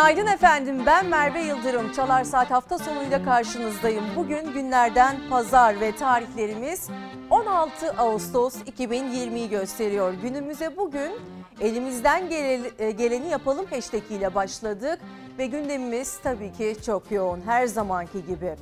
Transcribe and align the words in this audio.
Günaydın 0.00 0.26
efendim 0.26 0.82
ben 0.86 1.06
Merve 1.06 1.40
Yıldırım. 1.40 1.92
Çalar 1.92 2.24
Saat 2.24 2.50
hafta 2.50 2.78
sonuyla 2.78 3.24
karşınızdayım. 3.24 4.04
Bugün 4.16 4.52
günlerden 4.52 5.16
pazar 5.30 5.80
ve 5.80 5.96
tarihlerimiz 5.96 6.88
16 7.30 7.92
Ağustos 7.92 8.56
2020'yi 8.56 9.48
gösteriyor. 9.48 10.12
Günümüze 10.12 10.76
bugün 10.76 11.12
elimizden 11.60 12.30
e, 12.78 12.90
geleni 12.90 13.28
yapalım 13.28 13.66
hashtag 13.66 14.10
ile 14.10 14.34
başladık. 14.34 14.98
Ve 15.38 15.46
gündemimiz 15.46 16.18
tabii 16.22 16.52
ki 16.52 16.76
çok 16.86 17.10
yoğun 17.10 17.40
her 17.46 17.66
zamanki 17.66 18.26
gibi. 18.26 18.56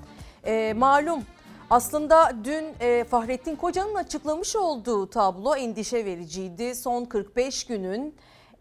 E, 0.44 0.72
malum 0.76 1.22
aslında 1.70 2.32
dün 2.44 2.64
e, 2.80 3.04
Fahrettin 3.04 3.56
Koca'nın 3.56 3.94
açıklamış 3.94 4.56
olduğu 4.56 5.10
tablo 5.10 5.56
endişe 5.56 6.04
vericiydi. 6.04 6.74
Son 6.74 7.04
45 7.04 7.64
günün 7.64 8.14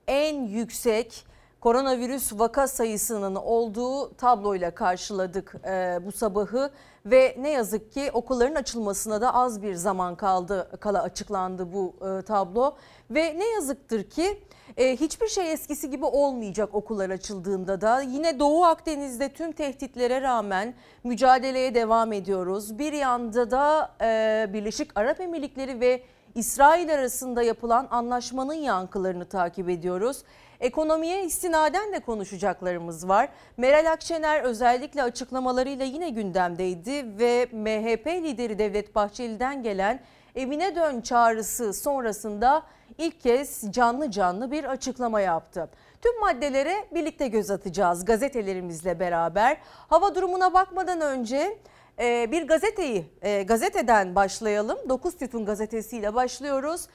en 0.08 0.44
yüksek 0.44 1.27
koronavirüs 1.68 2.34
vaka 2.34 2.68
sayısının 2.68 3.36
olduğu 3.36 4.14
tabloyla 4.14 4.72
karşıladık 4.72 5.56
e, 5.66 6.00
bu 6.06 6.12
sabahı 6.12 6.72
ve 7.06 7.36
ne 7.40 7.50
yazık 7.50 7.92
ki 7.92 8.12
okulların 8.14 8.56
açılmasına 8.56 9.22
da 9.22 9.34
az 9.34 9.62
bir 9.62 9.76
zaman 9.76 10.16
kaldı 10.16 10.70
kala 10.80 11.04
açıklandı 11.04 11.74
bu 11.74 11.94
e, 12.02 12.22
tablo 12.22 12.76
ve 13.12 13.40
ne 13.40 13.46
yazıktır 13.46 14.04
ki 14.04 14.42
e, 14.78 14.98
hiçbir 14.98 15.28
şey 15.28 15.52
eskisi 15.52 15.90
gibi 15.90 16.06
olmayacak 16.06 16.76
okullar 16.76 17.10
açıldığında 17.10 17.82
da 17.82 18.02
yine 18.02 18.40
Doğu 18.40 18.64
Akdeniz'de 18.64 19.30
tüm 19.30 19.52
tehditlere 19.52 20.22
rağmen 20.22 20.74
mücadeleye 21.04 21.76
devam 21.76 22.14
ediyoruz. 22.14 22.80
Bir 22.80 22.94
yanda 22.94 23.52
da 23.52 23.92
e, 24.02 24.50
Birleşik 24.54 24.92
Arap 24.96 25.22
Emirlikleri 25.22 25.80
ve 25.80 26.04
İsrail 26.36 26.94
arasında 26.94 27.44
yapılan 27.44 27.88
anlaşmanın 27.92 28.54
yankılarını 28.54 29.26
takip 29.26 29.70
ediyoruz. 29.70 30.24
Ekonomiye 30.60 31.24
istinaden 31.24 31.94
de 31.94 32.00
konuşacaklarımız 32.00 33.08
var. 33.08 33.30
Meral 33.58 33.92
Akşener 33.92 34.42
özellikle 34.42 35.04
açıklamalarıyla 35.04 35.86
yine 35.86 36.10
gündemdeydi 36.10 37.20
ve 37.20 37.48
MHP 37.52 38.08
lideri 38.08 38.60
Devlet 38.60 38.96
Bahçeli'den 38.96 39.64
gelen 39.64 40.00
evine 40.36 40.76
dön 40.76 41.02
çağrısı 41.02 41.74
sonrasında 41.74 42.64
ilk 42.98 43.22
kez 43.22 43.72
canlı 43.72 44.12
canlı 44.12 44.52
bir 44.52 44.64
açıklama 44.64 45.22
yaptı. 45.22 45.70
Tüm 46.02 46.20
maddelere 46.20 46.76
birlikte 46.94 47.28
göz 47.28 47.52
atacağız 47.52 48.06
gazetelerimizle 48.06 49.00
beraber. 49.00 49.58
Hava 49.64 50.16
durumuna 50.16 50.54
bakmadan 50.54 51.02
önce 51.02 51.58
e, 52.00 52.32
bir 52.32 52.48
gazeteyi 52.48 53.06
e, 53.22 53.44
gazeteden 53.44 54.16
başlayalım. 54.16 54.78
9 54.90 55.18
Tütün 55.18 55.46
gazetesiyle 55.46 56.16
başlıyoruz. 56.16 56.88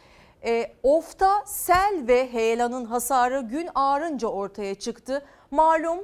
E, 0.44 0.72
Of'ta 0.82 1.42
sel 1.46 2.04
ve 2.08 2.32
heyelanın 2.32 2.84
hasarı 2.84 3.40
gün 3.40 3.68
ağrınca 3.74 4.28
ortaya 4.28 4.74
çıktı. 4.74 5.24
Malum 5.50 5.98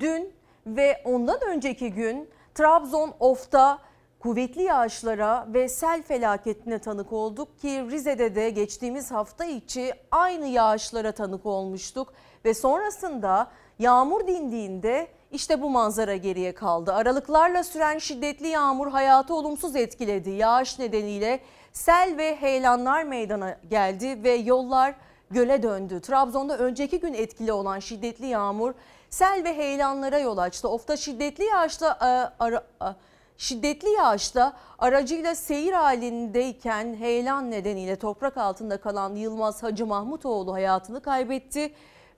dün 0.00 0.32
ve 0.66 1.02
ondan 1.04 1.40
önceki 1.46 1.92
gün 1.92 2.30
Trabzon 2.54 3.14
Of'ta 3.20 3.78
kuvvetli 4.20 4.62
yağışlara 4.62 5.46
ve 5.48 5.68
sel 5.68 6.02
felaketine 6.02 6.78
tanık 6.78 7.12
olduk 7.12 7.58
ki 7.58 7.84
Rize'de 7.90 8.34
de 8.34 8.50
geçtiğimiz 8.50 9.10
hafta 9.10 9.44
içi 9.44 9.92
aynı 10.10 10.46
yağışlara 10.46 11.12
tanık 11.12 11.46
olmuştuk 11.46 12.12
ve 12.44 12.54
sonrasında 12.54 13.50
yağmur 13.78 14.26
dindiğinde 14.26 15.08
işte 15.32 15.62
bu 15.62 15.70
manzara 15.70 16.16
geriye 16.16 16.54
kaldı. 16.54 16.92
Aralıklarla 16.92 17.64
süren 17.64 17.98
şiddetli 17.98 18.48
yağmur 18.48 18.88
hayatı 18.88 19.34
olumsuz 19.34 19.76
etkiledi. 19.76 20.30
Yağış 20.30 20.78
nedeniyle 20.78 21.40
sel 21.72 22.14
ve 22.18 22.36
heyelanlar 22.36 23.02
meydana 23.02 23.56
geldi 23.70 24.24
ve 24.24 24.32
yollar 24.32 24.94
göle 25.30 25.62
döndü. 25.62 26.00
Trabzon'da 26.00 26.58
önceki 26.58 27.00
gün 27.00 27.14
etkili 27.14 27.52
olan 27.52 27.78
şiddetli 27.78 28.26
yağmur 28.26 28.74
sel 29.10 29.44
ve 29.44 29.56
heyelanlara 29.56 30.18
yol 30.18 30.38
açtı. 30.38 30.68
Ofta 30.68 30.96
şiddetli 30.96 31.44
yağışta 31.44 31.88
e, 31.88 32.42
ara, 32.44 32.56
e, 32.56 32.86
şiddetli 33.36 33.88
yağışta 33.88 34.52
aracıyla 34.78 35.34
seyir 35.34 35.72
halindeyken 35.72 36.94
heyelan 36.94 37.50
nedeniyle 37.50 37.96
toprak 37.96 38.36
altında 38.36 38.80
kalan 38.80 39.14
Yılmaz 39.14 39.62
Hacı 39.62 39.86
Mahmutoğlu 39.86 40.52
hayatını 40.52 41.02
kaybetti 41.02 41.72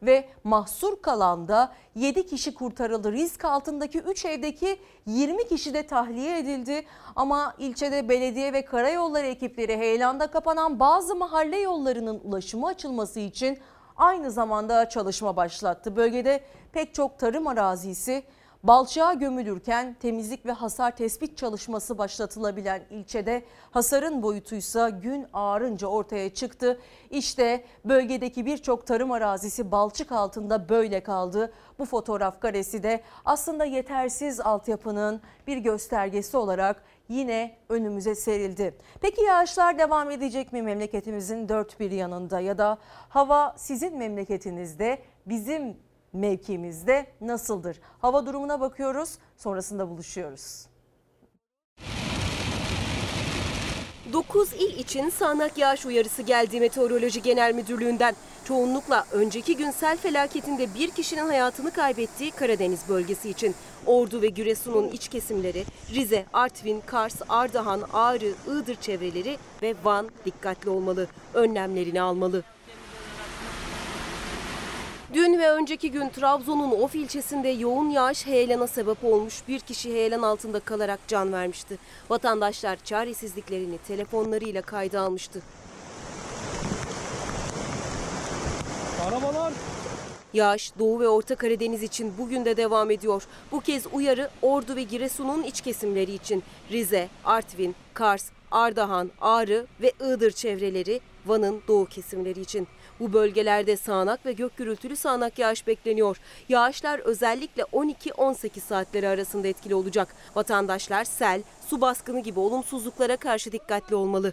ve 0.07 0.29
mahsur 0.45 1.03
kalan 1.03 1.49
da 1.49 1.73
7 1.95 2.27
kişi 2.27 2.55
kurtarıldı. 2.55 3.13
Risk 3.13 3.45
altındaki 3.45 3.99
3 3.99 4.25
evdeki 4.25 4.81
20 5.07 5.49
kişi 5.49 5.75
de 5.75 5.87
tahliye 5.87 6.39
edildi. 6.39 6.85
Ama 7.17 7.55
ilçede 7.59 8.09
belediye 8.09 8.53
ve 8.53 8.65
karayolları 8.65 9.27
ekipleri 9.27 9.77
heyelanda 9.77 10.27
kapanan 10.27 10.81
bazı 10.81 11.17
mahalle 11.17 11.59
yollarının 11.59 12.21
ulaşımı 12.25 12.67
açılması 12.67 13.21
için 13.21 13.59
aynı 13.97 14.31
zamanda 14.31 14.89
çalışma 14.89 15.37
başlattı. 15.37 15.97
Bölgede 15.97 16.45
pek 16.73 16.95
çok 16.95 17.19
tarım 17.19 17.47
arazisi 17.47 18.23
Balçığa 18.65 19.15
gömülürken 19.15 19.97
temizlik 20.01 20.47
ve 20.47 20.53
hasar 20.53 20.97
tespit 20.97 21.39
çalışması 21.39 21.99
başlatılabilen 21.99 22.83
ilçede 22.91 23.45
hasarın 23.71 24.23
boyutuysa 24.23 24.89
gün 24.89 25.27
ağarınca 25.33 25.87
ortaya 25.87 26.35
çıktı. 26.35 26.81
İşte 27.11 27.65
bölgedeki 27.85 28.47
birçok 28.47 28.87
tarım 28.87 29.13
arazisi 29.13 29.73
balçık 29.73 30.13
altında 30.13 30.69
böyle 30.69 31.03
kaldı. 31.03 31.53
Bu 31.79 31.85
fotoğraf 31.85 32.41
karesi 32.41 32.83
de 32.83 33.03
aslında 33.25 33.65
yetersiz 33.65 34.41
altyapının 34.41 35.21
bir 35.47 35.57
göstergesi 35.57 36.37
olarak 36.37 36.85
yine 37.09 37.57
önümüze 37.69 38.15
serildi. 38.15 38.75
Peki 39.01 39.23
yağışlar 39.23 39.79
devam 39.79 40.11
edecek 40.11 40.53
mi 40.53 40.63
memleketimizin 40.63 41.49
dört 41.49 41.81
bir 41.81 41.91
yanında 41.91 42.41
ya 42.41 42.59
da 42.59 42.79
hava 43.09 43.55
sizin 43.57 43.99
memleketinizde 43.99 44.99
bizim 45.27 45.77
mevkimizde 46.15 47.07
nasıldır? 47.21 47.81
Hava 47.99 48.27
durumuna 48.27 48.61
bakıyoruz 48.61 49.19
sonrasında 49.37 49.89
buluşuyoruz. 49.89 50.67
9 54.13 54.53
il 54.53 54.79
için 54.79 55.11
sağanak 55.11 55.59
yağış 55.59 55.87
uyarısı 55.87 56.23
geldi 56.23 56.61
Meteoroloji 56.61 57.23
Genel 57.23 57.55
Müdürlüğü'nden. 57.55 58.15
Çoğunlukla 58.45 59.07
önceki 59.13 59.57
gün 59.57 59.71
sel 59.71 59.97
felaketinde 59.97 60.75
bir 60.75 60.91
kişinin 60.91 61.27
hayatını 61.27 61.71
kaybettiği 61.71 62.31
Karadeniz 62.31 62.89
bölgesi 62.89 63.31
için. 63.31 63.55
Ordu 63.87 64.23
ve 64.23 64.29
Giresun'un 64.29 64.89
iç 64.89 65.09
kesimleri, 65.09 65.65
Rize, 65.95 66.27
Artvin, 66.33 66.83
Kars, 66.87 67.15
Ardahan, 67.29 67.83
Ağrı, 67.93 68.33
Iğdır 68.47 68.75
çevreleri 68.75 69.37
ve 69.63 69.75
Van 69.85 70.11
dikkatli 70.25 70.71
olmalı, 70.71 71.07
önlemlerini 71.35 72.03
almalı. 72.03 72.43
Dün 75.15 75.39
ve 75.39 75.51
önceki 75.51 75.91
gün 75.91 76.09
Trabzon'un 76.09 76.71
Of 76.71 76.95
ilçesinde 76.95 77.49
yoğun 77.49 77.91
yağış 77.91 78.27
heyelana 78.27 78.67
sebep 78.67 79.05
olmuş. 79.05 79.43
Bir 79.49 79.61
kişi 79.61 79.93
heyelan 79.93 80.23
altında 80.23 80.61
kalarak 80.61 81.01
can 81.09 81.33
vermişti. 81.33 81.79
Vatandaşlar 82.11 82.77
çaresizliklerini 82.85 83.79
telefonlarıyla 83.79 84.63
kayda 84.63 85.01
almıştı. 85.01 85.43
Arabalar 89.09 89.53
Yağış 90.33 90.79
Doğu 90.79 91.01
ve 91.01 91.09
Orta 91.09 91.35
Karadeniz 91.35 91.83
için 91.83 92.13
bugün 92.19 92.45
de 92.45 92.57
devam 92.57 92.91
ediyor. 92.91 93.27
Bu 93.53 93.61
kez 93.61 93.87
uyarı 93.93 94.31
Ordu 94.43 94.77
ve 94.77 94.83
Giresun'un 94.83 95.43
iç 95.43 95.61
kesimleri 95.61 96.13
için 96.13 96.43
Rize, 96.71 97.09
Artvin, 97.25 97.75
Kars, 97.95 98.31
Ardahan, 98.51 99.11
Ağrı 99.21 99.67
ve 99.81 99.93
Iğdır 100.01 100.31
çevreleri, 100.31 101.01
Van'ın 101.27 101.63
doğu 101.69 101.87
kesimleri 101.87 102.41
için. 102.41 102.69
Bu 103.01 103.13
bölgelerde 103.13 103.77
sağanak 103.77 104.27
ve 104.27 104.33
gök 104.33 104.57
gürültülü 104.57 104.97
sağanak 104.97 105.39
yağış 105.39 105.67
bekleniyor. 105.67 106.17
Yağışlar 106.49 106.99
özellikle 106.99 107.63
12-18 107.63 108.61
saatleri 108.61 109.09
arasında 109.09 109.49
etkili 109.49 109.75
olacak. 109.75 110.09
Vatandaşlar 110.35 111.05
sel, 111.05 111.43
su 111.69 111.81
baskını 111.81 112.21
gibi 112.21 112.41
olumsuzluklara 112.41 113.17
karşı 113.17 113.53
dikkatli 113.53 113.97
olmalı. 113.97 114.33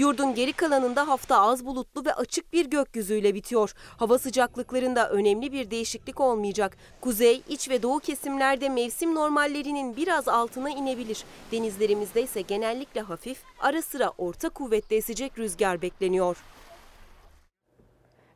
Yurdun 0.00 0.34
geri 0.34 0.52
kalanında 0.52 1.08
hafta 1.08 1.40
az 1.40 1.66
bulutlu 1.66 2.04
ve 2.04 2.14
açık 2.14 2.52
bir 2.52 2.66
gökyüzüyle 2.70 3.34
bitiyor. 3.34 3.74
Hava 3.96 4.18
sıcaklıklarında 4.18 5.10
önemli 5.10 5.52
bir 5.52 5.70
değişiklik 5.70 6.20
olmayacak. 6.20 6.76
Kuzey, 7.00 7.42
iç 7.48 7.70
ve 7.70 7.82
doğu 7.82 7.98
kesimlerde 7.98 8.68
mevsim 8.68 9.14
normallerinin 9.14 9.96
biraz 9.96 10.28
altına 10.28 10.70
inebilir. 10.70 11.24
Denizlerimizde 11.52 12.22
ise 12.22 12.40
genellikle 12.40 13.00
hafif, 13.00 13.42
ara 13.60 13.82
sıra 13.82 14.12
orta 14.18 14.48
kuvvetli 14.48 14.96
esecek 14.96 15.38
rüzgar 15.38 15.82
bekleniyor. 15.82 16.44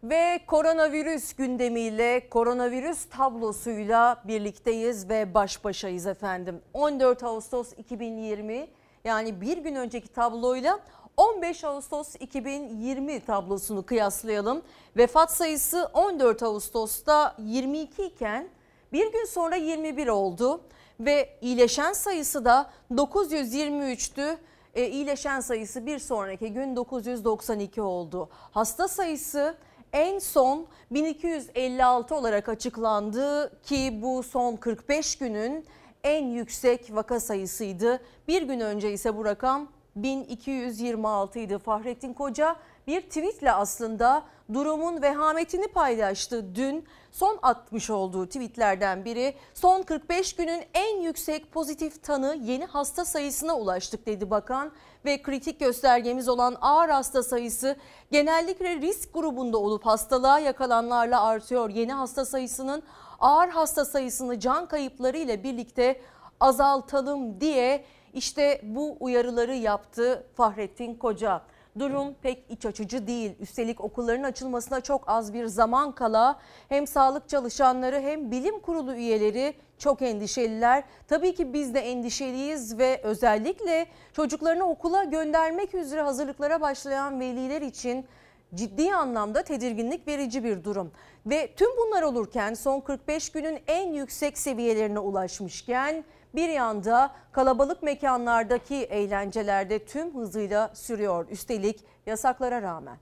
Ve 0.03 0.41
koronavirüs 0.47 1.33
gündemiyle, 1.33 2.29
koronavirüs 2.29 3.05
tablosuyla 3.05 4.23
birlikteyiz 4.25 5.09
ve 5.09 5.35
baş 5.35 5.65
başayız 5.65 6.07
efendim. 6.07 6.61
14 6.73 7.23
Ağustos 7.23 7.73
2020 7.79 8.67
yani 9.05 9.41
bir 9.41 9.59
gün 9.59 9.75
önceki 9.75 10.09
tabloyla 10.09 10.81
15 11.17 11.65
Ağustos 11.65 12.15
2020 12.21 13.21
tablosunu 13.21 13.87
kıyaslayalım. 13.87 14.63
Vefat 14.97 15.33
sayısı 15.33 15.91
14 15.95 16.43
Ağustos'ta 16.43 17.35
22 17.39 18.03
iken 18.05 18.49
bir 18.93 19.13
gün 19.13 19.25
sonra 19.25 19.57
21 19.57 20.09
oldu 20.09 20.61
ve 21.01 21.39
iyileşen 21.41 21.93
sayısı 21.93 22.45
da 22.45 22.71
923'tü. 22.93 24.37
E, 24.75 24.89
iyileşen 24.89 25.41
sayısı 25.41 25.87
bir 25.87 25.99
sonraki 25.99 26.53
gün 26.53 26.77
992 26.77 27.83
oldu. 27.83 28.29
Hasta 28.33 28.89
sayısı 28.89 29.57
en 29.93 30.19
son 30.19 30.67
1256 30.91 32.15
olarak 32.15 32.49
açıklandı 32.49 33.61
ki 33.63 33.99
bu 34.03 34.23
son 34.23 34.57
45 34.57 35.19
günün 35.19 35.67
en 36.05 36.25
yüksek 36.27 36.95
vaka 36.95 37.21
sayısıydı. 37.21 38.01
Bir 38.29 38.43
gün 38.43 38.61
önce 38.61 38.93
ise 38.93 39.17
bu 39.17 39.25
rakam 39.25 39.69
1226 39.97 41.39
idi. 41.39 41.59
Fahrettin 41.59 42.13
Koca 42.13 42.57
bir 42.87 43.01
tweetle 43.01 43.53
aslında 43.53 44.23
durumun 44.53 45.03
vehametini 45.03 45.69
paylaştı. 45.69 46.55
Dün 46.55 46.85
son 47.13 47.39
atmış 47.43 47.91
olduğu 47.91 48.27
tweetlerden 48.27 49.05
biri 49.05 49.35
son 49.55 49.83
45 49.83 50.37
günün 50.37 50.63
en 50.75 51.01
yüksek 51.01 51.53
pozitif 51.53 52.03
tanı 52.03 52.37
yeni 52.43 52.65
hasta 52.65 53.05
sayısına 53.05 53.57
ulaştık 53.57 54.07
dedi 54.07 54.31
bakan 54.31 54.73
ve 55.05 55.23
kritik 55.23 55.61
göstergemiz 55.61 56.29
olan 56.29 56.57
ağır 56.61 56.89
hasta 56.89 57.23
sayısı 57.23 57.77
genellikle 58.11 58.77
risk 58.77 59.15
grubunda 59.15 59.59
olup 59.59 59.87
hastalığa 59.87 60.39
yakalanlarla 60.39 61.23
artıyor. 61.23 61.71
Yeni 61.71 61.93
hasta 61.93 62.25
sayısının 62.25 62.83
ağır 63.21 63.49
hasta 63.49 63.85
sayısını 63.85 64.41
can 64.41 64.67
kayıpları 64.67 65.19
ile 65.19 65.43
birlikte 65.43 66.01
azaltalım 66.41 67.41
diye 67.41 67.85
işte 68.15 68.61
bu 68.63 68.97
uyarıları 69.01 69.55
yaptı 69.55 70.27
Fahrettin 70.35 70.95
Koca. 70.95 71.43
Durum 71.79 72.15
pek 72.23 72.45
iç 72.49 72.67
açıcı 72.67 73.07
değil. 73.07 73.33
Üstelik 73.41 73.81
okulların 73.81 74.23
açılmasına 74.23 74.81
çok 74.81 75.05
az 75.07 75.35
bir 75.35 75.47
zaman 75.47 75.93
kala 75.93 76.39
hem 76.69 76.87
sağlık 76.87 77.29
çalışanları 77.29 78.01
hem 78.01 78.31
bilim 78.31 78.61
kurulu 78.61 78.95
üyeleri 78.95 79.55
çok 79.79 80.03
endişeliler. 80.03 80.85
Tabii 81.09 81.35
ki 81.35 81.53
biz 81.53 81.75
de 81.75 81.81
endişeliyiz 81.81 82.79
ve 82.79 83.01
özellikle 83.03 83.87
çocuklarını 84.13 84.65
okula 84.65 85.05
göndermek 85.05 85.75
üzere 85.75 86.03
hazırlıklara 86.03 86.61
başlayan 86.61 87.21
veliler 87.21 87.63
için 87.63 88.07
ciddi 88.55 88.95
anlamda 88.95 89.43
tedirginlik 89.43 90.09
verici 90.09 90.45
bir 90.45 90.65
durum. 90.65 90.93
Ve 91.27 91.55
tüm 91.57 91.69
bunlar 91.77 92.03
olurken 92.03 92.55
son 92.55 92.81
45 92.81 93.33
günün 93.33 93.59
en 93.67 93.93
yüksek 93.93 94.39
seviyelerine 94.39 94.99
ulaşmışken 94.99 96.05
bir 96.35 96.49
yanda 96.49 97.15
kalabalık 97.33 97.83
mekanlardaki 97.83 98.75
eğlencelerde 98.75 99.85
tüm 99.85 100.15
hızıyla 100.15 100.71
sürüyor. 100.75 101.27
Üstelik 101.31 101.81
yasaklara 102.07 102.63
rağmen. 102.63 102.99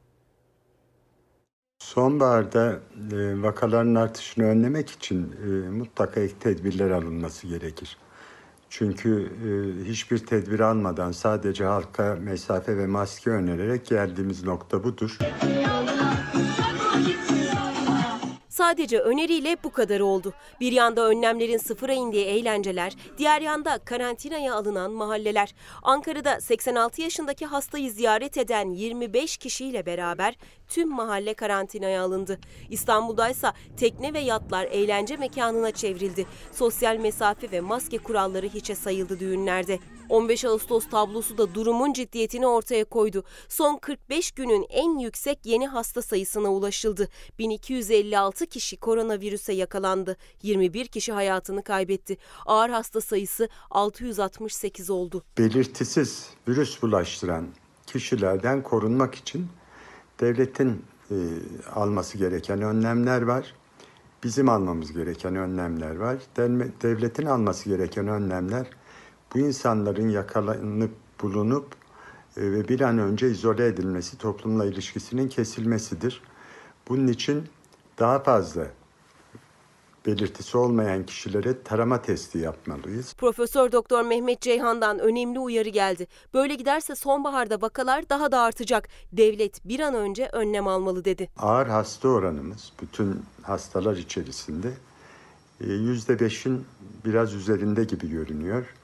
Sonbaharda 1.78 2.72
e, 3.12 3.42
vakaların 3.42 3.94
artışını 3.94 4.44
önlemek 4.44 4.90
için 4.90 5.36
e, 5.44 5.68
mutlaka 5.68 6.20
ek 6.20 6.34
tedbirler 6.40 6.90
alınması 6.90 7.46
gerekir. 7.46 7.98
Çünkü 8.68 9.32
e, 9.46 9.84
hiçbir 9.84 10.18
tedbir 10.26 10.60
almadan 10.60 11.12
sadece 11.12 11.64
halka 11.64 12.16
mesafe 12.20 12.76
ve 12.76 12.86
maske 12.86 13.30
önererek 13.30 13.86
geldiğimiz 13.86 14.44
nokta 14.44 14.84
budur. 14.84 15.18
Sadece 18.52 18.98
öneriyle 18.98 19.56
bu 19.64 19.72
kadar 19.72 20.00
oldu. 20.00 20.32
Bir 20.60 20.72
yanda 20.72 21.08
önlemlerin 21.08 21.56
sıfıra 21.56 21.92
indiği 21.92 22.24
eğlenceler, 22.24 22.92
diğer 23.18 23.40
yanda 23.40 23.78
karantinaya 23.78 24.54
alınan 24.54 24.90
mahalleler. 24.90 25.54
Ankara'da 25.82 26.40
86 26.40 27.02
yaşındaki 27.02 27.46
hastayı 27.46 27.90
ziyaret 27.90 28.36
eden 28.36 28.70
25 28.70 29.36
kişiyle 29.36 29.86
beraber 29.86 30.34
tüm 30.72 30.88
mahalle 30.88 31.34
karantinaya 31.34 32.02
alındı. 32.02 32.38
İstanbul'daysa 32.70 33.54
tekne 33.76 34.14
ve 34.14 34.18
yatlar 34.18 34.64
eğlence 34.64 35.16
mekanına 35.16 35.70
çevrildi. 35.70 36.26
Sosyal 36.52 36.96
mesafe 36.96 37.50
ve 37.50 37.60
maske 37.60 37.98
kuralları 37.98 38.46
hiçe 38.48 38.74
sayıldı 38.74 39.20
düğünlerde. 39.20 39.78
15 40.08 40.44
Ağustos 40.44 40.88
tablosu 40.88 41.38
da 41.38 41.54
durumun 41.54 41.92
ciddiyetini 41.92 42.46
ortaya 42.46 42.84
koydu. 42.84 43.24
Son 43.48 43.76
45 43.76 44.32
günün 44.32 44.66
en 44.68 44.98
yüksek 44.98 45.38
yeni 45.44 45.66
hasta 45.66 46.02
sayısına 46.02 46.48
ulaşıldı. 46.48 47.08
1256 47.38 48.46
kişi 48.46 48.76
koronavirüse 48.76 49.52
yakalandı. 49.52 50.16
21 50.42 50.86
kişi 50.86 51.12
hayatını 51.12 51.62
kaybetti. 51.62 52.16
Ağır 52.46 52.70
hasta 52.70 53.00
sayısı 53.00 53.48
668 53.70 54.90
oldu. 54.90 55.24
Belirtisiz 55.38 56.26
virüs 56.48 56.82
bulaştıran 56.82 57.46
kişilerden 57.86 58.62
korunmak 58.62 59.14
için 59.14 59.48
devletin 60.22 60.84
e, 61.10 61.16
alması 61.74 62.18
gereken 62.18 62.62
önlemler 62.62 63.22
var. 63.22 63.54
Bizim 64.24 64.48
almamız 64.48 64.92
gereken 64.92 65.36
önlemler 65.36 65.96
var. 65.96 66.18
Devletin 66.82 67.26
alması 67.26 67.68
gereken 67.68 68.08
önlemler 68.08 68.66
bu 69.34 69.38
insanların 69.38 70.08
yakalanıp 70.08 70.90
bulunup 71.22 71.66
e, 72.36 72.52
ve 72.52 72.68
bir 72.68 72.80
an 72.80 72.98
önce 72.98 73.30
izole 73.30 73.66
edilmesi, 73.66 74.18
toplumla 74.18 74.64
ilişkisinin 74.64 75.28
kesilmesidir. 75.28 76.22
Bunun 76.88 77.06
için 77.06 77.44
daha 77.98 78.18
fazla 78.18 78.66
belirtisi 80.06 80.58
olmayan 80.58 81.06
kişilere 81.06 81.62
tarama 81.62 82.02
testi 82.02 82.38
yapmalıyız. 82.38 83.14
Profesör 83.14 83.72
Doktor 83.72 84.02
Mehmet 84.02 84.40
Ceyhan'dan 84.40 84.98
önemli 84.98 85.38
uyarı 85.38 85.68
geldi. 85.68 86.06
Böyle 86.34 86.54
giderse 86.54 86.94
sonbaharda 86.94 87.62
vakalar 87.62 88.08
daha 88.08 88.32
da 88.32 88.40
artacak. 88.40 88.88
Devlet 89.12 89.64
bir 89.64 89.80
an 89.80 89.94
önce 89.94 90.28
önlem 90.32 90.68
almalı 90.68 91.04
dedi. 91.04 91.28
Ağır 91.38 91.66
hasta 91.66 92.08
oranımız 92.08 92.72
bütün 92.82 93.22
hastalar 93.42 93.96
içerisinde 93.96 94.72
%5'in 95.60 96.56
e, 96.56 96.60
biraz 97.04 97.34
üzerinde 97.34 97.84
gibi 97.84 98.10
görünüyor. 98.10 98.74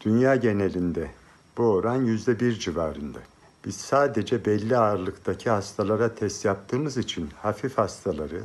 Dünya 0.00 0.36
genelinde 0.36 1.10
bu 1.58 1.62
oran 1.62 2.04
yüzde 2.04 2.40
bir 2.40 2.58
civarında. 2.58 3.18
Biz 3.66 3.76
sadece 3.76 4.44
belli 4.44 4.76
ağırlıktaki 4.76 5.50
hastalara 5.50 6.14
test 6.14 6.44
yaptığımız 6.44 6.96
için 6.96 7.28
hafif 7.42 7.78
hastaları 7.78 8.42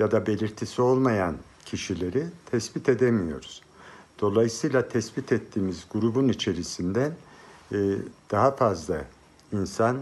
ya 0.00 0.10
da 0.10 0.26
belirtisi 0.26 0.82
olmayan 0.82 1.36
kişileri 1.64 2.26
tespit 2.50 2.88
edemiyoruz. 2.88 3.62
Dolayısıyla 4.20 4.88
tespit 4.88 5.32
ettiğimiz 5.32 5.84
grubun 5.92 6.28
içerisinde 6.28 7.12
daha 8.30 8.50
fazla 8.50 9.04
insan 9.52 9.96
e, 9.96 10.00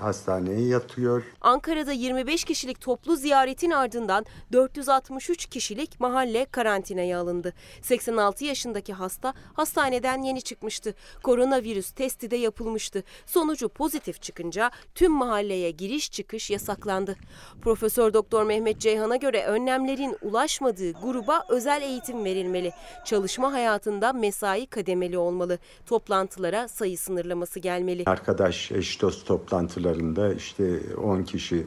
hastaneye 0.00 0.66
yatıyor. 0.66 1.22
Ankara'da 1.40 1.92
25 1.92 2.44
kişilik 2.44 2.80
toplu 2.80 3.16
ziyaretin 3.16 3.70
ardından 3.70 4.26
463 4.52 5.46
kişilik 5.46 6.00
mahalle 6.00 6.44
karantinaya 6.44 7.20
alındı. 7.20 7.52
86 7.82 8.44
yaşındaki 8.44 8.92
hasta 8.92 9.34
hastaneden 9.54 10.22
yeni 10.22 10.42
çıkmıştı. 10.42 10.94
Koronavirüs 11.22 11.90
testi 11.90 12.30
de 12.30 12.36
yapılmıştı. 12.36 13.02
Sonucu 13.26 13.68
pozitif 13.68 14.22
çıkınca 14.22 14.70
tüm 14.94 15.12
mahalleye 15.12 15.70
giriş 15.70 16.12
çıkış 16.12 16.50
yasaklandı. 16.50 17.16
Profesör 17.62 18.14
Doktor 18.14 18.44
Mehmet 18.44 18.80
Ceyhan'a 18.80 19.16
göre 19.16 19.44
önlemlerin 19.44 20.16
ulaşmadığı 20.22 20.92
gruba 20.92 21.44
özel 21.48 21.82
eğitim 21.82 22.24
verilmeli. 22.24 22.72
Çalışma 23.04 23.52
hayatında 23.52 24.12
mesai 24.12 24.66
kademeli 24.66 25.18
olmalı. 25.18 25.58
Toplantılara 25.86 26.68
sayı 26.68 26.98
sınırlaması 26.98 27.60
gelmeli. 27.60 28.02
Arkadaş 28.06 28.69
eş 28.72 29.02
dost 29.02 29.26
toplantılarında 29.26 30.34
işte 30.34 30.80
10 30.96 31.22
kişi 31.22 31.66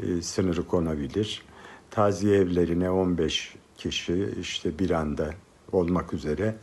e, 0.00 0.22
sınırı 0.22 0.66
konabilir. 0.66 1.42
Taziye 1.90 2.36
evlerine 2.36 2.90
15 2.90 3.54
kişi 3.78 4.34
işte 4.40 4.78
bir 4.78 4.90
anda 4.90 5.30
olmak 5.72 6.14
üzere. 6.14 6.54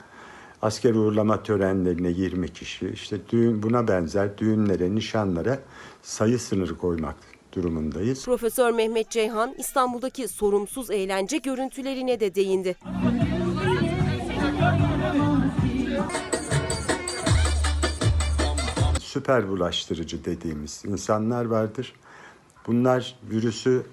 Asker 0.61 0.93
uğurlama 0.93 1.43
törenlerine 1.43 2.09
20 2.09 2.53
kişi, 2.53 2.89
işte 2.89 3.17
düğün, 3.29 3.63
buna 3.63 3.87
benzer 3.87 4.37
düğünlere, 4.37 4.95
nişanlara 4.95 5.59
sayı 6.01 6.39
sınırı 6.39 6.77
koymak 6.77 7.15
durumundayız. 7.51 8.25
Profesör 8.25 8.71
Mehmet 8.71 9.09
Ceyhan 9.09 9.53
İstanbul'daki 9.57 10.27
sorumsuz 10.27 10.91
eğlence 10.91 11.37
görüntülerine 11.37 12.19
de 12.19 12.35
değindi. 12.35 12.75
Süper 19.15 19.49
bulaştırıcı 19.49 20.25
dediğimiz 20.25 20.83
insanlar 20.85 21.45
vardır. 21.45 21.93
Bunlar 22.67 23.19
virüsü 23.31 23.83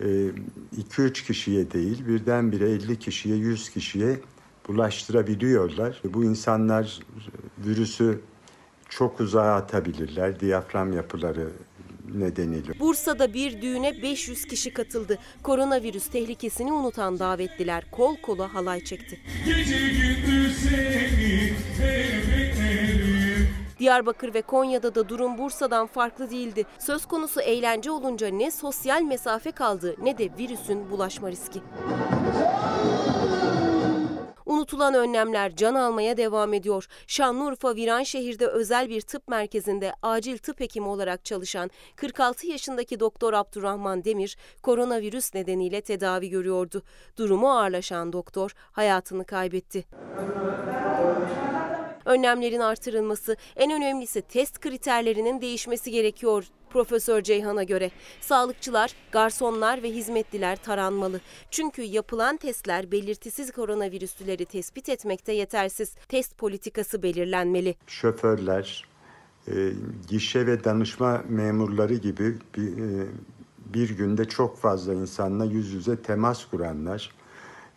2-3 0.00 1.08
e, 1.08 1.12
kişiye 1.12 1.70
değil 1.70 2.06
birdenbire 2.06 2.70
50 2.70 2.98
kişiye 2.98 3.36
100 3.36 3.70
kişiye 3.70 4.20
bulaştırabiliyorlar. 4.68 6.02
Bu 6.04 6.24
insanlar 6.24 7.00
virüsü 7.66 8.20
çok 8.88 9.20
uzağa 9.20 9.54
atabilirler. 9.54 10.40
Diyafram 10.40 10.92
yapıları 10.92 11.50
nedeniyle. 12.14 12.80
Bursa'da 12.80 13.34
bir 13.34 13.62
düğüne 13.62 14.02
500 14.02 14.44
kişi 14.44 14.72
katıldı. 14.72 15.18
Koronavirüs 15.42 16.06
tehlikesini 16.06 16.72
unutan 16.72 17.18
davetliler 17.18 17.90
kol 17.90 18.16
kola 18.16 18.54
halay 18.54 18.84
çekti. 18.84 19.20
Gece 19.46 19.78
gündüz 19.78 20.56
seni, 20.56 21.52
Diyarbakır 23.82 24.34
ve 24.34 24.42
Konya'da 24.42 24.94
da 24.94 25.08
durum 25.08 25.38
Bursa'dan 25.38 25.86
farklı 25.86 26.30
değildi. 26.30 26.64
Söz 26.78 27.06
konusu 27.06 27.40
eğlence 27.40 27.90
olunca 27.90 28.28
ne 28.28 28.50
sosyal 28.50 29.02
mesafe 29.02 29.50
kaldı 29.50 29.96
ne 30.02 30.18
de 30.18 30.28
virüsün 30.38 30.90
bulaşma 30.90 31.30
riski. 31.30 31.62
Unutulan 34.46 34.94
önlemler 34.94 35.56
can 35.56 35.74
almaya 35.74 36.16
devam 36.16 36.54
ediyor. 36.54 36.86
Şanlıurfa 37.06 37.74
Viranşehir'de 37.74 38.46
özel 38.46 38.88
bir 38.88 39.00
tıp 39.00 39.28
merkezinde 39.28 39.92
acil 40.02 40.38
tıp 40.38 40.60
hekimi 40.60 40.88
olarak 40.88 41.24
çalışan 41.24 41.70
46 41.96 42.46
yaşındaki 42.46 43.00
Doktor 43.00 43.32
Abdurrahman 43.32 44.04
Demir 44.04 44.36
koronavirüs 44.62 45.34
nedeniyle 45.34 45.80
tedavi 45.80 46.28
görüyordu. 46.30 46.82
Durumu 47.16 47.50
ağırlaşan 47.50 48.12
doktor 48.12 48.50
hayatını 48.72 49.24
kaybetti. 49.24 49.84
Önlemlerin 52.04 52.60
artırılması, 52.60 53.36
en 53.56 53.72
önemlisi 53.72 54.22
test 54.22 54.60
kriterlerinin 54.60 55.40
değişmesi 55.40 55.90
gerekiyor 55.90 56.44
Profesör 56.72 57.22
Ceyhan'a 57.22 57.62
göre 57.62 57.90
sağlıkçılar, 58.20 58.94
garsonlar 59.12 59.82
ve 59.82 59.90
hizmetliler 59.90 60.62
taranmalı. 60.62 61.20
Çünkü 61.50 61.82
yapılan 61.82 62.36
testler 62.36 62.92
belirtisiz 62.92 63.52
koronavirüsleri 63.52 64.44
tespit 64.44 64.88
etmekte 64.88 65.32
yetersiz. 65.32 65.94
Test 66.08 66.38
politikası 66.38 67.02
belirlenmeli. 67.02 67.74
Şoförler, 67.86 68.84
e, 69.48 69.52
gişe 70.08 70.46
ve 70.46 70.64
danışma 70.64 71.22
memurları 71.28 71.94
gibi 71.94 72.36
bir, 72.56 72.78
e, 72.78 73.06
bir 73.74 73.90
günde 73.90 74.24
çok 74.24 74.58
fazla 74.58 74.94
insanla 74.94 75.44
yüz 75.44 75.72
yüze 75.72 76.02
temas 76.02 76.44
kuranlar, 76.44 77.10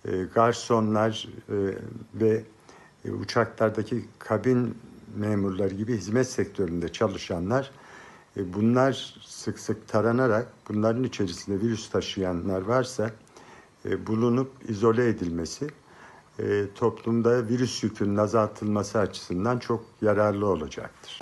e, 0.06 0.12
garsonlar 0.36 1.28
e, 1.50 1.56
ve 2.14 2.44
e, 3.08 3.12
uçaklardaki 3.12 4.06
kabin 4.20 4.78
memurları 5.16 5.74
gibi 5.74 5.98
hizmet 5.98 6.28
sektöründe 6.30 6.92
çalışanlar 6.92 7.72
e, 8.38 8.54
bunlar 8.54 9.16
sık 9.26 9.60
sık 9.60 9.88
taranarak 9.88 10.48
bunların 10.70 11.04
içerisinde 11.04 11.62
virüs 11.62 11.90
taşıyanlar 11.90 12.62
varsa 12.62 13.12
e, 13.86 14.08
bulunup 14.08 14.70
izole 14.70 15.08
edilmesi 15.08 15.68
toplumda 16.76 17.48
virüs 17.48 17.84
yükünün 17.84 18.18
azaltılması 18.18 19.00
açısından 19.00 19.60
çok 19.60 19.86
yararlı 20.02 20.48
olacaktır. 20.48 21.20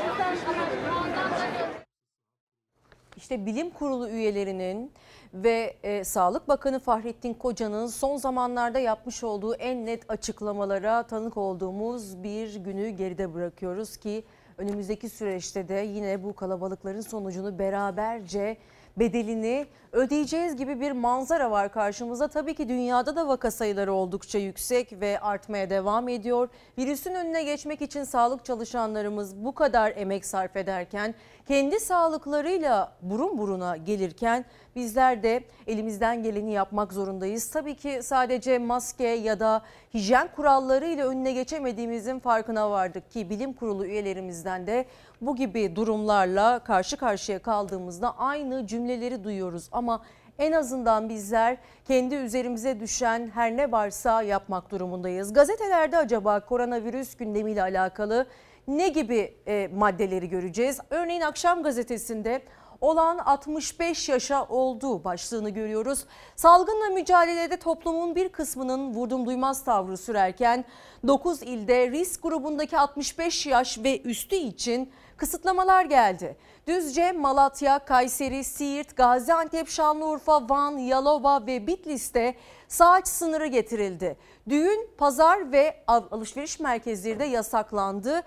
İşte 3.17 3.45
bilim 3.45 3.69
kurulu 3.69 4.09
üyelerinin 4.09 4.91
ve 5.33 5.75
e, 5.83 6.03
Sağlık 6.03 6.47
Bakanı 6.47 6.79
Fahrettin 6.79 7.33
Koca'nın 7.33 7.87
son 7.87 8.17
zamanlarda 8.17 8.79
yapmış 8.79 9.23
olduğu 9.23 9.55
en 9.55 9.85
net 9.85 10.11
açıklamalara 10.11 11.03
tanık 11.03 11.37
olduğumuz 11.37 12.23
bir 12.23 12.55
günü 12.55 12.89
geride 12.89 13.33
bırakıyoruz 13.33 13.97
ki 13.97 14.23
önümüzdeki 14.57 15.09
süreçte 15.09 15.67
de 15.67 15.73
yine 15.73 16.23
bu 16.23 16.35
kalabalıkların 16.35 17.01
sonucunu 17.01 17.59
beraberce 17.59 18.57
bedelini 18.97 19.65
ödeyeceğiz 19.91 20.55
gibi 20.55 20.79
bir 20.79 20.91
manzara 20.91 21.51
var 21.51 21.71
karşımızda. 21.71 22.27
Tabii 22.27 22.55
ki 22.55 22.69
dünyada 22.69 23.15
da 23.15 23.27
vaka 23.27 23.51
sayıları 23.51 23.93
oldukça 23.93 24.39
yüksek 24.39 25.01
ve 25.01 25.19
artmaya 25.19 25.69
devam 25.69 26.09
ediyor. 26.09 26.49
Virüsün 26.77 27.13
önüne 27.13 27.43
geçmek 27.43 27.81
için 27.81 28.03
sağlık 28.03 28.45
çalışanlarımız 28.45 29.35
bu 29.35 29.55
kadar 29.55 29.93
emek 29.95 30.25
sarf 30.25 30.55
ederken 30.55 31.15
kendi 31.47 31.79
sağlıklarıyla 31.79 32.93
burun 33.01 33.37
buruna 33.37 33.77
gelirken 33.77 34.45
bizler 34.75 35.23
de 35.23 35.43
elimizden 35.67 36.23
geleni 36.23 36.51
yapmak 36.51 36.93
zorundayız. 36.93 37.49
Tabii 37.49 37.75
ki 37.75 37.99
sadece 38.03 38.57
maske 38.57 39.07
ya 39.07 39.39
da 39.39 39.61
hijyen 39.93 40.27
kuralları 40.35 40.85
ile 40.85 41.03
önüne 41.05 41.31
geçemediğimizin 41.31 42.19
farkına 42.19 42.71
vardık 42.71 43.11
ki 43.11 43.29
bilim 43.29 43.53
kurulu 43.53 43.85
üyelerimizden 43.85 44.67
de 44.67 44.85
bu 45.21 45.35
gibi 45.35 45.75
durumlarla 45.75 46.59
karşı 46.59 46.97
karşıya 46.97 47.39
kaldığımızda 47.39 48.17
aynı 48.17 48.67
cümleleri 48.67 49.23
duyuyoruz. 49.23 49.69
Ama 49.71 50.01
en 50.39 50.51
azından 50.51 51.09
bizler 51.09 51.57
kendi 51.87 52.15
üzerimize 52.15 52.79
düşen 52.79 53.31
her 53.33 53.57
ne 53.57 53.71
varsa 53.71 54.21
yapmak 54.21 54.71
durumundayız. 54.71 55.33
Gazetelerde 55.33 55.97
acaba 55.97 56.39
koronavirüs 56.39 57.15
gündemiyle 57.15 57.61
alakalı 57.61 58.25
ne 58.67 58.87
gibi 58.87 59.37
e, 59.47 59.69
maddeleri 59.75 60.29
göreceğiz? 60.29 60.79
Örneğin 60.89 61.21
akşam 61.21 61.63
gazetesinde 61.63 62.41
olan 62.83 63.17
65 63.17 64.09
yaşa 64.09 64.45
olduğu 64.45 65.03
başlığını 65.03 65.49
görüyoruz. 65.49 66.05
Salgınla 66.35 66.89
mücadelede 66.89 67.57
toplumun 67.57 68.15
bir 68.15 68.29
kısmının 68.29 68.93
vurdum 68.93 69.25
duymaz 69.25 69.63
tavrı 69.63 69.97
sürerken 69.97 70.65
9 71.07 71.41
ilde 71.41 71.91
risk 71.91 72.23
grubundaki 72.23 72.77
65 72.77 73.45
yaş 73.45 73.77
ve 73.77 74.01
üstü 74.01 74.35
için 74.35 74.91
kısıtlamalar 75.17 75.85
geldi. 75.85 76.37
Düzce, 76.67 77.11
Malatya, 77.11 77.79
Kayseri, 77.79 78.43
Siirt, 78.43 78.97
Gaziantep, 78.97 79.69
Şanlıurfa, 79.69 80.49
Van, 80.49 80.77
Yalova 80.77 81.45
ve 81.45 81.67
Bitlis'te 81.67 82.35
saat 82.67 83.07
sınırı 83.07 83.47
getirildi. 83.47 84.17
Düğün, 84.49 84.89
pazar 84.97 85.51
ve 85.51 85.83
alışveriş 85.87 86.59
merkezleri 86.59 87.19
de 87.19 87.25
yasaklandı 87.25 88.23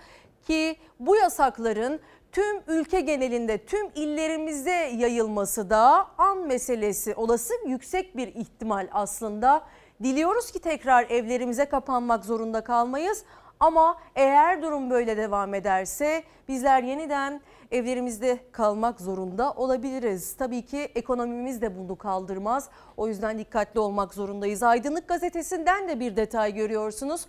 ki 0.46 0.76
bu 1.00 1.16
yasakların 1.16 2.00
tüm 2.32 2.62
ülke 2.66 3.00
genelinde 3.00 3.58
tüm 3.58 3.86
illerimize 3.94 4.90
yayılması 4.96 5.70
da 5.70 6.06
an 6.18 6.38
meselesi 6.38 7.14
olası 7.14 7.54
yüksek 7.66 8.16
bir 8.16 8.28
ihtimal 8.28 8.88
aslında. 8.92 9.62
Diliyoruz 10.02 10.50
ki 10.50 10.58
tekrar 10.58 11.10
evlerimize 11.10 11.64
kapanmak 11.64 12.24
zorunda 12.24 12.64
kalmayız 12.64 13.24
ama 13.60 13.98
eğer 14.14 14.62
durum 14.62 14.90
böyle 14.90 15.16
devam 15.16 15.54
ederse 15.54 16.22
bizler 16.48 16.82
yeniden 16.82 17.40
evlerimizde 17.70 18.38
kalmak 18.52 19.00
zorunda 19.00 19.52
olabiliriz. 19.52 20.36
Tabii 20.36 20.62
ki 20.62 20.78
ekonomimiz 20.94 21.62
de 21.62 21.78
bunu 21.78 21.96
kaldırmaz. 21.96 22.68
O 22.96 23.08
yüzden 23.08 23.38
dikkatli 23.38 23.80
olmak 23.80 24.14
zorundayız. 24.14 24.62
Aydınlık 24.62 25.08
gazetesinden 25.08 25.88
de 25.88 26.00
bir 26.00 26.16
detay 26.16 26.54
görüyorsunuz. 26.54 27.26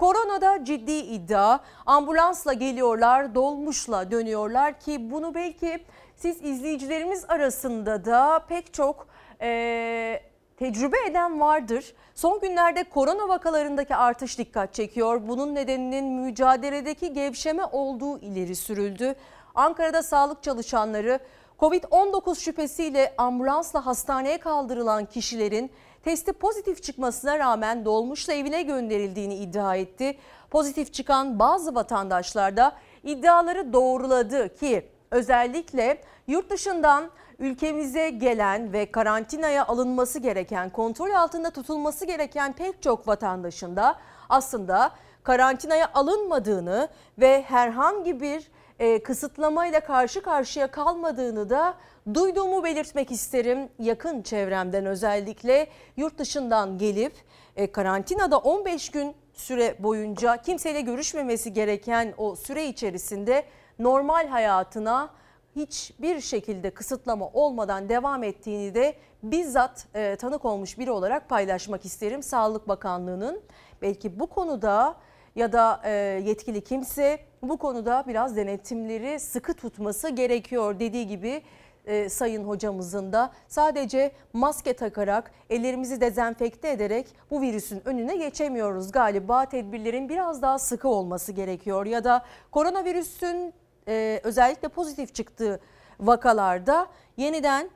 Koronada 0.00 0.64
ciddi 0.64 0.92
iddia. 0.92 1.60
Ambulansla 1.86 2.52
geliyorlar, 2.52 3.34
dolmuşla 3.34 4.10
dönüyorlar 4.10 4.80
ki 4.80 5.10
bunu 5.10 5.34
belki 5.34 5.84
siz 6.16 6.44
izleyicilerimiz 6.44 7.24
arasında 7.28 8.04
da 8.04 8.44
pek 8.48 8.74
çok 8.74 9.06
e, 9.40 10.22
tecrübe 10.56 10.96
eden 11.10 11.40
vardır. 11.40 11.94
Son 12.14 12.40
günlerde 12.40 12.84
korona 12.84 13.28
vakalarındaki 13.28 13.96
artış 13.96 14.38
dikkat 14.38 14.74
çekiyor. 14.74 15.28
Bunun 15.28 15.54
nedeninin 15.54 16.04
mücadeledeki 16.04 17.12
gevşeme 17.12 17.64
olduğu 17.64 18.18
ileri 18.18 18.56
sürüldü. 18.56 19.14
Ankara'da 19.54 20.02
sağlık 20.02 20.42
çalışanları 20.42 21.20
Covid-19 21.58 22.40
şüphesiyle 22.40 23.14
ambulansla 23.18 23.86
hastaneye 23.86 24.38
kaldırılan 24.38 25.04
kişilerin 25.04 25.70
testi 26.04 26.32
pozitif 26.32 26.82
çıkmasına 26.82 27.38
rağmen 27.38 27.84
dolmuşla 27.84 28.32
evine 28.32 28.62
gönderildiğini 28.62 29.34
iddia 29.34 29.76
etti. 29.76 30.18
Pozitif 30.50 30.92
çıkan 30.92 31.38
bazı 31.38 31.74
vatandaşlar 31.74 32.56
da 32.56 32.72
iddiaları 33.04 33.72
doğruladı 33.72 34.54
ki 34.54 34.88
özellikle 35.10 36.02
yurt 36.26 36.50
dışından 36.50 37.10
ülkemize 37.38 38.10
gelen 38.10 38.72
ve 38.72 38.92
karantinaya 38.92 39.66
alınması 39.66 40.18
gereken, 40.18 40.70
kontrol 40.70 41.10
altında 41.10 41.50
tutulması 41.50 42.04
gereken 42.04 42.52
pek 42.52 42.82
çok 42.82 43.08
vatandaşın 43.08 43.76
da 43.76 43.96
aslında 44.28 44.90
karantinaya 45.22 45.90
alınmadığını 45.94 46.88
ve 47.18 47.42
herhangi 47.42 48.20
bir 48.20 48.50
e, 48.80 49.02
kısıtlamayla 49.02 49.80
karşı 49.80 50.22
karşıya 50.22 50.70
kalmadığını 50.70 51.50
da 51.50 51.74
duyduğumu 52.14 52.64
belirtmek 52.64 53.10
isterim. 53.10 53.68
Yakın 53.78 54.22
çevremden 54.22 54.86
özellikle 54.86 55.66
yurt 55.96 56.18
dışından 56.18 56.78
gelip 56.78 57.12
e, 57.56 57.72
karantinada 57.72 58.38
15 58.38 58.90
gün 58.90 59.14
süre 59.34 59.76
boyunca 59.78 60.36
kimseyle 60.36 60.80
görüşmemesi 60.80 61.52
gereken 61.52 62.14
o 62.18 62.36
süre 62.36 62.66
içerisinde 62.66 63.44
normal 63.78 64.28
hayatına 64.28 65.10
hiçbir 65.56 66.20
şekilde 66.20 66.70
kısıtlama 66.70 67.28
olmadan 67.28 67.88
devam 67.88 68.24
ettiğini 68.24 68.74
de 68.74 68.94
bizzat 69.22 69.86
e, 69.94 70.16
tanık 70.16 70.44
olmuş 70.44 70.78
biri 70.78 70.90
olarak 70.90 71.28
paylaşmak 71.28 71.84
isterim. 71.84 72.22
Sağlık 72.22 72.68
Bakanlığı'nın 72.68 73.40
belki 73.82 74.20
bu 74.20 74.26
konuda 74.26 74.96
ya 75.36 75.52
da 75.52 75.80
e, 75.84 75.90
yetkili 76.26 76.60
kimse 76.60 77.18
bu 77.42 77.56
konuda 77.56 78.04
biraz 78.08 78.36
denetimleri 78.36 79.20
sıkı 79.20 79.54
tutması 79.54 80.08
gerekiyor 80.08 80.80
dediği 80.80 81.06
gibi 81.06 81.42
e, 81.86 82.08
sayın 82.08 82.44
hocamızın 82.44 83.12
da 83.12 83.32
sadece 83.48 84.12
maske 84.32 84.72
takarak 84.72 85.30
ellerimizi 85.50 86.00
dezenfekte 86.00 86.70
ederek 86.70 87.06
bu 87.30 87.40
virüsün 87.40 87.82
önüne 87.84 88.16
geçemiyoruz. 88.16 88.92
Galiba 88.92 89.46
tedbirlerin 89.46 90.08
biraz 90.08 90.42
daha 90.42 90.58
sıkı 90.58 90.88
olması 90.88 91.32
gerekiyor 91.32 91.86
ya 91.86 92.04
da 92.04 92.24
koronavirüsün 92.50 93.54
e, 93.88 94.20
özellikle 94.24 94.68
pozitif 94.68 95.14
çıktığı 95.14 95.60
vakalarda 96.00 96.86
yeniden 97.16 97.70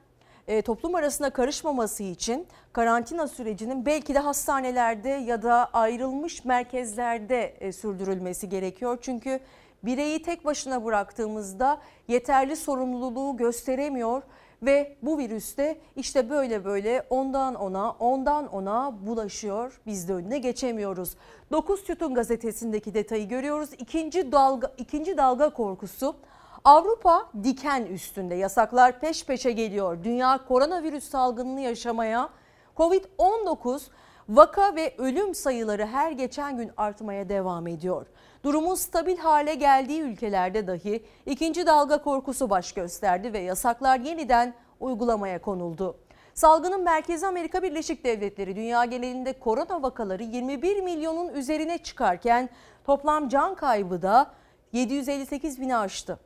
e, 0.49 0.63
toplum 0.63 0.95
arasında 0.95 1.31
karışmaması 1.31 2.03
için 2.03 2.47
karantina 2.73 3.29
sürecinin 3.29 3.87
belki 3.87 4.15
de 4.15 4.19
hastanelerde 4.19 5.09
ya 5.09 5.43
da 5.43 5.71
ayrılmış 5.73 6.45
merkezlerde 6.45 7.45
e, 7.61 7.73
sürdürülmesi 7.73 8.49
gerekiyor. 8.49 8.99
Çünkü 9.01 9.41
bireyi 9.83 10.23
tek 10.23 10.45
başına 10.45 10.85
bıraktığımızda 10.85 11.81
yeterli 12.09 12.57
sorumluluğu 12.57 13.37
gösteremiyor 13.37 14.23
Ve 14.63 14.97
bu 15.03 15.19
virüs 15.19 15.57
de 15.57 15.79
işte 15.97 16.31
böyle 16.31 16.65
böyle 16.65 17.07
ondan 17.11 17.55
ona 17.55 17.91
ondan 17.91 18.47
ona 18.47 19.07
bulaşıyor. 19.07 19.81
Biz 19.87 20.09
de 20.09 20.15
önüne 20.15 20.39
geçemiyoruz. 20.39 21.17
9 21.53 21.81
Sütun 21.81 22.15
gazetesindeki 22.15 22.95
detayı 22.95 23.29
görüyoruz. 23.29 23.71
İkinci 23.79 24.33
dalga, 24.33 24.73
ikinci 24.77 25.17
dalga 25.17 25.51
korkusu 25.51 26.17
Avrupa 26.65 27.27
diken 27.45 27.87
üstünde 27.87 28.35
yasaklar 28.35 29.01
peş 29.01 29.27
peşe 29.27 29.53
geliyor. 29.53 30.05
Dünya 30.05 30.45
koronavirüs 30.49 31.05
salgınını 31.09 31.61
yaşamaya 31.61 32.29
Covid-19 32.77 33.83
vaka 34.29 34.75
ve 34.75 34.95
ölüm 34.99 35.35
sayıları 35.35 35.87
her 35.87 36.13
geçen 36.13 36.57
gün 36.57 36.71
artmaya 36.77 37.29
devam 37.29 37.67
ediyor. 37.67 38.07
Durumun 38.45 38.75
stabil 38.75 39.19
hale 39.19 39.55
geldiği 39.55 40.01
ülkelerde 40.01 40.67
dahi 40.67 41.05
ikinci 41.27 41.67
dalga 41.67 42.03
korkusu 42.03 42.51
baş 42.51 42.73
gösterdi 42.73 43.33
ve 43.33 43.39
yasaklar 43.39 44.01
yeniden 44.01 44.55
uygulamaya 44.81 45.43
konuldu. 45.43 45.97
Salgının 46.35 46.85
merkezi 46.85 47.27
Amerika 47.27 47.63
Birleşik 47.63 48.05
Devletleri 48.05 48.57
dünya 48.57 48.85
genelinde 48.85 49.33
korona 49.33 49.83
vakaları 49.83 50.23
21 50.23 50.83
milyonun 50.83 51.29
üzerine 51.29 51.79
çıkarken 51.79 52.49
toplam 52.85 53.29
can 53.29 53.55
kaybı 53.55 54.03
da 54.03 54.31
758 54.73 55.61
bini 55.61 55.77
aştı. 55.77 56.19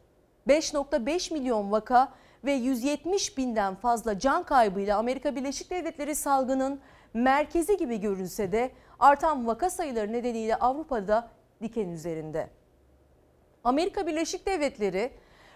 5.5 0.48 1.32
milyon 1.32 1.72
vaka 1.72 2.12
ve 2.44 2.52
170 2.52 3.38
binden 3.38 3.74
fazla 3.74 4.18
can 4.18 4.42
kaybıyla 4.42 4.98
Amerika 4.98 5.36
Birleşik 5.36 5.70
Devletleri 5.70 6.14
salgının 6.14 6.80
merkezi 7.14 7.76
gibi 7.76 8.00
görünse 8.00 8.52
de 8.52 8.70
artan 8.98 9.46
vaka 9.46 9.70
sayıları 9.70 10.12
nedeniyle 10.12 10.56
Avrupa'da 10.56 11.30
diken 11.62 11.88
üzerinde. 11.88 12.50
Amerika 13.64 14.06
Birleşik 14.06 14.46
Devletleri, 14.46 15.10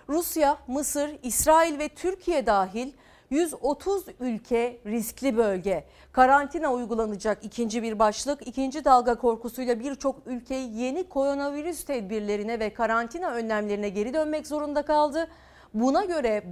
Rusya, 0.09 0.59
Mısır, 0.67 1.19
İsrail 1.23 1.79
ve 1.79 1.89
Türkiye 1.89 2.47
dahil 2.47 2.93
130 3.33 4.05
ülke 4.21 4.79
riskli 4.87 5.37
bölge. 5.37 5.85
Karantina 6.13 6.73
uygulanacak 6.73 7.39
ikinci 7.43 7.83
bir 7.83 7.99
başlık. 7.99 8.47
ikinci 8.47 8.85
dalga 8.85 9.15
korkusuyla 9.15 9.81
birçok 9.81 10.17
ülke 10.27 10.55
yeni 10.55 11.09
koronavirüs 11.09 11.85
tedbirlerine 11.85 12.61
ve 12.61 12.75
karantina 12.75 13.31
önlemlerine 13.31 13.89
geri 13.89 14.15
dönmek 14.15 14.47
zorunda 14.47 14.83
kaldı. 14.83 15.29
Buna 15.75 16.05
göre 16.05 16.43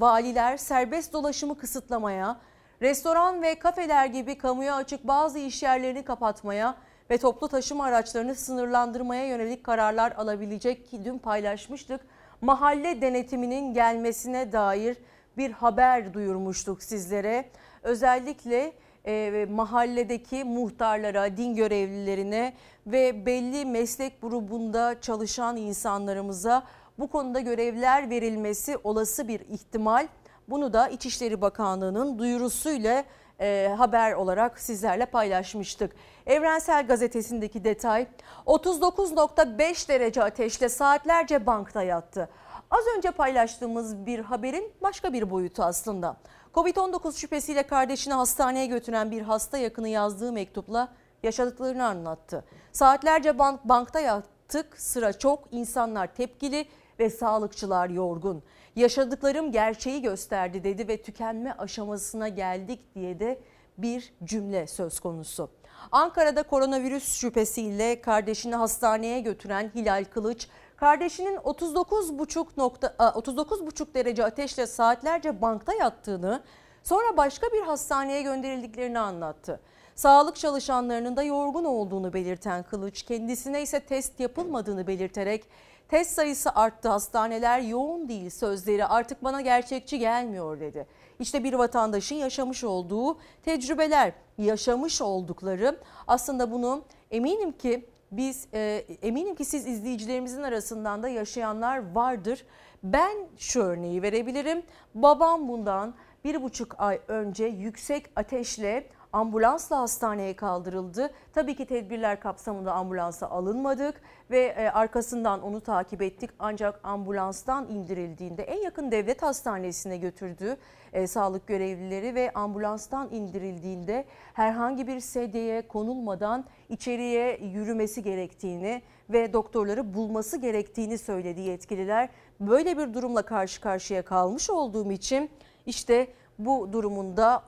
valiler 0.00 0.56
serbest 0.56 1.12
dolaşımı 1.12 1.58
kısıtlamaya, 1.58 2.40
restoran 2.82 3.42
ve 3.42 3.58
kafeler 3.58 4.06
gibi 4.06 4.38
kamuya 4.38 4.74
açık 4.74 5.08
bazı 5.08 5.38
iş 5.38 5.62
yerlerini 5.62 6.04
kapatmaya 6.04 6.74
ve 7.10 7.18
toplu 7.18 7.48
taşıma 7.48 7.84
araçlarını 7.84 8.34
sınırlandırmaya 8.34 9.26
yönelik 9.26 9.64
kararlar 9.64 10.12
alabilecek 10.12 10.90
ki 10.90 11.04
dün 11.04 11.18
paylaşmıştık. 11.18 12.00
Mahalle 12.40 13.00
denetiminin 13.00 13.74
gelmesine 13.74 14.52
dair 14.52 14.96
bir 15.36 15.50
haber 15.50 16.14
duyurmuştuk 16.14 16.82
sizlere. 16.82 17.44
Özellikle 17.82 18.72
e, 19.06 19.46
mahalledeki 19.50 20.44
muhtarlara, 20.44 21.36
din 21.36 21.54
görevlilerine 21.54 22.54
ve 22.86 23.26
belli 23.26 23.64
meslek 23.64 24.22
grubunda 24.22 25.00
çalışan 25.00 25.56
insanlarımıza 25.56 26.62
bu 26.98 27.10
konuda 27.10 27.40
görevler 27.40 28.10
verilmesi 28.10 28.78
olası 28.84 29.28
bir 29.28 29.40
ihtimal. 29.40 30.08
Bunu 30.48 30.72
da 30.72 30.88
İçişleri 30.88 31.40
Bakanlığı'nın 31.40 32.18
duyurusuyla 32.18 33.04
e, 33.40 33.74
haber 33.78 34.12
olarak 34.12 34.60
sizlerle 34.60 35.06
paylaşmıştık. 35.06 35.92
Evrensel 36.26 36.86
Gazetesi'ndeki 36.86 37.64
detay 37.64 38.06
39.5 38.46 39.88
derece 39.88 40.22
ateşle 40.22 40.68
saatlerce 40.68 41.46
bankta 41.46 41.82
yattı. 41.82 42.28
Az 42.70 42.84
önce 42.96 43.10
paylaştığımız 43.10 44.06
bir 44.06 44.18
haberin 44.18 44.72
başka 44.82 45.12
bir 45.12 45.30
boyutu 45.30 45.62
aslında. 45.62 46.16
Covid-19 46.54 47.18
şüphesiyle 47.18 47.62
kardeşini 47.62 48.14
hastaneye 48.14 48.66
götüren 48.66 49.10
bir 49.10 49.22
hasta 49.22 49.58
yakını 49.58 49.88
yazdığı 49.88 50.32
mektupla 50.32 50.92
yaşadıklarını 51.22 51.86
anlattı. 51.86 52.44
Saatlerce 52.72 53.38
bank, 53.38 53.64
bankta 53.64 54.00
yattık, 54.00 54.80
sıra 54.80 55.12
çok, 55.12 55.48
insanlar 55.50 56.14
tepkili 56.14 56.66
ve 56.98 57.10
sağlıkçılar 57.10 57.90
yorgun. 57.90 58.42
Yaşadıklarım 58.76 59.52
gerçeği 59.52 60.02
gösterdi 60.02 60.64
dedi 60.64 60.88
ve 60.88 61.02
tükenme 61.02 61.52
aşamasına 61.52 62.28
geldik 62.28 62.94
diye 62.94 63.20
de 63.20 63.40
bir 63.78 64.12
cümle 64.24 64.66
söz 64.66 65.00
konusu. 65.00 65.50
Ankara'da 65.92 66.42
koronavirüs 66.42 67.14
şüphesiyle 67.14 68.00
kardeşini 68.00 68.54
hastaneye 68.54 69.20
götüren 69.20 69.70
Hilal 69.74 70.04
Kılıç 70.04 70.48
kardeşinin 70.76 71.36
39,5 71.36 72.46
nokta 72.56 72.86
39,5 72.86 73.94
derece 73.94 74.24
ateşle 74.24 74.66
saatlerce 74.66 75.42
bankta 75.42 75.74
yattığını, 75.74 76.42
sonra 76.82 77.16
başka 77.16 77.46
bir 77.46 77.62
hastaneye 77.62 78.22
gönderildiklerini 78.22 78.98
anlattı. 78.98 79.60
Sağlık 79.94 80.36
çalışanlarının 80.36 81.16
da 81.16 81.22
yorgun 81.22 81.64
olduğunu 81.64 82.12
belirten 82.12 82.62
Kılıç, 82.62 83.02
kendisine 83.02 83.62
ise 83.62 83.80
test 83.80 84.20
yapılmadığını 84.20 84.86
belirterek 84.86 85.44
test 85.88 86.10
sayısı 86.10 86.50
arttı, 86.54 86.88
hastaneler 86.88 87.60
yoğun 87.60 88.08
değil 88.08 88.30
sözleri 88.30 88.86
artık 88.86 89.24
bana 89.24 89.40
gerçekçi 89.40 89.98
gelmiyor 89.98 90.60
dedi. 90.60 90.86
İşte 91.20 91.44
bir 91.44 91.52
vatandaşın 91.52 92.14
yaşamış 92.14 92.64
olduğu 92.64 93.18
tecrübeler, 93.44 94.12
yaşamış 94.38 95.02
oldukları 95.02 95.78
aslında 96.06 96.52
bunu 96.52 96.82
eminim 97.10 97.52
ki 97.52 97.88
biz 98.16 98.48
e, 98.54 98.84
eminim 99.02 99.34
ki 99.34 99.44
siz 99.44 99.66
izleyicilerimizin 99.66 100.42
arasından 100.42 101.02
da 101.02 101.08
yaşayanlar 101.08 101.94
vardır. 101.94 102.44
Ben 102.82 103.16
şu 103.38 103.62
örneği 103.62 104.02
verebilirim. 104.02 104.62
Babam 104.94 105.48
bundan 105.48 105.94
bir 106.24 106.42
buçuk 106.42 106.74
ay 106.78 107.00
önce 107.08 107.44
yüksek 107.44 108.10
ateşle 108.16 108.86
ambulansla 109.12 109.78
hastaneye 109.78 110.36
kaldırıldı. 110.36 111.10
Tabii 111.34 111.56
ki 111.56 111.66
tedbirler 111.66 112.20
kapsamında 112.20 112.72
ambulansa 112.72 113.26
alınmadık 113.30 114.00
ve 114.30 114.40
e, 114.40 114.68
arkasından 114.68 115.42
onu 115.42 115.60
takip 115.60 116.02
ettik. 116.02 116.30
Ancak 116.38 116.80
ambulanstan 116.84 117.68
indirildiğinde 117.68 118.42
en 118.42 118.62
yakın 118.62 118.90
devlet 118.90 119.22
hastanesine 119.22 119.96
götürdü 119.96 120.56
e, 120.94 121.06
sağlık 121.06 121.46
görevlileri 121.46 122.14
ve 122.14 122.32
ambulanstan 122.32 123.08
indirildiğinde 123.12 124.04
herhangi 124.32 124.86
bir 124.86 125.00
sedyeye 125.00 125.68
konulmadan 125.68 126.44
içeriye 126.68 127.40
yürümesi 127.42 128.02
gerektiğini 128.02 128.82
ve 129.10 129.32
doktorları 129.32 129.94
bulması 129.94 130.36
gerektiğini 130.36 130.98
söyledi 130.98 131.40
yetkililer. 131.40 132.08
Böyle 132.40 132.78
bir 132.78 132.94
durumla 132.94 133.22
karşı 133.22 133.60
karşıya 133.60 134.02
kalmış 134.02 134.50
olduğum 134.50 134.92
için 134.92 135.30
işte 135.66 136.06
bu 136.38 136.72
durumunda 136.72 137.44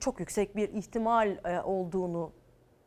çok 0.00 0.20
yüksek 0.20 0.56
bir 0.56 0.68
ihtimal 0.68 1.28
e, 1.28 1.60
olduğunu 1.60 2.32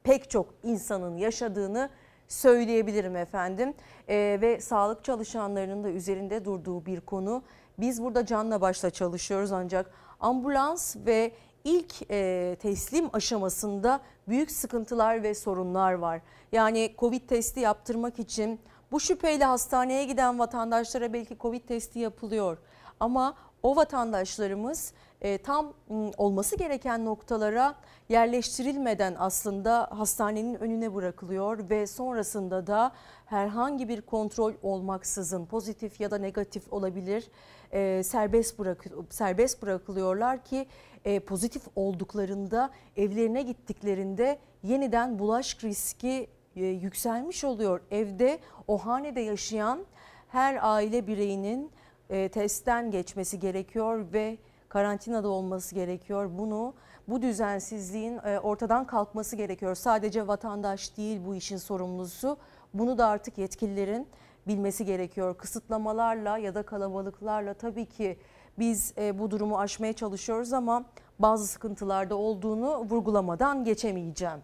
pek 0.03 0.29
çok 0.29 0.53
insanın 0.63 1.17
yaşadığını 1.17 1.89
söyleyebilirim 2.27 3.15
efendim. 3.15 3.73
E, 4.07 4.37
ve 4.41 4.61
sağlık 4.61 5.03
çalışanlarının 5.03 5.83
da 5.83 5.89
üzerinde 5.89 6.45
durduğu 6.45 6.85
bir 6.85 7.01
konu. 7.01 7.43
Biz 7.81 8.03
burada 8.03 8.25
canla 8.25 8.61
başla 8.61 8.89
çalışıyoruz 8.89 9.51
ancak 9.51 9.91
ambulans 10.19 10.95
ve 10.95 11.31
ilk 11.63 12.11
e, 12.11 12.57
teslim 12.59 13.09
aşamasında 13.13 13.99
büyük 14.27 14.51
sıkıntılar 14.51 15.23
ve 15.23 15.33
sorunlar 15.33 15.93
var. 15.93 16.21
Yani 16.51 16.95
Covid 16.97 17.29
testi 17.29 17.59
yaptırmak 17.59 18.19
için 18.19 18.59
bu 18.91 18.99
şüpheyle 18.99 19.45
hastaneye 19.45 20.05
giden 20.05 20.39
vatandaşlara 20.39 21.13
belki 21.13 21.37
Covid 21.39 21.61
testi 21.67 21.99
yapılıyor. 21.99 22.57
Ama 22.99 23.35
o 23.63 23.75
vatandaşlarımız 23.75 24.93
e, 25.21 25.37
tam 25.37 25.73
olması 26.17 26.57
gereken 26.57 27.05
noktalara 27.05 27.75
yerleştirilmeden 28.09 29.15
aslında 29.19 29.87
hastanenin 29.91 30.55
önüne 30.55 30.95
bırakılıyor 30.95 31.69
ve 31.69 31.87
sonrasında 31.87 32.67
da 32.67 32.91
herhangi 33.25 33.89
bir 33.89 34.01
kontrol 34.01 34.53
olmaksızın 34.63 35.45
pozitif 35.45 36.01
ya 36.01 36.11
da 36.11 36.17
negatif 36.17 36.73
olabilir 36.73 37.27
e, 37.73 38.03
serbest 38.03 38.59
bırak 38.59 38.85
serbest 39.09 39.61
bırakılıyorlar 39.61 40.43
ki 40.43 40.65
e, 41.05 41.19
pozitif 41.19 41.63
olduklarında 41.75 42.69
evlerine 42.97 43.41
gittiklerinde 43.41 44.39
yeniden 44.63 45.19
bulaş 45.19 45.63
riski 45.63 46.27
e, 46.55 46.65
yükselmiş 46.65 47.43
oluyor. 47.43 47.81
Evde 47.91 48.39
o 48.67 48.77
hanede 48.77 49.21
yaşayan 49.21 49.85
her 50.27 50.59
aile 50.61 51.07
bireyinin 51.07 51.71
e, 52.09 52.29
testten 52.29 52.91
geçmesi 52.91 53.39
gerekiyor 53.39 54.05
ve 54.13 54.37
karantinada 54.69 55.29
olması 55.29 55.75
gerekiyor. 55.75 56.29
Bunu 56.37 56.73
bu 57.07 57.21
düzensizliğin 57.21 58.17
e, 58.25 58.39
ortadan 58.39 58.87
kalkması 58.87 59.35
gerekiyor. 59.35 59.75
Sadece 59.75 60.27
vatandaş 60.27 60.97
değil 60.97 61.19
bu 61.25 61.35
işin 61.35 61.57
sorumlusu. 61.57 62.37
Bunu 62.73 62.97
da 62.97 63.07
artık 63.07 63.37
yetkililerin 63.37 64.07
bilmesi 64.47 64.85
gerekiyor. 64.85 65.37
Kısıtlamalarla 65.37 66.37
ya 66.37 66.55
da 66.55 66.63
kalabalıklarla 66.63 67.53
tabii 67.53 67.85
ki 67.85 68.19
biz 68.59 68.93
e, 68.97 69.19
bu 69.19 69.31
durumu 69.31 69.59
aşmaya 69.59 69.93
çalışıyoruz 69.93 70.53
ama 70.53 70.83
bazı 71.19 71.47
sıkıntılarda 71.47 72.15
olduğunu 72.15 72.77
vurgulamadan 72.77 73.63
geçemeyeceğim. 73.63 74.39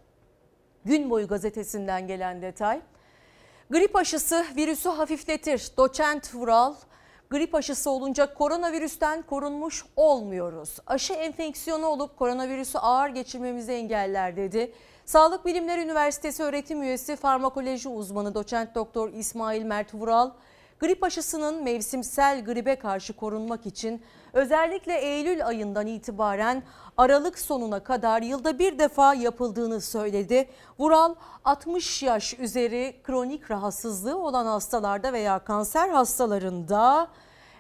Gün 0.85 1.09
boyu 1.09 1.27
gazetesinden 1.27 2.07
gelen 2.07 2.41
detay. 2.41 2.81
Grip 3.69 3.95
aşısı 3.95 4.45
virüsü 4.55 4.89
hafifletir. 4.89 5.71
Doçent 5.77 6.35
Vural 6.35 6.73
grip 7.29 7.55
aşısı 7.55 7.89
olunca 7.89 8.33
koronavirüsten 8.33 9.21
korunmuş 9.21 9.85
olmuyoruz. 9.95 10.77
Aşı 10.87 11.13
enfeksiyonu 11.13 11.85
olup 11.85 12.17
koronavirüsü 12.17 12.77
ağır 12.77 13.09
geçirmemizi 13.09 13.71
engeller 13.71 14.35
dedi. 14.35 14.73
Sağlık 15.07 15.45
Bilimler 15.45 15.77
Üniversitesi 15.77 16.43
öğretim 16.43 16.81
üyesi 16.81 17.15
farmakoloji 17.15 17.89
uzmanı 17.89 18.35
doçent 18.35 18.75
doktor 18.75 19.13
İsmail 19.13 19.63
Mert 19.63 19.93
Vural, 19.93 20.31
grip 20.79 21.03
aşısının 21.03 21.63
mevsimsel 21.63 22.45
gribe 22.45 22.75
karşı 22.75 23.13
korunmak 23.13 23.65
için 23.65 24.01
özellikle 24.33 24.97
Eylül 24.97 25.47
ayından 25.47 25.87
itibaren 25.87 26.63
Aralık 26.97 27.39
sonuna 27.39 27.83
kadar 27.83 28.21
yılda 28.21 28.59
bir 28.59 28.79
defa 28.79 29.13
yapıldığını 29.13 29.81
söyledi. 29.81 30.49
Vural 30.79 31.15
60 31.45 32.03
yaş 32.03 32.39
üzeri 32.39 32.95
kronik 33.03 33.51
rahatsızlığı 33.51 34.17
olan 34.17 34.45
hastalarda 34.45 35.13
veya 35.13 35.39
kanser 35.39 35.89
hastalarında 35.89 37.07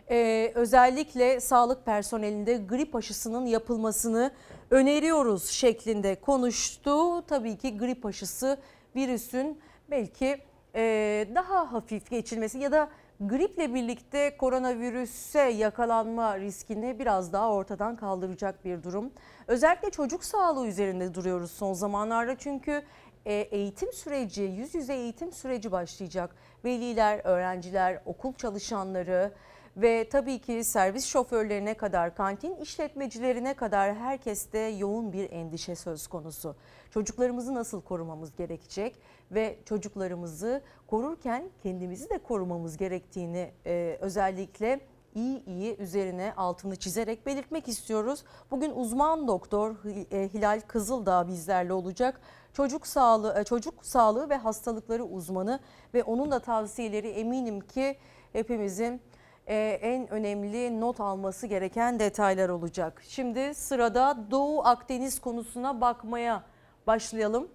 e, 0.09 0.51
özellikle 0.55 1.39
sağlık 1.39 1.85
personelinde 1.85 2.57
grip 2.57 2.95
aşısının 2.95 3.45
yapılmasını 3.45 4.31
öneriyoruz 4.71 5.49
şeklinde 5.49 6.15
konuştu. 6.15 7.21
Tabii 7.27 7.57
ki 7.57 7.77
grip 7.77 8.05
aşısı 8.05 8.57
virüsün 8.95 9.59
belki 9.91 10.41
e, 10.75 11.27
daha 11.35 11.73
hafif 11.73 12.09
geçilmesi 12.09 12.57
ya 12.57 12.71
da 12.71 12.89
griple 13.19 13.73
birlikte 13.73 14.37
koronavirüse 14.37 15.39
yakalanma 15.41 16.39
riskini 16.39 16.99
biraz 16.99 17.33
daha 17.33 17.51
ortadan 17.51 17.95
kaldıracak 17.95 18.65
bir 18.65 18.83
durum. 18.83 19.11
Özellikle 19.47 19.89
çocuk 19.89 20.23
sağlığı 20.23 20.67
üzerinde 20.67 21.13
duruyoruz 21.13 21.51
son 21.51 21.73
zamanlarda 21.73 22.35
çünkü 22.37 22.83
e, 23.25 23.33
eğitim 23.33 23.93
süreci, 23.93 24.41
yüz 24.41 24.75
yüze 24.75 24.93
eğitim 24.93 25.31
süreci 25.31 25.71
başlayacak. 25.71 26.35
Veliler, 26.65 27.21
öğrenciler, 27.23 28.01
okul 28.05 28.33
çalışanları 28.33 29.31
ve 29.77 30.09
tabii 30.09 30.39
ki 30.39 30.63
servis 30.63 31.05
şoförlerine 31.05 31.73
kadar, 31.73 32.15
kantin 32.15 32.55
işletmecilerine 32.55 33.53
kadar 33.53 33.95
herkeste 33.95 34.59
yoğun 34.59 35.13
bir 35.13 35.31
endişe 35.31 35.75
söz 35.75 36.07
konusu. 36.07 36.55
Çocuklarımızı 36.91 37.55
nasıl 37.55 37.81
korumamız 37.81 38.35
gerekecek 38.35 38.99
ve 39.31 39.59
çocuklarımızı 39.65 40.61
korurken 40.87 41.43
kendimizi 41.63 42.09
de 42.09 42.17
korumamız 42.17 42.77
gerektiğini 42.77 43.51
e, 43.65 43.97
özellikle 44.01 44.79
iyi 45.15 45.45
iyi 45.45 45.77
üzerine 45.77 46.33
altını 46.37 46.75
çizerek 46.75 47.25
belirtmek 47.25 47.67
istiyoruz. 47.67 48.23
Bugün 48.51 48.71
uzman 48.71 49.27
doktor 49.27 49.75
e, 50.11 50.29
Hilal 50.33 50.61
Kızıldağ 50.67 51.27
bizlerle 51.27 51.73
olacak. 51.73 52.21
Çocuk 52.53 52.87
sağlığı, 52.87 53.39
e, 53.39 53.43
çocuk 53.43 53.85
sağlığı 53.85 54.29
ve 54.29 54.35
hastalıkları 54.35 55.03
uzmanı 55.03 55.59
ve 55.93 56.03
onun 56.03 56.31
da 56.31 56.39
tavsiyeleri 56.39 57.07
eminim 57.07 57.59
ki 57.59 57.97
hepimizin 58.33 59.01
e, 59.47 59.79
en 59.81 60.11
önemli 60.11 60.81
not 60.81 60.99
alması 60.99 61.47
gereken 61.47 61.99
detaylar 61.99 62.49
olacak. 62.49 63.03
Şimdi 63.07 63.53
sırada 63.53 64.17
Doğu 64.31 64.61
Akdeniz 64.65 65.19
konusuna 65.19 65.81
bakmaya 65.81 66.43
başlayalım. 66.87 67.47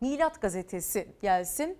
Milat 0.00 0.40
gazetesi 0.40 1.08
gelsin. 1.22 1.78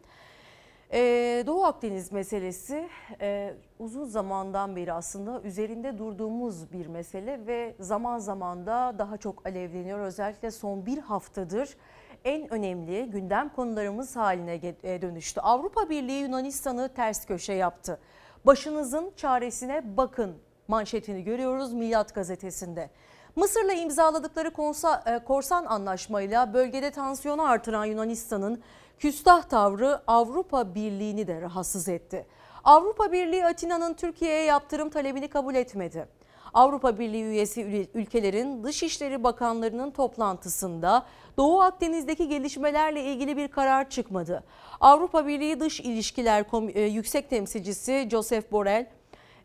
Ee, 0.93 1.45
Doğu 1.47 1.65
Akdeniz 1.65 2.13
meselesi 2.13 2.89
e, 3.21 3.55
uzun 3.79 4.05
zamandan 4.05 4.77
beri 4.77 4.93
aslında 4.93 5.43
üzerinde 5.43 5.99
durduğumuz 5.99 6.73
bir 6.73 6.87
mesele 6.87 7.47
ve 7.47 7.75
zaman 7.81 8.19
zaman 8.19 8.67
da 8.67 8.95
daha 8.99 9.17
çok 9.17 9.47
alevleniyor. 9.47 9.99
Özellikle 9.99 10.51
son 10.51 10.87
bir 10.87 10.99
haftadır 10.99 11.77
en 12.25 12.53
önemli 12.53 13.11
gündem 13.11 13.49
konularımız 13.49 14.17
haline 14.17 14.75
e, 14.83 15.03
dönüştü. 15.03 15.41
Avrupa 15.41 15.91
Birliği 15.91 16.23
Yunanistan'ı 16.23 16.95
ters 16.95 17.27
köşe 17.27 17.53
yaptı. 17.53 18.01
Başınızın 18.47 19.13
çaresine 19.17 19.97
bakın 19.97 20.37
manşetini 20.69 21.25
görüyoruz 21.25 21.73
Milat 21.73 22.15
gazetesinde. 22.15 22.91
Mısır'la 23.37 23.73
imzaladıkları 23.73 24.51
konsa, 24.51 25.03
e, 25.07 25.25
korsan 25.25 25.65
anlaşmayla 25.65 26.55
bölgede 26.55 26.91
tansiyonu 26.91 27.49
artıran 27.49 27.85
Yunanistan'ın 27.85 28.63
küstah 28.99 29.43
tavrı 29.43 30.01
Avrupa 30.07 30.75
Birliği'ni 30.75 31.27
de 31.27 31.41
rahatsız 31.41 31.89
etti. 31.89 32.27
Avrupa 32.65 33.13
Birliği 33.13 33.45
Atina'nın 33.45 33.95
Türkiye'ye 33.95 34.45
yaptırım 34.45 34.91
talebini 34.91 35.29
kabul 35.29 35.55
etmedi. 35.55 36.09
Avrupa 36.57 36.99
Birliği 36.99 37.23
üyesi 37.23 37.89
ülkelerin 37.95 38.65
Dışişleri 38.65 39.25
Bakanlarının 39.25 39.91
toplantısında 39.91 41.07
Doğu 41.37 41.61
Akdeniz'deki 41.61 42.29
gelişmelerle 42.29 43.05
ilgili 43.05 43.37
bir 43.37 43.49
karar 43.49 43.91
çıkmadı. 43.91 44.45
Avrupa 44.81 45.27
Birliği 45.27 45.61
Dış 45.61 45.81
İlişkiler 45.81 46.45
e, 46.75 46.83
Yüksek 46.83 47.31
Temsilcisi 47.31 48.09
Joseph 48.11 48.53
Borrell 48.53 48.87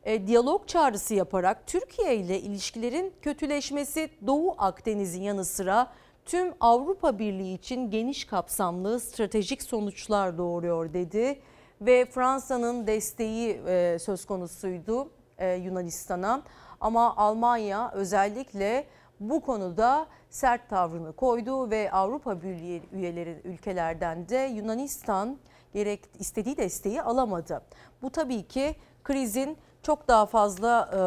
e, 0.03 0.27
diyalog 0.27 0.67
çağrısı 0.67 1.13
yaparak 1.13 1.67
Türkiye 1.67 2.15
ile 2.15 2.39
ilişkilerin 2.39 3.13
kötüleşmesi 3.21 4.09
Doğu 4.27 4.55
Akdeniz'in 4.57 5.21
yanı 5.21 5.45
sıra 5.45 5.91
tüm 6.25 6.53
Avrupa 6.59 7.19
Birliği 7.19 7.53
için 7.53 7.89
geniş 7.89 8.25
kapsamlı 8.25 8.99
stratejik 8.99 9.63
sonuçlar 9.63 10.37
doğuruyor 10.37 10.93
dedi 10.93 11.39
ve 11.81 12.05
Fransa'nın 12.05 12.87
desteği 12.87 13.61
e, 13.67 13.97
söz 13.99 14.25
konusuydu 14.25 15.09
e, 15.41 15.55
Yunanistan'a 15.55 16.41
ama 16.81 17.15
Almanya 17.17 17.91
özellikle 17.93 18.85
bu 19.19 19.41
konuda 19.41 20.05
sert 20.29 20.69
tavrını 20.69 21.13
koydu 21.13 21.69
ve 21.69 21.91
Avrupa 21.91 22.41
Birliği 22.41 22.83
üyeleri 22.91 23.41
ülkelerden 23.43 24.29
de 24.29 24.37
Yunanistan 24.37 25.37
gerek 25.73 26.01
istediği 26.19 26.57
desteği 26.57 27.01
alamadı. 27.01 27.61
Bu 28.01 28.09
tabii 28.09 28.47
ki 28.47 28.75
krizin 29.03 29.57
çok 29.83 30.07
daha 30.07 30.25
fazla 30.25 30.89
e, 30.91 30.97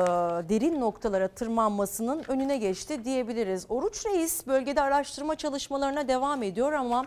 derin 0.48 0.80
noktalara 0.80 1.28
tırmanmasının 1.28 2.24
önüne 2.28 2.56
geçti 2.56 3.04
diyebiliriz. 3.04 3.66
Oruç 3.68 4.06
Reis 4.06 4.46
bölgede 4.46 4.82
araştırma 4.82 5.34
çalışmalarına 5.34 6.08
devam 6.08 6.42
ediyor 6.42 6.72
ama 6.72 7.06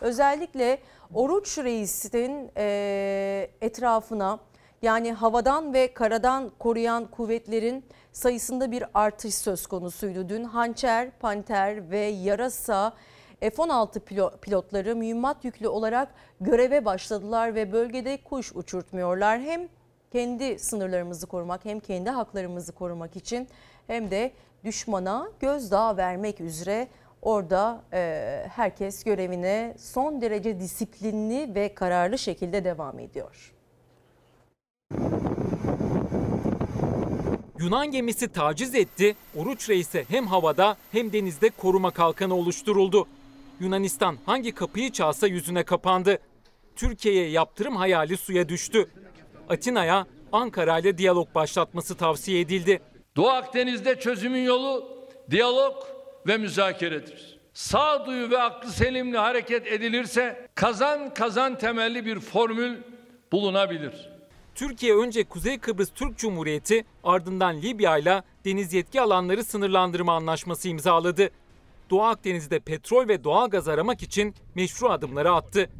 özellikle 0.00 0.78
Oruç 1.14 1.58
Reis'in 1.58 2.50
e, 2.56 3.50
etrafına 3.60 4.38
yani 4.82 5.12
havadan 5.12 5.74
ve 5.74 5.94
karadan 5.94 6.50
koruyan 6.58 7.06
kuvvetlerin 7.06 7.84
sayısında 8.12 8.70
bir 8.70 8.84
artış 8.94 9.34
söz 9.34 9.66
konusuydu. 9.66 10.28
Dün 10.28 10.44
Hançer, 10.44 11.10
Panter 11.10 11.90
ve 11.90 11.98
Yarasa 11.98 12.92
F-16 13.40 14.00
pilotları 14.40 14.96
mühimmat 14.96 15.44
yüklü 15.44 15.68
olarak 15.68 16.08
göreve 16.40 16.84
başladılar 16.84 17.54
ve 17.54 17.72
bölgede 17.72 18.22
kuş 18.22 18.52
uçurtmuyorlar. 18.56 19.40
Hem 19.40 19.68
kendi 20.12 20.58
sınırlarımızı 20.58 21.26
korumak 21.26 21.64
hem 21.64 21.80
kendi 21.80 22.10
haklarımızı 22.10 22.72
korumak 22.72 23.16
için 23.16 23.48
hem 23.86 24.10
de 24.10 24.32
düşmana 24.64 25.28
gözdağı 25.40 25.96
vermek 25.96 26.40
üzere 26.40 26.88
orada 27.22 27.82
e, 27.92 28.44
herkes 28.54 29.04
görevine 29.04 29.74
son 29.78 30.20
derece 30.20 30.60
disiplinli 30.60 31.54
ve 31.54 31.74
kararlı 31.74 32.18
şekilde 32.18 32.64
devam 32.64 32.98
ediyor. 32.98 33.57
Yunan 37.58 37.90
gemisi 37.90 38.28
taciz 38.28 38.74
etti, 38.74 39.16
Oruç 39.36 39.68
Reis'e 39.68 40.04
hem 40.08 40.26
havada 40.26 40.76
hem 40.92 41.12
denizde 41.12 41.50
koruma 41.50 41.90
kalkanı 41.90 42.34
oluşturuldu. 42.34 43.06
Yunanistan 43.60 44.18
hangi 44.26 44.52
kapıyı 44.52 44.92
çalsa 44.92 45.26
yüzüne 45.26 45.62
kapandı. 45.62 46.18
Türkiye'ye 46.76 47.28
yaptırım 47.30 47.76
hayali 47.76 48.16
suya 48.16 48.48
düştü. 48.48 48.88
Atina'ya 49.48 50.06
Ankara 50.32 50.78
ile 50.78 50.98
diyalog 50.98 51.34
başlatması 51.34 51.96
tavsiye 51.96 52.40
edildi. 52.40 52.80
Doğu 53.16 53.28
Akdeniz'de 53.28 54.00
çözümün 54.00 54.44
yolu 54.44 54.98
diyalog 55.30 55.74
ve 56.26 56.36
müzakeredir. 56.36 57.38
Sağduyu 57.52 58.30
ve 58.30 58.42
aklı 58.42 58.70
selimle 58.70 59.18
hareket 59.18 59.66
edilirse 59.66 60.48
kazan 60.54 61.14
kazan 61.14 61.58
temelli 61.58 62.06
bir 62.06 62.20
formül 62.20 62.76
bulunabilir. 63.32 64.17
Türkiye 64.58 64.96
önce 64.96 65.24
Kuzey 65.24 65.58
Kıbrıs 65.58 65.88
Türk 65.94 66.18
Cumhuriyeti 66.18 66.84
ardından 67.04 67.62
Libya 67.62 67.98
ile 67.98 68.22
deniz 68.44 68.72
yetki 68.72 69.00
alanları 69.00 69.44
sınırlandırma 69.44 70.16
anlaşması 70.16 70.68
imzaladı. 70.68 71.30
Doğu 71.90 72.02
Akdeniz'de 72.02 72.58
petrol 72.58 73.08
ve 73.08 73.24
doğal 73.24 73.50
gaz 73.50 73.68
aramak 73.68 74.02
için 74.02 74.34
meşru 74.54 74.88
adımları 74.88 75.32
attı. 75.32 75.70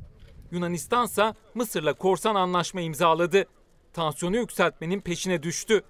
Yunanistan 0.50 1.06
ise 1.06 1.34
Mısır'la 1.54 1.92
korsan 1.92 2.34
anlaşma 2.34 2.80
imzaladı. 2.80 3.44
Tansiyonu 3.92 4.36
yükseltmenin 4.36 5.00
peşine 5.00 5.42
düştü. 5.42 5.82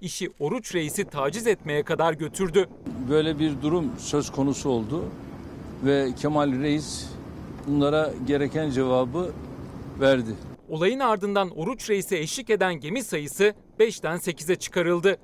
İşi 0.00 0.30
Oruç 0.40 0.74
Reis'i 0.74 1.04
taciz 1.04 1.46
etmeye 1.46 1.82
kadar 1.82 2.12
götürdü. 2.12 2.68
Böyle 3.10 3.38
bir 3.38 3.62
durum 3.62 3.92
söz 3.98 4.32
konusu 4.32 4.68
oldu 4.68 5.04
ve 5.84 6.08
Kemal 6.18 6.52
Reis 6.52 7.06
bunlara 7.66 8.10
gereken 8.26 8.70
cevabı 8.70 9.32
verdi. 10.00 10.47
Olayın 10.68 11.00
ardından 11.00 11.58
Oruç 11.58 11.90
Reis'e 11.90 12.18
eşlik 12.18 12.50
eden 12.50 12.74
gemi 12.74 13.02
sayısı 13.02 13.54
5'ten 13.80 14.16
8'e 14.16 14.56
çıkarıldı. 14.56 15.16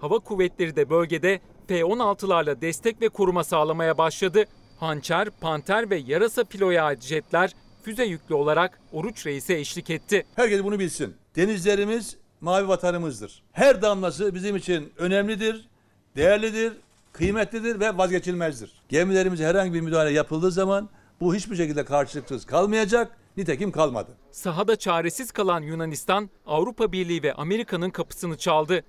Hava 0.00 0.18
kuvvetleri 0.18 0.76
de 0.76 0.90
bölgede 0.90 1.40
F-16'larla 1.68 2.60
destek 2.60 3.02
ve 3.02 3.08
koruma 3.08 3.44
sağlamaya 3.44 3.98
başladı. 3.98 4.44
Hançer, 4.80 5.30
Panter 5.30 5.90
ve 5.90 5.96
Yarasa 5.96 6.44
Pilo'ya 6.44 6.84
ait 6.84 7.02
jetler 7.02 7.54
füze 7.82 8.04
yüklü 8.04 8.34
olarak 8.34 8.80
Oruç 8.92 9.26
Reis'e 9.26 9.54
eşlik 9.54 9.90
etti. 9.90 10.26
Herkes 10.36 10.64
bunu 10.64 10.78
bilsin. 10.78 11.14
Denizlerimiz 11.36 12.16
mavi 12.40 12.68
vatanımızdır. 12.68 13.42
Her 13.52 13.82
damlası 13.82 14.34
bizim 14.34 14.56
için 14.56 14.92
önemlidir, 14.98 15.68
değerlidir, 16.16 16.72
kıymetlidir 17.12 17.80
ve 17.80 17.98
vazgeçilmezdir. 17.98 18.82
Gemilerimize 18.88 19.44
herhangi 19.44 19.74
bir 19.74 19.80
müdahale 19.80 20.10
yapıldığı 20.10 20.50
zaman 20.50 20.88
bu 21.20 21.34
hiçbir 21.34 21.56
şekilde 21.56 21.84
karşılıksız 21.84 22.46
kalmayacak. 22.46 23.19
Nitekim 23.36 23.72
kalmadı. 23.72 24.16
Sahada 24.30 24.76
çaresiz 24.76 25.32
kalan 25.32 25.62
Yunanistan, 25.62 26.30
Avrupa 26.46 26.92
Birliği 26.92 27.22
ve 27.22 27.34
Amerika'nın 27.34 27.90
kapısını 27.90 28.36
çaldı. 28.36 28.84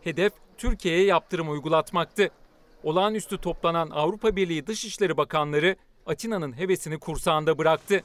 Hedef 0.00 0.32
Türkiye'ye 0.56 1.04
yaptırım 1.04 1.50
uygulatmaktı. 1.50 2.30
Olağanüstü 2.82 3.38
toplanan 3.38 3.90
Avrupa 3.90 4.36
Birliği 4.36 4.66
Dışişleri 4.66 5.16
Bakanları 5.16 5.76
Atina'nın 6.06 6.58
hevesini 6.58 6.98
kursağında 6.98 7.58
bıraktı. 7.58 8.02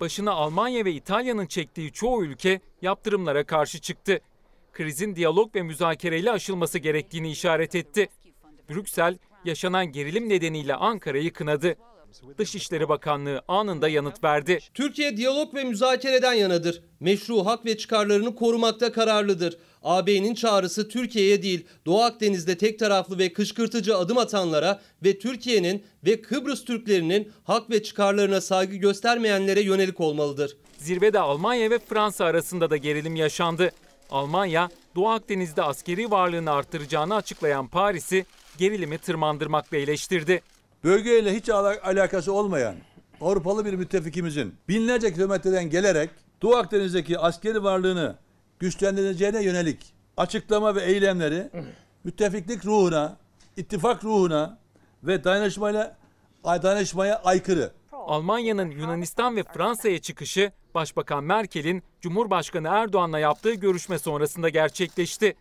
Başına 0.00 0.32
Almanya 0.32 0.84
ve 0.84 0.92
İtalya'nın 0.92 1.46
çektiği 1.46 1.92
çoğu 1.92 2.24
ülke 2.24 2.60
yaptırımlara 2.82 3.44
karşı 3.44 3.80
çıktı. 3.80 4.20
Krizin 4.72 5.16
diyalog 5.16 5.54
ve 5.54 5.62
müzakereyle 5.62 6.30
aşılması 6.30 6.78
gerektiğini 6.78 7.30
işaret 7.30 7.74
etti. 7.74 8.08
Brüksel 8.70 9.18
yaşanan 9.44 9.92
gerilim 9.92 10.28
nedeniyle 10.28 10.74
Ankara'yı 10.74 11.32
kınadı. 11.32 11.76
Dışişleri 12.38 12.88
Bakanlığı 12.88 13.42
anında 13.48 13.88
yanıt 13.88 14.24
verdi. 14.24 14.58
Türkiye 14.74 15.16
diyalog 15.16 15.54
ve 15.54 15.64
müzakereden 15.64 16.32
yanadır. 16.32 16.82
Meşru 17.00 17.46
hak 17.46 17.66
ve 17.66 17.78
çıkarlarını 17.78 18.34
korumakta 18.34 18.92
kararlıdır. 18.92 19.58
AB'nin 19.82 20.34
çağrısı 20.34 20.88
Türkiye'ye 20.88 21.42
değil, 21.42 21.66
Doğu 21.86 22.02
Akdeniz'de 22.02 22.58
tek 22.58 22.78
taraflı 22.78 23.18
ve 23.18 23.32
kışkırtıcı 23.32 23.96
adım 23.96 24.18
atanlara 24.18 24.80
ve 25.04 25.18
Türkiye'nin 25.18 25.84
ve 26.04 26.22
Kıbrıs 26.22 26.64
Türklerinin 26.64 27.32
hak 27.44 27.70
ve 27.70 27.82
çıkarlarına 27.82 28.40
saygı 28.40 28.76
göstermeyenlere 28.76 29.60
yönelik 29.60 30.00
olmalıdır. 30.00 30.56
Zirvede 30.78 31.20
Almanya 31.20 31.70
ve 31.70 31.78
Fransa 31.78 32.24
arasında 32.24 32.70
da 32.70 32.76
gerilim 32.76 33.16
yaşandı. 33.16 33.70
Almanya, 34.10 34.68
Doğu 34.96 35.08
Akdeniz'de 35.08 35.62
askeri 35.62 36.10
varlığını 36.10 36.52
artıracağını 36.52 37.14
açıklayan 37.14 37.68
Paris'i 37.68 38.26
gerilimi 38.58 38.98
tırmandırmakla 38.98 39.76
eleştirdi. 39.76 40.42
Bölgeyle 40.84 41.34
hiç 41.34 41.48
ala- 41.48 41.82
alakası 41.82 42.32
olmayan 42.32 42.74
Avrupalı 43.20 43.64
bir 43.64 43.74
müttefikimizin 43.74 44.54
binlerce 44.68 45.12
kilometreden 45.12 45.70
gelerek 45.70 46.10
Doğu 46.42 46.56
Akdeniz'deki 46.56 47.18
askeri 47.18 47.62
varlığını 47.62 48.16
güçlendireceğine 48.58 49.42
yönelik 49.44 49.94
açıklama 50.16 50.74
ve 50.74 50.82
eylemleri 50.82 51.50
müttefiklik 52.04 52.66
ruhuna, 52.66 53.16
ittifak 53.56 54.04
ruhuna 54.04 54.58
ve 55.02 55.24
dayanışmayla 55.24 55.96
dayanışmaya 56.44 57.22
aykırı. 57.22 57.70
Almanya'nın 57.92 58.70
Yunanistan 58.70 59.36
ve 59.36 59.42
Fransa'ya 59.54 59.98
çıkışı 59.98 60.52
Başbakan 60.74 61.24
Merkel'in 61.24 61.82
Cumhurbaşkanı 62.00 62.68
Erdoğan'la 62.68 63.18
yaptığı 63.18 63.54
görüşme 63.54 63.98
sonrasında 63.98 64.48
gerçekleşti. 64.48 65.34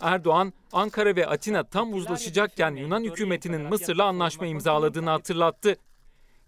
Erdoğan, 0.00 0.52
Ankara 0.72 1.16
ve 1.16 1.26
Atina 1.26 1.64
tam 1.64 1.94
uzlaşacakken 1.94 2.76
Yunan 2.76 3.04
hükümetinin 3.04 3.62
Mısır'la 3.62 4.04
anlaşma 4.04 4.46
imzaladığını 4.46 5.10
hatırlattı. 5.10 5.76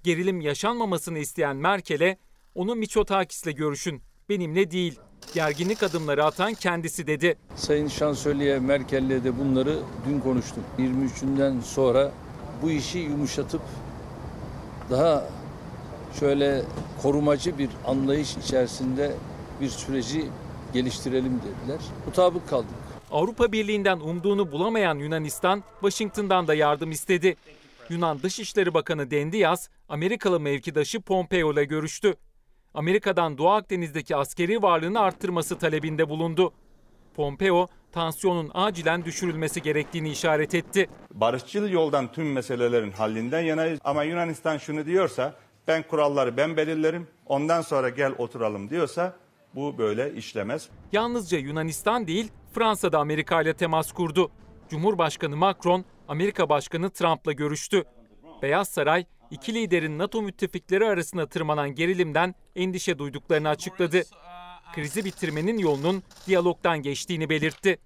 Gerilim 0.03 0.41
yaşanmamasını 0.41 1.19
isteyen 1.19 1.57
Merkel'e 1.57 2.17
onu 2.55 2.75
Miçotakis'le 2.75 3.57
görüşün, 3.57 4.03
benimle 4.29 4.71
değil. 4.71 5.01
Gerginlik 5.35 5.83
adımları 5.83 6.25
atan 6.25 6.55
kendisi 6.55 7.07
dedi. 7.07 7.39
Sayın 7.57 7.89
Şansölye 7.89 8.59
Merkel'le 8.59 9.25
de 9.25 9.39
bunları 9.39 9.79
dün 10.09 10.21
konuştum. 10.21 10.63
23'ünden 10.79 11.61
sonra 11.61 12.13
bu 12.63 12.71
işi 12.71 12.99
yumuşatıp 12.99 13.63
daha 14.91 15.29
şöyle 16.21 16.63
korumacı 17.03 17.59
bir 17.59 17.71
anlayış 17.87 18.37
içerisinde 18.37 19.15
bir 19.61 19.69
süreci 19.69 20.27
geliştirelim 20.73 21.41
dediler. 21.41 21.81
Mutabık 22.07 22.49
kaldık. 22.49 22.80
Avrupa 23.13 23.53
Birliği'nden 23.53 24.01
umduğunu 24.01 24.53
bulamayan 24.53 24.99
Yunanistan, 24.99 25.63
Washington'dan 25.81 26.49
da 26.49 26.55
yardım 26.55 26.91
istedi. 26.91 27.37
Yunan 27.89 28.23
Dışişleri 28.23 28.75
Bakanı 28.75 29.11
Dendias, 29.11 29.69
Amerikalı 29.89 30.41
mevkidaşı 30.41 31.01
Pompeo 31.01 31.53
ile 31.53 31.65
görüştü. 31.65 32.15
Amerika'dan 32.75 33.39
Doğu 33.39 33.49
Akdeniz'deki 33.51 34.17
askeri 34.17 34.63
varlığını 34.63 35.01
arttırması 35.01 35.59
talebinde 35.59 36.09
bulundu. 36.09 36.53
Pompeo, 37.15 37.67
tansiyonun 37.93 38.51
acilen 38.55 39.05
düşürülmesi 39.05 39.63
gerektiğini 39.63 40.11
işaret 40.11 40.55
etti. 40.55 40.89
barışçıl 41.15 41.69
yoldan 41.69 42.13
tüm 42.13 42.33
meselelerin 42.33 42.91
hallinden 42.93 43.41
yanayız. 43.41 43.81
Ama 43.85 44.05
Yunanistan 44.05 44.59
şunu 44.59 44.87
diyorsa 44.87 45.35
ben 45.69 45.83
kuralları 45.83 46.37
ben 46.37 46.57
belirlerim 46.57 47.07
ondan 47.27 47.63
sonra 47.63 47.89
gel 47.89 48.13
oturalım 48.19 48.71
diyorsa 48.71 49.17
bu 49.55 49.79
böyle 49.79 50.15
işlemez. 50.15 50.69
Yalnızca 50.93 51.39
Yunanistan 51.39 52.07
değil, 52.07 52.31
Fransa 52.53 52.93
da 52.93 52.99
Amerika 52.99 53.43
ile 53.43 53.55
temas 53.55 53.93
kurdu. 53.93 54.31
Cumhurbaşkanı 54.69 55.37
Macron, 55.37 55.85
Amerika 56.09 56.49
Başkanı 56.49 56.91
Trump'la 56.91 57.33
görüştü. 57.33 57.85
Beyaz 58.43 58.69
Saray, 58.69 59.07
iki 59.31 59.55
liderin 59.55 59.99
NATO 59.99 60.23
müttefikleri 60.23 60.87
arasında 60.87 61.27
tırmanan 61.29 61.75
gerilimden 61.75 62.35
endişe 62.57 62.99
duyduklarını 62.99 63.49
açıkladı. 63.49 64.03
Krizi 64.75 65.05
bitirmenin 65.05 65.59
yolunun 65.59 66.03
diyalogdan 66.27 66.83
geçtiğini 66.83 67.29
belirtti. 67.31 67.79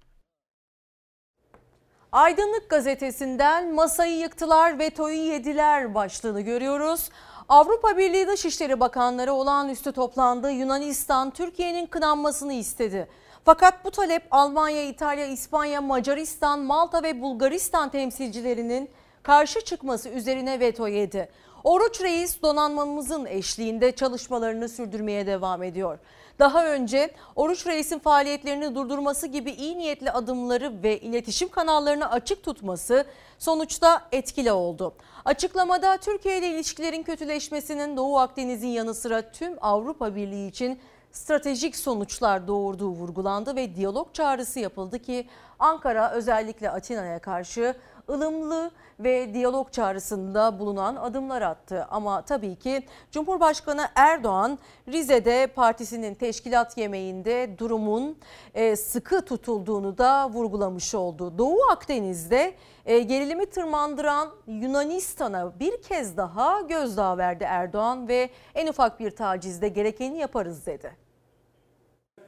Aydınlık 2.11 2.69
gazetesinden 2.69 3.73
masayı 3.73 4.17
yıktılar, 4.17 4.79
vetoyu 4.79 5.17
yediler 5.17 5.95
başlığını 5.95 6.41
görüyoruz. 6.41 7.09
Avrupa 7.49 7.97
Birliği 7.97 8.27
Dışişleri 8.27 8.79
Bakanları 8.79 9.33
olağanüstü 9.33 9.91
toplandı. 9.91 10.51
Yunanistan 10.51 11.31
Türkiye'nin 11.31 11.85
kınanmasını 11.85 12.53
istedi. 12.53 13.07
Fakat 13.45 13.85
bu 13.85 13.91
talep 13.91 14.23
Almanya, 14.31 14.81
İtalya, 14.81 15.25
İspanya, 15.25 15.81
Macaristan, 15.81 16.59
Malta 16.59 17.03
ve 17.03 17.21
Bulgaristan 17.21 17.89
temsilcilerinin 17.89 18.89
karşı 19.23 19.61
çıkması 19.61 20.09
üzerine 20.09 20.59
veto 20.59 20.87
yedi. 20.87 21.29
Oruç 21.63 22.01
Reis 22.01 22.41
donanmamızın 22.41 23.25
eşliğinde 23.25 23.91
çalışmalarını 23.91 24.69
sürdürmeye 24.69 25.27
devam 25.27 25.63
ediyor. 25.63 25.99
Daha 26.39 26.67
önce 26.67 27.11
Oruç 27.35 27.67
Reis'in 27.67 27.99
faaliyetlerini 27.99 28.75
durdurması 28.75 29.27
gibi 29.27 29.51
iyi 29.51 29.77
niyetli 29.77 30.11
adımları 30.11 30.83
ve 30.83 30.99
iletişim 30.99 31.49
kanallarını 31.49 32.11
açık 32.11 32.43
tutması 32.43 33.05
sonuçta 33.39 34.01
etkili 34.11 34.51
oldu. 34.51 34.93
Açıklamada 35.25 35.97
Türkiye 35.97 36.37
ile 36.37 36.47
ilişkilerin 36.47 37.03
kötüleşmesinin 37.03 37.97
Doğu 37.97 38.17
Akdeniz'in 38.17 38.67
yanı 38.67 38.93
sıra 38.93 39.31
tüm 39.31 39.57
Avrupa 39.61 40.15
Birliği 40.15 40.47
için 40.47 40.79
stratejik 41.15 41.75
sonuçlar 41.75 42.47
doğurduğu 42.47 42.89
vurgulandı 42.89 43.55
ve 43.55 43.75
diyalog 43.75 44.13
çağrısı 44.13 44.59
yapıldı 44.59 44.99
ki 44.99 45.27
Ankara 45.59 46.11
özellikle 46.11 46.71
Atina'ya 46.71 47.19
karşı 47.19 47.75
ılımlı 48.09 48.71
ve 48.99 49.33
diyalog 49.33 49.71
çağrısında 49.71 50.59
bulunan 50.59 50.95
adımlar 50.95 51.41
attı. 51.41 51.87
Ama 51.89 52.21
tabii 52.21 52.55
ki 52.55 52.83
Cumhurbaşkanı 53.11 53.87
Erdoğan 53.95 54.59
Rize'de 54.87 55.47
partisinin 55.47 56.15
teşkilat 56.15 56.77
yemeğinde 56.77 57.55
durumun 57.57 58.17
e, 58.53 58.75
sıkı 58.75 59.25
tutulduğunu 59.25 59.97
da 59.97 60.29
vurgulamış 60.29 60.95
oldu. 60.95 61.37
Doğu 61.37 61.59
Akdeniz'de 61.71 62.53
e, 62.85 62.99
gerilimi 62.99 63.45
tırmandıran 63.45 64.29
Yunanistan'a 64.47 65.59
bir 65.59 65.81
kez 65.81 66.17
daha 66.17 66.61
gözdağı 66.61 67.17
verdi 67.17 67.43
Erdoğan 67.43 68.07
ve 68.07 68.29
en 68.55 68.67
ufak 68.67 68.99
bir 68.99 69.11
tacizde 69.11 69.67
gerekeni 69.67 70.17
yaparız 70.17 70.65
dedi. 70.65 71.04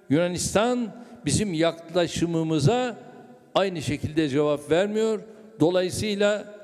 Yunanistan 0.10 0.94
bizim 1.26 1.54
yaklaşımımıza 1.54 2.98
aynı 3.56 3.82
şekilde 3.82 4.30
cevap 4.30 4.72
vermiyor. 4.72 5.22
Dolayısıyla 5.60 6.58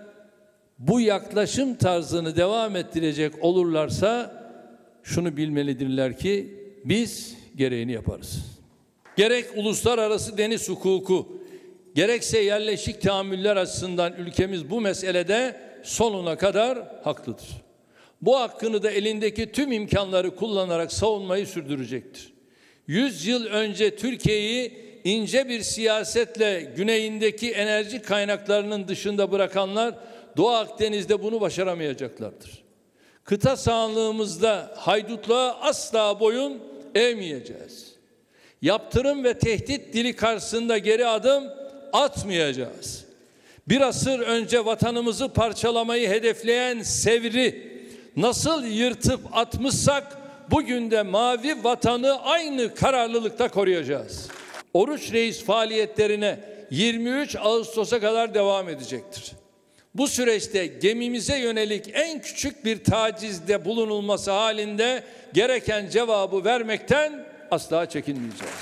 bu 0.80 1.02
yaklaşım 1.02 1.76
tarzını 1.76 2.36
devam 2.36 2.76
ettirecek 2.76 3.34
olurlarsa 3.42 4.44
şunu 5.04 5.38
bilmelidirler 5.38 6.18
ki 6.18 6.60
biz 6.86 7.38
gereğini 7.56 7.92
yaparız. 7.92 8.46
Gerek 9.16 9.46
uluslararası 9.56 10.38
deniz 10.38 10.70
hukuku, 10.70 11.42
gerekse 11.96 12.40
yerleşik 12.40 13.02
tahammüller 13.02 13.58
açısından 13.58 14.14
ülkemiz 14.14 14.70
bu 14.70 14.82
meselede 14.82 15.60
sonuna 15.84 16.38
kadar 16.38 16.80
haklıdır. 17.04 17.48
Bu 18.22 18.40
hakkını 18.40 18.84
da 18.84 18.92
elindeki 18.92 19.52
tüm 19.52 19.72
imkanları 19.72 20.36
kullanarak 20.36 20.94
savunmayı 20.94 21.48
sürdürecektir. 21.48 22.33
100 22.88 23.26
yıl 23.28 23.46
önce 23.46 23.96
Türkiye'yi 23.96 24.84
ince 25.04 25.50
bir 25.50 25.62
siyasetle 25.62 26.74
güneyindeki 26.76 27.52
enerji 27.52 28.02
kaynaklarının 28.02 28.88
dışında 28.88 29.32
bırakanlar 29.32 29.96
Doğu 30.38 30.50
Akdeniz'de 30.50 31.24
bunu 31.24 31.42
başaramayacaklardır. 31.42 32.64
Kıta 33.24 33.58
sahanlığımızda 33.58 34.74
haydutluğa 34.78 35.60
asla 35.62 36.20
boyun 36.20 36.60
eğmeyeceğiz. 36.96 37.94
Yaptırım 38.62 39.24
ve 39.24 39.40
tehdit 39.40 39.94
dili 39.94 40.16
karşısında 40.16 40.78
geri 40.78 41.08
adım 41.08 41.44
atmayacağız. 41.94 43.06
Bir 43.68 43.82
asır 43.82 44.20
önce 44.20 44.66
vatanımızı 44.66 45.30
parçalamayı 45.30 46.10
hedefleyen 46.10 46.82
Sevr'i 46.82 47.74
nasıl 48.16 48.66
yırtıp 48.66 49.20
atmışsak 49.32 50.18
bugün 50.52 50.92
de 50.92 51.04
mavi 51.04 51.64
vatanı 51.64 52.22
aynı 52.24 52.76
kararlılıkta 52.76 53.48
koruyacağız. 53.48 54.28
Oruç 54.74 55.14
Reis 55.14 55.44
faaliyetlerine 55.44 56.40
23 56.72 57.36
Ağustos'a 57.36 58.00
kadar 58.00 58.34
devam 58.34 58.70
edecektir. 58.70 59.32
Bu 59.96 60.08
süreçte 60.08 60.66
gemimize 60.66 61.38
yönelik 61.38 61.90
en 61.94 62.22
küçük 62.22 62.66
bir 62.66 62.84
tacizde 62.84 63.66
bulunulması 63.66 64.32
halinde 64.32 65.04
gereken 65.34 65.90
cevabı 65.90 66.46
vermekten 66.46 67.26
asla 67.52 67.90
çekinmeyeceğiz. 67.90 68.54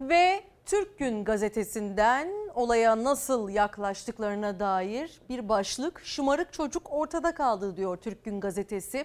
Ve 0.00 0.40
Türk 0.66 0.98
Gün 0.98 1.24
gazetesinden 1.24 2.45
olaya 2.56 3.04
nasıl 3.04 3.48
yaklaştıklarına 3.48 4.60
dair 4.60 5.20
bir 5.28 5.48
başlık 5.48 6.00
şımarık 6.04 6.52
çocuk 6.52 6.92
ortada 6.92 7.34
kaldı 7.34 7.76
diyor 7.76 7.96
Türk 7.96 8.24
Gün 8.24 8.40
gazetesi. 8.40 9.04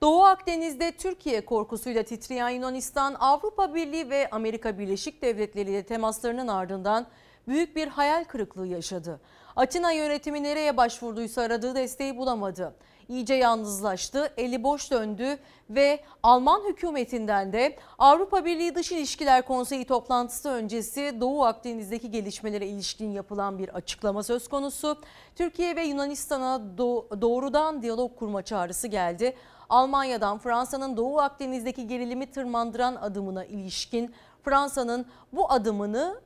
Doğu 0.00 0.22
Akdeniz'de 0.22 0.92
Türkiye 0.92 1.44
korkusuyla 1.44 2.02
titreyen 2.02 2.48
Yunanistan 2.48 3.14
Avrupa 3.14 3.74
Birliği 3.74 4.10
ve 4.10 4.30
Amerika 4.30 4.78
Birleşik 4.78 5.22
Devletleri 5.22 5.70
ile 5.70 5.82
temaslarının 5.82 6.48
ardından 6.48 7.06
büyük 7.48 7.76
bir 7.76 7.88
hayal 7.88 8.24
kırıklığı 8.24 8.66
yaşadı. 8.66 9.20
Atina 9.56 9.92
yönetimi 9.92 10.42
nereye 10.42 10.76
başvurduysa 10.76 11.42
aradığı 11.42 11.74
desteği 11.74 12.16
bulamadı. 12.16 12.74
İyice 13.08 13.34
yalnızlaştı, 13.34 14.32
eli 14.36 14.62
boş 14.62 14.90
döndü 14.90 15.38
ve 15.70 16.00
Alman 16.22 16.68
hükümetinden 16.68 17.52
de 17.52 17.76
Avrupa 17.98 18.44
Birliği 18.44 18.74
Dış 18.74 18.92
İlişkiler 18.92 19.46
Konseyi 19.46 19.84
toplantısı 19.84 20.48
öncesi 20.48 21.20
Doğu 21.20 21.44
Akdeniz'deki 21.44 22.10
gelişmelere 22.10 22.66
ilişkin 22.66 23.10
yapılan 23.10 23.58
bir 23.58 23.68
açıklama 23.68 24.22
söz 24.22 24.48
konusu. 24.48 24.98
Türkiye 25.34 25.76
ve 25.76 25.84
Yunanistan'a 25.84 26.60
do- 26.78 27.20
doğrudan 27.20 27.82
diyalog 27.82 28.16
kurma 28.18 28.42
çağrısı 28.42 28.88
geldi. 28.88 29.36
Almanya'dan 29.68 30.38
Fransa'nın 30.38 30.96
Doğu 30.96 31.20
Akdeniz'deki 31.20 31.86
gerilimi 31.86 32.30
tırmandıran 32.30 32.94
adımına 32.94 33.44
ilişkin 33.44 34.14
Fransa'nın 34.42 35.06
bu 35.32 35.52
adımını 35.52 36.20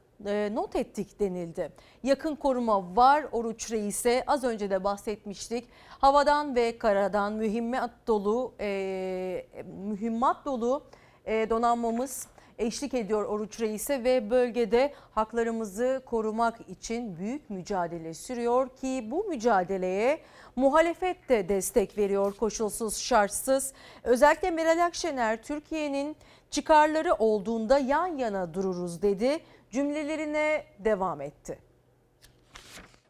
not 0.54 0.76
ettik 0.76 1.20
denildi. 1.20 1.72
Yakın 2.02 2.35
koruma 2.35 2.96
var 2.96 3.26
Oruç 3.33 3.70
Reis'e 3.70 4.24
az 4.26 4.44
önce 4.44 4.70
de 4.70 4.85
bahsetmiştik. 4.85 5.68
Havadan 5.88 6.54
ve 6.54 6.78
karadan 6.78 7.33
mühimmat 7.33 7.90
dolu 8.06 8.54
e, 8.61 9.46
mühimmat 9.85 10.44
dolu 10.44 10.83
e, 11.24 11.50
donanmamız 11.50 12.26
eşlik 12.61 12.94
ediyor 12.94 13.24
Oruç 13.24 13.61
Reis'e 13.61 14.04
ve 14.04 14.30
bölgede 14.30 14.92
haklarımızı 15.14 16.02
korumak 16.06 16.68
için 16.68 17.16
büyük 17.16 17.50
mücadele 17.50 18.14
sürüyor 18.14 18.68
ki 18.68 19.09
bu 19.11 19.24
mücadeleye 19.24 20.20
muhalefet 20.56 21.28
de 21.28 21.48
destek 21.48 21.98
veriyor 21.98 22.33
koşulsuz 22.37 22.98
şartsız. 22.98 23.72
Özellikle 24.04 24.50
Meral 24.50 24.85
Akşener 24.87 25.42
Türkiye'nin 25.42 26.16
çıkarları 26.50 27.14
olduğunda 27.14 27.78
yan 27.78 28.06
yana 28.06 28.54
dururuz 28.54 29.02
dedi 29.02 29.40
cümlelerine 29.72 30.64
devam 30.78 31.20
etti. 31.20 31.59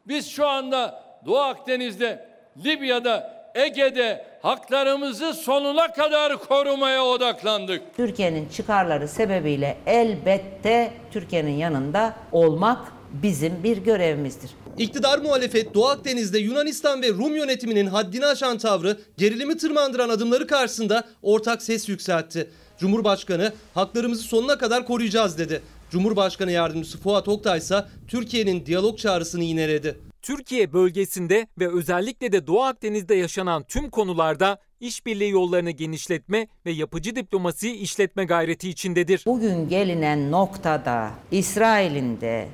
Biz 0.09 0.29
şu 0.29 0.46
anda 0.46 1.05
Doğu 1.27 1.38
Akdeniz'de, 1.38 2.29
Libya'da, 2.64 3.40
Ege'de 3.55 4.27
haklarımızı 4.42 5.35
sonuna 5.35 5.92
kadar 5.92 6.38
korumaya 6.38 7.05
odaklandık. 7.05 7.83
Türkiye'nin 7.96 8.49
çıkarları 8.49 9.09
sebebiyle 9.09 9.77
elbette 9.87 10.92
Türkiye'nin 11.12 11.57
yanında 11.57 12.14
olmak 12.33 12.92
bizim 13.12 13.62
bir 13.62 13.77
görevimizdir. 13.77 14.51
İktidar 14.79 15.18
muhalefet 15.18 15.75
Doğu 15.75 15.87
Akdeniz'de 15.87 16.38
Yunanistan 16.38 17.03
ve 17.03 17.09
Rum 17.09 17.37
yönetiminin 17.37 17.87
haddini 17.87 18.27
aşan 18.27 18.59
tavrı, 18.59 18.96
gerilimi 19.16 19.57
tırmandıran 19.57 20.09
adımları 20.09 20.46
karşısında 20.46 21.05
ortak 21.23 21.62
ses 21.62 21.88
yükseltti. 21.88 22.51
Cumhurbaşkanı 22.79 23.53
haklarımızı 23.75 24.23
sonuna 24.23 24.59
kadar 24.59 24.87
koruyacağız 24.87 25.38
dedi. 25.38 25.62
Cumhurbaşkanı 25.90 26.53
yardımcısı 26.53 26.98
Fuat 26.98 27.29
Oktay 27.29 27.59
ise 27.59 27.85
Türkiye'nin 28.09 28.66
diyalog 28.66 28.98
çağrısını 28.98 29.44
yineledi. 29.44 29.98
Türkiye 30.22 30.72
bölgesinde 30.72 31.46
ve 31.59 31.68
özellikle 31.68 32.33
de 32.33 32.46
Doğu 32.46 32.62
Akdeniz'de 32.62 33.14
yaşanan 33.14 33.62
tüm 33.62 33.90
konularda 33.90 34.59
işbirliği 34.81 35.31
yollarını 35.31 35.70
genişletme 35.70 36.48
ve 36.66 36.70
yapıcı 36.70 37.16
diplomasiyi 37.16 37.74
işletme 37.74 38.24
gayreti 38.24 38.68
içindedir. 38.68 39.22
Bugün 39.26 39.68
gelinen 39.68 40.31
noktada 40.31 41.11
İsrail'in 41.31 42.20
de 42.20 42.48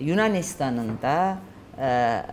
Yunanistan'ın 0.00 0.98
da 1.02 1.38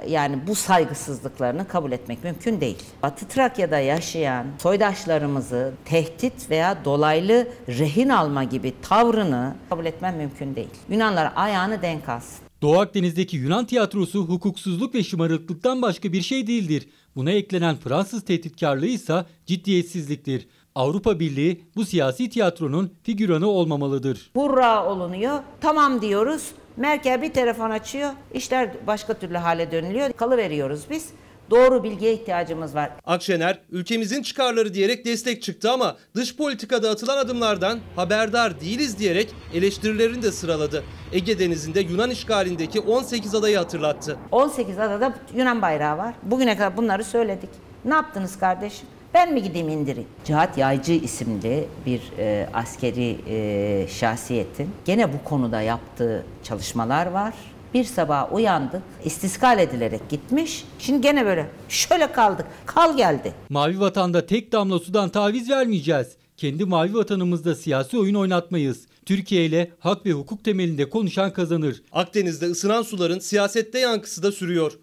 yani 0.07 0.39
bu 0.47 0.55
saygısızlıklarını 0.55 1.67
kabul 1.67 1.91
etmek 1.91 2.23
mümkün 2.23 2.61
değil. 2.61 2.77
Batı 3.03 3.27
Trakya'da 3.27 3.79
yaşayan 3.79 4.45
soydaşlarımızı 4.61 5.73
tehdit 5.85 6.49
veya 6.49 6.85
dolaylı 6.85 7.47
rehin 7.67 8.09
alma 8.09 8.43
gibi 8.43 8.73
tavrını 8.81 9.55
kabul 9.69 9.85
etmem 9.85 10.15
mümkün 10.17 10.55
değil. 10.55 10.69
Yunanlar 10.89 11.31
ayağını 11.35 11.81
denk 11.81 12.09
alsın. 12.09 12.39
Doğu 12.61 12.79
Akdeniz'deki 12.79 13.37
Yunan 13.37 13.65
tiyatrosu 13.65 14.19
hukuksuzluk 14.19 14.95
ve 14.95 15.03
şımarıklıktan 15.03 15.81
başka 15.81 16.13
bir 16.13 16.21
şey 16.21 16.47
değildir. 16.47 16.89
Buna 17.15 17.31
eklenen 17.31 17.75
Fransız 17.75 18.25
tehditkarlığı 18.25 18.85
ise 18.85 19.25
ciddiyetsizliktir. 19.45 20.47
Avrupa 20.75 21.19
Birliği 21.19 21.63
bu 21.75 21.85
siyasi 21.85 22.29
tiyatronun 22.29 22.93
figüranı 23.03 23.47
olmamalıdır. 23.47 24.31
Hurra 24.35 24.85
olunuyor. 24.85 25.39
Tamam 25.61 26.01
diyoruz. 26.01 26.51
Merkel 26.79 27.21
bir 27.21 27.33
telefon 27.33 27.69
açıyor. 27.69 28.11
İşler 28.33 28.69
başka 28.87 29.13
türlü 29.13 29.37
hale 29.37 29.71
dönülüyor. 29.71 30.13
Kalıveriyoruz 30.13 30.89
biz. 30.89 31.09
Doğru 31.49 31.83
bilgiye 31.83 32.13
ihtiyacımız 32.13 32.75
var. 32.75 32.91
Akşener 33.05 33.59
ülkemizin 33.71 34.23
çıkarları 34.23 34.73
diyerek 34.73 35.05
destek 35.05 35.41
çıktı 35.41 35.71
ama 35.71 35.97
dış 36.15 36.35
politikada 36.35 36.89
atılan 36.89 37.17
adımlardan 37.17 37.79
haberdar 37.95 38.61
değiliz 38.61 38.99
diyerek 38.99 39.29
eleştirilerini 39.53 40.21
de 40.21 40.31
sıraladı. 40.31 40.83
Ege 41.13 41.39
Denizi'nde 41.39 41.79
Yunan 41.79 42.09
işgalindeki 42.09 42.79
18 42.79 43.35
adayı 43.35 43.57
hatırlattı. 43.57 44.17
18 44.31 44.79
adada 44.79 45.13
Yunan 45.35 45.61
bayrağı 45.61 45.97
var. 45.97 46.13
Bugüne 46.23 46.57
kadar 46.57 46.77
bunları 46.77 47.03
söyledik. 47.03 47.49
Ne 47.85 47.93
yaptınız 47.93 48.39
kardeşim? 48.39 48.87
Ben 49.13 49.33
mi 49.33 49.43
gideyim 49.43 49.69
indireyim? 49.69 50.07
Cihat 50.25 50.57
Yaycı 50.57 50.93
isimli 50.93 51.67
bir 51.85 52.01
e, 52.17 52.49
askeri 52.53 53.17
e, 53.27 53.87
şahsiyetin 53.87 54.69
gene 54.85 55.13
bu 55.13 55.23
konuda 55.23 55.61
yaptığı 55.61 56.25
çalışmalar 56.43 57.05
var. 57.05 57.33
Bir 57.73 57.83
sabah 57.83 58.33
uyandık, 58.33 58.81
istiskal 59.05 59.59
edilerek 59.59 60.09
gitmiş. 60.09 60.65
Şimdi 60.79 61.01
gene 61.01 61.25
böyle 61.25 61.49
şöyle 61.69 62.11
kaldık, 62.11 62.45
kal 62.65 62.97
geldi. 62.97 63.33
Mavi 63.49 63.79
vatanda 63.79 64.25
tek 64.25 64.51
damla 64.51 64.79
sudan 64.79 65.09
taviz 65.09 65.49
vermeyeceğiz. 65.49 66.07
Kendi 66.37 66.65
mavi 66.65 66.93
vatanımızda 66.93 67.55
siyasi 67.55 67.97
oyun 67.97 68.15
oynatmayız. 68.15 68.87
Türkiye 69.05 69.45
ile 69.45 69.71
hak 69.79 70.05
ve 70.05 70.11
hukuk 70.11 70.43
temelinde 70.43 70.89
konuşan 70.89 71.33
kazanır. 71.33 71.81
Akdeniz'de 71.91 72.45
ısınan 72.45 72.81
suların 72.81 73.19
siyasette 73.19 73.79
yankısı 73.79 74.23
da 74.23 74.31
sürüyor. 74.31 74.79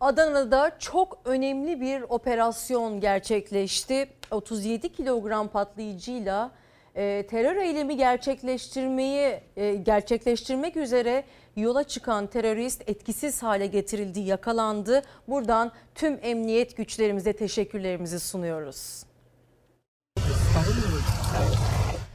Adana'da 0.00 0.70
çok 0.78 1.18
önemli 1.24 1.80
bir 1.80 2.02
operasyon 2.02 3.00
gerçekleşti. 3.00 4.08
37 4.30 4.92
kilogram 4.92 5.48
patlayıcıyla 5.48 6.50
e, 6.94 7.26
terör 7.30 7.56
eylemi 7.56 7.96
gerçekleştirmeyi 7.96 9.40
e, 9.56 9.74
gerçekleştirmek 9.74 10.76
üzere 10.76 11.24
yola 11.56 11.84
çıkan 11.84 12.26
terörist 12.26 12.82
etkisiz 12.88 13.42
hale 13.42 13.66
getirildi, 13.66 14.20
yakalandı. 14.20 15.02
Buradan 15.28 15.72
tüm 15.94 16.18
emniyet 16.22 16.76
güçlerimize 16.76 17.32
teşekkürlerimizi 17.32 18.20
sunuyoruz. 18.20 19.02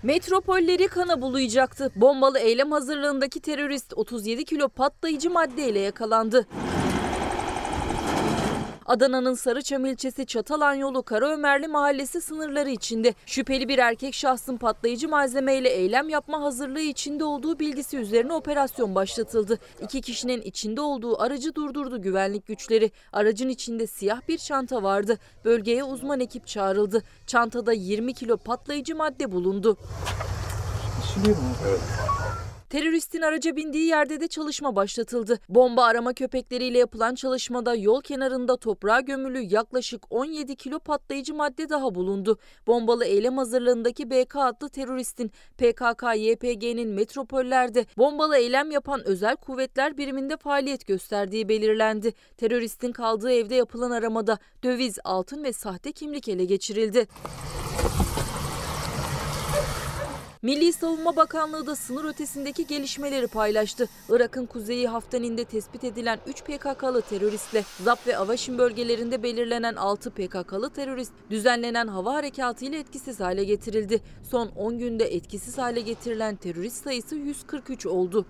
Metropolleri 0.04 0.88
kana 0.88 1.22
bulayacaktı. 1.22 1.92
Bombalı 1.96 2.40
eylem 2.40 2.72
hazırlığındaki 2.72 3.40
terörist 3.40 3.94
37 3.96 4.46
kilo 4.46 4.70
patlayıcı 4.70 5.30
maddeyle 5.30 5.80
yakalandı. 5.80 6.48
Adana'nın 8.86 9.34
Sarıçam 9.34 9.86
ilçesi 9.86 10.26
Çatalan 10.26 10.74
yolu 10.74 11.04
Karaömerli 11.04 11.68
mahallesi 11.68 12.22
sınırları 12.22 12.70
içinde 12.70 13.14
şüpheli 13.26 13.68
bir 13.70 13.78
erkek 13.78 14.14
şahsın 14.14 14.58
patlayıcı 14.58 15.10
malzemeyle 15.10 15.70
eylem 15.70 16.10
yapma 16.10 16.42
hazırlığı 16.42 16.80
içinde 16.82 17.24
olduğu 17.24 17.60
bilgisi 17.60 17.98
üzerine 17.98 18.34
operasyon 18.34 18.96
başlatıldı. 18.96 19.60
İki 19.82 20.02
kişinin 20.02 20.42
içinde 20.42 20.82
olduğu 20.82 21.22
aracı 21.22 21.56
durdurdu 21.56 22.02
güvenlik 22.02 22.48
güçleri. 22.48 22.92
Aracın 23.14 23.50
içinde 23.50 23.88
siyah 23.88 24.22
bir 24.28 24.38
çanta 24.38 24.84
vardı. 24.84 25.18
Bölgeye 25.46 25.84
uzman 25.84 26.20
ekip 26.20 26.48
çağrıldı. 26.48 27.04
Çantada 27.28 27.74
20 27.74 28.14
kilo 28.14 28.38
patlayıcı 28.38 28.96
madde 28.96 29.32
bulundu. 29.32 29.78
Teröristin 32.76 33.22
araca 33.22 33.56
bindiği 33.56 33.86
yerde 33.86 34.20
de 34.20 34.28
çalışma 34.28 34.76
başlatıldı. 34.76 35.40
Bomba 35.50 35.84
arama 35.84 36.14
köpekleriyle 36.14 36.78
yapılan 36.78 37.16
çalışmada 37.16 37.76
yol 37.76 38.02
kenarında 38.02 38.58
toprağa 38.58 39.00
gömülü 39.00 39.40
yaklaşık 39.40 40.04
17 40.10 40.56
kilo 40.56 40.80
patlayıcı 40.80 41.34
madde 41.34 41.70
daha 41.70 41.96
bulundu. 41.96 42.38
Bombalı 42.68 43.06
eylem 43.06 43.38
hazırlığındaki 43.38 44.10
BK 44.10 44.36
adlı 44.36 44.70
teröristin 44.70 45.32
PKK-YPG'nin 45.58 46.88
metropollerde 46.88 47.86
bombalı 47.98 48.38
eylem 48.38 48.72
yapan 48.72 49.08
özel 49.08 49.36
kuvvetler 49.36 49.98
biriminde 49.98 50.38
faaliyet 50.38 50.88
gösterdiği 50.88 51.50
belirlendi. 51.50 52.14
Teröristin 52.38 52.92
kaldığı 52.92 53.32
evde 53.32 53.56
yapılan 53.56 53.92
aramada 53.92 54.38
döviz, 54.64 54.98
altın 55.04 55.44
ve 55.44 55.54
sahte 55.54 55.92
kimlik 55.92 56.28
ele 56.28 56.46
geçirildi. 56.46 57.08
Milli 60.46 60.74
Savunma 60.74 61.16
Bakanlığı 61.16 61.68
da 61.68 61.76
sınır 61.76 62.06
ötesindeki 62.06 62.68
gelişmeleri 62.68 63.28
paylaştı. 63.28 63.90
Irak'ın 64.10 64.46
kuzeyi 64.46 64.88
Haftanin'de 64.88 65.46
tespit 65.46 65.84
edilen 65.84 66.20
3 66.28 66.44
PKK'lı 66.44 67.02
teröristle 67.02 67.64
Zap 67.84 68.08
ve 68.08 68.18
Avaşin 68.18 68.58
bölgelerinde 68.58 69.24
belirlenen 69.24 69.76
6 69.76 70.12
PKK'lı 70.12 70.70
terörist 70.70 71.12
düzenlenen 71.30 71.88
hava 71.88 72.14
harekatı 72.14 72.66
ile 72.66 72.80
etkisiz 72.80 73.20
hale 73.20 73.44
getirildi. 73.44 74.02
Son 74.24 74.48
10 74.48 74.80
günde 74.80 75.16
etkisiz 75.16 75.58
hale 75.58 75.82
getirilen 75.82 76.36
terörist 76.36 76.84
sayısı 76.84 77.16
143 77.16 77.86
oldu. 77.86 78.26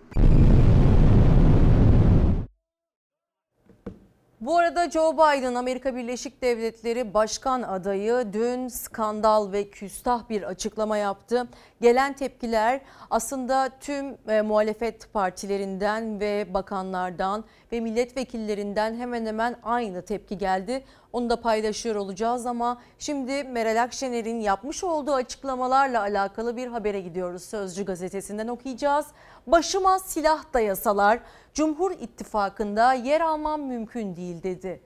Bu 4.46 4.58
arada 4.58 4.90
Joe 4.90 5.14
Biden 5.14 5.56
Amerika 5.56 5.96
Birleşik 5.96 6.42
Devletleri 6.42 7.14
Başkan 7.14 7.62
adayı 7.62 8.34
dün 8.34 8.68
skandal 8.68 9.52
ve 9.52 9.70
küstah 9.70 10.30
bir 10.30 10.44
açıklama 10.44 10.98
yaptı. 10.98 11.48
Gelen 11.82 12.14
tepkiler 12.14 12.82
aslında 13.10 13.70
tüm 13.80 14.18
e, 14.28 14.42
muhalefet 14.42 15.14
partilerinden 15.14 16.20
ve 16.20 16.54
bakanlardan 16.54 17.44
ve 17.72 17.80
milletvekillerinden 17.80 18.96
hemen 18.96 19.26
hemen 19.26 19.56
aynı 19.64 20.02
tepki 20.02 20.38
geldi. 20.38 20.84
Onu 21.14 21.30
da 21.30 21.42
paylaşıyor 21.42 21.96
olacağız 21.96 22.46
ama 22.46 22.82
şimdi 23.00 23.44
Meral 23.44 23.84
Akşener'in 23.84 24.40
yapmış 24.40 24.84
olduğu 24.84 25.14
açıklamalarla 25.14 26.02
alakalı 26.02 26.58
bir 26.58 26.68
habere 26.68 27.02
gidiyoruz. 27.02 27.44
Sözcü 27.44 27.86
gazetesinden 27.86 28.48
okuyacağız. 28.48 29.06
Başıma 29.48 30.00
silah 30.00 30.54
dayasalar 30.54 31.20
Cumhur 31.54 31.92
İttifakı'nda 31.92 32.94
yer 32.94 33.22
almam 33.22 33.62
mümkün 33.62 34.16
değil 34.16 34.44
dedi. 34.44 34.82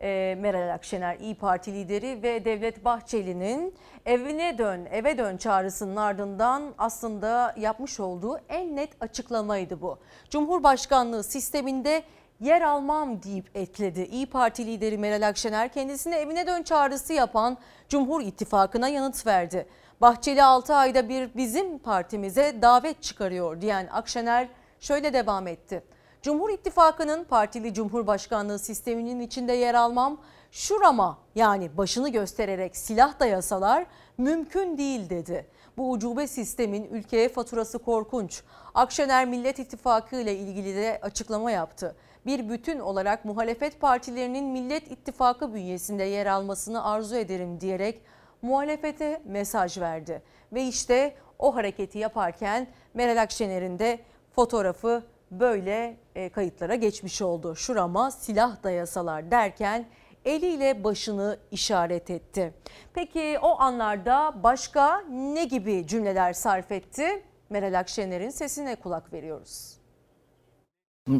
E, 0.00 0.36
Meral 0.40 0.74
Akşener 0.74 1.16
İyi 1.18 1.34
Parti 1.34 1.72
lideri 1.72 2.22
ve 2.22 2.44
Devlet 2.44 2.84
Bahçeli'nin 2.84 3.74
evine 4.06 4.58
dön 4.58 4.84
eve 4.92 5.18
dön 5.18 5.36
çağrısının 5.36 5.96
ardından 5.96 6.74
aslında 6.78 7.54
yapmış 7.58 8.00
olduğu 8.00 8.40
en 8.48 8.76
net 8.76 8.90
açıklamaydı 9.00 9.80
bu. 9.80 9.98
Cumhurbaşkanlığı 10.30 11.24
sisteminde 11.24 12.02
yer 12.40 12.62
almam 12.62 13.22
deyip 13.22 13.50
ekledi. 13.54 14.02
İyi 14.02 14.26
Parti 14.26 14.66
lideri 14.66 14.98
Meral 14.98 15.28
Akşener 15.28 15.68
kendisine 15.68 16.16
evine 16.16 16.46
dön 16.46 16.62
çağrısı 16.62 17.12
yapan 17.12 17.58
Cumhur 17.88 18.20
İttifakı'na 18.20 18.88
yanıt 18.88 19.26
verdi. 19.26 19.66
Bahçeli 20.00 20.42
6 20.42 20.74
ayda 20.74 21.08
bir 21.08 21.34
bizim 21.36 21.78
partimize 21.78 22.62
davet 22.62 23.02
çıkarıyor 23.02 23.60
diyen 23.60 23.88
Akşener 23.92 24.48
şöyle 24.80 25.12
devam 25.12 25.46
etti. 25.46 25.84
Cumhur 26.22 26.50
İttifakı'nın 26.50 27.24
partili 27.24 27.74
cumhurbaşkanlığı 27.74 28.58
sisteminin 28.58 29.20
içinde 29.20 29.52
yer 29.52 29.74
almam 29.74 30.20
şurama 30.50 31.18
yani 31.34 31.76
başını 31.76 32.08
göstererek 32.08 32.76
silah 32.76 33.20
dayasalar 33.20 33.86
mümkün 34.18 34.78
değil 34.78 35.10
dedi. 35.10 35.46
Bu 35.76 35.90
ucube 35.90 36.26
sistemin 36.26 36.84
ülkeye 36.84 37.28
faturası 37.28 37.78
korkunç. 37.78 38.42
Akşener 38.74 39.26
Millet 39.26 39.58
İttifakı 39.58 40.16
ile 40.16 40.36
ilgili 40.36 40.76
de 40.76 40.98
açıklama 41.02 41.50
yaptı. 41.50 41.96
Bir 42.26 42.48
bütün 42.48 42.78
olarak 42.78 43.24
muhalefet 43.24 43.80
partilerinin 43.80 44.44
Millet 44.44 44.90
İttifakı 44.90 45.54
bünyesinde 45.54 46.04
yer 46.04 46.26
almasını 46.26 46.84
arzu 46.84 47.16
ederim 47.16 47.60
diyerek 47.60 48.02
muhalefete 48.42 49.22
mesaj 49.24 49.78
verdi. 49.78 50.22
Ve 50.52 50.62
işte 50.62 51.14
o 51.38 51.54
hareketi 51.54 51.98
yaparken 51.98 52.66
Meral 52.94 53.22
Akşener'in 53.22 53.78
de 53.78 53.98
fotoğrafı 54.34 55.02
böyle 55.30 55.96
e, 56.14 56.28
kayıtlara 56.28 56.74
geçmiş 56.74 57.22
oldu. 57.22 57.56
Şurama 57.56 58.10
silah 58.10 58.62
dayasalar 58.62 59.30
derken 59.30 59.86
eliyle 60.24 60.84
başını 60.84 61.38
işaret 61.50 62.10
etti. 62.10 62.54
Peki 62.94 63.38
o 63.42 63.60
anlarda 63.60 64.42
başka 64.42 65.00
ne 65.10 65.44
gibi 65.44 65.86
cümleler 65.86 66.32
sarf 66.32 66.72
etti? 66.72 67.22
Meral 67.50 67.78
Akşener'in 67.78 68.30
sesine 68.30 68.76
kulak 68.76 69.12
veriyoruz. 69.12 69.77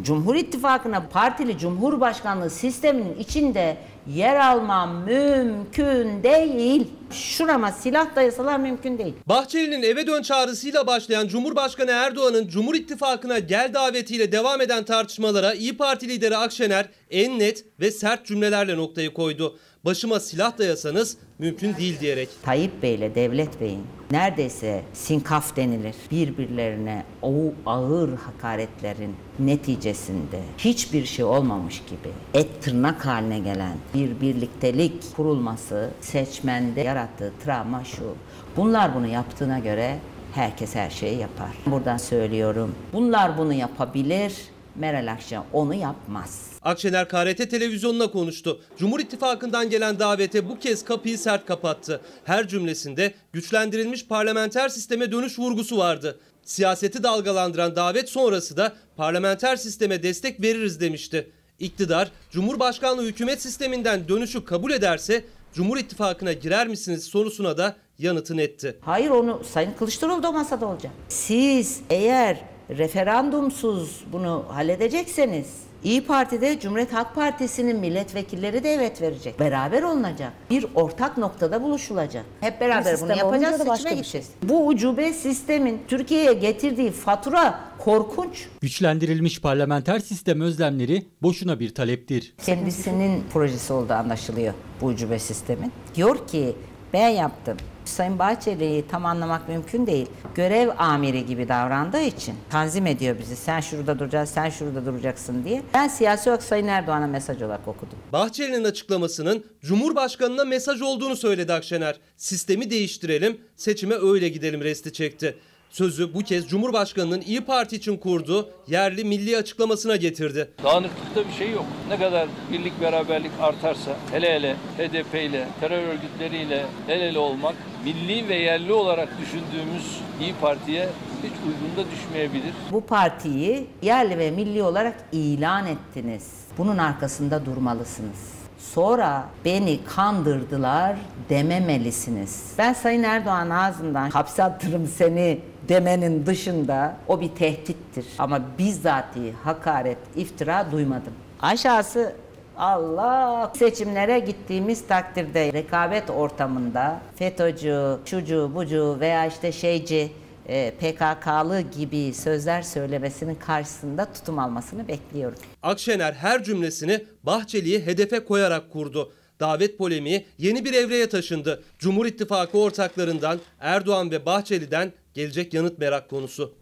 Cumhur 0.02 0.34
İttifakı'na 0.34 1.08
partili 1.08 1.58
cumhurbaşkanlığı 1.58 2.50
sisteminin 2.50 3.16
içinde 3.18 3.76
yer 4.06 4.36
almam 4.40 5.04
mümkün 5.04 6.22
değil. 6.22 6.86
Şurama 7.10 7.72
silah 7.72 8.16
dayasalar 8.16 8.58
mümkün 8.58 8.98
değil. 8.98 9.14
Bahçeli'nin 9.26 9.82
eve 9.82 10.06
dön 10.06 10.22
çağrısıyla 10.22 10.86
başlayan 10.86 11.28
Cumhurbaşkanı 11.28 11.90
Erdoğan'ın 11.90 12.48
Cumhur 12.48 12.74
İttifakı'na 12.74 13.38
gel 13.38 13.70
davetiyle 13.74 14.32
devam 14.32 14.60
eden 14.60 14.84
tartışmalara 14.84 15.54
İyi 15.54 15.76
Parti 15.76 16.08
lideri 16.08 16.36
Akşener 16.36 16.88
en 17.10 17.38
net 17.38 17.64
ve 17.80 17.90
sert 17.90 18.26
cümlelerle 18.26 18.76
noktayı 18.76 19.14
koydu. 19.14 19.58
Başıma 19.88 20.20
silah 20.20 20.58
dayasanız 20.58 21.16
mümkün 21.38 21.76
değil 21.76 22.00
diyerek. 22.00 22.28
Tayyip 22.42 22.82
Bey 22.82 22.94
ile 22.94 23.14
Devlet 23.14 23.60
Bey'in 23.60 23.86
neredeyse 24.10 24.82
sinkaf 24.92 25.56
denilir 25.56 25.94
birbirlerine 26.10 27.04
o 27.22 27.32
ağır 27.66 28.08
hakaretlerin 28.16 29.16
neticesinde 29.38 30.40
hiçbir 30.58 31.04
şey 31.04 31.24
olmamış 31.24 31.78
gibi 31.78 32.08
et 32.34 32.62
tırnak 32.62 33.06
haline 33.06 33.38
gelen 33.38 33.76
bir 33.94 34.20
birliktelik 34.20 35.16
kurulması 35.16 35.90
seçmende 36.00 36.80
yarattığı 36.80 37.32
travma 37.44 37.84
şu. 37.84 38.14
Bunlar 38.56 38.94
bunu 38.94 39.06
yaptığına 39.06 39.58
göre 39.58 39.98
herkes 40.34 40.74
her 40.74 40.90
şeyi 40.90 41.18
yapar. 41.18 41.50
Buradan 41.66 41.96
söylüyorum. 41.96 42.74
Bunlar 42.92 43.38
bunu 43.38 43.52
yapabilir. 43.52 44.34
Meral 44.76 45.12
Akşener 45.12 45.42
onu 45.52 45.74
yapmaz. 45.74 46.47
Akşener 46.62 47.08
KRT 47.08 47.50
televizyonuna 47.50 48.10
konuştu. 48.10 48.60
Cumhur 48.78 49.00
İttifakı'ndan 49.00 49.70
gelen 49.70 49.98
davete 49.98 50.48
bu 50.48 50.58
kez 50.58 50.84
kapıyı 50.84 51.18
sert 51.18 51.46
kapattı. 51.46 52.00
Her 52.24 52.48
cümlesinde 52.48 53.14
güçlendirilmiş 53.32 54.06
parlamenter 54.06 54.68
sisteme 54.68 55.12
dönüş 55.12 55.38
vurgusu 55.38 55.78
vardı. 55.78 56.20
Siyaseti 56.44 57.02
dalgalandıran 57.02 57.76
davet 57.76 58.08
sonrası 58.08 58.56
da 58.56 58.72
parlamenter 58.96 59.56
sisteme 59.56 60.02
destek 60.02 60.42
veririz 60.42 60.80
demişti. 60.80 61.30
İktidar, 61.58 62.10
Cumhurbaşkanlığı 62.30 63.02
hükümet 63.02 63.42
sisteminden 63.42 64.08
dönüşü 64.08 64.44
kabul 64.44 64.72
ederse 64.72 65.24
Cumhur 65.54 65.76
İttifakı'na 65.76 66.32
girer 66.32 66.68
misiniz 66.68 67.04
sorusuna 67.04 67.58
da 67.58 67.76
yanıtını 67.98 68.42
etti. 68.42 68.76
Hayır 68.80 69.10
onu 69.10 69.42
Sayın 69.52 69.72
Kılıçdaroğlu 69.72 70.22
da 70.22 70.32
masada 70.32 70.66
olacak. 70.66 70.92
Siz 71.08 71.80
eğer 71.90 72.40
referandumsuz 72.70 74.04
bunu 74.12 74.44
halledecekseniz 74.48 75.67
İyi 75.84 76.06
Parti'de 76.06 76.60
Cumhuriyet 76.60 76.92
Halk 76.92 77.14
Partisi'nin 77.14 77.76
milletvekilleri 77.76 78.64
de 78.64 78.72
evet 78.72 79.02
verecek. 79.02 79.40
Beraber 79.40 79.82
olunacak. 79.82 80.32
Bir 80.50 80.66
ortak 80.74 81.18
noktada 81.18 81.62
buluşulacak. 81.62 82.24
Hep 82.40 82.60
beraber 82.60 83.00
bunu 83.00 83.16
yapacağız, 83.16 83.62
seçime 83.62 83.94
gideceğiz. 83.94 84.28
Bu 84.42 84.66
ucube 84.66 85.12
sistemin 85.12 85.82
Türkiye'ye 85.88 86.32
getirdiği 86.32 86.90
fatura 86.90 87.60
korkunç. 87.78 88.46
Güçlendirilmiş 88.60 89.40
parlamenter 89.40 89.98
sistem 89.98 90.40
özlemleri 90.40 91.06
boşuna 91.22 91.60
bir 91.60 91.74
taleptir. 91.74 92.34
Kendisinin 92.46 93.24
projesi 93.32 93.72
olduğu 93.72 93.92
anlaşılıyor 93.92 94.54
bu 94.80 94.86
ucube 94.86 95.18
sistemin. 95.18 95.72
Diyor 95.94 96.26
ki 96.26 96.56
ben 96.92 97.08
yaptım. 97.08 97.56
Sayın 97.88 98.18
Bahçeli'yi 98.18 98.88
tam 98.88 99.06
anlamak 99.06 99.48
mümkün 99.48 99.86
değil. 99.86 100.06
Görev 100.34 100.68
amiri 100.78 101.26
gibi 101.26 101.48
davrandığı 101.48 102.00
için 102.00 102.34
tanzim 102.50 102.86
ediyor 102.86 103.16
bizi. 103.18 103.36
Sen 103.36 103.60
şurada 103.60 103.98
duracaksın, 103.98 104.34
sen 104.34 104.50
şurada 104.50 104.86
duracaksın 104.86 105.44
diye. 105.44 105.62
Ben 105.74 105.88
siyasi 105.88 106.30
olarak 106.30 106.42
Sayın 106.42 106.66
Erdoğan'a 106.66 107.06
mesaj 107.06 107.42
olarak 107.42 107.68
okudum. 107.68 107.98
Bahçeli'nin 108.12 108.64
açıklamasının 108.64 109.44
Cumhurbaşkanı'na 109.62 110.44
mesaj 110.44 110.82
olduğunu 110.82 111.16
söyledi 111.16 111.52
Akşener. 111.52 112.00
Sistemi 112.16 112.70
değiştirelim, 112.70 113.40
seçime 113.56 113.94
öyle 113.94 114.28
gidelim 114.28 114.60
resti 114.60 114.92
çekti. 114.92 115.36
Sözü 115.70 116.14
bu 116.14 116.18
kez 116.20 116.48
Cumhurbaşkanı'nın 116.48 117.20
İyi 117.20 117.40
Parti 117.40 117.76
için 117.76 117.96
kurduğu 117.96 118.50
yerli 118.66 119.04
milli 119.04 119.36
açıklamasına 119.36 119.96
getirdi. 119.96 120.50
Dağınıklıkta 120.64 121.28
bir 121.28 121.32
şey 121.38 121.50
yok. 121.52 121.64
Ne 121.88 121.98
kadar 121.98 122.28
birlik 122.52 122.80
beraberlik 122.80 123.30
artarsa 123.40 123.96
hele 124.12 124.34
hele 124.34 124.54
HDP 124.78 125.14
ile 125.14 125.48
terör 125.60 125.82
örgütleriyle 125.88 126.66
el 126.88 127.00
ele 127.00 127.18
olmak 127.18 127.54
milli 127.84 128.28
ve 128.28 128.34
yerli 128.34 128.72
olarak 128.72 129.08
düşündüğümüz 129.20 130.00
İyi 130.20 130.34
Parti'ye 130.40 130.88
hiç 131.22 131.32
uygun 131.46 131.84
da 131.84 131.90
düşmeyebilir. 131.90 132.52
Bu 132.72 132.80
partiyi 132.86 133.66
yerli 133.82 134.18
ve 134.18 134.30
milli 134.30 134.62
olarak 134.62 134.94
ilan 135.12 135.66
ettiniz. 135.66 136.26
Bunun 136.58 136.78
arkasında 136.78 137.46
durmalısınız. 137.46 138.38
sonra 138.74 139.24
beni 139.44 139.84
kandırdılar 139.84 140.96
dememelisiniz. 141.30 142.52
Ben 142.58 142.72
Sayın 142.72 143.02
Erdoğan 143.02 143.50
ağzından 143.50 144.10
hapse 144.10 144.42
attırım 144.44 144.86
seni 144.86 145.40
demenin 145.68 146.26
dışında 146.26 146.96
o 147.08 147.20
bir 147.20 147.28
tehdittir. 147.28 148.06
Ama 148.18 148.40
bizzati 148.58 149.32
hakaret, 149.44 149.98
iftira 150.16 150.72
duymadım. 150.72 151.12
Aşağısı 151.40 152.12
Allah 152.56 153.52
seçimlere 153.56 154.18
gittiğimiz 154.18 154.86
takdirde 154.86 155.52
rekabet 155.52 156.10
ortamında 156.10 157.00
FETÖ'cü, 157.16 157.98
şucu, 158.04 158.50
bucu 158.54 158.96
veya 159.00 159.26
işte 159.26 159.52
şeyci 159.52 160.12
e, 160.48 160.70
PKK'lı 160.70 161.60
gibi 161.60 162.14
sözler 162.14 162.62
söylemesinin 162.62 163.34
karşısında 163.34 164.12
tutum 164.12 164.38
almasını 164.38 164.88
bekliyorum. 164.88 165.38
Akşener 165.62 166.12
her 166.12 166.44
cümlesini 166.44 167.04
Bahçeli'yi 167.22 167.86
hedefe 167.86 168.24
koyarak 168.24 168.72
kurdu. 168.72 169.12
Davet 169.40 169.78
polemiği 169.78 170.26
yeni 170.38 170.64
bir 170.64 170.74
evreye 170.74 171.08
taşındı. 171.08 171.62
Cumhur 171.78 172.06
İttifakı 172.06 172.58
ortaklarından 172.58 173.38
Erdoğan 173.60 174.10
ve 174.10 174.26
Bahçeli'den 174.26 174.92
gelecek 175.14 175.54
yanıt 175.54 175.78
merak 175.78 176.10
konusu. 176.10 176.54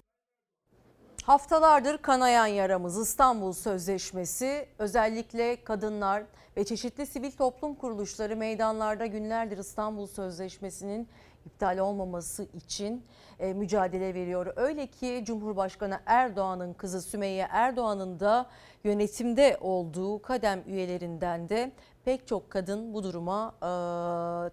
Haftalardır 1.23 1.99
kanayan 1.99 2.47
yaramız 2.47 2.99
İstanbul 2.99 3.53
Sözleşmesi 3.53 4.69
özellikle 4.79 5.65
kadınlar 5.65 6.23
ve 6.57 6.65
çeşitli 6.65 7.07
sivil 7.07 7.31
toplum 7.31 7.75
kuruluşları 7.75 8.37
meydanlarda 8.37 9.07
günlerdir 9.07 9.59
İstanbul 9.59 10.07
Sözleşmesi'nin 10.07 11.09
iptal 11.47 11.79
olmaması 11.79 12.43
için 12.55 13.05
e, 13.39 13.53
mücadele 13.55 14.15
veriyor. 14.15 14.53
Öyle 14.57 14.87
ki 14.87 15.23
Cumhurbaşkanı 15.27 16.01
Erdoğan'ın 16.07 16.73
kızı 16.73 17.03
Sümeyye 17.03 17.49
Erdoğan'ın 17.51 18.21
da 18.21 18.51
yönetimde 18.85 19.59
olduğu 19.61 20.23
kadem 20.23 20.63
üyelerinden 20.67 21.49
de 21.49 21.73
pek 22.07 22.27
çok 22.27 22.51
kadın 22.51 22.95
bu 22.95 23.03
duruma 23.03 23.55
e, 23.63 23.71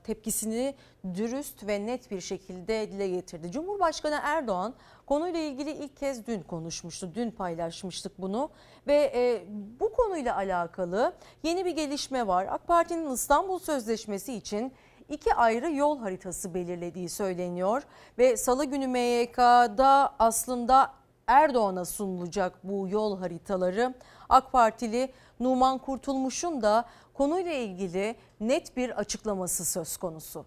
tepkisini 0.04 0.76
dürüst 1.14 1.68
ve 1.68 1.86
net 1.86 2.12
bir 2.12 2.22
şekilde 2.22 2.91
dile 2.91 3.08
getirdi. 3.08 3.51
Cumhurbaşkanı 3.51 4.20
Erdoğan 4.24 4.74
konuyla 5.06 5.39
ilgili 5.39 5.72
ilk 5.72 5.97
kez 5.97 6.28
dün 6.28 6.41
konuşmuştu. 6.41 7.12
Dün 7.16 7.32
paylaşmıştık 7.32 8.22
bunu 8.22 8.49
ve 8.88 9.12
e, 9.16 9.43
bu 9.80 9.93
konuyla 9.93 10.36
alakalı 10.36 11.14
yeni 11.43 11.66
bir 11.66 11.72
gelişme 11.72 12.28
var. 12.28 12.47
AK 12.49 12.68
Parti'nin 12.68 13.12
İstanbul 13.12 13.60
Sözleşmesi 13.60 14.34
için 14.34 14.74
iki 15.10 15.34
ayrı 15.34 15.72
yol 15.72 15.99
haritası 15.99 16.54
belirlediği 16.54 17.10
söyleniyor 17.10 17.84
ve 18.18 18.38
salı 18.38 18.66
günü 18.66 18.88
MYK'da 18.88 20.14
aslında 20.20 20.93
Erdoğan'a 21.28 21.86
sunulacak 21.86 22.54
bu 22.64 22.88
yol 22.88 23.20
haritaları. 23.20 23.93
AK 24.30 24.51
Partili 24.51 25.14
Numan 25.39 25.78
Kurtulmuş'un 25.78 26.62
da 26.62 26.86
konuyla 27.14 27.51
ilgili 27.53 28.16
net 28.39 28.78
bir 28.78 28.89
açıklaması 28.99 29.66
söz 29.66 29.97
konusu. 29.97 30.45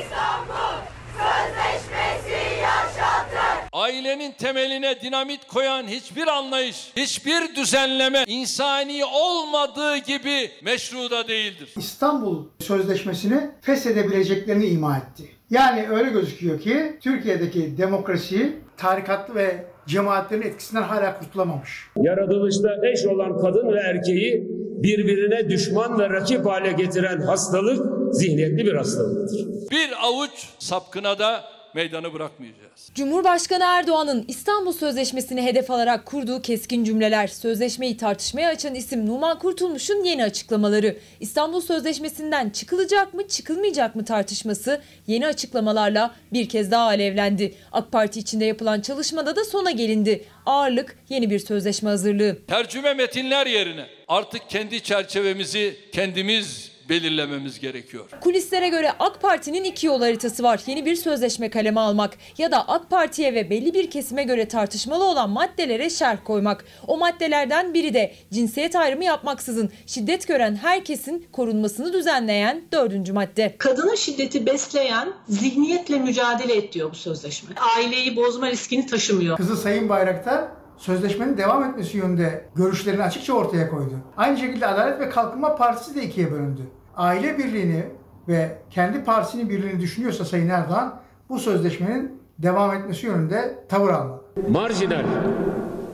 İstanbul 0.00 0.76
Sözleşmesi 1.16 2.60
yaşatır. 2.60 3.68
Ailenin 3.72 4.32
temeline 4.32 5.00
dinamit 5.00 5.46
koyan 5.46 5.82
hiçbir 5.82 6.26
anlayış, 6.26 6.92
hiçbir 6.96 7.56
düzenleme 7.56 8.24
insani 8.26 9.04
olmadığı 9.04 9.96
gibi 9.96 10.50
meşru 10.64 11.10
da 11.10 11.28
değildir. 11.28 11.74
İstanbul 11.76 12.44
Sözleşmesi'ni 12.58 13.50
feshedebileceklerini 13.60 14.66
ima 14.66 14.96
etti. 14.96 15.24
Yani 15.50 15.88
öyle 15.88 16.10
gözüküyor 16.10 16.60
ki 16.60 16.98
Türkiye'deki 17.02 17.78
demokrasi 17.78 18.56
tarikatlı 18.76 19.34
ve 19.34 19.64
cemaatlerin 19.86 20.42
etkisinden 20.42 20.82
hala 20.82 21.18
kurtulamamış. 21.18 21.86
Yaratılışta 21.96 22.68
eş 22.92 23.06
olan 23.06 23.38
kadın 23.40 23.72
ve 23.72 23.78
erkeği 23.80 24.48
birbirine 24.82 25.50
düşman 25.50 25.98
ve 25.98 26.10
rakip 26.10 26.46
hale 26.46 26.72
getiren 26.72 27.20
hastalık 27.20 27.86
zihniyetli 28.14 28.66
bir 28.66 28.74
hastalıktır. 28.74 29.46
Bir 29.70 29.90
avuç 30.02 30.30
sapkına 30.58 31.18
da 31.18 31.55
meydanı 31.76 32.12
bırakmayacağız. 32.12 32.90
Cumhurbaşkanı 32.94 33.64
Erdoğan'ın 33.64 34.24
İstanbul 34.28 34.72
Sözleşmesi'ni 34.72 35.42
hedef 35.42 35.70
alarak 35.70 36.06
kurduğu 36.06 36.42
keskin 36.42 36.84
cümleler, 36.84 37.26
sözleşmeyi 37.26 37.96
tartışmaya 37.96 38.48
açan 38.48 38.74
isim 38.74 39.06
Numan 39.06 39.38
Kurtulmuş'un 39.38 40.04
yeni 40.04 40.24
açıklamaları, 40.24 40.96
İstanbul 41.20 41.60
Sözleşmesi'nden 41.60 42.50
çıkılacak 42.50 43.14
mı 43.14 43.28
çıkılmayacak 43.28 43.96
mı 43.96 44.04
tartışması 44.04 44.80
yeni 45.06 45.26
açıklamalarla 45.26 46.14
bir 46.32 46.48
kez 46.48 46.70
daha 46.70 46.84
alevlendi. 46.84 47.54
AK 47.72 47.92
Parti 47.92 48.20
içinde 48.20 48.44
yapılan 48.44 48.80
çalışmada 48.80 49.36
da 49.36 49.44
sona 49.44 49.70
gelindi. 49.70 50.24
Ağırlık 50.46 50.98
yeni 51.08 51.30
bir 51.30 51.38
sözleşme 51.38 51.90
hazırlığı. 51.90 52.38
Tercüme 52.46 52.94
metinler 52.94 53.46
yerine 53.46 53.86
artık 54.08 54.50
kendi 54.50 54.82
çerçevemizi 54.82 55.76
kendimiz 55.92 56.75
belirlememiz 56.88 57.60
gerekiyor. 57.60 58.04
Kulislere 58.20 58.68
göre 58.68 58.92
AK 58.98 59.22
Parti'nin 59.22 59.64
iki 59.64 59.86
yol 59.86 60.00
haritası 60.00 60.42
var. 60.42 60.60
Yeni 60.66 60.86
bir 60.86 60.96
sözleşme 60.96 61.50
kaleme 61.50 61.80
almak 61.80 62.18
ya 62.38 62.50
da 62.50 62.68
AK 62.68 62.90
Parti'ye 62.90 63.34
ve 63.34 63.50
belli 63.50 63.74
bir 63.74 63.90
kesime 63.90 64.24
göre 64.24 64.48
tartışmalı 64.48 65.04
olan 65.04 65.30
maddelere 65.30 65.90
şerh 65.90 66.18
koymak. 66.24 66.64
O 66.86 66.96
maddelerden 66.98 67.74
biri 67.74 67.94
de 67.94 68.14
cinsiyet 68.32 68.76
ayrımı 68.76 69.04
yapmaksızın 69.04 69.70
şiddet 69.86 70.28
gören 70.28 70.56
herkesin 70.56 71.26
korunmasını 71.32 71.92
düzenleyen 71.92 72.62
dördüncü 72.72 73.12
madde. 73.12 73.54
Kadına 73.58 73.96
şiddeti 73.96 74.46
besleyen 74.46 75.12
zihniyetle 75.28 75.98
mücadele 75.98 76.56
et 76.56 76.72
diyor 76.72 76.90
bu 76.90 76.94
sözleşme. 76.94 77.54
Aileyi 77.76 78.16
bozma 78.16 78.50
riskini 78.50 78.86
taşımıyor. 78.86 79.36
Kızı 79.36 79.56
Sayın 79.56 79.88
Bayraktar 79.88 80.44
sözleşmenin 80.78 81.38
devam 81.38 81.64
etmesi 81.64 81.96
yönünde 81.96 82.48
görüşlerini 82.54 83.02
açıkça 83.02 83.32
ortaya 83.32 83.70
koydu. 83.70 83.94
Aynı 84.16 84.38
şekilde 84.38 84.66
Adalet 84.66 85.00
ve 85.00 85.08
Kalkınma 85.08 85.56
Partisi 85.56 85.94
de 85.94 86.02
ikiye 86.02 86.32
bölündü. 86.32 86.60
Aile 86.96 87.38
birliğini 87.38 87.84
ve 88.28 88.58
kendi 88.70 89.04
partisinin 89.04 89.48
birliğini 89.48 89.80
düşünüyorsa 89.80 90.24
Sayın 90.24 90.48
Erdoğan 90.48 91.00
bu 91.28 91.38
sözleşmenin 91.38 92.22
devam 92.38 92.74
etmesi 92.74 93.06
yönünde 93.06 93.58
tavır 93.68 93.90
almalı. 93.90 94.22
Marjinal, 94.50 95.04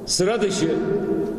sıra 0.07 0.43
dışı 0.43 0.77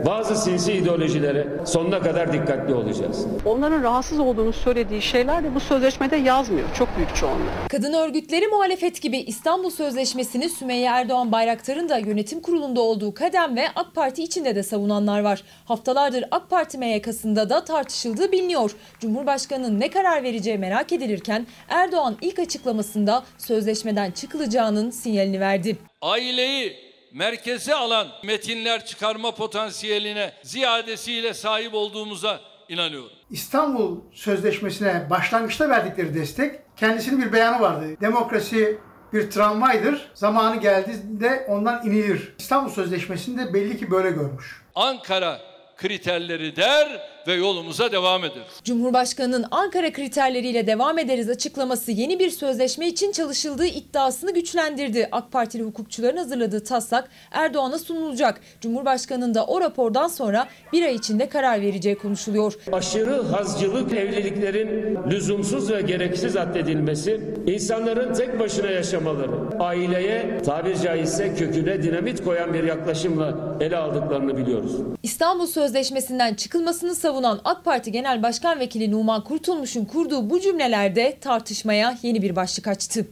bazı 0.05 0.35
sinsi 0.35 0.73
ideolojilere 0.73 1.47
sonuna 1.65 2.01
kadar 2.01 2.33
dikkatli 2.33 2.73
olacağız. 2.73 3.25
Onların 3.45 3.83
rahatsız 3.83 4.19
olduğunu 4.19 4.53
söylediği 4.53 5.01
şeyler 5.01 5.43
de 5.43 5.55
bu 5.55 5.59
sözleşmede 5.59 6.15
yazmıyor. 6.15 6.67
Çok 6.77 6.97
büyük 6.97 7.15
çoğunluğu. 7.15 7.49
Kadın 7.69 7.93
örgütleri 7.93 8.47
muhalefet 8.47 9.01
gibi 9.01 9.17
İstanbul 9.17 9.69
Sözleşmesi'ni 9.69 10.49
Sümeyye 10.49 10.87
Erdoğan 10.87 11.31
Bayraktar'ın 11.31 11.89
da 11.89 11.97
yönetim 11.97 12.39
kurulunda 12.39 12.81
olduğu 12.81 13.13
kadem 13.13 13.55
ve 13.55 13.65
AK 13.75 13.95
Parti 13.95 14.23
içinde 14.23 14.55
de 14.55 14.63
savunanlar 14.63 15.19
var. 15.19 15.43
Haftalardır 15.65 16.25
AK 16.31 16.49
Parti 16.49 16.77
MYK'sında 16.77 17.49
da 17.49 17.65
tartışıldığı 17.65 18.31
biliniyor. 18.31 18.75
Cumhurbaşkanının 18.99 19.79
ne 19.79 19.89
karar 19.89 20.23
vereceği 20.23 20.57
merak 20.57 20.91
edilirken 20.91 21.47
Erdoğan 21.69 22.17
ilk 22.21 22.39
açıklamasında 22.39 23.23
sözleşmeden 23.37 24.11
çıkılacağının 24.11 24.89
sinyalini 24.89 25.39
verdi. 25.39 25.77
Aileyi 26.01 26.92
merkeze 27.13 27.75
alan 27.75 28.07
metinler 28.23 28.85
çıkarma 28.85 29.35
potansiyeline 29.35 30.33
ziyadesiyle 30.43 31.33
sahip 31.33 31.73
olduğumuza 31.73 32.39
inanıyorum. 32.69 33.09
İstanbul 33.29 33.97
Sözleşmesi'ne 34.13 35.07
başlangıçta 35.09 35.69
verdikleri 35.69 36.15
destek 36.15 36.55
kendisinin 36.77 37.21
bir 37.21 37.33
beyanı 37.33 37.61
vardı. 37.61 37.85
Demokrasi 38.01 38.77
bir 39.13 39.31
tramvaydır. 39.31 40.11
Zamanı 40.13 40.61
geldiğinde 40.61 41.45
ondan 41.49 41.87
inilir. 41.87 42.33
İstanbul 42.39 42.69
Sözleşmesi'nde 42.69 43.53
belli 43.53 43.77
ki 43.77 43.91
böyle 43.91 44.11
görmüş. 44.11 44.61
Ankara 44.75 45.39
kriterleri 45.77 46.55
der 46.55 47.12
ve 47.27 47.33
yolumuza 47.33 47.91
devam 47.91 48.23
ederiz. 48.23 48.47
Cumhurbaşkanının 48.63 49.45
Ankara 49.51 49.91
kriterleriyle 49.91 50.67
devam 50.67 50.97
ederiz 50.97 51.29
açıklaması 51.29 51.91
yeni 51.91 52.19
bir 52.19 52.29
sözleşme 52.29 52.87
için 52.87 53.11
çalışıldığı 53.11 53.65
iddiasını 53.65 54.33
güçlendirdi. 54.33 55.09
AK 55.11 55.31
Partili 55.31 55.63
hukukçuların 55.63 56.17
hazırladığı 56.17 56.63
taslak 56.63 57.09
Erdoğan'a 57.31 57.79
sunulacak. 57.79 58.41
Cumhurbaşkanının 58.61 59.33
da 59.33 59.45
o 59.45 59.61
rapordan 59.61 60.07
sonra 60.07 60.47
bir 60.73 60.83
ay 60.83 60.95
içinde 60.95 61.29
karar 61.29 61.61
vereceği 61.61 61.95
konuşuluyor. 61.95 62.53
Aşırı 62.71 63.21
hazcılık 63.21 63.93
evliliklerin 63.93 64.97
lüzumsuz 65.11 65.71
ve 65.71 65.81
gereksiz 65.81 66.37
addedilmesi, 66.37 67.21
insanların 67.47 68.13
tek 68.13 68.39
başına 68.39 68.69
yaşamaları, 68.69 69.31
aileye 69.59 70.41
tabir 70.45 70.75
caizse 70.75 71.35
köküne 71.35 71.83
dinamit 71.83 72.23
koyan 72.23 72.53
bir 72.53 72.63
yaklaşımla 72.63 73.57
ele 73.59 73.77
aldıklarını 73.77 74.37
biliyoruz. 74.37 74.71
İstanbul 75.03 75.47
Sözleşmesi'nden 75.47 76.33
çıkılmasını 76.33 76.95
savunan 77.13 77.41
AK 77.45 77.65
Parti 77.65 77.91
Genel 77.91 78.23
Başkan 78.23 78.59
Vekili 78.59 78.91
Numan 78.91 79.23
Kurtulmuş'un 79.23 79.85
kurduğu 79.85 80.29
bu 80.29 80.39
cümlelerde 80.39 81.19
tartışmaya 81.19 81.97
yeni 82.01 82.21
bir 82.21 82.35
başlık 82.35 82.67
açtı. 82.67 83.07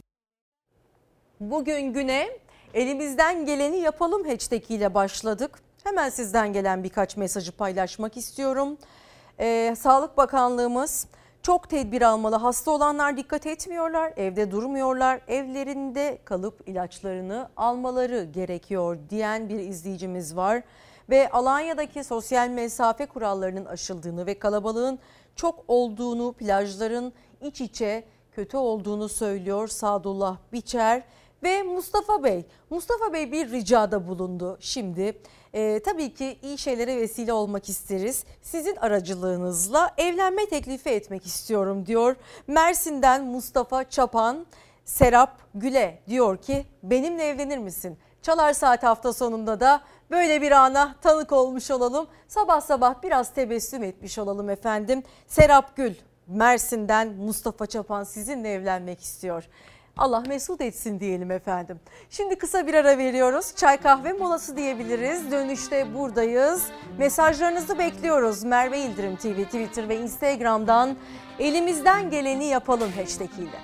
Bugün 1.40 1.92
güne 1.92 2.28
elimizden 2.74 3.46
geleni 3.46 3.76
yapalım 3.76 4.28
hashtag 4.28 4.70
ile 4.70 4.94
başladık. 4.94 5.58
Hemen 5.84 6.08
sizden 6.08 6.52
gelen 6.52 6.84
birkaç 6.84 7.16
mesajı 7.16 7.52
paylaşmak 7.52 8.16
istiyorum. 8.16 8.78
Ee, 9.40 9.74
Sağlık 9.78 10.16
Bakanlığımız 10.16 11.06
çok 11.42 11.70
tedbir 11.70 12.02
almalı. 12.02 12.36
Hasta 12.36 12.70
olanlar 12.70 13.16
dikkat 13.16 13.46
etmiyorlar, 13.46 14.12
evde 14.16 14.50
durmuyorlar. 14.50 15.20
Evlerinde 15.28 16.18
kalıp 16.24 16.68
ilaçlarını 16.68 17.48
almaları 17.56 18.24
gerekiyor 18.24 18.98
diyen 19.10 19.48
bir 19.48 19.58
izleyicimiz 19.58 20.36
var. 20.36 20.62
Ve 21.12 21.30
Alanya'daki 21.30 22.04
sosyal 22.04 22.48
mesafe 22.48 23.06
kurallarının 23.06 23.64
aşıldığını 23.64 24.26
ve 24.26 24.38
kalabalığın 24.38 24.98
çok 25.36 25.64
olduğunu, 25.68 26.32
plajların 26.32 27.12
iç 27.40 27.60
içe 27.60 28.04
kötü 28.32 28.56
olduğunu 28.56 29.08
söylüyor 29.08 29.68
Sadullah 29.68 30.36
Biçer 30.52 31.02
ve 31.42 31.62
Mustafa 31.62 32.24
Bey. 32.24 32.46
Mustafa 32.70 33.12
Bey 33.12 33.32
bir 33.32 33.50
ricada 33.50 34.08
bulundu 34.08 34.56
şimdi. 34.60 35.18
Ee, 35.54 35.80
tabii 35.84 36.14
ki 36.14 36.38
iyi 36.42 36.58
şeylere 36.58 36.96
vesile 36.96 37.32
olmak 37.32 37.68
isteriz. 37.68 38.24
Sizin 38.42 38.76
aracılığınızla 38.76 39.94
evlenme 39.98 40.46
teklifi 40.46 40.90
etmek 40.90 41.26
istiyorum 41.26 41.86
diyor. 41.86 42.16
Mersin'den 42.46 43.24
Mustafa 43.24 43.90
Çapan, 43.90 44.46
Serap 44.84 45.40
Güle 45.54 46.02
diyor 46.08 46.36
ki 46.36 46.66
benimle 46.82 47.24
evlenir 47.24 47.58
misin? 47.58 47.98
Çalar 48.22 48.52
Saat 48.52 48.82
hafta 48.82 49.12
sonunda 49.12 49.60
da 49.60 49.80
böyle 50.10 50.42
bir 50.42 50.52
ana 50.52 50.94
tanık 51.02 51.32
olmuş 51.32 51.70
olalım. 51.70 52.06
Sabah 52.28 52.60
sabah 52.60 53.02
biraz 53.02 53.34
tebessüm 53.34 53.82
etmiş 53.82 54.18
olalım 54.18 54.50
efendim. 54.50 55.02
Serap 55.26 55.76
Gül 55.76 55.94
Mersin'den 56.26 57.08
Mustafa 57.12 57.66
Çapan 57.66 58.04
sizinle 58.04 58.52
evlenmek 58.52 59.00
istiyor. 59.00 59.44
Allah 59.96 60.20
mesut 60.20 60.60
etsin 60.60 61.00
diyelim 61.00 61.30
efendim. 61.30 61.80
Şimdi 62.10 62.38
kısa 62.38 62.66
bir 62.66 62.74
ara 62.74 62.98
veriyoruz. 62.98 63.56
Çay 63.56 63.76
kahve 63.76 64.12
molası 64.12 64.56
diyebiliriz. 64.56 65.30
Dönüşte 65.30 65.94
buradayız. 65.94 66.66
Mesajlarınızı 66.98 67.78
bekliyoruz. 67.78 68.44
Merve 68.44 68.78
İldirim 68.78 69.16
TV, 69.16 69.44
Twitter 69.44 69.88
ve 69.88 69.96
Instagram'dan 69.96 70.96
elimizden 71.38 72.10
geleni 72.10 72.44
yapalım 72.44 72.92
hashtag 72.92 73.30
ile. 73.38 73.58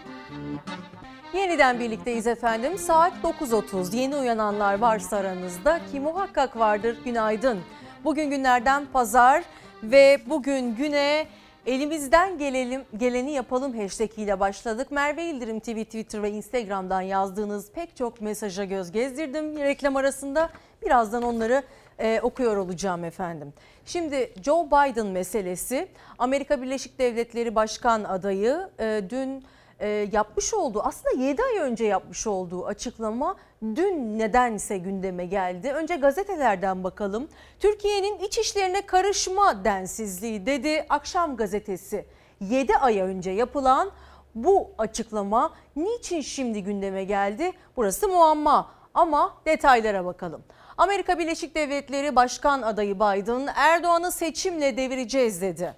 Yeniden 1.34 1.80
birlikteyiz 1.80 2.26
efendim. 2.26 2.78
Saat 2.78 3.12
9.30. 3.22 3.96
Yeni 3.96 4.16
uyananlar 4.16 4.78
varsa 4.78 5.16
aranızda 5.16 5.80
ki 5.92 6.00
muhakkak 6.00 6.58
vardır. 6.58 6.98
Günaydın. 7.04 7.58
Bugün 8.04 8.30
günlerden 8.30 8.86
pazar 8.92 9.44
ve 9.82 10.20
bugün 10.26 10.76
güne 10.76 11.26
elimizden 11.66 12.38
gelelim, 12.38 12.84
geleni 12.96 13.32
yapalım 13.32 13.78
hashtag 13.78 14.18
ile 14.18 14.40
başladık. 14.40 14.90
Merve 14.90 15.24
İldirim 15.24 15.60
TV, 15.60 15.84
Twitter 15.84 16.22
ve 16.22 16.30
Instagram'dan 16.30 17.00
yazdığınız 17.00 17.72
pek 17.72 17.96
çok 17.96 18.20
mesaja 18.20 18.64
göz 18.64 18.90
gezdirdim. 18.92 19.58
Reklam 19.58 19.96
arasında 19.96 20.50
birazdan 20.82 21.22
onları 21.22 21.62
e, 21.98 22.20
okuyor 22.22 22.56
olacağım 22.56 23.04
efendim. 23.04 23.52
Şimdi 23.84 24.32
Joe 24.42 24.66
Biden 24.66 25.06
meselesi 25.06 25.88
Amerika 26.18 26.62
Birleşik 26.62 26.98
Devletleri 26.98 27.54
Başkan 27.54 28.04
adayı 28.04 28.68
e, 28.80 29.02
dün 29.10 29.44
e, 29.80 29.88
yapmış 30.12 30.54
olduğu 30.54 30.82
aslında 30.82 31.24
7 31.24 31.42
ay 31.42 31.58
önce 31.58 31.84
yapmış 31.84 32.26
olduğu 32.26 32.66
açıklama 32.66 33.36
dün 33.62 34.18
nedense 34.18 34.78
gündeme 34.78 35.26
geldi. 35.26 35.72
Önce 35.72 35.96
gazetelerden 35.96 36.84
bakalım. 36.84 37.28
Türkiye'nin 37.60 38.18
iç 38.18 38.38
işlerine 38.38 38.86
karışma 38.86 39.64
densizliği 39.64 40.46
dedi 40.46 40.86
Akşam 40.88 41.36
gazetesi. 41.36 42.06
7 42.40 42.76
ay 42.76 43.00
önce 43.00 43.30
yapılan 43.30 43.90
bu 44.34 44.70
açıklama 44.78 45.54
niçin 45.76 46.20
şimdi 46.20 46.64
gündeme 46.64 47.04
geldi? 47.04 47.52
Burası 47.76 48.08
muamma 48.08 48.70
ama 48.94 49.34
detaylara 49.46 50.04
bakalım. 50.04 50.42
Amerika 50.78 51.18
Birleşik 51.18 51.54
Devletleri 51.54 52.16
Başkan 52.16 52.62
adayı 52.62 52.94
Biden 52.94 53.48
Erdoğan'ı 53.56 54.12
seçimle 54.12 54.76
devireceğiz 54.76 55.42
dedi. 55.42 55.74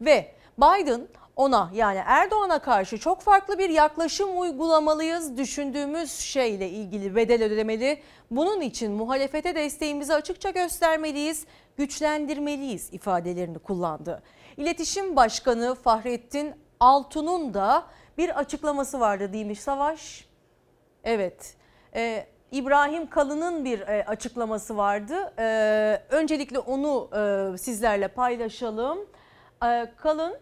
Ve 0.00 0.34
Biden 0.58 1.08
ona 1.36 1.70
yani 1.74 2.02
Erdoğan'a 2.06 2.58
karşı 2.58 2.98
çok 2.98 3.20
farklı 3.20 3.58
bir 3.58 3.70
yaklaşım 3.70 4.40
uygulamalıyız. 4.40 5.36
Düşündüğümüz 5.36 6.12
şeyle 6.12 6.68
ilgili 6.68 7.16
bedel 7.16 7.44
ödemeli. 7.44 8.02
Bunun 8.30 8.60
için 8.60 8.92
muhalefete 8.92 9.54
desteğimizi 9.54 10.14
açıkça 10.14 10.50
göstermeliyiz, 10.50 11.46
güçlendirmeliyiz 11.76 12.92
ifadelerini 12.92 13.58
kullandı. 13.58 14.22
İletişim 14.56 15.16
Başkanı 15.16 15.74
Fahrettin 15.74 16.54
Altun'un 16.80 17.54
da 17.54 17.86
bir 18.18 18.38
açıklaması 18.38 19.00
vardı 19.00 19.32
değilmiş 19.32 19.60
Savaş? 19.60 20.28
Evet. 21.04 21.56
Ee, 21.94 22.26
İbrahim 22.52 23.10
Kalın'ın 23.10 23.64
bir 23.64 23.80
e, 23.80 24.04
açıklaması 24.04 24.76
vardı. 24.76 25.32
Ee, 25.38 26.02
öncelikle 26.10 26.58
onu 26.58 27.10
e, 27.54 27.58
sizlerle 27.58 28.08
paylaşalım. 28.08 28.98
Ee, 29.64 29.92
Kalın 29.96 30.34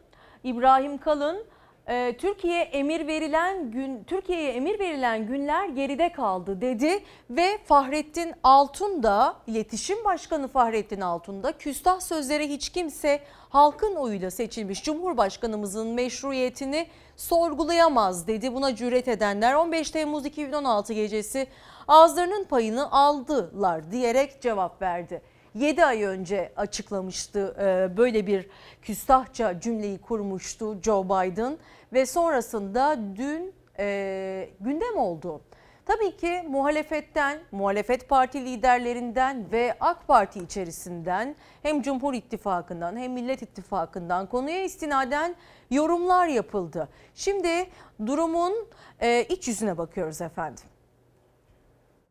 İbrahim 0.45 0.99
Kalın 0.99 1.45
e, 1.89 2.17
Türkiye 2.17 2.63
emir 2.63 3.07
verilen 3.07 3.71
gün 3.71 4.05
Türkiye'ye 4.05 4.53
emir 4.53 4.79
verilen 4.79 5.27
günler 5.27 5.69
geride 5.69 6.13
kaldı 6.13 6.61
dedi 6.61 7.03
ve 7.31 7.59
Fahrettin 7.65 8.35
Altun 8.43 9.03
da 9.03 9.37
iletişim 9.47 10.05
başkanı 10.05 10.49
Fahrettin 10.49 11.01
Altun 11.01 11.43
da 11.43 11.53
küstah 11.53 12.01
sözlere 12.01 12.49
hiç 12.49 12.69
kimse 12.69 13.21
halkın 13.49 13.97
oyuyla 13.97 14.31
seçilmiş 14.31 14.85
Cumhurbaşkanımızın 14.85 15.89
meşruiyetini 15.89 16.87
sorgulayamaz 17.17 18.27
dedi. 18.27 18.55
Buna 18.55 18.77
cüret 18.77 19.09
edenler 19.09 19.55
15 19.55 19.91
Temmuz 19.91 20.27
2016 20.27 20.93
gecesi 20.93 21.47
ağızlarının 21.89 22.45
payını 22.45 22.93
aldılar 22.93 23.93
diyerek 23.93 24.43
cevap 24.43 24.83
verdi. 24.83 25.23
7 25.55 25.85
ay 25.85 26.03
önce 26.03 26.53
açıklamıştı 26.57 27.57
e, 27.61 27.97
böyle 27.97 28.27
bir 28.27 28.47
küstahça 28.83 29.61
cümleyi 29.61 29.99
kurmuştu 29.99 30.79
Joe 30.83 31.05
Biden 31.05 31.59
ve 31.93 32.07
sonrasında 32.07 32.99
dün 33.17 33.55
e, 33.79 34.49
gündem 34.61 34.97
oldu. 34.97 35.41
Tabii 35.87 36.17
ki 36.17 36.43
muhalefetten, 36.49 37.39
muhalefet 37.53 38.09
parti 38.09 38.45
liderlerinden 38.45 39.53
ve 39.53 39.77
AK 39.81 40.09
Parti 40.09 40.39
içerisinden 40.39 41.37
hem 41.63 41.83
Cumhur 41.83 42.15
İttifakı'ndan 42.15 42.97
hem 42.97 43.13
Millet 43.13 43.43
İttifakı'ndan 43.43 44.27
konuya 44.27 44.65
istinaden 44.65 45.35
yorumlar 45.71 46.27
yapıldı. 46.27 46.89
Şimdi 47.15 47.67
durumun 48.07 48.69
e, 49.01 49.25
iç 49.25 49.49
yüzüne 49.49 49.79
bakıyoruz 49.79 50.21
efendim. 50.21 50.70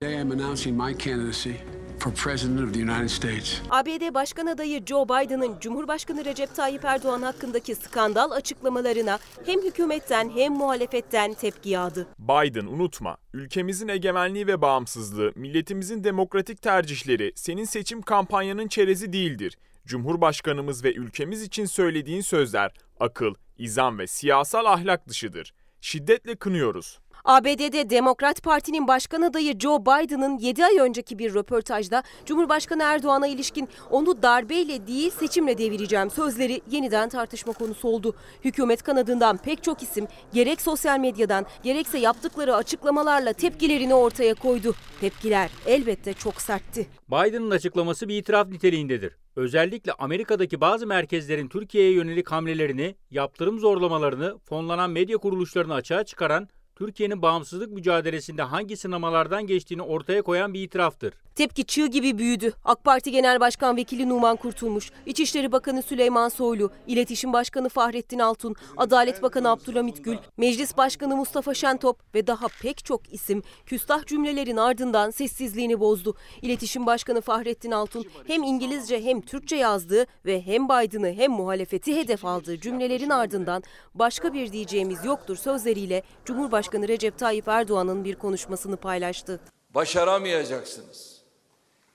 Today 0.01 0.21
I'm 0.21 0.31
announcing 0.31 0.77
my 0.77 0.97
candidacy 0.97 1.53
for 1.99 2.11
President 2.13 2.59
of 2.67 2.73
the 2.73 2.79
United 2.79 3.07
States. 3.09 3.61
ABD 3.69 4.13
Başkan 4.13 4.45
adayı 4.45 4.85
Joe 4.85 5.05
Biden'ın 5.05 5.59
Cumhurbaşkanı 5.59 6.25
Recep 6.25 6.55
Tayyip 6.55 6.85
Erdoğan 6.85 7.21
hakkındaki 7.21 7.75
skandal 7.75 8.31
açıklamalarına 8.31 9.19
hem 9.45 9.61
hükümetten 9.61 10.29
hem 10.29 10.53
muhalefetten 10.53 11.33
tepki 11.33 11.69
yağdı. 11.69 12.07
Biden 12.19 12.65
unutma, 12.65 13.17
ülkemizin 13.33 13.87
egemenliği 13.87 14.47
ve 14.47 14.61
bağımsızlığı, 14.61 15.31
milletimizin 15.35 16.03
demokratik 16.03 16.61
tercihleri 16.61 17.31
senin 17.35 17.65
seçim 17.65 18.01
kampanyanın 18.01 18.67
çerezi 18.67 19.13
değildir. 19.13 19.57
Cumhurbaşkanımız 19.85 20.83
ve 20.83 20.93
ülkemiz 20.93 21.41
için 21.43 21.65
söylediğin 21.65 22.21
sözler 22.21 22.71
akıl, 22.99 23.33
izan 23.57 23.99
ve 23.99 24.07
siyasal 24.07 24.65
ahlak 24.65 25.07
dışıdır. 25.07 25.53
Şiddetle 25.81 26.35
kınıyoruz. 26.35 26.99
ABD'de 27.25 27.89
Demokrat 27.89 28.43
Parti'nin 28.43 28.87
başkan 28.87 29.21
adayı 29.21 29.59
Joe 29.59 29.81
Biden'ın 29.81 30.37
7 30.37 30.65
ay 30.65 30.77
önceki 30.77 31.19
bir 31.19 31.33
röportajda 31.33 32.03
Cumhurbaşkanı 32.25 32.83
Erdoğan'a 32.83 33.27
ilişkin 33.27 33.69
onu 33.91 34.21
darbeyle 34.21 34.87
değil 34.87 35.11
seçimle 35.19 35.57
devireceğim 35.57 36.09
sözleri 36.09 36.61
yeniden 36.71 37.09
tartışma 37.09 37.53
konusu 37.53 37.87
oldu. 37.87 38.15
Hükümet 38.45 38.83
kanadından 38.83 39.37
pek 39.37 39.63
çok 39.63 39.83
isim 39.83 40.07
gerek 40.33 40.61
sosyal 40.61 40.99
medyadan 40.99 41.45
gerekse 41.63 41.99
yaptıkları 41.99 42.55
açıklamalarla 42.55 43.33
tepkilerini 43.33 43.93
ortaya 43.93 44.33
koydu. 44.33 44.75
Tepkiler 45.01 45.49
elbette 45.65 46.13
çok 46.13 46.41
sertti. 46.41 46.87
Biden'ın 47.09 47.51
açıklaması 47.51 48.07
bir 48.07 48.17
itiraf 48.17 48.47
niteliğindedir. 48.47 49.17
Özellikle 49.35 49.93
Amerika'daki 49.93 50.61
bazı 50.61 50.87
merkezlerin 50.87 51.47
Türkiye'ye 51.47 51.91
yönelik 51.91 52.31
hamlelerini, 52.31 52.95
yaptırım 53.11 53.59
zorlamalarını, 53.59 54.39
fonlanan 54.39 54.89
medya 54.89 55.17
kuruluşlarını 55.17 55.73
açığa 55.73 56.03
çıkaran 56.03 56.49
Türkiye'nin 56.79 57.21
bağımsızlık 57.21 57.71
mücadelesinde 57.71 58.41
hangi 58.41 58.77
sınamalardan 58.77 59.47
geçtiğini 59.47 59.81
ortaya 59.81 60.21
koyan 60.21 60.53
bir 60.53 60.63
itiraftır. 60.63 61.13
Tepki 61.39 61.65
çığ 61.65 61.87
gibi 61.87 62.17
büyüdü. 62.17 62.53
AK 62.65 62.83
Parti 62.83 63.11
Genel 63.11 63.39
Başkan 63.39 63.77
Vekili 63.77 64.09
Numan 64.09 64.35
Kurtulmuş, 64.35 64.91
İçişleri 65.05 65.51
Bakanı 65.51 65.83
Süleyman 65.83 66.29
Soylu, 66.29 66.71
İletişim 66.87 67.33
Başkanı 67.33 67.69
Fahrettin 67.69 68.19
Altun, 68.19 68.55
Adalet 68.77 69.23
Bakanı 69.23 69.49
Abdülhamit 69.49 70.03
Gül, 70.03 70.17
Meclis 70.37 70.77
Başkanı 70.77 71.15
Mustafa 71.15 71.53
Şentop 71.53 72.15
ve 72.15 72.27
daha 72.27 72.47
pek 72.61 72.85
çok 72.85 73.13
isim 73.13 73.43
küstah 73.65 74.05
cümlelerin 74.05 74.57
ardından 74.57 75.09
sessizliğini 75.09 75.79
bozdu. 75.79 76.15
İletişim 76.41 76.85
Başkanı 76.85 77.21
Fahrettin 77.21 77.71
Altun 77.71 78.05
hem 78.27 78.43
İngilizce 78.43 79.03
hem 79.03 79.21
Türkçe 79.21 79.55
yazdığı 79.55 80.05
ve 80.25 80.41
hem 80.41 80.69
Biden'ı 80.69 81.13
hem 81.13 81.31
muhalefeti 81.31 81.95
hedef 81.95 82.25
aldığı 82.25 82.59
cümlelerin 82.59 83.09
ardından 83.09 83.63
başka 83.93 84.33
bir 84.33 84.51
diyeceğimiz 84.51 85.05
yoktur 85.05 85.35
sözleriyle 85.35 86.03
Cumhurbaşkanı 86.25 86.87
Recep 86.87 87.17
Tayyip 87.17 87.47
Erdoğan'ın 87.47 88.03
bir 88.03 88.15
konuşmasını 88.15 88.77
paylaştı. 88.77 89.39
Başaramayacaksınız. 89.69 91.08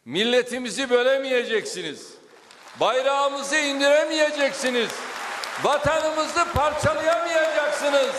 Milletimizi 0.04 0.90
bölemeyeceksiniz. 0.90 2.14
Bayrağımızı 2.80 3.56
indiremeyeceksiniz. 3.56 4.90
Vatanımızı 5.62 6.44
parçalayamayacaksınız. 6.54 8.14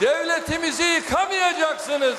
Devletimizi 0.00 0.82
yıkamayacaksınız. 0.82 2.16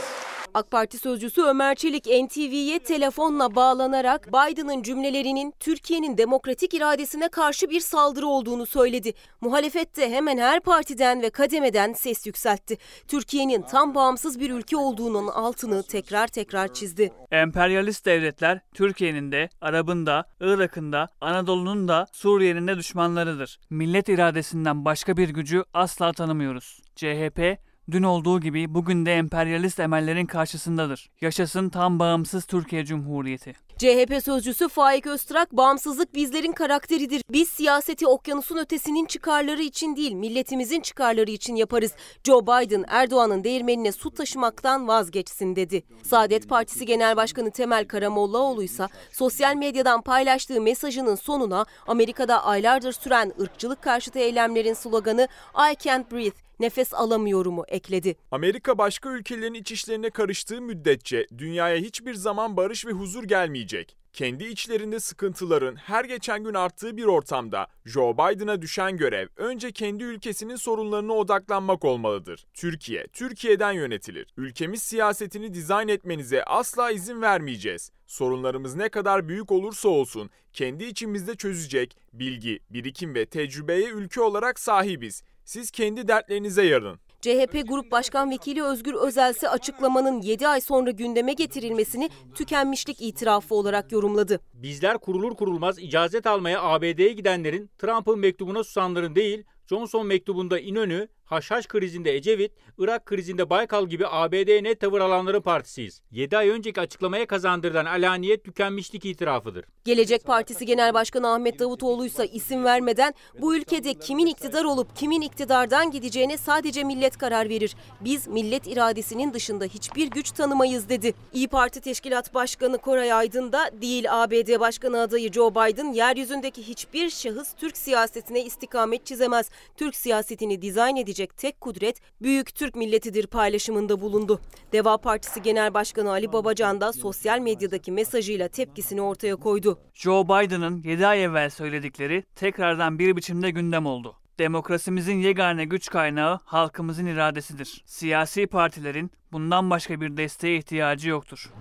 AK 0.54 0.72
Parti 0.72 0.98
sözcüsü 0.98 1.42
Ömer 1.42 1.76
Çelik 1.76 2.06
NTV'ye 2.06 2.80
telefonla 2.80 3.56
bağlanarak 3.56 4.28
Biden'ın 4.28 4.84
cümlelerinin 4.84 5.54
Türkiye'nin 5.60 6.18
demokratik 6.18 6.74
iradesine 6.74 7.30
karşı 7.30 7.70
bir 7.70 7.80
saldırı 7.80 8.28
olduğunu 8.28 8.66
söyledi. 8.66 9.14
Muhalefet 9.42 9.98
de 9.98 10.12
hemen 10.12 10.38
her 10.38 10.60
partiden 10.60 11.22
ve 11.22 11.30
kademeden 11.30 11.94
ses 11.94 12.28
yükseltti. 12.28 12.78
Türkiye'nin 13.08 13.62
tam 13.62 13.96
bağımsız 13.96 14.40
bir 14.40 14.50
ülke 14.50 14.78
olduğunun 14.78 15.28
altını 15.28 15.84
tekrar 15.84 16.28
tekrar 16.28 16.74
çizdi. 16.74 17.12
Emperyalist 17.32 18.06
devletler 18.06 18.60
Türkiye'nin 18.74 19.32
de, 19.32 19.50
Arap'ın 19.62 20.06
da, 20.06 20.26
Irak'ın 20.40 20.92
da, 20.92 21.08
Anadolu'nun 21.22 21.88
da, 21.88 22.08
Suriye'nin 22.12 22.68
de 22.68 22.78
düşmanlarıdır. 22.78 23.60
Millet 23.70 24.10
iradesinden 24.10 24.86
başka 24.86 25.18
bir 25.18 25.30
gücü 25.30 25.64
asla 25.74 26.14
tanımıyoruz. 26.14 26.82
CHP 26.96 27.58
dün 27.92 28.04
olduğu 28.04 28.40
gibi 28.40 28.74
bugün 28.74 29.06
de 29.06 29.14
emperyalist 29.14 29.80
emellerin 29.80 30.26
karşısındadır. 30.26 31.10
Yaşasın 31.22 31.70
tam 31.70 32.00
bağımsız 32.00 32.46
Türkiye 32.46 32.86
Cumhuriyeti. 32.86 33.54
CHP 33.78 34.24
sözcüsü 34.24 34.70
Faik 34.70 35.08
Öztrak, 35.08 35.52
bağımsızlık 35.52 36.16
bizlerin 36.16 36.52
karakteridir. 36.52 37.24
Biz 37.30 37.50
siyaseti 37.50 38.08
okyanusun 38.08 38.58
ötesinin 38.58 39.06
çıkarları 39.06 39.62
için 39.62 39.96
değil, 39.96 40.12
milletimizin 40.12 40.82
çıkarları 40.82 41.32
için 41.32 41.56
yaparız. 41.56 41.92
Joe 42.24 42.42
Biden, 42.42 42.86
Erdoğan'ın 42.88 43.44
değirmenine 43.44 43.92
su 43.92 44.12
taşımaktan 44.12 44.88
vazgeçsin 44.88 45.56
dedi. 45.56 45.84
Saadet 46.04 46.50
Partisi 46.50 46.86
Genel 46.86 47.18
Başkanı 47.18 47.52
Temel 47.52 47.88
Karamollaoğlu 47.88 48.64
ise 48.64 48.88
sosyal 49.12 49.56
medyadan 49.56 50.02
paylaştığı 50.02 50.62
mesajının 50.62 51.16
sonuna 51.16 51.66
Amerika'da 51.88 52.46
aylardır 52.46 52.94
süren 52.94 53.34
ırkçılık 53.42 53.82
karşıtı 53.82 54.20
eylemlerin 54.20 54.74
sloganı 54.74 55.28
I 55.72 55.76
can't 55.84 56.12
breathe, 56.12 56.38
nefes 56.62 56.94
alamıyorumu 56.94 57.64
ekledi. 57.68 58.16
Amerika 58.32 58.78
başka 58.78 59.10
ülkelerin 59.10 59.54
iç 59.54 59.72
işlerine 59.72 60.10
karıştığı 60.10 60.62
müddetçe 60.62 61.28
dünyaya 61.38 61.78
hiçbir 61.78 62.14
zaman 62.14 62.58
barış 62.58 62.86
ve 62.86 62.92
huzur 62.92 63.24
gelmeyecek. 63.24 63.98
Kendi 64.14 64.44
içlerinde 64.44 65.00
sıkıntıların 65.00 65.76
her 65.76 66.06
geçen 66.06 66.44
gün 66.44 66.54
arttığı 66.54 66.98
bir 66.98 67.06
ortamda 67.06 67.68
Joe 67.86 68.14
Biden'a 68.14 68.62
düşen 68.62 68.98
görev 68.98 69.28
önce 69.36 69.72
kendi 69.72 70.04
ülkesinin 70.04 70.56
sorunlarına 70.56 71.14
odaklanmak 71.14 71.86
olmalıdır. 71.86 72.46
Türkiye, 72.54 73.08
Türkiye'den 73.08 73.72
yönetilir. 73.72 74.28
Ülkemiz 74.38 74.82
siyasetini 74.82 75.54
dizayn 75.54 75.88
etmenize 75.88 76.44
asla 76.44 76.92
izin 76.92 77.22
vermeyeceğiz. 77.22 77.92
Sorunlarımız 78.08 78.76
ne 78.76 78.90
kadar 78.90 79.28
büyük 79.28 79.52
olursa 79.52 79.90
olsun 79.90 80.30
kendi 80.54 80.84
içimizde 80.84 81.36
çözecek 81.36 81.98
bilgi, 82.14 82.60
birikim 82.70 83.16
ve 83.16 83.26
tecrübeye 83.26 83.90
ülke 83.90 84.22
olarak 84.22 84.60
sahibiz. 84.60 85.24
Siz 85.46 85.72
kendi 85.72 86.08
dertlerinize 86.08 86.64
yarın. 86.64 87.00
CHP 87.22 87.68
Grup 87.68 87.92
Başkan 87.92 88.32
Vekili 88.32 88.64
Özgür 88.64 88.94
Özelsi 88.94 89.50
açıklamanın 89.50 90.22
7 90.22 90.48
ay 90.48 90.62
sonra 90.62 90.92
gündeme 90.92 91.34
getirilmesini 91.34 92.10
tükenmişlik 92.36 93.02
itirafı 93.02 93.56
olarak 93.56 93.92
yorumladı. 93.92 94.40
Bizler 94.54 94.98
kurulur 94.98 95.36
kurulmaz 95.36 95.80
icazet 95.80 96.28
almaya 96.28 96.62
ABD'ye 96.62 97.14
gidenlerin 97.14 97.70
Trump'ın 97.78 98.20
mektubuna 98.20 98.64
susanların 98.64 99.16
değil, 99.16 99.44
Johnson 99.70 100.08
mektubunda 100.08 100.60
İnönü, 100.60 101.08
Haşhaş 101.32 101.68
krizinde 101.68 102.16
Ecevit, 102.16 102.52
Irak 102.78 103.06
krizinde 103.06 103.50
Baykal 103.50 103.88
gibi 103.88 104.08
ABD'ye 104.08 104.64
net 104.64 104.80
tavır 104.80 105.00
alanların 105.00 105.42
partisiyiz. 105.42 106.02
7 106.12 106.38
ay 106.38 106.50
önceki 106.50 106.82
açıklamaya 106.82 107.28
kazandırılan 107.28 107.86
alaniyet 107.86 108.44
tükenmişlik 108.44 109.06
itirafıdır. 109.06 109.66
Gelecek 109.86 110.26
Partisi 110.26 110.66
Genel 110.66 110.94
Başkanı 110.94 111.34
Ahmet 111.34 111.60
Davutoğlu 111.60 112.06
ise 112.06 112.28
isim 112.28 112.64
vermeden 112.64 113.14
bu 113.42 113.56
ülkede 113.56 113.94
kimin 113.94 114.26
iktidar 114.26 114.64
olup 114.64 114.96
kimin 114.96 115.22
iktidardan 115.22 115.92
gideceğine 115.92 116.38
sadece 116.38 116.84
millet 116.84 117.18
karar 117.18 117.50
verir. 117.50 117.76
Biz 118.02 118.28
millet 118.28 118.68
iradesinin 118.68 119.34
dışında 119.34 119.66
hiçbir 119.66 120.08
güç 120.08 120.32
tanımayız 120.32 120.90
dedi. 120.90 121.14
İyi 121.34 121.48
Parti 121.48 121.82
Teşkilat 121.82 122.34
Başkanı 122.34 122.78
Koray 122.78 123.14
Aydın 123.14 123.52
da 123.52 123.70
değil 123.82 124.24
ABD 124.24 124.60
Başkanı 124.60 125.00
adayı 125.00 125.32
Joe 125.32 125.52
Biden 125.52 125.94
yeryüzündeki 125.94 126.68
hiçbir 126.68 127.10
şahıs 127.10 127.54
Türk 127.54 127.78
siyasetine 127.78 128.44
istikamet 128.44 129.06
çizemez. 129.06 129.50
Türk 129.78 129.96
siyasetini 129.96 130.62
dizayn 130.62 130.96
edecek 130.96 131.21
tek 131.28 131.62
kudret 131.62 131.98
büyük 132.22 132.56
Türk 132.56 132.76
milletidir 132.76 133.28
paylaşımında 133.28 134.02
bulundu. 134.02 134.40
Deva 134.74 134.98
Partisi 134.98 135.42
Genel 135.42 135.74
Başkanı 135.74 136.10
Ali 136.12 136.34
Babacan 136.34 136.82
da 136.82 136.94
sosyal 136.94 137.40
medyadaki 137.40 137.92
mesajıyla 137.92 138.48
tepkisini 138.48 139.02
ortaya 139.02 139.36
koydu. 139.36 139.80
Joe 139.94 140.24
Biden'ın 140.26 140.84
7 140.84 141.08
ay 141.08 141.24
evvel 141.24 141.50
söyledikleri 141.50 142.24
tekrardan 142.36 143.00
bir 143.00 143.16
biçimde 143.16 143.50
gündem 143.50 143.86
oldu. 143.86 144.16
Demokrasimizin 144.40 145.20
yegane 145.20 145.66
güç 145.66 145.90
kaynağı 145.90 146.40
halkımızın 146.46 147.06
iradesidir. 147.06 147.84
Siyasi 147.86 148.48
partilerin 148.48 149.12
bundan 149.32 149.70
başka 149.70 150.02
bir 150.02 150.18
desteğe 150.18 150.58
ihtiyacı 150.58 151.10
yoktur. 151.10 151.52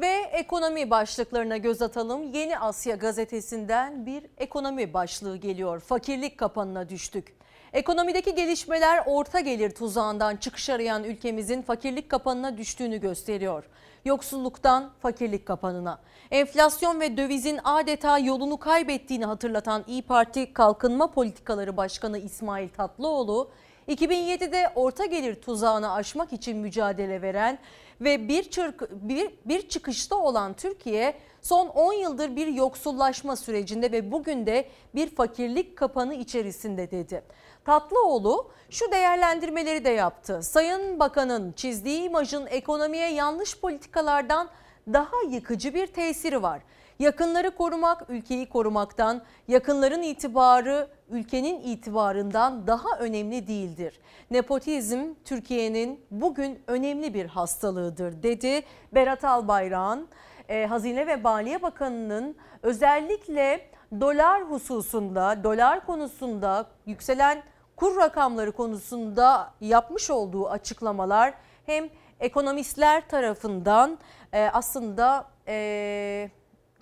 Ve 0.00 0.30
ekonomi 0.32 0.90
başlıklarına 0.90 1.56
göz 1.56 1.82
atalım. 1.82 2.32
Yeni 2.32 2.58
Asya 2.58 2.96
gazetesinden 2.96 4.06
bir 4.06 4.22
ekonomi 4.38 4.94
başlığı 4.94 5.36
geliyor. 5.36 5.80
Fakirlik 5.80 6.38
kapanına 6.38 6.88
düştük. 6.88 7.36
Ekonomideki 7.72 8.34
gelişmeler 8.34 9.02
orta 9.06 9.40
gelir 9.40 9.70
tuzağından 9.70 10.36
çıkış 10.36 10.70
arayan 10.70 11.04
ülkemizin 11.04 11.62
fakirlik 11.62 12.08
kapanına 12.08 12.58
düştüğünü 12.58 13.00
gösteriyor. 13.00 13.64
Yoksulluktan 14.04 14.90
fakirlik 15.02 15.46
kapanına. 15.46 16.00
Enflasyon 16.30 17.00
ve 17.00 17.16
dövizin 17.16 17.60
adeta 17.64 18.18
yolunu 18.18 18.56
kaybettiğini 18.56 19.24
hatırlatan 19.24 19.84
İyi 19.86 20.02
Parti 20.02 20.52
Kalkınma 20.52 21.10
Politikaları 21.10 21.76
Başkanı 21.76 22.18
İsmail 22.18 22.68
Tatlıoğlu, 22.68 23.50
2007'de 23.88 24.72
orta 24.74 25.04
gelir 25.04 25.34
tuzağını 25.34 25.92
aşmak 25.92 26.32
için 26.32 26.56
mücadele 26.56 27.22
veren 27.22 27.58
ve 28.00 28.28
bir, 28.28 28.50
çırk, 28.50 28.90
bir, 28.90 29.30
bir 29.44 29.68
çıkışta 29.68 30.16
olan 30.16 30.54
Türkiye 30.54 31.14
son 31.42 31.68
10 31.68 31.92
yıldır 31.92 32.36
bir 32.36 32.46
yoksullaşma 32.46 33.36
sürecinde 33.36 33.92
ve 33.92 34.12
bugün 34.12 34.46
de 34.46 34.68
bir 34.94 35.10
fakirlik 35.10 35.76
kapanı 35.76 36.14
içerisinde 36.14 36.90
dedi. 36.90 37.22
Tatlıoğlu 37.64 38.50
şu 38.70 38.92
değerlendirmeleri 38.92 39.84
de 39.84 39.90
yaptı. 39.90 40.42
Sayın 40.42 40.98
Bakan'ın 40.98 41.52
çizdiği 41.52 42.02
imajın 42.02 42.46
ekonomiye 42.46 43.08
yanlış 43.12 43.60
politikalardan 43.60 44.48
daha 44.92 45.22
yıkıcı 45.30 45.74
bir 45.74 45.86
tesiri 45.86 46.42
var. 46.42 46.60
Yakınları 46.98 47.50
korumak 47.50 48.10
ülkeyi 48.10 48.48
korumaktan, 48.48 49.22
yakınların 49.48 50.02
itibarı 50.02 50.88
ülkenin 51.10 51.60
itibarından 51.60 52.66
daha 52.66 52.98
önemli 52.98 53.46
değildir. 53.46 54.00
Nepotizm 54.30 55.14
Türkiye'nin 55.24 56.00
bugün 56.10 56.62
önemli 56.66 57.14
bir 57.14 57.26
hastalığıdır 57.26 58.22
dedi 58.22 58.62
Berat 58.94 59.24
Albayrak'ın 59.24 60.08
e, 60.48 60.66
Hazine 60.66 61.06
ve 61.06 61.16
Maliye 61.16 61.62
Bakanı'nın 61.62 62.36
özellikle 62.62 63.70
dolar 64.00 64.42
hususunda, 64.42 65.44
dolar 65.44 65.86
konusunda 65.86 66.66
yükselen 66.86 67.42
kur 67.76 67.96
rakamları 67.96 68.52
konusunda 68.52 69.54
yapmış 69.60 70.10
olduğu 70.10 70.48
açıklamalar 70.48 71.34
hem 71.66 71.88
ekonomistler 72.20 73.08
tarafından 73.08 73.98
e, 74.32 74.50
aslında 74.52 75.26
e, 75.48 76.30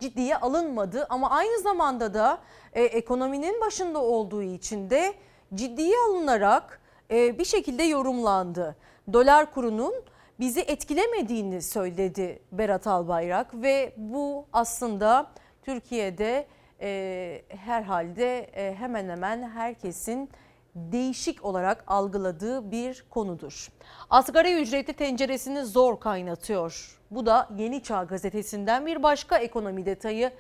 ciddiye 0.01 0.36
alınmadı 0.36 1.07
ama 1.09 1.30
aynı 1.30 1.61
zamanda 1.61 2.14
da 2.14 2.38
e, 2.72 2.82
ekonominin 2.82 3.61
başında 3.61 4.03
olduğu 4.03 4.42
için 4.42 4.90
de 4.90 5.14
ciddiye 5.55 5.97
alınarak 6.09 6.80
e, 7.11 7.38
bir 7.38 7.44
şekilde 7.44 7.82
yorumlandı. 7.82 8.76
Dolar 9.12 9.55
kurunun 9.55 9.94
bizi 10.40 10.61
etkilemediğini 10.61 11.62
söyledi 11.62 12.42
Berat 12.53 12.86
Albayrak 12.86 13.55
ve 13.55 13.92
bu 13.97 14.47
aslında 14.53 15.30
Türkiye'de 15.62 16.47
e, 16.80 17.42
herhalde 17.49 18.38
e, 18.38 18.74
hemen 18.74 19.09
hemen 19.09 19.51
herkesin 19.51 20.30
değişik 20.76 21.44
olarak 21.44 21.84
algıladığı 21.86 22.70
bir 22.70 23.04
konudur. 23.10 23.68
Asgari 24.10 24.60
ücretli 24.60 24.92
tenceresini 24.92 25.64
zor 25.64 26.00
kaynatıyor. 26.00 26.98
Bu 27.10 27.26
da 27.26 27.48
Yeni 27.58 27.82
Çağ 27.82 28.04
gazetesinden 28.04 28.86
bir 28.86 29.02
başka 29.02 29.38
ekonomi 29.38 29.86
detayı. 29.86 30.32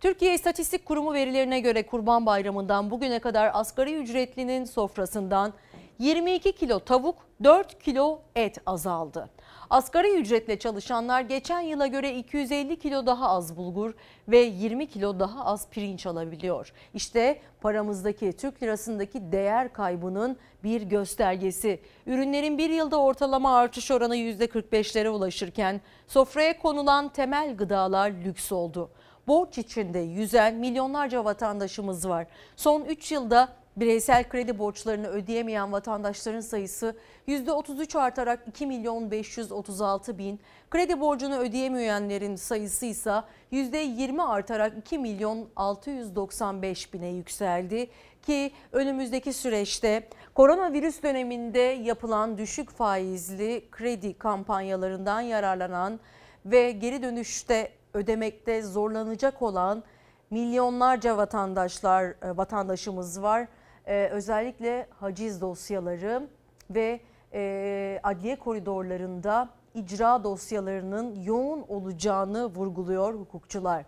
Türkiye 0.00 0.34
İstatistik 0.34 0.86
Kurumu 0.86 1.14
verilerine 1.14 1.60
göre 1.60 1.86
Kurban 1.86 2.26
Bayramı'ndan 2.26 2.90
bugüne 2.90 3.18
kadar 3.18 3.50
asgari 3.54 3.94
ücretlinin 3.94 4.64
sofrasından 4.64 5.52
22 5.98 6.52
kilo 6.52 6.78
tavuk, 6.80 7.16
4 7.44 7.82
kilo 7.82 8.20
et 8.34 8.58
azaldı. 8.66 9.30
Asgari 9.72 10.14
ücretle 10.14 10.58
çalışanlar 10.58 11.20
geçen 11.20 11.60
yıla 11.60 11.86
göre 11.86 12.14
250 12.14 12.78
kilo 12.78 13.06
daha 13.06 13.28
az 13.28 13.56
bulgur 13.56 13.94
ve 14.28 14.38
20 14.38 14.86
kilo 14.86 15.20
daha 15.20 15.44
az 15.44 15.68
pirinç 15.68 16.06
alabiliyor. 16.06 16.72
İşte 16.94 17.40
paramızdaki 17.60 18.32
Türk 18.32 18.62
lirasındaki 18.62 19.32
değer 19.32 19.72
kaybının 19.72 20.36
bir 20.64 20.82
göstergesi. 20.82 21.80
Ürünlerin 22.06 22.58
bir 22.58 22.70
yılda 22.70 23.00
ortalama 23.00 23.56
artış 23.56 23.90
oranı 23.90 24.16
%45'lere 24.16 25.08
ulaşırken 25.08 25.80
sofraya 26.06 26.58
konulan 26.58 27.08
temel 27.08 27.56
gıdalar 27.56 28.10
lüks 28.10 28.52
oldu 28.52 28.90
borç 29.26 29.58
içinde 29.58 29.98
yüzen 29.98 30.54
milyonlarca 30.54 31.24
vatandaşımız 31.24 32.08
var. 32.08 32.26
Son 32.56 32.84
3 32.84 33.12
yılda 33.12 33.48
Bireysel 33.76 34.28
kredi 34.28 34.58
borçlarını 34.58 35.08
ödeyemeyen 35.08 35.72
vatandaşların 35.72 36.40
sayısı 36.40 36.96
%33 37.28 37.98
artarak 37.98 38.44
2 38.48 38.66
milyon 38.66 39.10
536 39.10 40.18
bin. 40.18 40.40
Kredi 40.70 41.00
borcunu 41.00 41.38
ödeyemeyenlerin 41.38 42.36
sayısı 42.36 42.86
ise 42.86 43.22
%20 43.52 44.22
artarak 44.22 44.78
2 44.78 44.98
milyon 44.98 45.48
695 45.56 46.92
bine 46.92 47.08
yükseldi. 47.08 47.90
Ki 48.22 48.52
önümüzdeki 48.72 49.32
süreçte 49.32 50.08
koronavirüs 50.34 51.02
döneminde 51.02 51.58
yapılan 51.58 52.38
düşük 52.38 52.70
faizli 52.70 53.64
kredi 53.70 54.18
kampanyalarından 54.18 55.20
yararlanan 55.20 56.00
ve 56.46 56.72
geri 56.72 57.02
dönüşte 57.02 57.72
ödemekte 57.94 58.62
zorlanacak 58.62 59.42
olan 59.42 59.84
milyonlarca 60.30 61.16
vatandaşlar 61.16 62.04
e, 62.04 62.36
vatandaşımız 62.36 63.22
var. 63.22 63.48
Ee, 63.86 64.08
özellikle 64.12 64.86
haciz 65.00 65.40
dosyaları 65.40 66.28
ve 66.70 67.00
e, 67.32 68.00
adliye 68.02 68.36
koridorlarında 68.36 69.48
icra 69.74 70.24
dosyalarının 70.24 71.22
yoğun 71.22 71.64
olacağını 71.68 72.46
vurguluyor 72.46 73.14
hukukçular. 73.14 73.84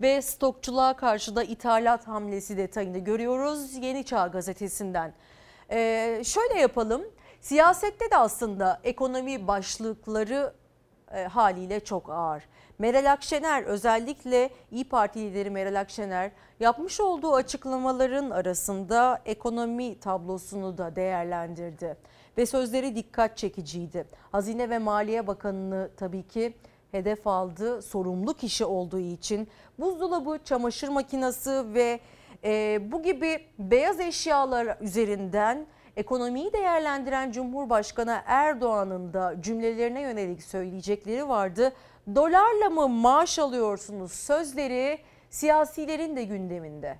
Ve 0.00 0.22
stokçuluğa 0.22 0.96
karşı 0.96 1.36
da 1.36 1.42
ithalat 1.42 2.08
hamlesi 2.08 2.56
detayını 2.56 2.98
görüyoruz 2.98 3.74
Yeni 3.74 4.04
Çağ 4.04 4.26
gazetesinden. 4.26 5.12
Ee, 5.70 6.22
şöyle 6.24 6.60
yapalım, 6.60 7.02
siyasette 7.40 8.10
de 8.10 8.16
aslında 8.16 8.80
ekonomi 8.84 9.46
başlıkları 9.46 10.52
e, 11.12 11.24
haliyle 11.24 11.80
çok 11.80 12.10
ağır. 12.10 12.42
Meral 12.78 13.12
Akşener 13.12 13.62
özellikle 13.62 14.50
İyi 14.70 14.88
Parti 14.88 15.20
lideri 15.20 15.50
Meral 15.50 15.80
Akşener 15.80 16.30
yapmış 16.60 17.00
olduğu 17.00 17.34
açıklamaların 17.34 18.30
arasında 18.30 19.22
ekonomi 19.24 20.00
tablosunu 20.00 20.78
da 20.78 20.96
değerlendirdi. 20.96 21.96
Ve 22.38 22.46
sözleri 22.46 22.96
dikkat 22.96 23.36
çekiciydi. 23.36 24.04
Hazine 24.32 24.70
ve 24.70 24.78
Maliye 24.78 25.26
Bakanı'nı 25.26 25.90
tabii 25.96 26.22
ki 26.22 26.54
hedef 26.92 27.26
aldı 27.26 27.82
sorumlu 27.82 28.34
kişi 28.34 28.64
olduğu 28.64 28.98
için. 28.98 29.48
Buzdolabı, 29.78 30.38
çamaşır 30.44 30.88
makinesi 30.88 31.74
ve 31.74 32.00
e, 32.44 32.80
bu 32.92 33.02
gibi 33.02 33.40
beyaz 33.58 34.00
eşyalar 34.00 34.76
üzerinden 34.80 35.66
ekonomiyi 35.96 36.52
değerlendiren 36.52 37.32
Cumhurbaşkanı 37.32 38.18
Erdoğan'ın 38.26 39.12
da 39.12 39.34
cümlelerine 39.40 40.00
yönelik 40.00 40.42
söyleyecekleri 40.42 41.28
vardı. 41.28 41.72
Dolarla 42.14 42.70
mı 42.70 42.88
maaş 42.88 43.38
alıyorsunuz 43.38 44.12
sözleri 44.12 44.98
siyasilerin 45.30 46.16
de 46.16 46.24
gündeminde. 46.24 46.98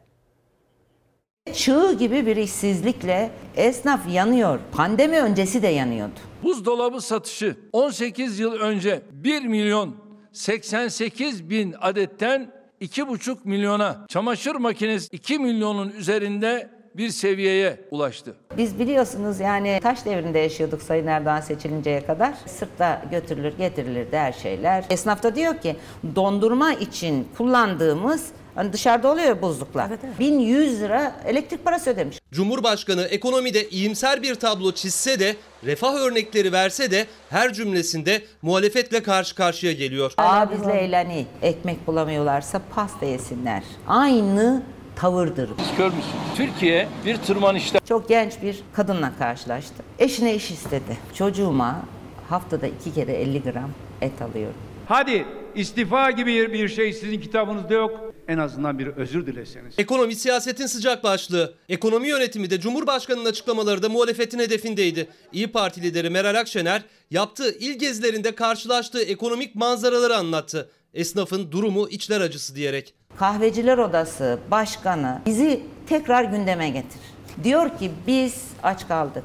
Çığ 1.53 1.93
gibi 1.99 2.27
bir 2.27 2.37
işsizlikle 2.37 3.31
esnaf 3.57 4.09
yanıyor. 4.09 4.61
Pandemi 4.73 5.21
öncesi 5.21 5.63
de 5.63 5.69
yanıyordu. 5.69 6.21
Buzdolabı 6.43 7.01
satışı 7.01 7.57
18 7.73 8.39
yıl 8.39 8.53
önce 8.53 9.03
1 9.13 9.43
milyon 9.43 9.97
88 10.33 11.51
bin 11.51 11.75
adetten 11.81 12.53
2,5 12.81 13.37
milyona, 13.45 14.05
çamaşır 14.09 14.55
makinesi 14.55 15.09
2 15.17 15.39
milyonun 15.39 15.89
üzerinde 15.91 16.71
bir 16.99 17.09
seviyeye 17.09 17.81
ulaştı. 17.91 18.35
Biz 18.57 18.79
biliyorsunuz 18.79 19.41
yani 19.41 19.81
taş 19.83 20.05
devrinde 20.05 20.39
yaşıyorduk 20.39 20.83
Sayın 20.83 21.07
Erdoğan 21.07 21.41
seçilinceye 21.41 22.07
kadar. 22.07 22.35
Sırtta 22.47 23.03
götürülür 23.11 23.59
getirilirdi 23.59 24.17
her 24.17 24.33
şeyler. 24.33 24.85
Esnaf 24.91 25.23
da 25.23 25.37
diyor 25.37 25.59
ki 25.59 25.77
dondurma 26.17 26.73
için 26.73 27.29
kullandığımız 27.37 28.31
Hani 28.57 28.73
dışarıda 28.73 29.13
oluyor 29.13 29.27
ya 29.27 29.43
buzluklar. 29.43 29.89
Evet, 29.89 30.01
evet. 30.05 30.19
1100 30.19 30.81
lira 30.81 31.17
elektrik 31.27 31.65
parası 31.65 31.91
ödemiş. 31.91 32.19
Cumhurbaşkanı 32.33 33.03
ekonomide 33.03 33.69
iyimser 33.69 34.23
bir 34.23 34.35
tablo 34.35 34.73
çizse 34.73 35.21
de 35.21 35.37
refah 35.65 35.95
örnekleri 35.95 36.53
verse 36.53 36.91
de 36.91 37.07
her 37.31 37.53
cümlesinde 37.53 38.23
muhalefetle 38.43 39.03
karşı 39.03 39.35
karşıya 39.35 39.73
geliyor. 39.73 40.13
Aa 40.17 40.51
biz 40.51 40.67
Leylani 40.67 41.27
ekmek 41.43 41.87
bulamıyorlarsa 41.87 42.61
pasta 42.75 43.07
yesinler. 43.07 43.63
Aynı 43.87 44.63
tavırdır. 44.97 45.51
Siz 45.59 45.77
kör 45.77 45.87
müsün? 45.87 46.11
Türkiye 46.37 46.89
bir 47.07 47.17
tırmanışta. 47.17 47.79
Çok 47.89 48.09
genç 48.09 48.33
bir 48.43 48.57
kadınla 48.73 49.13
karşılaştı. 49.19 49.75
Eşine 49.99 50.35
iş 50.35 50.51
istedi. 50.51 50.97
Çocuğuma 51.15 51.83
haftada 52.29 52.67
iki 52.67 52.95
kere 52.95 53.13
50 53.13 53.43
gram 53.43 53.71
et 54.01 54.23
alıyorum. 54.23 54.57
Hadi 54.89 55.25
istifa 55.55 56.11
gibi 56.11 56.53
bir 56.53 56.69
şey 56.69 56.93
sizin 56.93 57.21
kitabınızda 57.21 57.75
yok. 57.75 58.01
En 58.29 58.39
azından 58.39 58.79
bir 58.79 58.87
özür 58.87 59.27
dileseniz. 59.27 59.75
Ekonomi 59.79 60.15
siyasetin 60.15 60.67
sıcak 60.67 61.05
başlığı. 61.05 61.55
Ekonomi 61.69 62.09
yönetimi 62.09 62.51
de 62.51 62.61
Cumhurbaşkanı'nın 62.61 63.25
açıklamaları 63.25 63.83
da 63.83 63.89
muhalefetin 63.89 64.39
hedefindeydi. 64.39 65.09
İyi 65.33 65.47
Parti 65.47 65.83
lideri 65.83 66.11
Meral 66.11 66.35
Akşener 66.41 66.83
yaptığı 67.11 67.51
il 67.59 67.79
gezilerinde 67.79 68.35
karşılaştığı 68.35 69.03
ekonomik 69.03 69.55
manzaraları 69.55 70.17
anlattı. 70.17 70.71
Esnafın 70.97 71.53
durumu 71.53 71.89
içler 71.89 72.21
acısı 72.21 72.55
diyerek. 72.55 72.95
Kahveciler 73.19 73.79
Odası 73.79 74.39
Başkanı 74.51 75.21
bizi 75.27 75.61
tekrar 75.89 76.25
gündeme 76.25 76.71
getir. 76.71 77.01
Diyor 77.45 77.79
ki 77.79 77.91
biz 78.07 78.45
aç 78.63 78.89
kaldık. 78.89 79.25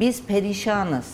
Biz 0.00 0.22
perişanız. 0.22 1.06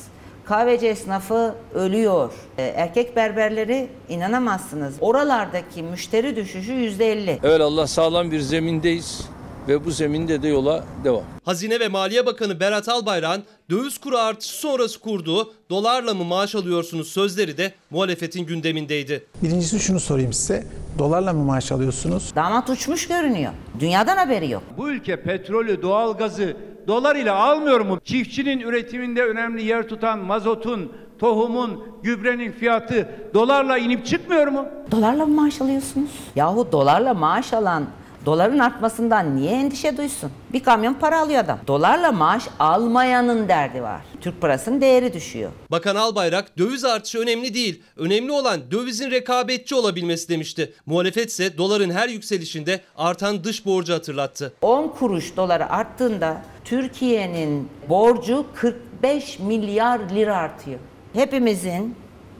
Kahveci 0.44 0.86
esnafı 0.86 1.54
ölüyor. 1.74 2.32
E, 2.58 2.62
erkek 2.62 3.16
berberleri 3.16 3.88
inanamazsınız. 4.08 4.94
Oralardaki 5.00 5.82
müşteri 5.82 6.36
düşüşü 6.36 6.72
yüzde 6.72 7.12
elli. 7.12 7.38
Evet 7.42 7.60
Allah 7.60 7.86
sağlam 7.86 8.30
bir 8.30 8.40
zemindeyiz 8.40 9.28
ve 9.68 9.84
bu 9.84 9.90
zeminde 9.90 10.42
de 10.42 10.48
yola 10.48 10.84
devam. 11.04 11.24
Hazine 11.44 11.80
ve 11.80 11.88
Maliye 11.88 12.26
Bakanı 12.26 12.60
Berat 12.60 12.88
Albayrak'ın 12.88 13.44
döviz 13.70 13.98
kuru 13.98 14.18
artışı 14.18 14.54
sonrası 14.54 15.00
kurduğu 15.00 15.52
dolarla 15.70 16.14
mı 16.14 16.24
maaş 16.24 16.54
alıyorsunuz 16.54 17.08
sözleri 17.08 17.58
de 17.58 17.72
muhalefetin 17.90 18.46
gündemindeydi. 18.46 19.26
Birincisi 19.42 19.80
şunu 19.80 20.00
sorayım 20.00 20.32
size. 20.32 20.66
Dolarla 20.98 21.32
mı 21.32 21.44
maaş 21.44 21.72
alıyorsunuz? 21.72 22.32
Damat 22.36 22.70
uçmuş 22.70 23.08
görünüyor. 23.08 23.52
Dünyadan 23.80 24.16
haberi 24.16 24.50
yok. 24.50 24.62
Bu 24.78 24.90
ülke 24.90 25.22
petrolü, 25.22 25.82
doğalgazı 25.82 26.56
dolar 26.86 27.16
ile 27.16 27.30
almıyor 27.30 27.80
mu? 27.80 28.00
Çiftçinin 28.04 28.60
üretiminde 28.60 29.22
önemli 29.24 29.64
yer 29.64 29.88
tutan 29.88 30.18
mazotun, 30.18 30.92
tohumun, 31.18 31.84
gübrenin 32.02 32.52
fiyatı 32.52 33.08
dolarla 33.34 33.78
inip 33.78 34.06
çıkmıyor 34.06 34.46
mu? 34.46 34.66
Dolarla 34.90 35.26
mı 35.26 35.34
maaş 35.42 35.60
alıyorsunuz? 35.60 36.10
Yahu 36.36 36.68
dolarla 36.72 37.14
maaş 37.14 37.52
alan 37.52 37.86
Doların 38.26 38.58
artmasından 38.58 39.36
niye 39.36 39.52
endişe 39.52 39.96
duysun? 39.96 40.30
Bir 40.52 40.62
kamyon 40.64 40.94
para 40.94 41.20
alıyor 41.20 41.44
adam. 41.44 41.58
Dolarla 41.66 42.12
maaş 42.12 42.44
almayanın 42.58 43.48
derdi 43.48 43.82
var. 43.82 44.00
Türk 44.20 44.40
parasının 44.40 44.80
değeri 44.80 45.12
düşüyor. 45.12 45.50
Bakan 45.70 45.96
Albayrak 45.96 46.58
döviz 46.58 46.84
artışı 46.84 47.18
önemli 47.18 47.54
değil. 47.54 47.82
Önemli 47.96 48.32
olan 48.32 48.70
dövizin 48.70 49.10
rekabetçi 49.10 49.74
olabilmesi 49.74 50.28
demişti. 50.28 50.72
Muhalefet 50.86 51.30
ise 51.30 51.58
doların 51.58 51.90
her 51.90 52.08
yükselişinde 52.08 52.80
artan 52.96 53.44
dış 53.44 53.66
borcu 53.66 53.94
hatırlattı. 53.94 54.52
10 54.62 54.88
kuruş 54.88 55.36
doları 55.36 55.70
arttığında 55.70 56.42
Türkiye'nin 56.64 57.68
borcu 57.88 58.46
45 58.54 59.38
milyar 59.38 60.00
lira 60.14 60.36
artıyor. 60.36 60.78
Hepimizin 61.12 61.94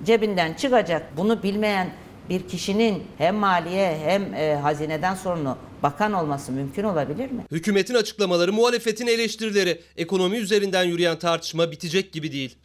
cebinden 0.05 0.55
çıkacak 0.55 1.17
bunu 1.17 1.43
bilmeyen 1.43 1.91
bir 2.29 2.49
kişinin 2.49 3.03
hem 3.19 3.35
maliye 3.37 3.99
hem 4.05 4.35
e, 4.35 4.55
hazineden 4.57 5.15
sorunu 5.15 5.57
bakan 5.83 6.13
olması 6.13 6.53
mümkün 6.53 6.85
olabilir 6.85 7.31
mi? 7.31 7.45
Hükümetin 7.51 7.95
açıklamaları, 7.95 8.53
muhalefetin 8.53 9.07
eleştirileri, 9.07 9.83
ekonomi 9.97 10.37
üzerinden 10.37 10.85
yürüyen 10.85 11.19
tartışma 11.19 11.71
bitecek 11.71 12.13
gibi 12.13 12.33
değil. 12.33 12.59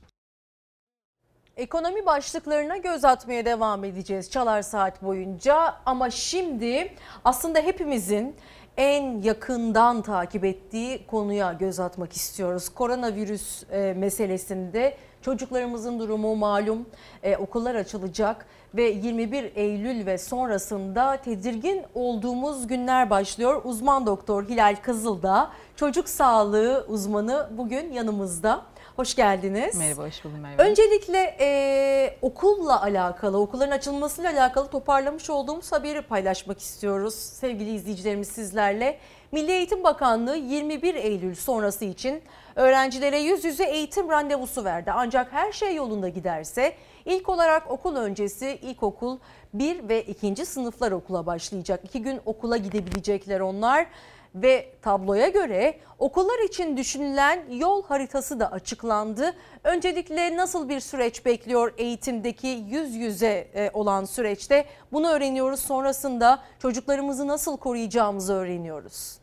Ekonomi 1.57 2.05
başlıklarına 2.05 2.77
göz 2.77 3.05
atmaya 3.05 3.45
devam 3.45 3.83
edeceğiz 3.83 4.31
Çalar 4.31 4.61
Saat 4.61 5.03
boyunca 5.03 5.75
ama 5.85 6.09
şimdi 6.09 6.93
aslında 7.25 7.59
hepimizin 7.59 8.35
en 8.77 9.21
yakından 9.21 10.01
takip 10.01 10.45
ettiği 10.45 11.07
konuya 11.07 11.53
göz 11.53 11.79
atmak 11.79 12.13
istiyoruz. 12.13 12.69
Koronavirüs 12.69 13.63
e, 13.71 13.93
meselesinde 13.97 14.97
çocuklarımızın 15.21 15.99
durumu 15.99 16.35
malum 16.35 16.89
e, 17.23 17.37
okullar 17.37 17.75
açılacak 17.75 18.45
ve 18.75 18.83
21 18.83 19.51
Eylül 19.55 20.05
ve 20.05 20.17
sonrasında 20.17 21.17
tedirgin 21.17 21.81
olduğumuz 21.95 22.67
günler 22.67 23.09
başlıyor. 23.09 23.61
Uzman 23.63 24.05
doktor 24.05 24.49
Hilal 24.49 24.75
Kızıldağ, 24.83 25.51
çocuk 25.75 26.09
sağlığı 26.09 26.85
uzmanı 26.87 27.49
bugün 27.51 27.91
yanımızda. 27.91 28.61
Hoş 28.95 29.15
geldiniz. 29.15 29.77
Merhaba, 29.77 30.07
hoş 30.07 30.25
buldum 30.25 30.39
Merve. 30.39 30.63
Öncelikle 30.63 31.37
e, 31.39 32.17
okulla 32.21 32.81
alakalı, 32.81 33.39
okulların 33.39 33.71
açılmasıyla 33.71 34.31
alakalı 34.31 34.67
toparlamış 34.67 35.29
olduğumuz 35.29 35.71
haberi 35.71 36.01
paylaşmak 36.01 36.59
istiyoruz. 36.59 37.13
Sevgili 37.13 37.73
izleyicilerimiz 37.75 38.27
sizlerle. 38.27 38.97
Milli 39.31 39.51
Eğitim 39.51 39.83
Bakanlığı 39.83 40.35
21 40.35 40.95
Eylül 40.95 41.35
sonrası 41.35 41.85
için 41.85 42.21
öğrencilere 42.55 43.19
yüz 43.19 43.45
yüze 43.45 43.63
eğitim 43.63 44.09
randevusu 44.09 44.63
verdi. 44.63 44.91
Ancak 44.91 45.33
her 45.33 45.51
şey 45.51 45.75
yolunda 45.75 46.09
giderse 46.09 46.73
ilk 47.05 47.29
olarak 47.29 47.71
okul 47.71 47.95
öncesi 47.95 48.59
ilkokul 48.61 49.17
1 49.53 49.89
ve 49.89 50.03
2. 50.03 50.45
sınıflar 50.45 50.91
okula 50.91 51.25
başlayacak. 51.25 51.79
İki 51.83 52.01
gün 52.01 52.19
okula 52.25 52.57
gidebilecekler 52.57 53.39
onlar 53.39 53.87
Ve 54.35 54.69
tabloya 54.81 55.29
göre 55.29 55.79
okullar 55.99 56.45
için 56.45 56.77
düşünülen 56.77 57.45
yol 57.51 57.83
haritası 57.83 58.39
da 58.39 58.51
açıklandı. 58.51 59.33
Öncelikle 59.63 60.37
nasıl 60.37 60.69
bir 60.69 60.79
süreç 60.79 61.25
bekliyor 61.25 61.73
eğitimdeki 61.77 62.47
yüz 62.47 62.95
yüze 62.95 63.47
e, 63.55 63.69
olan 63.73 64.05
süreçte 64.05 64.65
bunu 64.91 65.07
öğreniyoruz. 65.09 65.59
Sonrasında 65.59 66.43
çocuklarımızı 66.59 67.27
nasıl 67.27 67.57
koruyacağımızı 67.57 68.33
öğreniyoruz. 68.33 69.17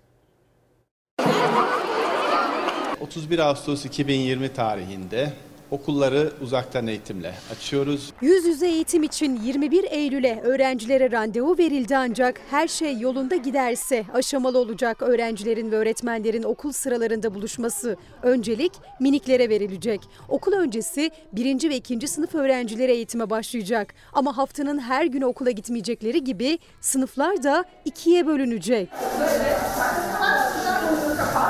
31 3.00 3.38
Ağustos 3.38 3.84
2020 3.84 4.52
tarihinde 4.52 5.32
okulları 5.70 6.32
uzaktan 6.42 6.86
eğitimle 6.86 7.34
açıyoruz. 7.52 8.12
Yüz 8.20 8.44
yüze 8.44 8.68
eğitim 8.68 9.02
için 9.02 9.40
21 9.44 9.84
Eylül'e 9.90 10.40
öğrencilere 10.40 11.10
randevu 11.10 11.58
verildi 11.58 11.96
ancak 11.96 12.40
her 12.50 12.68
şey 12.68 12.98
yolunda 12.98 13.36
giderse 13.36 14.04
aşamalı 14.14 14.58
olacak 14.58 15.02
öğrencilerin 15.02 15.72
ve 15.72 15.76
öğretmenlerin 15.76 16.42
okul 16.42 16.72
sıralarında 16.72 17.34
buluşması. 17.34 17.96
Öncelik 18.22 18.72
miniklere 19.00 19.48
verilecek. 19.48 20.00
Okul 20.28 20.52
öncesi 20.52 21.10
birinci 21.32 21.70
ve 21.70 21.76
ikinci 21.76 22.08
sınıf 22.08 22.34
öğrencileri 22.34 22.92
eğitime 22.92 23.30
başlayacak. 23.30 23.94
Ama 24.12 24.36
haftanın 24.36 24.78
her 24.78 25.04
günü 25.06 25.24
okula 25.24 25.50
gitmeyecekleri 25.50 26.24
gibi 26.24 26.58
sınıflar 26.80 27.42
da 27.42 27.64
ikiye 27.84 28.26
bölünecek. 28.26 28.88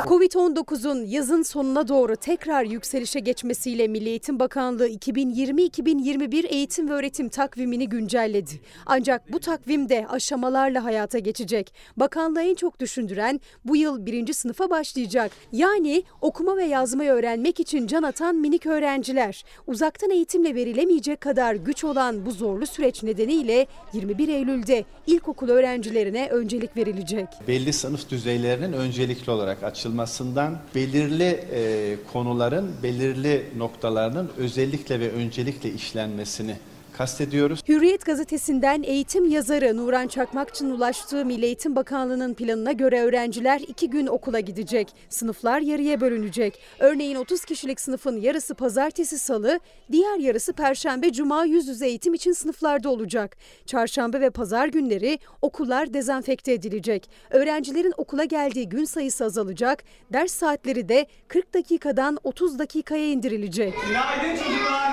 Covid-19'un 0.06 1.04
yazın 1.06 1.42
sonuna 1.42 1.88
doğru 1.88 2.16
tekrar 2.16 2.64
yükselişe 2.64 3.20
geçmesiyle 3.20 3.88
Milli 3.88 4.09
Eğitim 4.10 4.38
Bakanlığı 4.38 4.88
2020-2021 4.88 6.46
eğitim 6.46 6.88
ve 6.88 6.92
öğretim 6.92 7.28
takvimini 7.28 7.88
güncelledi. 7.88 8.50
Ancak 8.86 9.32
bu 9.32 9.40
takvim 9.40 9.88
de 9.88 10.06
aşamalarla 10.08 10.84
hayata 10.84 11.18
geçecek. 11.18 11.74
Bakanlığı 11.96 12.42
en 12.42 12.54
çok 12.54 12.80
düşündüren 12.80 13.40
bu 13.64 13.76
yıl 13.76 14.06
birinci 14.06 14.34
sınıfa 14.34 14.70
başlayacak. 14.70 15.32
Yani 15.52 16.02
okuma 16.20 16.56
ve 16.56 16.64
yazmayı 16.64 17.10
öğrenmek 17.10 17.60
için 17.60 17.86
can 17.86 18.02
atan 18.02 18.36
minik 18.36 18.66
öğrenciler. 18.66 19.44
Uzaktan 19.66 20.10
eğitimle 20.10 20.54
verilemeyecek 20.54 21.20
kadar 21.20 21.54
güç 21.54 21.84
olan 21.84 22.26
bu 22.26 22.30
zorlu 22.30 22.66
süreç 22.66 23.02
nedeniyle 23.02 23.66
21 23.92 24.28
Eylül'de 24.28 24.84
ilkokul 25.06 25.48
öğrencilerine 25.48 26.28
öncelik 26.28 26.76
verilecek. 26.76 27.28
Belli 27.48 27.72
sınıf 27.72 28.10
düzeylerinin 28.10 28.72
öncelikli 28.72 29.30
olarak 29.30 29.62
açılmasından 29.62 30.58
belirli 30.74 31.44
e, 31.52 31.96
konuların 32.12 32.70
belirli 32.82 33.46
noktalarının 34.00 34.30
özellikle 34.36 35.00
ve 35.00 35.12
öncelikle 35.12 35.72
işlenmesini 35.72 36.56
kastediyoruz. 37.00 37.62
Hürriyet 37.68 38.06
gazetesinden 38.06 38.82
eğitim 38.82 39.30
yazarı 39.30 39.76
Nuran 39.76 40.08
Çakmakçı'nın 40.08 40.70
ulaştığı 40.70 41.24
Milli 41.24 41.44
Eğitim 41.44 41.76
Bakanlığı'nın 41.76 42.34
planına 42.34 42.72
göre 42.72 43.00
öğrenciler 43.02 43.60
iki 43.60 43.90
gün 43.90 44.06
okula 44.06 44.40
gidecek. 44.40 44.88
Sınıflar 45.08 45.60
yarıya 45.60 46.00
bölünecek. 46.00 46.60
Örneğin 46.78 47.16
30 47.16 47.44
kişilik 47.44 47.80
sınıfın 47.80 48.20
yarısı 48.20 48.54
pazartesi 48.54 49.18
salı, 49.18 49.60
diğer 49.92 50.18
yarısı 50.18 50.52
perşembe 50.52 51.12
cuma 51.12 51.44
yüz 51.44 51.68
yüze 51.68 51.86
eğitim 51.86 52.14
için 52.14 52.32
sınıflarda 52.32 52.90
olacak. 52.90 53.36
Çarşamba 53.66 54.20
ve 54.20 54.30
pazar 54.30 54.68
günleri 54.68 55.18
okullar 55.42 55.94
dezenfekte 55.94 56.52
edilecek. 56.52 57.10
Öğrencilerin 57.30 57.94
okula 57.96 58.24
geldiği 58.24 58.68
gün 58.68 58.84
sayısı 58.84 59.24
azalacak. 59.24 59.84
Ders 60.12 60.32
saatleri 60.32 60.88
de 60.88 61.06
40 61.28 61.54
dakikadan 61.54 62.18
30 62.24 62.58
dakikaya 62.58 63.06
indirilecek. 63.06 63.74
Günaydın 63.86 64.44
çocuklar. 64.44 64.89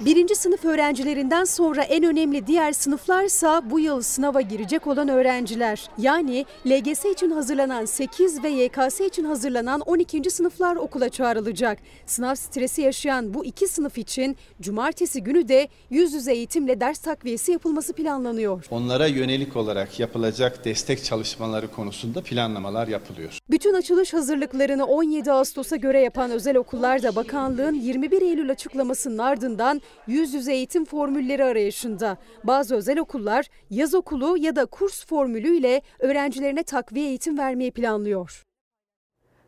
Birinci 0.00 0.34
sınıf 0.34 0.64
öğrencilerinden 0.64 1.44
sonra 1.44 1.82
en 1.82 2.04
önemli 2.04 2.46
diğer 2.46 2.72
sınıflarsa 2.72 3.70
bu 3.70 3.80
yıl 3.80 4.02
sınava 4.02 4.40
girecek 4.40 4.86
olan 4.86 5.08
öğrenciler. 5.08 5.90
Yani 5.98 6.46
LGS 6.66 7.04
için 7.04 7.30
hazırlanan 7.30 7.84
8 7.84 8.44
ve 8.44 8.48
YKS 8.48 9.00
için 9.00 9.24
hazırlanan 9.24 9.80
12. 9.80 10.30
sınıflar 10.30 10.76
okula 10.76 11.08
çağrılacak. 11.08 11.78
Sınav 12.06 12.34
stresi 12.34 12.82
yaşayan 12.82 13.34
bu 13.34 13.44
iki 13.44 13.68
sınıf 13.68 13.98
için 13.98 14.36
cumartesi 14.60 15.22
günü 15.22 15.48
de 15.48 15.68
yüz 15.90 16.12
yüze 16.12 16.32
eğitimle 16.32 16.80
ders 16.80 16.98
takviyesi 16.98 17.52
yapılması 17.52 17.92
planlanıyor. 17.92 18.64
Onlara 18.70 19.06
yönelik 19.06 19.56
olarak 19.56 20.00
yapılacak 20.00 20.64
destek 20.64 21.04
çalışmaları 21.04 21.70
konusunda 21.70 22.22
planlamalar 22.22 22.88
yapılıyor. 22.88 23.38
Bütün 23.50 23.74
açılış 23.74 24.12
hazırlıklarını 24.12 24.84
17 24.84 25.32
Ağustos'a 25.32 25.76
göre 25.76 26.00
yapan 26.00 26.30
özel 26.30 26.56
okullar 26.56 27.02
da 27.02 27.16
bakanlığın 27.16 27.74
21 27.74 28.22
Eylül 28.22 28.50
açıklamasının 28.50 29.18
ardından 29.18 29.80
yüz 30.06 30.34
yüze 30.34 30.52
eğitim 30.54 30.84
formülleri 30.84 31.44
arayışında. 31.44 32.16
Bazı 32.44 32.74
özel 32.74 32.98
okullar 32.98 33.46
yaz 33.70 33.94
okulu 33.94 34.36
ya 34.36 34.56
da 34.56 34.66
kurs 34.66 35.06
formülüyle 35.06 35.82
öğrencilerine 35.98 36.62
takviye 36.62 37.08
eğitim 37.08 37.38
vermeyi 37.38 37.70
planlıyor. 37.70 38.44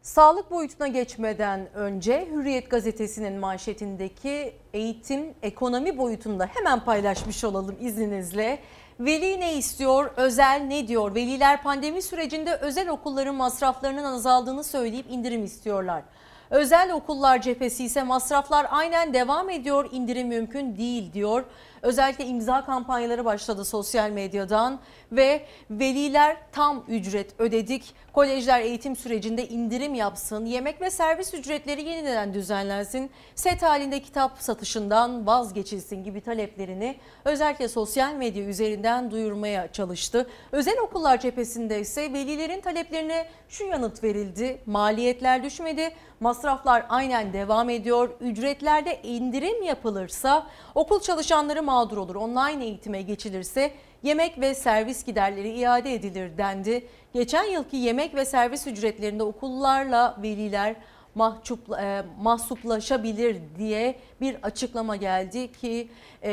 Sağlık 0.03 0.51
boyutuna 0.51 0.89
geçmeden 0.89 1.75
önce 1.75 2.29
Hürriyet 2.31 2.71
gazetesinin 2.71 3.33
manşetindeki 3.33 4.53
eğitim 4.73 5.35
ekonomi 5.43 5.99
boyutunda 5.99 6.47
hemen 6.55 6.81
paylaşmış 6.81 7.45
olalım 7.45 7.77
izninizle. 7.81 8.59
Veli 9.01 9.41
ne 9.41 9.55
istiyor, 9.55 10.11
özel 10.17 10.61
ne 10.61 10.89
diyor? 10.89 11.15
Veliler 11.15 11.63
pandemi 11.63 12.03
sürecinde 12.03 12.57
özel 12.57 12.89
okulların 12.89 13.35
masraflarının 13.35 14.05
azaldığını 14.05 14.65
söyleyip 14.65 15.11
indirim 15.11 15.45
istiyorlar. 15.45 16.03
Özel 16.51 16.93
okullar 16.93 17.43
cephesi 17.43 17.85
ise 17.85 18.03
masraflar 18.03 18.67
aynen 18.71 19.15
devam 19.15 19.51
ediyor, 19.51 19.89
indirim 19.93 20.29
mümkün 20.29 20.77
değil 20.77 21.13
diyor. 21.13 21.45
Özellikle 21.83 22.27
imza 22.27 22.65
kampanyaları 22.65 23.25
başladı 23.25 23.65
sosyal 23.65 24.11
medyadan 24.11 24.81
ve 25.13 25.47
veliler 25.71 26.37
tam 26.53 26.85
ücret 26.89 27.41
ödedik. 27.41 27.95
Kolejler 28.13 28.61
eğitim 28.61 28.97
sürecinde 28.97 29.49
indirim 29.49 29.95
yapsın, 29.95 30.45
yemek 30.45 30.81
ve 30.81 30.91
servis 30.91 31.35
ücretleri 31.35 31.83
yeniden 31.83 32.35
düzenlensin, 32.35 33.11
set 33.35 33.63
halinde 33.63 34.03
kitap 34.03 34.39
satışından 34.39 35.27
vazgeçilsin 35.27 36.05
gibi 36.05 36.21
taleplerini 36.21 36.97
özellikle 37.25 37.69
sosyal 37.69 38.15
medya 38.15 38.45
üzerinden 38.45 39.11
duyurmaya 39.11 39.73
çalıştı. 39.73 40.27
Özel 40.53 40.79
okullar 40.79 41.21
cephesinde 41.21 41.81
ise 41.81 42.13
velilerin 42.13 42.61
taleplerine 42.61 43.29
şu 43.49 43.65
yanıt 43.65 44.05
verildi. 44.05 44.63
Maliyetler 44.67 45.43
düşmedi, 45.43 45.95
masraflar 46.21 46.87
aynen 46.89 47.33
devam 47.33 47.71
ediyor. 47.71 48.11
Ücretlerde 48.21 49.03
indirim 49.03 49.63
yapılırsa 49.63 50.47
okul 50.75 51.01
çalışanları 51.01 51.63
mağdur 51.67 51.97
olur. 51.97 52.15
Online 52.15 52.65
eğitime 52.65 53.03
geçilirse 53.03 53.73
yemek 54.03 54.41
ve 54.41 54.55
servis 54.55 55.05
giderleri 55.05 55.51
iade 55.51 55.95
edilir 55.95 56.39
dendi. 56.39 56.87
Geçen 57.13 57.45
yılki 57.45 57.77
yemek 57.77 58.15
ve 58.15 58.25
servis 58.25 58.67
ücretlerinde 58.67 59.23
okullarla 59.23 60.17
veliler 60.23 60.77
mahcup, 61.15 61.73
e, 61.81 62.03
mahsuplaşabilir 62.21 63.37
diye 63.59 63.97
bir 64.21 64.37
açıklama 64.43 64.97
geldi 64.97 65.53
ki 65.53 65.89
e, 66.23 66.33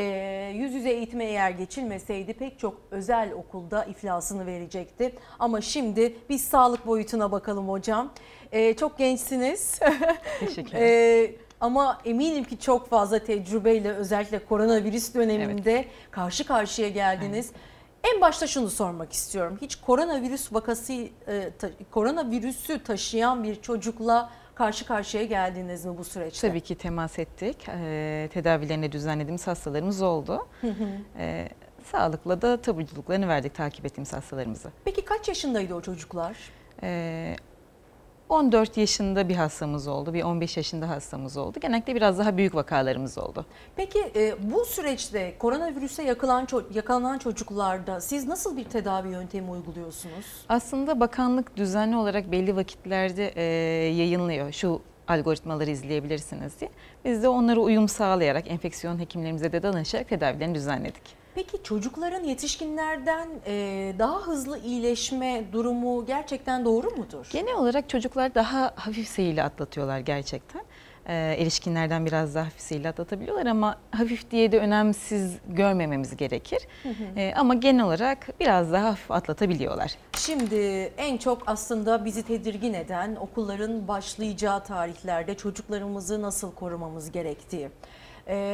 yüz 0.54 0.74
yüze 0.74 0.90
eğitime 0.90 1.24
eğer 1.24 1.50
geçilmeseydi 1.50 2.32
pek 2.32 2.58
çok 2.58 2.80
özel 2.90 3.32
okulda 3.32 3.84
iflasını 3.84 4.46
verecekti. 4.46 5.14
Ama 5.38 5.60
şimdi 5.60 6.16
biz 6.28 6.44
sağlık 6.44 6.86
boyutuna 6.86 7.32
bakalım 7.32 7.68
hocam. 7.68 8.12
E, 8.52 8.74
çok 8.74 8.98
gençsiniz. 8.98 9.80
Teşekkür 10.40 10.76
ederim. 10.76 11.43
Ama 11.64 11.98
eminim 12.04 12.44
ki 12.44 12.58
çok 12.58 12.88
fazla 12.88 13.18
tecrübeyle 13.18 13.92
özellikle 13.92 14.44
koronavirüs 14.44 15.14
döneminde 15.14 15.72
evet. 15.72 15.88
karşı 16.10 16.46
karşıya 16.46 16.88
geldiniz. 16.88 17.50
Evet. 17.50 18.14
En 18.14 18.20
başta 18.20 18.46
şunu 18.46 18.70
sormak 18.70 19.12
istiyorum. 19.12 19.58
Hiç 19.60 19.76
koronavirüs 19.76 20.52
vakası, 20.52 20.92
e, 20.92 21.50
ta, 21.58 21.70
koronavirüsü 21.90 22.82
taşıyan 22.82 23.44
bir 23.44 23.62
çocukla 23.62 24.30
karşı 24.54 24.86
karşıya 24.86 25.24
geldiniz 25.24 25.84
mi 25.84 25.98
bu 25.98 26.04
süreçte? 26.04 26.48
Tabii 26.48 26.60
ki 26.60 26.74
temas 26.74 27.18
ettik. 27.18 27.68
E, 27.68 28.28
tedavilerini 28.32 28.92
düzenlediğimiz 28.92 29.46
hastalarımız 29.46 30.02
oldu. 30.02 30.46
Hı 30.60 30.66
hı. 30.66 30.88
E, 31.18 31.48
sağlıkla 31.92 32.42
da 32.42 32.62
taburculuklarını 32.62 33.28
verdik 33.28 33.54
takip 33.54 33.86
ettiğimiz 33.86 34.12
hastalarımızı. 34.12 34.70
Peki 34.84 35.04
kaç 35.04 35.28
yaşındaydı 35.28 35.74
o 35.74 35.80
çocuklar? 35.80 36.36
E, 36.82 37.36
14 38.34 38.76
yaşında 38.76 39.28
bir 39.28 39.36
hastamız 39.36 39.88
oldu, 39.88 40.14
bir 40.14 40.22
15 40.22 40.56
yaşında 40.56 40.88
hastamız 40.88 41.36
oldu. 41.36 41.60
Genellikle 41.60 41.94
biraz 41.94 42.18
daha 42.18 42.36
büyük 42.36 42.54
vakalarımız 42.54 43.18
oldu. 43.18 43.46
Peki 43.76 43.98
e, 44.16 44.34
bu 44.52 44.64
süreçte 44.64 45.38
koronavirüse 45.38 46.02
yakılan, 46.02 46.48
yakalanan 46.74 47.18
çocuklarda 47.18 48.00
siz 48.00 48.26
nasıl 48.26 48.56
bir 48.56 48.64
tedavi 48.64 49.08
yöntemi 49.08 49.50
uyguluyorsunuz? 49.50 50.26
Aslında 50.48 51.00
bakanlık 51.00 51.56
düzenli 51.56 51.96
olarak 51.96 52.32
belli 52.32 52.56
vakitlerde 52.56 53.28
e, 53.36 53.42
yayınlıyor. 53.94 54.52
Şu 54.52 54.80
algoritmaları 55.08 55.70
izleyebilirsiniz 55.70 56.60
diye. 56.60 56.70
Biz 57.04 57.22
de 57.22 57.28
onlara 57.28 57.60
uyum 57.60 57.88
sağlayarak 57.88 58.50
enfeksiyon 58.50 58.98
hekimlerimize 58.98 59.52
de 59.52 59.62
danışarak 59.62 60.08
tedavilerini 60.08 60.54
düzenledik. 60.54 61.23
Peki 61.34 61.62
çocukların 61.62 62.24
yetişkinlerden 62.24 63.28
daha 63.98 64.20
hızlı 64.20 64.58
iyileşme 64.58 65.44
durumu 65.52 66.06
gerçekten 66.06 66.64
doğru 66.64 66.90
mudur? 66.90 67.26
Genel 67.30 67.54
olarak 67.54 67.88
çocuklar 67.88 68.34
daha 68.34 68.72
hafif 68.76 69.08
seyirle 69.08 69.42
atlatıyorlar 69.42 69.98
gerçekten. 69.98 70.62
e, 71.06 71.14
erişkinlerden 71.14 72.06
biraz 72.06 72.34
daha 72.34 72.44
hafifsiyle 72.44 72.88
atlatabiliyorlar 72.88 73.46
ama 73.46 73.78
hafif 73.90 74.30
diye 74.30 74.52
de 74.52 74.58
önemsiz 74.58 75.36
görmememiz 75.48 76.16
gerekir. 76.16 76.62
Hı 76.82 76.88
hı. 76.88 77.20
E, 77.20 77.34
ama 77.34 77.54
genel 77.54 77.84
olarak 77.84 78.40
biraz 78.40 78.72
daha 78.72 78.88
hafif 78.88 79.10
atlatabiliyorlar. 79.10 79.94
Şimdi 80.18 80.92
en 80.96 81.16
çok 81.16 81.42
aslında 81.46 82.04
bizi 82.04 82.22
tedirgin 82.22 82.74
eden 82.74 83.16
okulların 83.16 83.88
başlayacağı 83.88 84.64
tarihlerde 84.64 85.34
çocuklarımızı 85.34 86.22
nasıl 86.22 86.54
korumamız 86.54 87.10
gerektiği. 87.12 87.68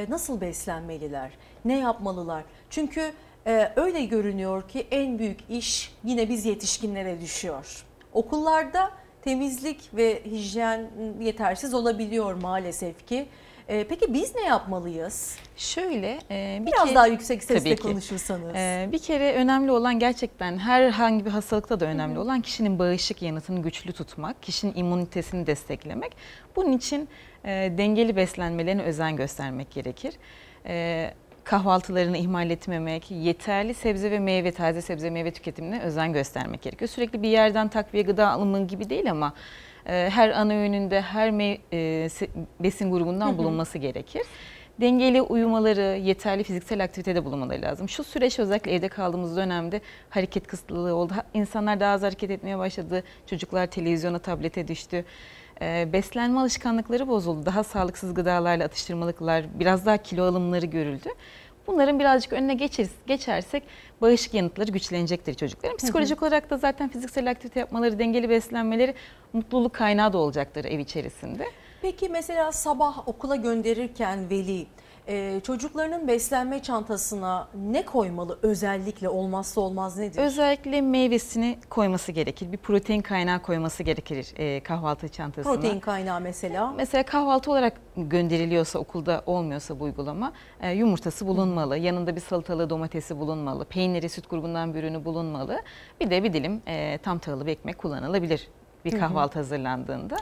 Nasıl 0.08 0.40
beslenmeliler? 0.40 1.30
Ne 1.64 1.78
yapmalılar? 1.78 2.44
Çünkü 2.70 3.12
e, 3.46 3.72
öyle 3.76 4.04
görünüyor 4.04 4.68
ki 4.68 4.86
en 4.90 5.18
büyük 5.18 5.38
iş 5.50 5.92
yine 6.04 6.28
biz 6.28 6.44
yetişkinlere 6.46 7.20
düşüyor. 7.20 7.84
Okullarda 8.12 8.90
temizlik 9.22 9.90
ve 9.94 10.22
hijyen 10.24 10.90
yetersiz 11.20 11.74
olabiliyor 11.74 12.34
maalesef 12.34 13.06
ki. 13.06 13.26
Ee, 13.68 13.86
peki 13.88 14.14
biz 14.14 14.34
ne 14.34 14.42
yapmalıyız? 14.44 15.36
Şöyle 15.56 16.18
e, 16.30 16.58
bir 16.60 16.66
Biraz 16.66 16.84
kere- 16.84 16.94
daha 16.94 17.06
yüksek 17.06 17.44
sesle 17.44 17.76
konuşursanız. 17.76 18.54
E, 18.54 18.88
bir 18.92 18.98
kere 18.98 19.34
önemli 19.34 19.70
olan 19.70 19.98
gerçekten 19.98 20.58
herhangi 20.58 21.24
bir 21.24 21.30
hastalıkta 21.30 21.80
da 21.80 21.84
önemli 21.86 22.18
olan 22.18 22.40
kişinin 22.40 22.78
bağışıklık 22.78 23.22
yanıtını 23.22 23.62
güçlü 23.62 23.92
tutmak, 23.92 24.42
kişinin 24.42 24.74
immünitesini 24.76 25.46
desteklemek. 25.46 26.16
Bunun 26.56 26.72
için 26.72 27.08
e, 27.44 27.48
dengeli 27.78 28.16
beslenmelerine 28.16 28.82
özen 28.82 29.16
göstermek 29.16 29.70
gerekir. 29.70 30.14
E, 30.66 31.14
kahvaltılarını 31.44 32.16
ihmal 32.18 32.50
etmemek, 32.50 33.10
yeterli 33.10 33.74
sebze 33.74 34.10
ve 34.10 34.18
meyve, 34.18 34.52
taze 34.52 34.82
sebze 34.82 35.10
meyve 35.10 35.30
tüketimine 35.30 35.80
özen 35.80 36.12
göstermek 36.12 36.62
gerekiyor. 36.62 36.88
Sürekli 36.88 37.22
bir 37.22 37.28
yerden 37.28 37.68
takviye 37.68 38.02
gıda 38.02 38.28
alımı 38.28 38.66
gibi 38.66 38.90
değil 38.90 39.10
ama 39.10 39.32
e, 39.86 40.10
her 40.12 40.30
ana 40.30 40.52
öğününde 40.52 41.00
her 41.00 41.30
mey- 41.30 41.60
e, 41.72 42.08
besin 42.60 42.90
grubundan 42.90 43.38
bulunması 43.38 43.78
gerekir. 43.78 44.22
Dengeli 44.80 45.22
uyumaları, 45.22 45.98
yeterli 45.98 46.44
fiziksel 46.44 46.84
aktivitede 46.84 47.24
bulunmaları 47.24 47.62
lazım. 47.62 47.88
Şu 47.88 48.04
süreç 48.04 48.38
özellikle 48.38 48.74
evde 48.74 48.88
kaldığımız 48.88 49.36
dönemde 49.36 49.80
hareket 50.10 50.46
kısıtlılığı 50.46 50.94
oldu. 50.94 51.12
İnsanlar 51.34 51.80
daha 51.80 51.92
az 51.92 52.02
hareket 52.02 52.30
etmeye 52.30 52.58
başladı. 52.58 53.04
Çocuklar 53.26 53.66
televizyona, 53.66 54.18
tablete 54.18 54.68
düştü. 54.68 55.04
Ee, 55.62 55.88
beslenme 55.92 56.40
alışkanlıkları 56.40 57.08
bozuldu. 57.08 57.46
Daha 57.46 57.64
sağlıksız 57.64 58.14
gıdalarla 58.14 58.64
atıştırmalıklar, 58.64 59.44
biraz 59.54 59.86
daha 59.86 59.96
kilo 59.96 60.24
alımları 60.24 60.66
görüldü. 60.66 61.08
Bunların 61.66 61.98
birazcık 61.98 62.32
önüne 62.32 62.54
geçeriz, 62.54 62.90
geçersek 63.06 63.62
bağışıklık 64.00 64.34
yanıtları 64.34 64.70
güçlenecektir 64.70 65.34
çocukların. 65.34 65.76
Psikolojik 65.76 66.22
olarak 66.22 66.50
da 66.50 66.56
zaten 66.56 66.88
fiziksel 66.88 67.30
aktivite 67.30 67.60
yapmaları, 67.60 67.98
dengeli 67.98 68.28
beslenmeleri 68.28 68.94
mutluluk 69.32 69.72
kaynağı 69.72 70.12
da 70.12 70.18
olacaktır 70.18 70.64
ev 70.64 70.78
içerisinde. 70.78 71.46
Peki 71.82 72.08
mesela 72.08 72.52
sabah 72.52 73.08
okula 73.08 73.36
gönderirken 73.36 74.30
veli 74.30 74.66
e, 75.10 75.40
çocuklarının 75.40 76.08
beslenme 76.08 76.62
çantasına 76.62 77.48
ne 77.54 77.84
koymalı 77.84 78.38
özellikle 78.42 79.08
olmazsa 79.08 79.60
olmaz 79.60 79.98
nedir? 79.98 80.18
Özellikle 80.22 80.80
meyvesini 80.80 81.58
koyması 81.70 82.12
gerekir. 82.12 82.52
Bir 82.52 82.56
protein 82.56 83.02
kaynağı 83.02 83.42
koyması 83.42 83.82
gerekir 83.82 84.32
e, 84.36 84.60
kahvaltı 84.60 85.08
çantasına. 85.08 85.54
Protein 85.54 85.80
kaynağı 85.80 86.20
mesela. 86.20 86.72
Mesela 86.72 87.02
kahvaltı 87.02 87.50
olarak 87.50 87.80
gönderiliyorsa 87.96 88.78
okulda 88.78 89.22
olmuyorsa 89.26 89.80
bu 89.80 89.84
uygulama 89.84 90.32
e, 90.60 90.72
yumurtası 90.72 91.26
bulunmalı. 91.26 91.76
Yanında 91.76 92.16
bir 92.16 92.20
salatalığı 92.20 92.70
domatesi 92.70 93.18
bulunmalı. 93.18 93.64
Peyniri 93.64 94.08
süt 94.08 94.30
grubundan 94.30 94.74
bir 94.74 94.78
ürünü 94.82 95.04
bulunmalı. 95.04 95.60
Bir 96.00 96.10
de 96.10 96.24
bir 96.24 96.32
dilim 96.32 96.62
e, 96.66 96.98
tam 97.02 97.18
tahıllı 97.18 97.46
bir 97.46 97.52
ekmek 97.52 97.78
kullanılabilir 97.78 98.48
bir 98.84 98.92
Hı 98.92 98.96
hı. 98.96 99.00
kahvaltı 99.00 99.38
hazırlandığında. 99.38 100.16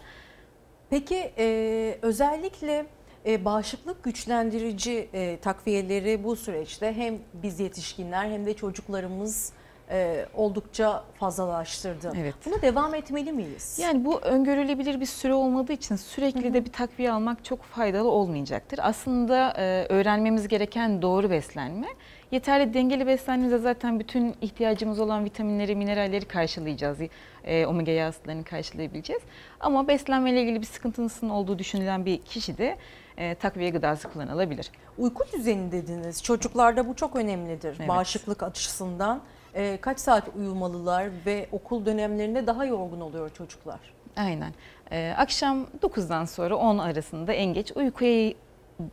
Peki 0.91 1.33
e, 1.39 1.99
özellikle 2.03 2.87
e, 3.27 3.45
bağışıklık 3.45 4.03
güçlendirici 4.03 5.09
e, 5.13 5.39
takviyeleri 5.41 6.25
bu 6.25 6.37
süreçte 6.37 6.93
hem 6.97 7.19
biz 7.35 7.61
yetişkinler 7.61 8.31
hem 8.31 8.47
de 8.47 8.55
çocuklarımız 8.55 9.53
e, 9.91 10.27
oldukça 10.35 11.05
fazlalaştırdı. 11.15 12.13
Evet. 12.21 12.35
Buna 12.47 12.63
devam 12.63 12.95
etmeli 12.95 13.33
miyiz? 13.33 13.79
Yani 13.83 14.05
bu 14.05 14.21
öngörülebilir 14.21 15.01
bir 15.01 15.07
süre 15.07 15.35
olmadığı 15.35 15.73
için 15.73 15.97
sürekli 15.97 16.55
de 16.55 16.65
bir 16.65 16.73
takviye 16.73 17.13
almak 17.13 17.45
çok 17.45 17.63
faydalı 17.63 18.11
olmayacaktır. 18.11 18.81
Aslında 18.83 19.55
e, 19.57 19.87
öğrenmemiz 19.89 20.49
gereken 20.49 21.03
doğru 21.03 21.31
beslenme. 21.31 21.87
Yeterli 22.31 22.75
dengeli 22.75 23.07
beslenmede 23.07 23.59
zaten 23.59 24.01
bütün 24.01 24.35
ihtiyacımız 24.41 25.01
olan 25.01 25.25
vitaminleri, 25.25 25.77
mineralleri 25.77 26.25
karşılayacağız. 26.25 26.99
E, 27.45 27.67
omega 27.67 27.93
yağ 27.93 28.07
asitlerini 28.07 28.45
karşılayabileceğiz. 28.45 29.23
Ama 29.61 29.89
beslenmeyle 29.89 30.43
ilgili 30.43 30.61
bir 30.61 30.67
sıkıntısının 30.67 31.31
olduğu 31.31 31.59
düşünülen 31.59 32.07
bir 32.07 32.19
kişi 32.19 32.59
de 32.59 32.77
e, 33.19 33.35
takviye 33.35 33.71
gıdası 33.71 34.09
kullanılabilir. 34.09 34.71
Uyku 34.99 35.25
düzeni 35.33 35.73
dediniz. 35.73 36.23
Çocuklarda 36.23 36.89
bu 36.89 36.97
çok 36.97 37.17
önemlidir 37.17 37.77
Evet. 37.79 37.89
bağışıklık 37.89 38.43
açısından. 38.43 39.21
E, 39.55 39.79
kaç 39.81 40.01
saat 40.01 40.29
uyumalılar 40.37 41.09
ve 41.27 41.47
okul 41.53 41.87
dönemlerinde 41.87 42.47
daha 42.47 42.65
yorgun 42.65 43.01
oluyor 43.01 43.31
çocuklar? 43.31 43.81
Aynen. 44.17 44.53
Ee, 44.93 45.15
akşam 45.17 45.67
9'dan 45.83 46.25
sonra 46.25 46.57
10 46.57 46.79
arasında 46.79 47.33
en 47.33 47.55
geç 47.55 47.73
uykuya 47.77 48.33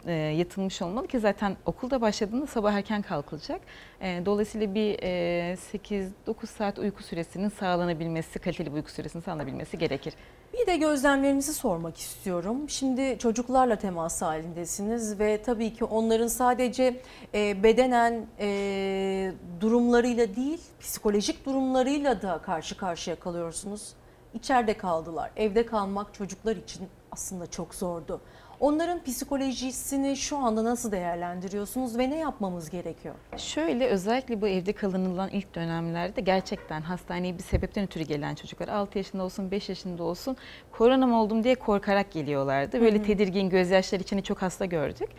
e, 0.05 0.13
yatılmış 0.13 0.81
olmalı 0.81 1.07
ki 1.07 1.19
zaten 1.19 1.57
okulda 1.65 2.01
başladığında 2.01 2.47
sabah 2.47 2.73
erken 2.73 3.01
kalkılacak. 3.01 3.61
E, 4.01 4.21
dolayısıyla 4.25 4.75
bir 4.75 4.99
e, 5.03 5.57
8-9 5.73 6.47
saat 6.47 6.79
uyku 6.79 7.03
süresinin 7.03 7.49
sağlanabilmesi, 7.49 8.39
kaliteli 8.39 8.71
bir 8.71 8.75
uyku 8.75 8.91
süresinin 8.91 9.23
sağlanabilmesi 9.23 9.77
gerekir. 9.77 10.13
Bir 10.53 10.67
de 10.67 10.77
gözlemlerinizi 10.77 11.53
sormak 11.53 11.97
istiyorum. 11.97 12.69
Şimdi 12.69 13.19
çocuklarla 13.19 13.75
temas 13.75 14.21
halindesiniz 14.21 15.19
ve 15.19 15.41
tabii 15.41 15.73
ki 15.73 15.85
onların 15.85 16.27
sadece 16.27 17.01
e, 17.33 17.63
bedenen 17.63 18.25
e, 18.39 19.31
durumlarıyla 19.61 20.35
değil, 20.35 20.61
psikolojik 20.79 21.45
durumlarıyla 21.45 22.21
da 22.21 22.41
karşı 22.41 22.77
karşıya 22.77 23.15
kalıyorsunuz. 23.15 23.93
İçeride 24.33 24.77
kaldılar. 24.77 25.31
Evde 25.35 25.65
kalmak 25.65 26.13
çocuklar 26.13 26.55
için 26.55 26.87
aslında 27.11 27.47
çok 27.47 27.75
zordu. 27.75 28.21
Onların 28.65 29.03
psikolojisini 29.03 30.17
şu 30.17 30.37
anda 30.37 30.63
nasıl 30.63 30.91
değerlendiriyorsunuz 30.91 31.97
ve 31.97 32.09
ne 32.09 32.17
yapmamız 32.17 32.69
gerekiyor? 32.69 33.15
Şöyle 33.37 33.87
özellikle 33.87 34.41
bu 34.41 34.47
evde 34.47 34.73
kalınılan 34.73 35.29
ilk 35.29 35.55
dönemlerde 35.55 36.21
gerçekten 36.21 36.81
hastaneye 36.81 37.37
bir 37.37 37.43
sebepten 37.43 37.83
ötürü 37.83 38.03
gelen 38.03 38.35
çocuklar 38.35 38.67
6 38.67 38.97
yaşında 38.97 39.23
olsun 39.23 39.51
5 39.51 39.69
yaşında 39.69 40.03
olsun 40.03 40.37
korona 40.71 41.07
mı 41.07 41.21
oldum 41.21 41.43
diye 41.43 41.55
korkarak 41.55 42.11
geliyorlardı. 42.11 42.81
Böyle 42.81 42.97
Hı 42.97 43.01
hı. 43.01 43.05
tedirgin 43.05 43.49
gözyaşları 43.49 44.01
içinde 44.01 44.21
çok 44.21 44.41
hasta 44.41 44.65
gördük. 44.65 45.09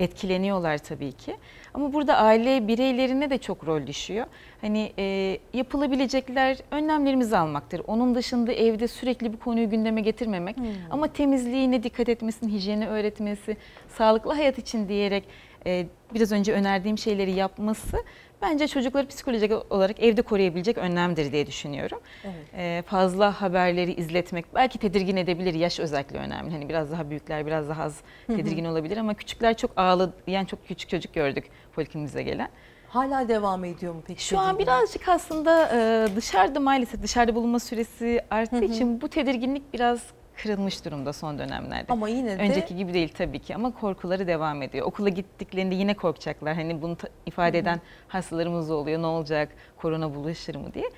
Etkileniyorlar 0.00 0.78
tabii 0.78 1.12
ki. 1.12 1.36
Ama 1.74 1.92
burada 1.92 2.16
aile 2.16 2.68
bireylerine 2.68 3.30
de 3.30 3.38
çok 3.38 3.66
rol 3.66 3.86
düşüyor. 3.86 4.26
Hani 4.60 4.92
e, 4.98 5.38
yapılabilecekler 5.54 6.56
önlemlerimizi 6.70 7.36
almaktır. 7.36 7.82
Onun 7.86 8.14
dışında 8.14 8.52
evde 8.52 8.88
sürekli 8.88 9.32
bir 9.32 9.38
konuyu 9.38 9.70
gündeme 9.70 10.00
getirmemek. 10.00 10.56
Ama 10.90 11.06
temizliğine 11.12 11.82
dikkat 11.82 12.08
etmesini, 12.08 12.52
hijyeni 12.52 12.88
öğretmesi, 12.88 13.56
sağlıklı 13.88 14.32
hayat 14.32 14.58
için 14.58 14.88
diyerek 14.88 15.24
e, 15.66 15.86
biraz 16.14 16.32
önce 16.32 16.52
önerdiğim 16.52 16.98
şeyleri 16.98 17.32
yapması 17.32 17.96
bence 18.42 18.68
çocukları 18.68 19.06
psikolojik 19.06 19.52
olarak 19.70 20.00
evde 20.00 20.22
koruyabilecek 20.22 20.78
önlemdir 20.78 21.32
diye 21.32 21.46
düşünüyorum. 21.46 22.00
Evet. 22.24 22.34
E, 22.54 22.82
fazla 22.86 23.42
haberleri 23.42 23.92
izletmek 23.92 24.54
belki 24.54 24.78
tedirgin 24.78 25.16
edebilir. 25.16 25.54
Yaş 25.54 25.80
özellikle 25.80 26.18
önemli. 26.18 26.50
Hani 26.50 26.68
biraz 26.68 26.92
daha 26.92 27.10
büyükler 27.10 27.46
biraz 27.46 27.68
daha 27.68 27.82
az 27.82 28.00
Hı 28.26 28.32
hı. 28.32 28.36
tedirgin 28.36 28.64
olabilir 28.64 28.96
ama 28.96 29.14
küçükler 29.14 29.56
çok 29.56 29.70
ağlayan 29.76 30.44
çok 30.44 30.66
küçük 30.68 30.90
çocuk 30.90 31.14
gördük 31.14 31.50
polikliniğimize 31.74 32.22
gelen. 32.22 32.48
Hala 32.88 33.28
devam 33.28 33.64
ediyor 33.64 33.94
mu 33.94 34.02
peki? 34.06 34.24
Şu 34.24 34.38
an 34.38 34.58
birazcık 34.58 35.08
aslında 35.08 35.68
e, 35.74 36.08
dışarıda 36.16 36.60
maalesef 36.60 37.02
dışarıda 37.02 37.34
bulunma 37.34 37.58
süresi 37.58 38.20
arttığı 38.30 38.56
Hı 38.56 38.60
hı. 38.60 38.64
için 38.64 39.00
bu 39.00 39.08
tedirginlik 39.08 39.72
biraz 39.72 40.02
kırılmış 40.42 40.84
durumda 40.84 41.12
son 41.12 41.38
dönemlerde. 41.38 41.92
Ama 41.92 42.08
yine 42.08 42.38
de 42.38 42.42
Önceki 42.42 42.76
gibi 42.76 42.94
değil 42.94 43.12
tabii 43.18 43.38
ki 43.38 43.54
ama 43.54 43.74
korkuları 43.74 44.26
devam 44.26 44.62
ediyor. 44.62 44.86
Okula 44.86 45.08
gittiklerinde 45.08 45.74
yine 45.74 45.94
korkacaklar. 45.94 46.54
Hani 46.54 46.82
bunu 46.82 46.96
ifade 47.26 47.56
Hı 47.56 47.60
hı. 47.60 47.62
eden 47.62 47.80
hastalarımız 48.08 48.70
oluyor. 48.70 49.02
Ne 49.02 49.06
olacak? 49.06 49.48
Korona 49.76 50.14
bulaşır 50.14 50.54
mı 50.54 50.74
diye. 50.74 50.90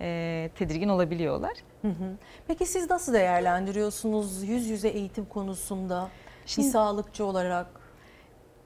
E, 0.00 0.50
tedirgin 0.54 0.88
olabiliyorlar. 0.88 1.52
Hı 1.82 1.88
hı. 1.88 2.16
Peki 2.48 2.66
siz 2.66 2.90
nasıl 2.90 3.12
değerlendiriyorsunuz 3.14 4.42
yüz 4.48 4.66
yüze 4.66 4.88
eğitim 4.88 5.24
konusunda 5.24 6.08
Şimdi- 6.46 6.66
bir 6.66 6.72
sağlıkçı 6.72 7.24
olarak? 7.24 7.66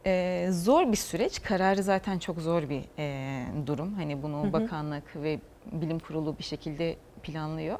Ee, 0.06 0.46
zor 0.50 0.92
bir 0.92 0.96
süreç. 0.96 1.42
Kararı 1.42 1.82
zaten 1.82 2.18
çok 2.18 2.38
zor 2.40 2.68
bir 2.68 2.82
e, 2.98 3.44
durum. 3.66 3.94
Hani 3.94 4.22
bunu 4.22 4.42
Hı 4.42 4.46
hı. 4.48 4.52
bakanlık 4.52 5.16
ve 5.16 5.38
bilim 5.72 5.98
kurulu 5.98 6.38
bir 6.38 6.44
şekilde 6.44 6.96
planlıyor. 7.22 7.78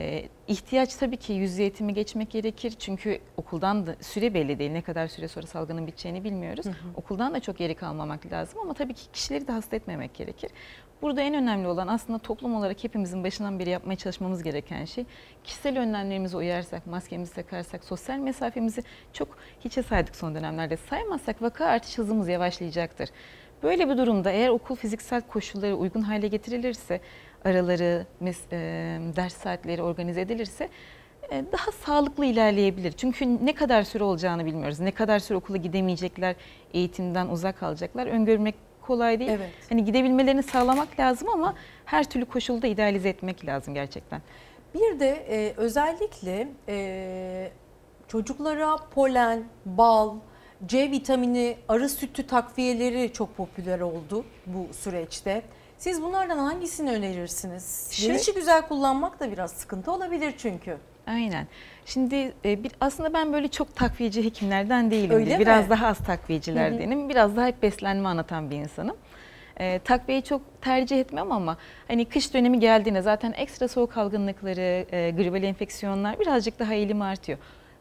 Ee, 0.00 0.28
ihtiyaç 0.48 0.94
tabii 0.94 1.16
ki 1.16 1.32
yüz 1.32 1.58
eğitimi 1.58 1.94
geçmek 1.94 2.30
gerekir. 2.30 2.74
Çünkü 2.78 3.20
okuldan 3.36 3.86
da 3.86 3.96
süre 4.00 4.34
belli 4.34 4.58
değil. 4.58 4.70
Ne 4.70 4.82
kadar 4.82 5.08
süre 5.08 5.28
sonra 5.28 5.46
salgının 5.46 5.86
biteceğini 5.86 6.24
bilmiyoruz. 6.24 6.66
Hı 6.66 6.70
hı. 6.70 6.74
Okuldan 6.96 7.34
da 7.34 7.40
çok 7.40 7.58
geri 7.58 7.74
kalmamak 7.74 8.32
lazım 8.32 8.60
ama 8.60 8.74
tabii 8.74 8.94
ki 8.94 9.02
kişileri 9.12 9.48
de 9.48 9.52
hasta 9.52 9.76
etmemek 9.76 10.14
gerekir. 10.14 10.50
Burada 11.02 11.20
en 11.20 11.34
önemli 11.34 11.68
olan 11.68 11.88
aslında 11.88 12.18
toplum 12.18 12.54
olarak 12.54 12.84
hepimizin 12.84 13.24
başından 13.24 13.58
beri 13.58 13.70
yapmaya 13.70 13.96
çalışmamız 13.96 14.42
gereken 14.42 14.84
şey 14.84 15.04
kişisel 15.44 15.78
önlemlerimize 15.78 16.36
uyarsak, 16.36 16.86
maskemizi 16.86 17.34
takarsak, 17.34 17.84
sosyal 17.84 18.18
mesafemizi 18.18 18.82
çok 19.12 19.28
hiçe 19.64 19.82
saydık 19.82 20.16
son 20.16 20.34
dönemlerde 20.34 20.76
saymazsak 20.76 21.42
vaka 21.42 21.66
artış 21.66 21.98
hızımız 21.98 22.28
yavaşlayacaktır. 22.28 23.08
Böyle 23.62 23.88
bir 23.88 23.98
durumda 23.98 24.30
eğer 24.30 24.48
okul 24.48 24.76
fiziksel 24.76 25.20
koşulları 25.20 25.76
uygun 25.76 26.02
hale 26.02 26.28
getirilirse, 26.28 27.00
araları, 27.44 28.06
mes- 28.22 28.52
e, 28.52 29.16
ders 29.16 29.34
saatleri 29.36 29.82
organize 29.82 30.20
edilirse 30.20 30.68
e, 31.30 31.44
daha 31.52 31.72
sağlıklı 31.72 32.24
ilerleyebilir. 32.24 32.92
Çünkü 32.92 33.46
ne 33.46 33.54
kadar 33.54 33.82
süre 33.82 34.04
olacağını 34.04 34.46
bilmiyoruz. 34.46 34.80
Ne 34.80 34.90
kadar 34.90 35.18
süre 35.18 35.38
okula 35.38 35.56
gidemeyecekler, 35.56 36.36
eğitimden 36.74 37.28
uzak 37.28 37.58
kalacaklar. 37.58 38.06
Öngörmek 38.06 38.54
kolay 38.82 39.18
değil. 39.18 39.30
Evet. 39.30 39.50
Hani 39.68 39.84
gidebilmelerini 39.84 40.42
sağlamak 40.42 41.00
lazım 41.00 41.28
ama 41.28 41.54
her 41.84 42.10
türlü 42.10 42.24
koşulda 42.24 42.66
idealize 42.66 43.08
etmek 43.08 43.46
lazım 43.46 43.74
gerçekten. 43.74 44.22
Bir 44.74 45.00
de 45.00 45.26
e, 45.30 45.54
özellikle 45.56 46.48
e, 46.68 47.50
çocuklara 48.08 48.76
polen, 48.94 49.44
bal, 49.66 50.14
C 50.66 50.90
vitamini, 50.90 51.56
arı 51.68 51.88
sütü 51.88 52.26
takviyeleri 52.26 53.12
çok 53.12 53.36
popüler 53.36 53.80
oldu 53.80 54.24
bu 54.46 54.66
süreçte. 54.74 55.42
Siz 55.80 56.02
bunlardan 56.02 56.38
hangisini 56.38 56.90
önerirsiniz? 56.90 57.88
Şey- 57.92 58.08
Gelişi 58.08 58.34
güzel 58.34 58.62
kullanmak 58.68 59.20
da 59.20 59.32
biraz 59.32 59.52
sıkıntı 59.52 59.92
olabilir 59.92 60.34
çünkü. 60.38 60.76
Aynen. 61.06 61.46
Şimdi 61.86 62.32
e, 62.44 62.64
bir, 62.64 62.72
aslında 62.80 63.12
ben 63.14 63.32
böyle 63.32 63.48
çok 63.48 63.76
takviyeci 63.76 64.24
hekimlerden 64.24 64.90
değilim. 64.90 65.16
Öyle 65.16 65.34
mi? 65.34 65.40
Biraz 65.40 65.70
daha 65.70 65.86
az 65.86 65.98
takviyecilerdenim. 65.98 67.08
Biraz 67.08 67.36
daha 67.36 67.46
hep 67.46 67.62
beslenme 67.62 68.08
anlatan 68.08 68.50
bir 68.50 68.56
insanım. 68.56 68.96
E, 69.56 69.78
takviyeyi 69.78 70.22
çok 70.24 70.62
tercih 70.62 71.00
etmem 71.00 71.32
ama 71.32 71.56
hani 71.88 72.04
kış 72.04 72.34
dönemi 72.34 72.60
geldiğinde 72.60 73.02
zaten 73.02 73.32
ekstra 73.32 73.68
soğuk 73.68 73.96
algınlıkları, 73.96 74.86
e, 74.92 75.10
gribal 75.10 75.42
enfeksiyonlar 75.42 76.20
birazcık 76.20 76.58
daha 76.58 76.74
eğilim 76.74 77.02
artıyor. 77.02 77.38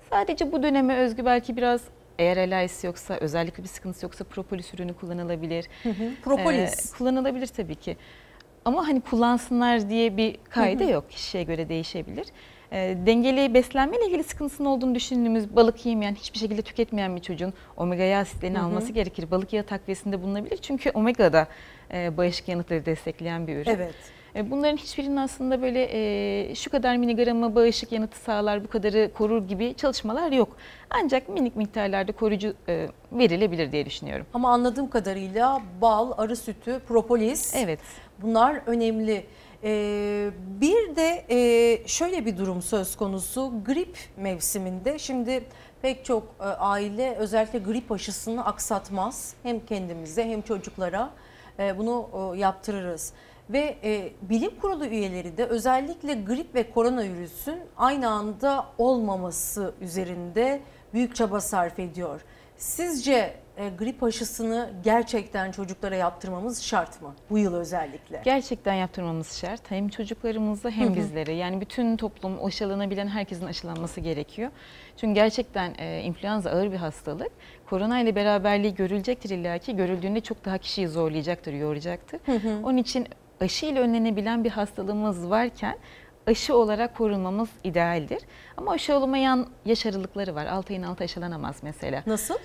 Sadece 0.10 0.52
bu 0.52 0.64
döneme 0.64 0.96
özgü 0.96 1.26
belki 1.26 1.58
biraz 1.58 1.82
eğer 2.20 2.38
alerjisi 2.38 2.88
yoksa, 2.88 3.18
özellikle 3.22 3.64
bir 3.64 3.68
sıkıntısı 3.68 4.06
yoksa 4.06 4.24
propolis 4.24 4.74
ürünü 4.74 4.94
kullanılabilir. 4.94 5.66
Propolis. 6.24 6.94
E, 6.94 6.98
kullanılabilir 6.98 7.48
tabii 7.48 7.76
ki. 7.76 7.98
Ama 8.66 8.88
hani 8.88 9.02
kullansınlar 9.02 9.90
diye 9.90 10.18
bir 10.18 10.38
kaide 10.50 10.84
yok. 10.84 11.10
Kişiye 11.10 11.44
göre 11.44 11.70
değişebilir. 11.70 12.28
E, 12.72 12.98
dengeli 13.06 13.54
beslenmeyle 13.54 14.06
ilgili 14.06 14.24
sıkıntısının 14.24 14.68
olduğunu 14.68 14.96
düşündüğümüz 14.96 15.56
balık 15.56 15.86
yemeyen, 15.86 16.16
hiçbir 16.16 16.40
şekilde 16.40 16.62
tüketmeyen 16.62 17.16
bir 17.16 17.22
çocuğun 17.22 17.54
omega 17.78 18.04
yağ 18.04 18.20
asitlerini 18.20 18.58
Hı 18.58 18.62
hı. 18.62 18.66
alması 18.66 18.94
gerekir. 18.94 19.32
Balık 19.32 19.54
yağı 19.54 19.66
takviyesinde 19.66 20.22
bulunabilir. 20.22 20.58
Çünkü 20.58 20.90
omega 20.90 21.34
da 21.34 21.48
e, 21.94 22.18
bağışıklık 22.18 22.50
yanıtları 22.50 22.86
destekleyen 22.86 23.48
bir 23.48 23.56
ürün. 23.56 23.72
Evet. 23.72 23.96
E, 24.36 24.52
Bunların 24.52 24.78
hiçbirinin 24.78 25.16
aslında 25.16 25.62
böyle 25.62 25.88
e, 26.52 26.56
şu 26.56 26.70
kadar 26.70 26.98
miligramı 26.98 27.56
bağışık 27.56 27.92
yanıtı 27.92 28.20
sağlar, 28.20 28.64
bu 28.64 28.68
kadarı 28.68 29.12
korur 29.14 29.48
gibi 29.48 29.74
çalışmalar 29.78 30.32
yok. 30.32 30.58
Ancak 30.90 31.30
minik 31.30 31.56
miktarlarda 31.56 32.12
koruyucu 32.12 32.54
e, 32.68 32.88
verilebilir 33.12 33.72
diye 33.72 33.86
düşünüyorum. 33.86 34.26
Ama 34.34 34.50
anladığım 34.52 34.90
kadarıyla 34.90 35.62
bal, 35.82 36.12
arı 36.18 36.36
sütü, 36.36 36.80
propolis 36.88 37.56
Evet. 37.56 37.80
bunlar 38.22 38.62
önemli. 38.66 39.26
Ee, 39.64 40.30
bir 40.62 40.96
de 40.96 41.26
e, 41.30 41.88
şöyle 41.88 42.26
bir 42.26 42.38
durum 42.38 42.62
söz 42.62 42.96
konusu 42.96 43.54
grip 43.66 43.98
mevsiminde 44.18 45.00
şimdi 45.00 45.44
pek 45.82 46.06
çok 46.06 46.24
e, 46.40 46.44
aile 46.44 47.16
özellikle 47.16 47.60
grip 47.60 47.92
aşısını 47.92 48.46
aksatmaz 48.46 49.34
hem 49.44 49.60
kendimize 49.66 50.26
hem 50.26 50.42
çocuklara 50.42 51.10
e, 51.60 51.78
bunu 51.78 52.10
e, 52.36 52.40
yaptırırız. 52.40 53.14
Ve 53.50 53.78
e, 53.84 54.12
bilim 54.22 54.52
kurulu 54.62 54.86
üyeleri 54.86 55.38
de 55.38 55.46
özellikle 55.46 56.14
grip 56.14 56.56
ve 56.56 56.72
koronavirüsün 56.72 57.60
aynı 57.78 58.10
anda 58.10 58.66
olmaması 58.78 59.74
üzerinde 59.82 60.62
büyük 60.94 61.16
çaba 61.16 61.42
sarf 61.42 61.80
ediyor. 61.80 62.22
Sizce 62.58 63.34
e, 63.58 63.70
grip 63.70 64.04
aşısını 64.04 64.70
gerçekten 64.84 65.52
çocuklara 65.52 65.96
yaptırmamız 65.96 66.62
şart 66.64 67.02
mı? 67.02 67.16
Bu 67.30 67.38
yıl 67.38 67.56
özellikle. 67.56 68.22
Gerçekten 68.26 68.74
yaptırmamız 68.74 69.38
şart. 69.38 69.72
Hem 69.72 69.90
çocuklarımızda 69.90 70.70
hem 70.70 70.88
Hı 70.88 70.92
hı. 70.92 70.96
bizlere. 70.96 71.34
Yani 71.34 71.62
bütün 71.62 71.98
toplum 71.98 72.46
aşılanabilen 72.46 73.08
herkesin 73.08 73.46
aşılanması 73.46 74.02
gerekiyor. 74.02 74.52
Çünkü 74.98 75.14
gerçekten 75.14 75.74
e, 75.78 76.02
influenza 76.02 76.50
ağır 76.50 76.72
bir 76.72 76.78
hastalık. 76.78 77.32
Korona 77.70 78.00
ile 78.00 78.16
beraberliği 78.16 78.76
görülecektir 78.76 79.30
illaki. 79.30 79.76
Görüldüğünde 79.76 80.22
çok 80.22 80.46
daha 80.46 80.58
kişiyi 80.58 80.88
zorlayacaktır, 80.88 81.54
yoracaktır. 81.54 82.20
Hı 82.26 82.32
hı. 82.32 82.60
Onun 82.64 82.78
için 82.78 83.08
aşı 83.42 83.66
ile 83.66 83.80
önlenebilen 83.80 84.44
bir 84.44 84.50
hastalığımız 84.50 85.30
varken 85.30 85.78
aşı 86.28 86.56
olarak 86.58 86.98
korunmamız 86.98 87.50
idealdir. 87.64 88.20
Ama 88.58 88.72
aşı 88.72 88.96
olamayan 88.98 89.48
yaş 89.66 89.86
aralıkları 89.86 90.36
var. 90.36 90.46
6 90.46 90.74
ayın 90.74 90.84
altı 90.84 91.04
aşılanamaz 91.04 91.56
mesela. 91.64 92.04
Nasıl? 92.08 92.36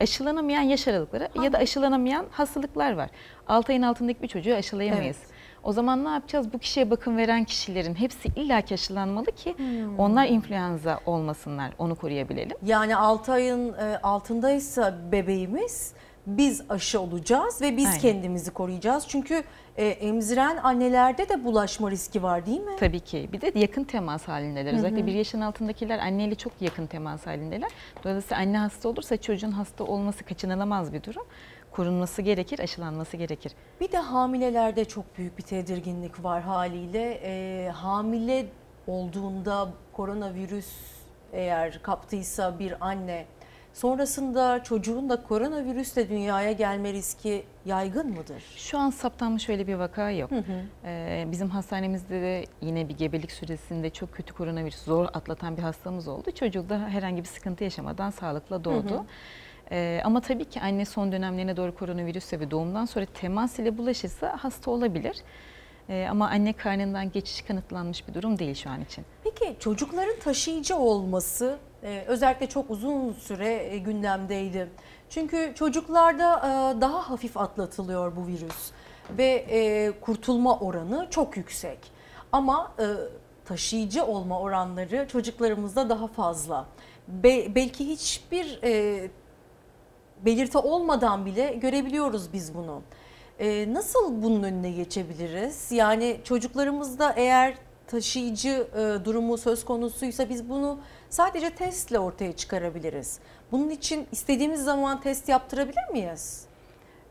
Aşılanamayan 0.00 0.62
yaş 0.62 0.88
aralıkları 0.88 1.28
ya 1.42 1.52
da 1.52 1.58
aşılanamayan 1.58 2.26
hastalıklar 2.30 2.92
var. 2.92 3.10
6 3.48 3.72
ayın 3.72 3.82
altındaki 3.82 4.22
bir 4.22 4.28
çocuğu 4.28 4.54
aşılayamayız. 4.54 5.16
O 5.62 5.72
zaman 5.72 6.04
ne 6.04 6.08
yapacağız? 6.08 6.52
Bu 6.52 6.58
kişiye 6.58 6.90
bakım 6.90 7.16
veren 7.16 7.44
kişilerin 7.44 7.94
hepsi 7.94 8.28
illaki 8.36 8.74
aşılanmalı 8.74 9.26
ki 9.26 9.54
Hmm. 9.58 9.98
onlar 9.98 10.26
influenza 10.26 11.00
olmasınlar. 11.06 11.70
Onu 11.78 11.94
koruyabilelim. 11.94 12.56
Yani 12.62 12.96
6 12.96 13.32
ayın 13.32 13.72
e, 13.72 13.98
altındaysa 14.02 14.98
bebeğimiz 15.12 15.92
biz 16.26 16.62
aşı 16.68 17.00
olacağız 17.00 17.62
ve 17.62 17.76
biz 17.76 17.86
Aynen. 17.86 17.98
kendimizi 18.00 18.50
koruyacağız. 18.50 19.04
Çünkü 19.08 19.42
e, 19.78 19.86
emziren 19.86 20.56
annelerde 20.56 21.28
de 21.28 21.44
bulaşma 21.44 21.90
riski 21.90 22.22
var 22.22 22.46
değil 22.46 22.60
mi? 22.60 22.76
Tabii 22.80 23.00
ki. 23.00 23.28
Bir 23.32 23.40
de 23.40 23.52
yakın 23.54 23.84
temas 23.84 24.28
halindeler. 24.28 24.72
Hı 24.72 24.76
hı. 24.76 24.78
Özellikle 24.78 25.06
bir 25.06 25.12
yaşın 25.12 25.40
altındakiler 25.40 25.98
anneyle 25.98 26.34
çok 26.34 26.52
yakın 26.60 26.86
temas 26.86 27.26
halindeler. 27.26 27.70
Dolayısıyla 28.04 28.42
anne 28.42 28.58
hasta 28.58 28.88
olursa 28.88 29.16
çocuğun 29.16 29.50
hasta 29.50 29.84
olması 29.84 30.24
kaçınılamaz 30.24 30.92
bir 30.92 31.02
durum. 31.02 31.26
Korunması 31.72 32.22
gerekir, 32.22 32.58
aşılanması 32.58 33.16
gerekir. 33.16 33.52
Bir 33.80 33.92
de 33.92 33.98
hamilelerde 33.98 34.84
çok 34.84 35.18
büyük 35.18 35.38
bir 35.38 35.42
tedirginlik 35.42 36.24
var 36.24 36.42
haliyle. 36.42 37.20
E, 37.22 37.68
hamile 37.68 38.46
olduğunda 38.86 39.68
koronavirüs 39.92 40.72
eğer 41.32 41.82
kaptıysa 41.82 42.58
bir 42.58 42.74
anne 42.80 43.24
sonrasında 43.78 44.62
çocuğun 44.62 45.08
da 45.08 45.22
koronavirüsle 45.22 46.08
dünyaya 46.08 46.52
gelme 46.52 46.92
riski 46.92 47.44
yaygın 47.64 48.10
mıdır? 48.10 48.42
Şu 48.56 48.78
an 48.78 48.90
saptanmış 48.90 49.48
öyle 49.48 49.66
bir 49.66 49.74
vaka 49.74 50.10
yok. 50.10 50.30
Hı 50.30 50.36
hı. 50.36 50.62
Ee, 50.84 51.28
bizim 51.32 51.50
hastanemizde 51.50 52.22
de 52.22 52.44
yine 52.62 52.88
bir 52.88 52.96
gebelik 52.96 53.32
süresinde 53.32 53.90
çok 53.90 54.12
kötü 54.12 54.34
koronavirüs 54.34 54.82
zor 54.82 55.04
atlatan 55.04 55.56
bir 55.56 55.62
hastamız 55.62 56.08
oldu. 56.08 56.30
Çocuğu 56.30 56.68
da 56.68 56.78
herhangi 56.88 57.22
bir 57.22 57.28
sıkıntı 57.28 57.64
yaşamadan 57.64 58.10
sağlıkla 58.10 58.64
doğdu. 58.64 58.90
Hı 58.90 58.98
hı. 58.98 59.04
Ee, 59.70 60.00
ama 60.04 60.20
tabii 60.20 60.44
ki 60.44 60.60
anne 60.60 60.84
son 60.84 61.12
dönemlerine 61.12 61.56
doğru 61.56 61.74
koronavirüsle 61.74 62.40
ve 62.40 62.50
doğumdan 62.50 62.84
sonra 62.84 63.04
temas 63.04 63.58
ile 63.58 63.78
bulaşırsa 63.78 64.36
hasta 64.40 64.70
olabilir. 64.70 65.16
Ee, 65.88 66.06
ama 66.10 66.28
anne 66.28 66.52
karnından 66.52 67.12
geçiş 67.12 67.42
kanıtlanmış 67.42 68.08
bir 68.08 68.14
durum 68.14 68.38
değil 68.38 68.54
şu 68.54 68.70
an 68.70 68.80
için. 68.82 69.04
Peki 69.24 69.56
çocukların 69.60 70.18
taşıyıcı 70.18 70.76
olması 70.76 71.58
e, 71.82 72.04
özellikle 72.06 72.46
çok 72.48 72.70
uzun 72.70 73.12
süre 73.12 73.74
e, 73.74 73.78
gündemdeydi. 73.78 74.70
Çünkü 75.10 75.52
çocuklarda 75.54 76.36
e, 76.38 76.80
daha 76.80 77.10
hafif 77.10 77.36
atlatılıyor 77.36 78.16
bu 78.16 78.26
virüs 78.26 78.70
ve 79.18 79.92
kurtulma 80.00 80.58
oranı 80.58 81.06
çok 81.10 81.36
yüksek. 81.36 81.78
Ama 82.32 82.72
taşıyıcı 83.44 84.04
olma 84.04 84.40
oranları 84.40 85.08
çocuklarımızda 85.08 85.88
daha 85.88 86.06
fazla. 86.06 86.66
Be- 87.08 87.54
belki 87.54 87.88
hiçbir 87.88 88.58
e, 88.64 89.10
belirti 90.24 90.58
olmadan 90.58 91.26
bile 91.26 91.54
görebiliyoruz 91.54 92.32
biz 92.32 92.54
bunu. 92.54 92.82
Ee, 93.40 93.74
nasıl 93.74 94.22
bunun 94.22 94.42
önüne 94.42 94.70
geçebiliriz? 94.70 95.72
Yani 95.72 96.20
çocuklarımızda 96.24 97.12
eğer 97.16 97.54
taşıyıcı 97.86 98.66
e, 98.76 99.04
durumu 99.04 99.38
söz 99.38 99.64
konusuysa 99.64 100.28
biz 100.28 100.48
bunu 100.48 100.78
sadece 101.10 101.50
testle 101.50 101.98
ortaya 101.98 102.32
çıkarabiliriz. 102.36 103.18
Bunun 103.52 103.70
için 103.70 104.06
istediğimiz 104.12 104.64
zaman 104.64 105.00
test 105.00 105.28
yaptırabilir 105.28 105.88
miyiz? 105.92 106.44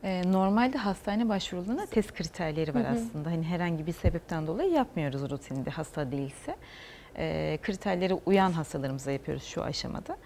Ee, 0.04 0.22
normalde 0.26 0.78
hastane 0.78 1.30
başvurularında 1.30 1.86
test 1.86 2.14
kriterleri 2.14 2.76
var 2.76 2.84
Hı 2.84 2.90
hı. 2.90 2.94
aslında. 2.94 3.32
Hani 3.32 3.44
herhangi 3.44 3.88
bir 3.88 3.94
sebepten 3.94 4.48
dolayı 4.48 4.72
yapmıyoruz 4.72 5.30
rutinde 5.30 5.70
hasta 5.70 6.12
değilse. 6.12 6.56
Ee, 7.18 7.60
kriterlere 7.64 8.14
uyan 8.14 8.52
hastalarımıza 8.52 9.12
yapıyoruz 9.12 9.44
şu 9.44 9.64
aşamada. 9.64 10.18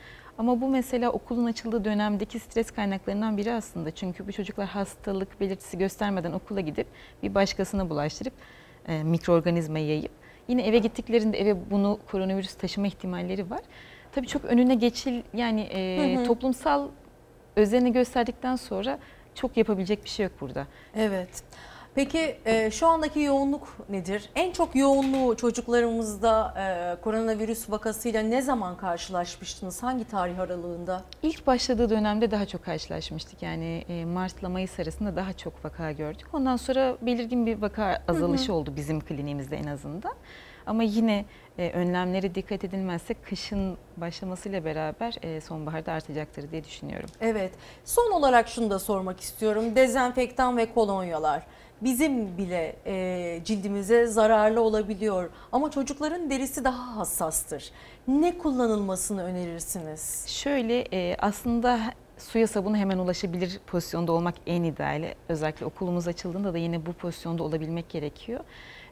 Ama 0.42 0.62
bu 0.62 0.68
mesela 0.68 1.12
okulun 1.12 1.46
açıldığı 1.46 1.86
dönemdeki 1.86 2.40
stres 2.40 2.72
kaynaklarından 2.72 3.38
biri 3.38 3.54
aslında. 3.54 3.92
Çünkü 3.92 4.28
bu 4.28 4.32
çocuklar 4.32 4.68
hastalık 4.68 5.42
belirtisi 5.42 5.78
göstermeden 5.78 6.32
okula 6.32 6.62
gidip 6.62 6.88
bir 7.24 7.36
başkasına 7.36 7.90
bulaştırıp 7.90 8.34
e, 8.88 9.04
mikroorganizma 9.04 9.80
yayıp 9.80 10.12
Yine 10.48 10.68
eve 10.68 10.78
gittiklerinde 10.78 11.40
eve 11.42 11.72
bunu 11.72 12.00
koronavirüs 12.12 12.54
taşıma 12.54 12.88
ihtimalleri 12.88 13.50
var. 13.50 13.62
Tabii 14.12 14.28
çok 14.28 14.46
önüne 14.46 14.76
geçil 14.76 15.22
yani 15.34 15.62
e, 15.62 16.16
Hı 16.16 16.22
hı. 16.22 16.26
toplumsal 16.26 16.88
özenini 17.56 17.94
gösterdikten 17.94 18.56
sonra 18.56 19.00
çok 19.36 19.58
yapabilecek 19.58 20.04
bir 20.04 20.10
şey 20.10 20.24
yok 20.24 20.34
burada. 20.42 20.68
Evet. 20.96 21.44
Peki 21.96 22.38
e, 22.46 22.72
şu 22.72 22.88
andaki 22.88 23.20
yoğunluk 23.20 23.78
nedir? 23.90 24.30
En 24.36 24.52
çok 24.52 24.76
yoğunluğu 24.76 25.38
çocuklarımızda 25.38 26.54
e, 26.58 27.02
koronavirüs 27.02 27.70
vakasıyla 27.70 28.22
ne 28.22 28.42
zaman 28.42 28.78
karşılaşmıştınız? 28.78 29.84
Hangi 29.84 30.04
tarih 30.04 30.40
aralığında? 30.40 31.04
İlk 31.24 31.48
başladığı 31.48 31.90
dönemde 31.90 32.32
daha 32.32 32.46
çok 32.46 32.64
karşılaşmıştık. 32.64 33.42
Yani 33.42 33.86
e, 33.90 34.06
Mart'la 34.06 34.50
Mayıs 34.50 34.80
arasında 34.80 35.16
daha 35.16 35.34
çok 35.34 35.66
vaka 35.66 35.92
gördük. 35.92 36.28
Ondan 36.34 36.56
sonra 36.56 36.98
belirgin 37.02 37.46
bir 37.46 37.62
vaka 37.62 38.04
azalışı 38.08 38.54
oldu 38.54 38.74
bizim 38.76 39.02
kliniğimizde 39.02 39.58
en 39.58 39.68
azından. 39.68 40.14
Ama 40.66 40.84
yine 40.84 41.26
e, 41.58 41.72
önlemlere 41.72 42.36
dikkat 42.36 42.64
edilmezse 42.64 43.14
kışın 43.14 43.78
başlamasıyla 43.98 44.66
beraber 44.66 45.16
e, 45.22 45.42
sonbaharda 45.42 45.92
artacaktır 45.92 46.52
diye 46.52 46.64
düşünüyorum. 46.64 47.10
Evet. 47.22 47.52
Son 47.86 48.12
olarak 48.12 48.48
şunu 48.48 48.70
da 48.70 48.80
sormak 48.80 49.20
istiyorum. 49.20 49.76
Dezenfektan 49.76 50.58
ve 50.58 50.74
kolonyalar 50.74 51.44
bizim 51.82 52.38
bile 52.38 52.76
e, 52.86 53.40
cildimize 53.46 54.06
zararlı 54.08 54.62
olabiliyor. 54.62 55.30
Ama 55.52 55.72
çocukların 55.72 56.30
derisi 56.30 56.64
daha 56.64 56.98
hassastır. 56.98 57.72
Ne 58.08 58.38
kullanılmasını 58.38 59.24
önerirsiniz? 59.24 60.26
Şöyle 60.28 60.80
e, 60.94 61.16
aslında 61.20 61.80
suya 62.18 62.48
sabunu 62.48 62.78
hemen 62.78 62.98
ulaşabilir 62.98 63.60
pozisyonda 63.68 64.12
olmak 64.12 64.36
en 64.48 64.64
ideali. 64.64 65.16
Özellikle 65.30 65.66
okulumuz 65.66 66.08
açıldığında 66.08 66.54
da 66.54 66.58
yine 66.58 66.86
bu 66.86 66.94
pozisyonda 66.94 67.44
olabilmek 67.44 67.90
gerekiyor. 67.90 68.40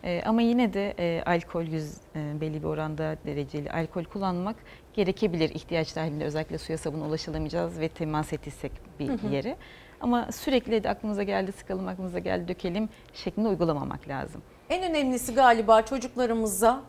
E, 0.04 0.22
ama 0.26 0.42
yine 0.42 0.74
de 0.74 0.94
e, 1.00 1.24
alkol 1.26 1.64
yüz 1.64 1.94
e, 2.16 2.42
belli 2.42 2.62
bir 2.64 2.68
oranda 2.68 3.16
dereceli 3.26 3.72
alkol 3.72 4.04
kullanmak 4.04 4.56
gerekebilir 4.94 5.50
ihtiyaç 5.50 5.96
dahilinde 5.96 6.24
özellikle 6.26 6.58
suya 6.58 6.78
sabun 6.78 7.02
ulaşılamayacağız 7.02 7.80
ve 7.80 7.90
temas 7.90 8.34
ettiysek 8.34 8.72
bir 9.00 9.08
Hı 9.08 9.28
hı. 9.28 9.34
yere. 9.34 9.58
Ama 10.02 10.32
sürekli 10.32 10.84
de 10.84 10.90
aklımıza 10.90 11.24
geldi 11.24 11.52
sıkalım 11.52 11.88
aklımıza 11.88 12.20
geldi 12.20 12.48
dökelim 12.48 12.90
şeklinde 13.14 13.48
uygulamamak 13.48 14.08
lazım. 14.08 14.42
En 14.70 14.84
önemlisi 14.92 15.34
galiba 15.34 15.82
çocuklarımıza 15.82 16.82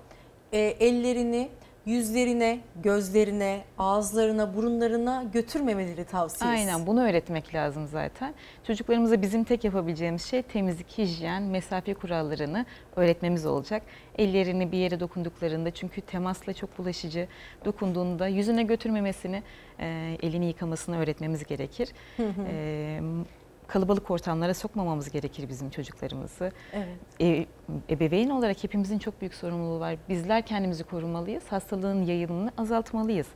e, 0.52 0.58
ellerini 0.58 1.50
yüzlerine, 1.86 2.60
gözlerine, 2.82 3.64
ağızlarına, 3.78 4.56
burunlarına 4.56 5.24
götürmemeleri 5.32 6.04
tavsiye 6.04 6.50
Aynen 6.50 6.86
bunu 6.86 7.02
öğretmek 7.02 7.54
lazım 7.54 7.88
zaten. 7.88 8.34
Çocuklarımıza 8.66 9.22
bizim 9.22 9.44
tek 9.44 9.64
yapabileceğimiz 9.64 10.22
şey 10.22 10.42
temizlik, 10.42 10.98
hijyen, 10.98 11.42
mesafe 11.42 11.94
kurallarını 11.94 12.66
öğretmemiz 12.96 13.46
olacak. 13.46 13.82
Ellerini 14.18 14.72
bir 14.72 14.78
yere 14.78 15.00
dokunduklarında 15.00 15.70
çünkü 15.70 16.00
temasla 16.00 16.52
çok 16.52 16.78
bulaşıcı 16.78 17.28
dokunduğunda 17.64 18.28
yüzüne 18.28 18.62
götürmemesini, 18.62 19.42
elini 20.22 20.46
yıkamasını 20.46 20.98
öğretmemiz 20.98 21.44
gerekir. 21.44 21.88
Hı 22.16 22.26
hı. 22.26 22.42
E, 22.50 23.00
kalabalık 23.70 24.10
ortamlara 24.10 24.54
sokmamamız 24.54 25.10
gerekir 25.10 25.48
bizim 25.48 25.70
çocuklarımızı. 25.70 26.52
Evet. 26.72 26.98
E, 27.20 27.46
ebeveyn 27.90 28.30
olarak 28.30 28.64
hepimizin 28.64 28.98
çok 28.98 29.20
büyük 29.20 29.34
sorumluluğu 29.34 29.80
var. 29.80 29.96
Bizler 30.08 30.42
kendimizi 30.42 30.84
korumalıyız, 30.84 31.44
hastalığın 31.52 32.02
yayılımını 32.02 32.52
azaltmalıyız. 32.58 33.26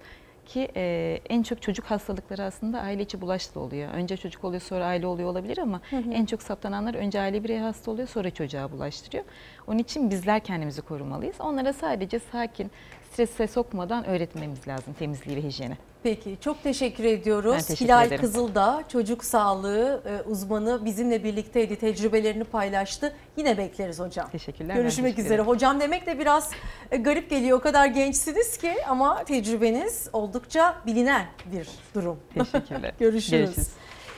Ki 0.47 0.69
e, 0.77 1.21
en 1.29 1.43
çok 1.43 1.63
çocuk 1.63 1.85
hastalıkları 1.85 2.43
aslında 2.43 2.81
aile 2.81 3.03
içi 3.03 3.21
bulaşlı 3.21 3.61
oluyor. 3.61 3.91
Önce 3.93 4.17
çocuk 4.17 4.45
oluyor 4.45 4.63
sonra 4.63 4.85
aile 4.87 5.07
oluyor 5.07 5.29
olabilir 5.29 5.59
ama 5.59 5.81
Hı 5.91 5.97
hı. 5.97 6.11
en 6.13 6.27
çok 6.27 6.43
saptananlar 6.43 6.95
önce 6.95 7.21
aile 7.21 7.45
bireyi 7.45 7.61
hasta 7.61 7.91
oluyor 7.91 8.09
sonra 8.09 8.31
çocuğa 8.31 8.73
bulaştırıyor. 8.73 9.25
Onun 9.67 9.79
için 9.79 10.11
bizler 10.11 10.41
kendimizi 10.41 10.83
korumalıyız. 10.83 11.41
Onlara 11.41 11.73
sadece 11.73 12.19
sakin, 12.19 12.71
strese 13.13 13.47
sokmadan 13.47 14.05
öğretmemiz 14.05 14.69
lazım 14.69 14.95
temizliği 14.99 15.37
ve 15.37 15.43
hijyeni. 15.43 15.77
Peki 16.05 16.37
çok 16.41 16.63
teşekkür 16.63 17.05
ediyoruz. 17.05 17.53
Ben 17.53 17.61
teşekkür 17.61 17.85
Hilal 17.85 18.07
ederim. 18.07 18.21
Kızıldağ 18.21 18.85
çocuk 18.89 19.25
sağlığı 19.25 20.03
e, 20.07 20.29
uzmanı 20.29 20.85
bizimle 20.85 21.25
birlikteydi. 21.25 21.77
Tecrübelerini 21.77 22.45
paylaştı. 22.45 23.17
Yine 23.37 23.59
bekleriz 23.59 24.01
hocam. 24.01 24.31
Teşekkürler. 24.31 24.75
Görüşmek 24.75 25.05
teşekkür 25.05 25.25
üzere. 25.25 25.43
Hocam 25.43 25.81
demek 25.81 26.07
de 26.07 26.19
biraz 26.19 26.51
e, 26.91 26.97
garip 26.97 27.31
geliyor. 27.31 27.59
O 27.59 27.61
kadar 27.61 27.87
gençsiniz 27.87 28.59
ki 28.59 28.75
ama 28.89 29.25
tecrübeniz 29.25 30.09
oldukça 30.13 30.77
bilinen 30.87 31.27
bir 31.53 31.69
durum. 31.95 32.21
Teşekkürler. 32.35 32.93
Görüşürüz. 32.99 33.31
Görüşürüz. 33.31 33.69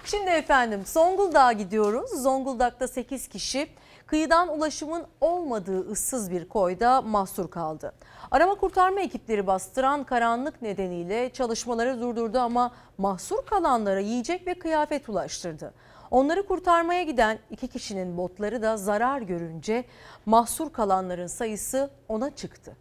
Şimdi 0.04 0.30
efendim 0.30 0.82
Zonguldak'a 0.86 1.52
gidiyoruz. 1.52 2.10
Zonguldak'ta 2.22 2.88
8 2.88 3.28
kişi 3.28 3.68
kıyıdan 4.06 4.48
ulaşımın 4.48 5.04
olmadığı 5.20 5.90
ıssız 5.90 6.30
bir 6.30 6.48
koyda 6.48 7.02
mahsur 7.02 7.50
kaldı. 7.50 7.92
Arama 8.30 8.54
kurtarma 8.54 9.00
ekipleri 9.00 9.46
bastıran 9.46 10.04
karanlık 10.04 10.62
nedeniyle 10.62 11.30
çalışmaları 11.32 12.00
durdurdu 12.00 12.38
ama 12.38 12.74
mahsur 12.98 13.46
kalanlara 13.46 14.00
yiyecek 14.00 14.46
ve 14.46 14.54
kıyafet 14.54 15.08
ulaştırdı. 15.08 15.74
Onları 16.10 16.46
kurtarmaya 16.46 17.02
giden 17.02 17.38
iki 17.50 17.68
kişinin 17.68 18.16
botları 18.16 18.62
da 18.62 18.76
zarar 18.76 19.20
görünce 19.20 19.84
mahsur 20.26 20.72
kalanların 20.72 21.26
sayısı 21.26 21.90
ona 22.08 22.34
çıktı. 22.34 22.76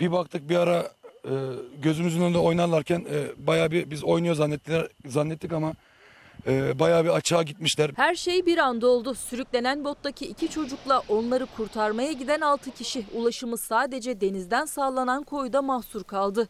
Bir 0.00 0.12
baktık 0.12 0.48
bir 0.48 0.56
ara 0.56 0.88
e, 1.24 1.32
gözümüzün 1.82 2.22
önünde 2.22 2.38
oynarlarken 2.38 3.00
e, 3.00 3.46
bayağı 3.46 3.70
bir 3.70 3.90
biz 3.90 4.04
oynuyor 4.04 4.34
zannettiler 4.34 4.88
zannettik 5.06 5.52
ama 5.52 5.72
e, 6.46 6.78
bayağı 6.78 7.04
bir 7.04 7.10
açığa 7.10 7.42
gitmişler. 7.42 7.90
Her 7.96 8.14
şey 8.14 8.46
bir 8.46 8.58
anda 8.58 8.86
oldu. 8.86 9.14
Sürüklenen 9.14 9.84
bottaki 9.84 10.26
iki 10.26 10.50
çocukla 10.50 11.02
onları 11.08 11.46
kurtarmaya 11.56 12.12
giden 12.12 12.40
6 12.40 12.70
kişi 12.70 13.06
ulaşımı 13.14 13.58
sadece 13.58 14.20
denizden 14.20 14.64
sağlanan 14.64 15.22
koyda 15.24 15.62
mahsur 15.62 16.04
kaldı. 16.04 16.48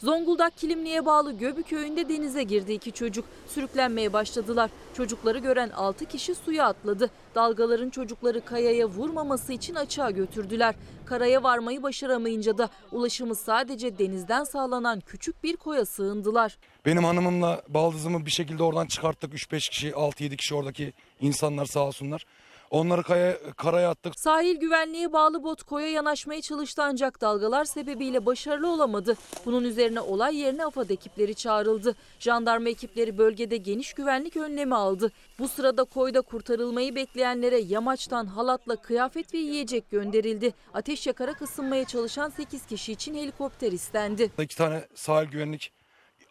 Zonguldak 0.00 0.56
Kilimli'ye 0.56 1.06
bağlı 1.06 1.32
Göbü 1.38 1.62
köyünde 1.62 2.08
denize 2.08 2.42
girdi 2.42 2.72
iki 2.72 2.92
çocuk. 2.92 3.24
Sürüklenmeye 3.48 4.12
başladılar. 4.12 4.70
Çocukları 4.94 5.38
gören 5.38 5.70
6 5.70 6.04
kişi 6.04 6.34
suya 6.34 6.66
atladı. 6.66 7.10
Dalgaların 7.34 7.90
çocukları 7.90 8.44
kayaya 8.44 8.86
vurmaması 8.86 9.52
için 9.52 9.74
açığa 9.74 10.10
götürdüler. 10.10 10.74
Karaya 11.06 11.42
varmayı 11.42 11.82
başaramayınca 11.82 12.58
da 12.58 12.68
ulaşımı 12.92 13.34
sadece 13.34 13.98
denizden 13.98 14.44
sağlanan 14.44 15.00
küçük 15.00 15.44
bir 15.44 15.56
koya 15.56 15.84
sığındılar. 15.86 16.58
Benim 16.86 17.04
hanımımla 17.04 17.62
baldızımı 17.68 18.26
bir 18.26 18.30
şekilde 18.30 18.62
oradan 18.62 18.86
çıkarttık. 18.86 19.34
3-5 19.34 19.70
kişi 19.70 19.90
6-7 19.90 20.36
kişi 20.36 20.54
oradaki 20.54 20.92
insanlar 21.20 21.66
sağ 21.66 21.80
olsunlar. 21.80 22.26
Onları 22.70 23.02
kaya, 23.02 23.38
karaya 23.56 23.90
attık. 23.90 24.20
Sahil 24.20 24.56
güvenliğe 24.56 25.12
bağlı 25.12 25.42
bot 25.42 25.62
koya 25.62 25.86
yanaşmaya 25.90 26.40
çalıştı 26.40 26.82
ancak 26.82 27.20
dalgalar 27.20 27.64
sebebiyle 27.64 28.26
başarılı 28.26 28.72
olamadı. 28.72 29.16
Bunun 29.44 29.64
üzerine 29.64 30.00
olay 30.00 30.36
yerine 30.36 30.64
AFAD 30.64 30.90
ekipleri 30.90 31.34
çağrıldı. 31.34 31.96
Jandarma 32.18 32.68
ekipleri 32.68 33.18
bölgede 33.18 33.56
geniş 33.56 33.92
güvenlik 33.92 34.36
önlemi 34.36 34.74
aldı. 34.74 35.12
Bu 35.38 35.48
sırada 35.48 35.84
koyda 35.84 36.20
kurtarılmayı 36.20 36.94
bekleyenlere 36.94 37.58
yamaçtan 37.58 38.26
halatla 38.26 38.76
kıyafet 38.76 39.34
ve 39.34 39.38
yiyecek 39.38 39.90
gönderildi. 39.90 40.54
Ateş 40.74 41.06
yakarak 41.06 41.42
ısınmaya 41.42 41.84
çalışan 41.84 42.30
8 42.30 42.66
kişi 42.66 42.92
için 42.92 43.14
helikopter 43.14 43.72
istendi. 43.72 44.30
İki 44.38 44.56
tane 44.56 44.84
sahil 44.94 45.28
güvenlik 45.28 45.72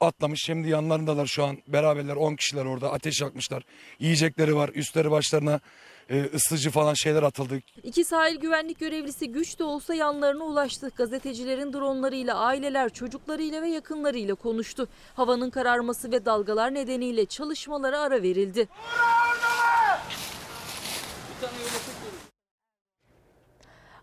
atlamış. 0.02 0.44
Şimdi 0.44 0.70
yanlarındalar 0.70 1.26
şu 1.26 1.44
an. 1.44 1.58
Beraberler 1.68 2.16
10 2.16 2.36
kişiler 2.36 2.66
orada. 2.66 2.92
Ateş 2.92 3.22
yakmışlar. 3.22 3.64
Yiyecekleri 4.00 4.56
var. 4.56 4.70
Üstleri 4.74 5.12
başlarına 5.12 5.60
e, 6.10 6.30
ısıtıcı 6.34 6.72
falan 6.72 6.94
şeyler 6.94 7.24
atıldı. 7.24 7.62
İki 7.84 8.06
sahil 8.06 8.36
güvenlik 8.36 8.80
görevlisi 8.80 9.32
güç 9.32 9.60
de 9.60 9.64
olsa 9.64 9.94
yanlarına 9.94 10.44
ulaştı. 10.44 10.92
Gazetecilerin 10.96 11.74
dronlarıyla 11.74 12.36
aileler 12.36 12.90
çocuklarıyla 12.90 13.62
ve 13.62 13.68
yakınlarıyla 13.68 14.36
konuştu. 14.36 14.88
Havanın 15.16 15.50
kararması 15.50 16.12
ve 16.12 16.26
dalgalar 16.26 16.74
nedeniyle 16.74 17.26
çalışmalara 17.26 18.00
ara 18.00 18.22
verildi. 18.22 18.68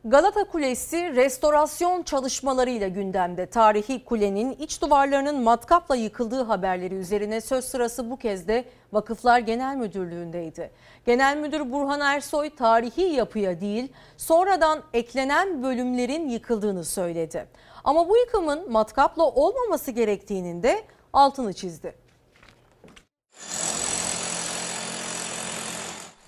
Galata 0.08 0.44
Kulesi 0.44 1.16
restorasyon 1.16 2.02
çalışmalarıyla 2.02 2.88
gündemde. 2.88 3.46
Tarihi 3.46 4.04
kulenin 4.04 4.52
iç 4.52 4.82
duvarlarının 4.82 5.42
matkapla 5.42 5.96
yıkıldığı 5.96 6.42
haberleri 6.42 6.94
üzerine 6.94 7.40
söz 7.40 7.64
sırası 7.64 8.10
bu 8.10 8.16
kez 8.16 8.48
de 8.48 8.64
Vakıflar 8.92 9.38
Genel 9.38 9.76
Müdürlüğü'ndeydi. 9.76 10.70
Genel 11.06 11.36
Müdür 11.36 11.72
Burhan 11.72 12.00
Ersoy 12.00 12.50
tarihi 12.50 13.02
yapıya 13.02 13.60
değil 13.60 13.92
sonradan 14.16 14.82
eklenen 14.92 15.62
bölümlerin 15.62 16.28
yıkıldığını 16.28 16.84
söyledi. 16.84 17.48
Ama 17.84 18.08
bu 18.08 18.16
yıkımın 18.16 18.72
matkapla 18.72 19.24
olmaması 19.24 19.90
gerektiğinin 19.90 20.62
de 20.62 20.82
altını 21.12 21.52
çizdi. 21.52 22.05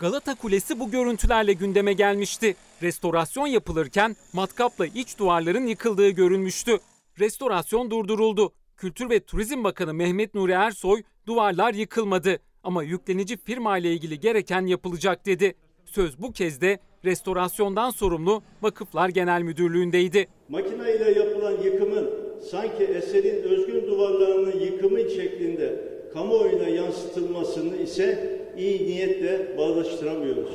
Galata 0.00 0.34
Kulesi 0.34 0.80
bu 0.80 0.90
görüntülerle 0.90 1.52
gündeme 1.52 1.92
gelmişti. 1.92 2.54
Restorasyon 2.82 3.46
yapılırken 3.46 4.16
matkapla 4.32 4.86
iç 4.86 5.18
duvarların 5.18 5.66
yıkıldığı 5.66 6.08
görülmüştü. 6.08 6.78
Restorasyon 7.20 7.90
durduruldu. 7.90 8.52
Kültür 8.76 9.10
ve 9.10 9.20
Turizm 9.20 9.64
Bakanı 9.64 9.94
Mehmet 9.94 10.34
Nuri 10.34 10.52
Ersoy 10.52 11.02
duvarlar 11.26 11.74
yıkılmadı. 11.74 12.38
Ama 12.62 12.82
yüklenici 12.82 13.36
firma 13.36 13.78
ile 13.78 13.92
ilgili 13.92 14.20
gereken 14.20 14.66
yapılacak 14.66 15.26
dedi. 15.26 15.54
Söz 15.84 16.22
bu 16.22 16.32
kez 16.32 16.60
de 16.60 16.78
restorasyondan 17.04 17.90
sorumlu 17.90 18.42
Vakıflar 18.62 19.08
Genel 19.08 19.42
Müdürlüğü'ndeydi. 19.42 20.28
Makine 20.48 20.96
ile 20.96 21.10
yapılan 21.18 21.62
yıkımın 21.64 22.10
sanki 22.50 22.84
eserin 22.84 23.42
özgün 23.42 23.86
duvarlarının 23.86 24.60
yıkımı 24.60 25.00
şeklinde 25.00 25.80
kamuoyuna 26.12 26.68
yansıtılmasını 26.68 27.76
ise 27.76 28.37
iyi 28.58 28.86
niyetle 28.86 29.58
bağdaştıramıyoruz. 29.58 30.52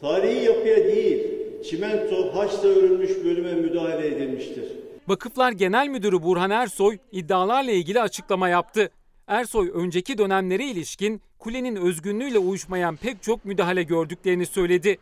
Tarihi 0.00 0.44
yapıya 0.44 0.76
değil, 0.76 1.22
çimento 1.70 2.34
haçla 2.36 2.68
örülmüş 2.68 3.10
bölüme 3.24 3.54
müdahale 3.54 4.06
edilmiştir. 4.06 4.64
Vakıflar 5.08 5.52
Genel 5.52 5.88
Müdürü 5.88 6.22
Burhan 6.22 6.50
Ersoy 6.50 6.98
iddialarla 7.12 7.70
ilgili 7.70 8.00
açıklama 8.00 8.48
yaptı. 8.48 8.90
Ersoy 9.26 9.70
önceki 9.74 10.18
dönemlere 10.18 10.64
ilişkin 10.64 11.20
kulenin 11.38 11.76
özgünlüğüyle 11.76 12.38
uyuşmayan 12.38 12.96
pek 12.96 13.22
çok 13.22 13.44
müdahale 13.44 13.82
gördüklerini 13.82 14.46
söyledi 14.46 14.98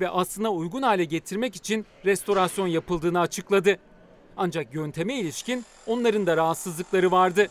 ve 0.00 0.08
aslına 0.08 0.52
uygun 0.52 0.82
hale 0.82 1.04
getirmek 1.04 1.56
için 1.56 1.86
restorasyon 2.04 2.66
yapıldığını 2.66 3.20
açıkladı. 3.20 3.78
Ancak 4.36 4.74
yönteme 4.74 5.14
ilişkin 5.14 5.64
onların 5.86 6.26
da 6.26 6.36
rahatsızlıkları 6.36 7.10
vardı. 7.10 7.48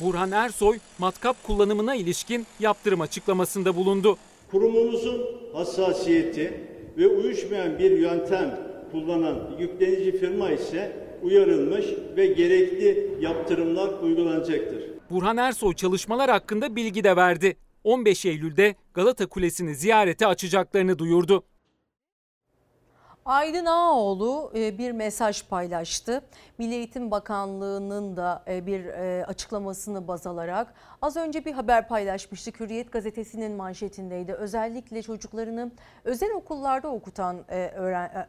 Burhan 0.00 0.32
Ersoy 0.32 0.78
matkap 0.98 1.42
kullanımına 1.42 1.94
ilişkin 1.94 2.46
yaptırım 2.60 3.00
açıklamasında 3.00 3.76
bulundu. 3.76 4.16
Kurumumuzun 4.50 5.22
hassasiyeti 5.52 6.60
ve 6.98 7.06
uyuşmayan 7.06 7.78
bir 7.78 7.90
yöntem 7.90 8.60
kullanan 8.92 9.36
yüklenici 9.58 10.18
firma 10.18 10.50
ise 10.50 10.96
uyarılmış 11.22 11.86
ve 12.16 12.26
gerekli 12.26 13.18
yaptırımlar 13.20 14.02
uygulanacaktır. 14.02 14.82
Burhan 15.10 15.36
Ersoy 15.36 15.74
çalışmalar 15.74 16.30
hakkında 16.30 16.76
bilgi 16.76 17.04
de 17.04 17.16
verdi. 17.16 17.56
15 17.84 18.26
Eylül'de 18.26 18.74
Galata 18.94 19.26
Kulesi'ni 19.26 19.74
ziyarete 19.74 20.26
açacaklarını 20.26 20.98
duyurdu. 20.98 21.42
Aydın 23.26 23.66
Ağoğlu 23.66 24.52
e, 24.54 24.78
bir 24.78 24.92
mesaj 24.92 25.48
paylaştı. 25.48 26.22
Milli 26.58 26.74
Eğitim 26.74 27.10
Bakanlığı'nın 27.10 28.16
da 28.16 28.42
e, 28.48 28.66
bir 28.66 28.84
e, 28.84 29.26
açıklamasını 29.26 30.08
baz 30.08 30.26
alarak 30.26 30.74
az 31.02 31.16
önce 31.16 31.44
bir 31.44 31.52
haber 31.52 31.88
paylaşmıştık. 31.88 32.60
Hürriyet 32.60 32.92
gazetesinin 32.92 33.52
manşetindeydi. 33.52 34.32
Özellikle 34.32 35.02
çocuklarını 35.02 35.70
özel 36.04 36.32
okullarda 36.32 36.88
okutan 36.88 37.50
öğren 37.50 38.28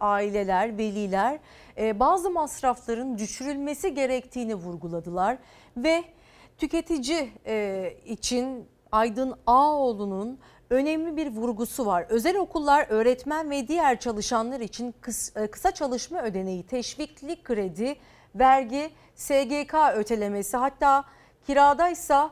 aileler, 0.00 0.78
veliler 0.78 1.38
bazı 1.78 2.30
masrafların 2.30 3.18
düşürülmesi 3.18 3.94
gerektiğini 3.94 4.54
vurguladılar 4.54 5.38
ve 5.76 6.04
tüketici 6.58 7.30
için 8.06 8.68
Aydın 8.92 9.34
Ağoğlu'nun 9.46 10.38
önemli 10.70 11.16
bir 11.16 11.26
vurgusu 11.26 11.86
var. 11.86 12.06
Özel 12.08 12.36
okullar 12.36 12.86
öğretmen 12.88 13.50
ve 13.50 13.68
diğer 13.68 14.00
çalışanlar 14.00 14.60
için 14.60 14.94
e, 15.36 15.46
kısa 15.46 15.70
çalışma 15.70 16.22
ödeneği, 16.22 16.66
teşvikli 16.66 17.42
kredi, 17.42 17.96
vergi, 18.34 18.90
SGK 19.14 19.74
ötelemesi 19.94 20.56
hatta 20.56 21.04
kiradaysa 21.46 22.30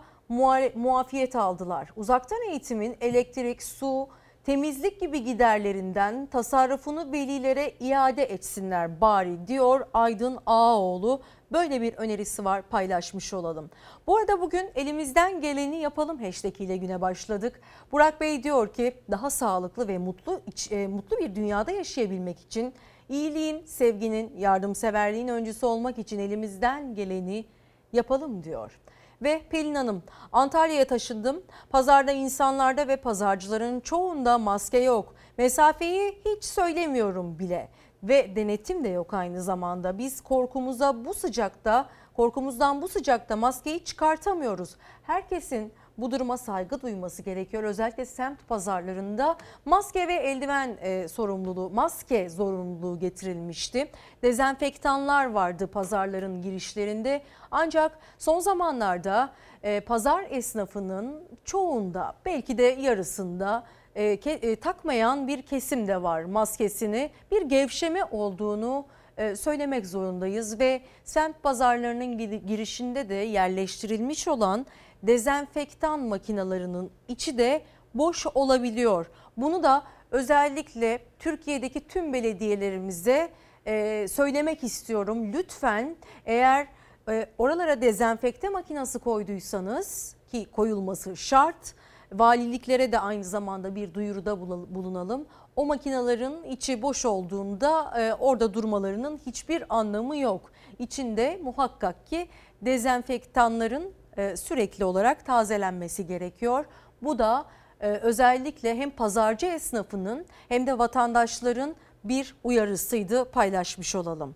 muafiyet 0.75 1.37
aldılar. 1.37 1.93
Uzaktan 1.97 2.39
eğitimin 2.51 2.97
elektrik, 3.01 3.63
su, 3.63 4.09
temizlik 4.49 5.01
gibi 5.01 5.25
giderlerinden 5.25 6.27
tasarrufunu 6.27 7.13
velilere 7.13 7.75
iade 7.81 8.23
etsinler 8.23 9.01
bari 9.01 9.47
diyor 9.47 9.87
Aydın 9.95 10.39
Ağaoğlu. 10.47 11.21
Böyle 11.53 11.83
bir 11.83 11.95
önerisi 11.95 12.45
var 12.45 12.63
paylaşmış 12.63 13.35
olalım. 13.35 13.71
Bu 14.07 14.17
arada 14.17 14.41
bugün 14.41 14.71
elimizden 14.75 15.41
geleni 15.41 15.77
yapalım 15.77 16.19
hashtag 16.19 16.61
ile 16.61 16.77
güne 16.77 17.01
başladık. 17.01 17.61
Burak 17.93 18.21
Bey 18.21 18.43
diyor 18.43 18.73
ki 18.73 18.95
daha 19.11 19.31
sağlıklı 19.31 19.89
ve 19.89 19.99
mutlu 19.99 20.41
e, 20.71 20.87
mutlu 20.87 21.19
bir 21.19 21.35
dünyada 21.35 21.71
yaşayabilmek 21.71 22.41
için 22.41 22.75
iyiliğin, 23.09 23.65
sevginin, 23.67 24.37
yardımseverliğin 24.37 25.29
öncüsü 25.29 25.67
olmak 25.67 25.99
için 25.99 26.19
elimizden 26.19 26.95
geleni 26.95 27.45
yapalım 27.93 28.45
diyor 28.45 28.79
ve 29.23 29.43
Pelin 29.51 29.75
Hanım 29.75 30.03
Antalya'ya 30.33 30.87
taşındım. 30.87 31.43
Pazarda 31.71 32.13
insanlarda 32.13 32.89
ve 32.89 32.97
pazarcıların 32.97 33.81
çoğunda 33.81 34.39
maske 34.39 34.79
yok. 34.79 35.15
Mesafeyi 35.39 36.19
hiç 36.25 36.45
söylemiyorum 36.45 37.39
bile 37.39 37.69
ve 38.03 38.37
denetim 38.37 38.85
de 38.85 38.89
yok 38.89 39.15
aynı 39.15 39.43
zamanda. 39.43 39.99
Biz 39.99 40.21
korkumuza 40.21 41.05
bu 41.05 41.15
sıcakta, 41.15 41.89
korkumuzdan 42.17 42.83
bu 42.83 42.89
sıcakta 42.89 43.37
maskeyi 43.37 43.85
çıkartamıyoruz. 43.85 44.77
Herkesin 45.03 45.73
bu 45.99 46.11
duruma 46.11 46.37
saygı 46.37 46.81
duyması 46.83 47.23
gerekiyor. 47.23 47.63
Özellikle 47.63 48.07
semt 48.07 48.49
pazarlarında 48.49 49.37
maske 49.65 50.09
ve 50.09 50.15
eldiven 50.15 50.77
e, 50.81 51.09
sorumluluğu, 51.09 51.71
maske 51.71 52.29
zorunluluğu 52.29 52.99
getirilmişti. 52.99 53.91
Dezenfektanlar 54.23 55.31
vardı 55.31 55.67
pazarların 55.67 56.43
girişlerinde. 56.43 57.23
Ancak 57.51 57.99
son 58.19 58.41
zamanlarda 58.41 59.33
e, 59.63 59.81
pazar 59.81 60.27
esnafının 60.31 61.23
çoğunda 61.45 62.15
belki 62.25 62.59
de 62.59 62.63
yarısında 62.63 63.65
e, 63.95 64.17
ke, 64.17 64.31
e, 64.31 64.57
takmayan 64.57 65.29
bir 65.29 65.43
kesim 65.43 65.89
de 65.89 66.03
var 66.03 66.25
maskesini. 66.25 67.11
Bir 67.31 67.43
gevşeme 67.43 68.05
olduğunu 68.05 68.87
e, 69.17 69.37
söylemek 69.37 69.87
zorundayız 69.87 70.61
ve 70.61 70.81
semt 71.05 71.43
pazarlarının 71.43 72.19
girişinde 72.47 73.09
de 73.09 73.15
yerleştirilmiş 73.15 74.29
olan 74.29 74.67
dezenfektan 75.03 76.01
makinalarının 76.01 76.91
içi 77.09 77.39
de 77.39 77.63
boş 77.95 78.27
olabiliyor. 78.35 79.07
Bunu 79.37 79.63
da 79.63 79.85
özellikle 80.11 80.99
Türkiye'deki 81.19 81.89
tüm 81.89 82.13
belediyelerimize 82.13 83.31
e, 83.67 84.07
söylemek 84.09 84.65
istiyorum. 84.65 85.33
Lütfen 85.33 85.97
eğer 86.27 86.67
e, 87.09 87.27
oralara 87.39 87.81
dezenfekte 87.81 88.49
makinesi 88.49 88.99
koyduysanız 88.99 90.17
ki 90.31 90.47
koyulması 90.53 91.17
şart. 91.17 91.75
Valiliklere 92.13 92.93
de 92.93 92.99
aynı 92.99 93.25
zamanda 93.25 93.75
bir 93.75 93.95
duyuruda 93.95 94.41
bulunalım. 94.75 95.27
O 95.57 95.67
makinelerin 95.67 96.43
içi 96.43 96.83
boş 96.83 97.05
olduğunda 97.05 98.01
e, 98.01 98.15
orada 98.15 98.55
durmalarının 98.55 99.21
hiçbir 99.27 99.65
anlamı 99.69 100.17
yok. 100.17 100.51
İçinde 100.79 101.41
muhakkak 101.43 102.07
ki 102.07 102.29
dezenfektanların 102.63 103.93
sürekli 104.37 104.85
olarak 104.85 105.27
tazelenmesi 105.27 106.07
gerekiyor. 106.07 106.65
Bu 107.03 107.19
da 107.19 107.45
e, 107.81 107.89
özellikle 107.89 108.77
hem 108.77 108.91
pazarcı 108.91 109.47
esnafının 109.47 110.27
hem 110.49 110.67
de 110.67 110.79
vatandaşların 110.79 111.77
bir 112.05 112.35
uyarısıydı 112.45 113.31
paylaşmış 113.31 113.95
olalım. 113.95 114.35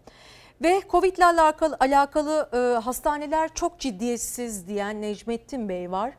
Ve 0.63 0.83
Covid 0.91 1.17
ile 1.17 1.25
alakalı, 1.25 1.77
alakalı 1.81 2.49
e, 2.53 2.81
hastaneler 2.81 3.55
çok 3.55 3.79
ciddiyetsiz 3.79 4.69
diyen 4.69 5.03
Necmettin 5.03 5.69
Bey 5.69 5.91
var. 5.91 6.13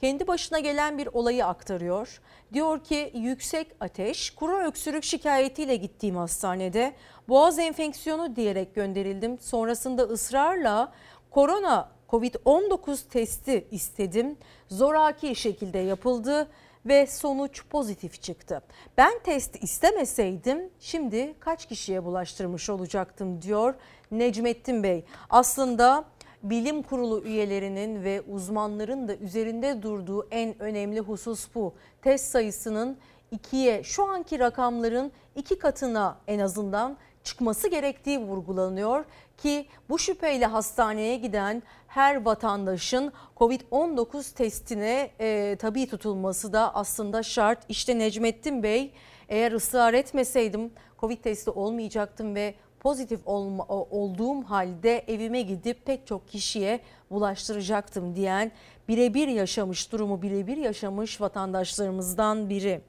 Kendi 0.00 0.26
başına 0.26 0.58
gelen 0.58 0.98
bir 0.98 1.06
olayı 1.06 1.46
aktarıyor. 1.46 2.20
Diyor 2.52 2.84
ki 2.84 3.12
yüksek 3.14 3.76
ateş, 3.80 4.30
kuru 4.30 4.58
öksürük 4.58 5.04
şikayetiyle 5.04 5.76
gittiğim 5.76 6.16
hastanede 6.16 6.92
boğaz 7.28 7.58
enfeksiyonu 7.58 8.36
diyerek 8.36 8.74
gönderildim. 8.74 9.38
Sonrasında 9.38 10.02
ısrarla 10.02 10.92
korona 11.30 11.97
Covid-19 12.08 13.08
testi 13.08 13.68
istedim. 13.70 14.36
Zoraki 14.68 15.34
şekilde 15.34 15.78
yapıldı 15.78 16.48
ve 16.86 17.06
sonuç 17.06 17.64
pozitif 17.70 18.22
çıktı. 18.22 18.62
Ben 18.96 19.18
test 19.18 19.62
istemeseydim 19.62 20.70
şimdi 20.80 21.34
kaç 21.40 21.66
kişiye 21.66 22.04
bulaştırmış 22.04 22.70
olacaktım 22.70 23.42
diyor 23.42 23.74
Necmettin 24.10 24.82
Bey. 24.82 25.04
Aslında 25.30 26.04
bilim 26.42 26.82
kurulu 26.82 27.22
üyelerinin 27.22 28.04
ve 28.04 28.20
uzmanların 28.20 29.08
da 29.08 29.16
üzerinde 29.16 29.82
durduğu 29.82 30.28
en 30.30 30.62
önemli 30.62 31.00
husus 31.00 31.54
bu. 31.54 31.74
Test 32.02 32.30
sayısının 32.30 32.98
ikiye 33.30 33.82
şu 33.82 34.04
anki 34.04 34.38
rakamların 34.38 35.12
iki 35.36 35.58
katına 35.58 36.18
en 36.26 36.38
azından 36.38 36.96
çıkması 37.24 37.68
gerektiği 37.68 38.18
vurgulanıyor 38.18 39.04
ki 39.36 39.66
bu 39.88 39.98
şüpheyle 39.98 40.46
hastaneye 40.46 41.16
giden 41.16 41.62
her 41.88 42.24
vatandaşın 42.24 43.12
Covid-19 43.36 44.34
testine 44.34 45.10
e, 45.20 45.56
tabi 45.56 45.88
tutulması 45.88 46.52
da 46.52 46.74
aslında 46.74 47.22
şart. 47.22 47.58
İşte 47.68 47.98
Necmettin 47.98 48.62
Bey 48.62 48.92
eğer 49.28 49.52
ısrar 49.52 49.94
etmeseydim 49.94 50.72
Covid 51.00 51.18
testi 51.18 51.50
olmayacaktım 51.50 52.34
ve 52.34 52.54
pozitif 52.80 53.20
olma, 53.26 53.64
olduğum 53.68 54.42
halde 54.42 54.98
evime 54.98 55.42
gidip 55.42 55.86
pek 55.86 56.06
çok 56.06 56.28
kişiye 56.28 56.80
bulaştıracaktım 57.10 58.16
diyen 58.16 58.52
birebir 58.88 59.28
yaşamış 59.28 59.92
durumu 59.92 60.22
birebir 60.22 60.56
yaşamış 60.56 61.20
vatandaşlarımızdan 61.20 62.50
biri. 62.50 62.80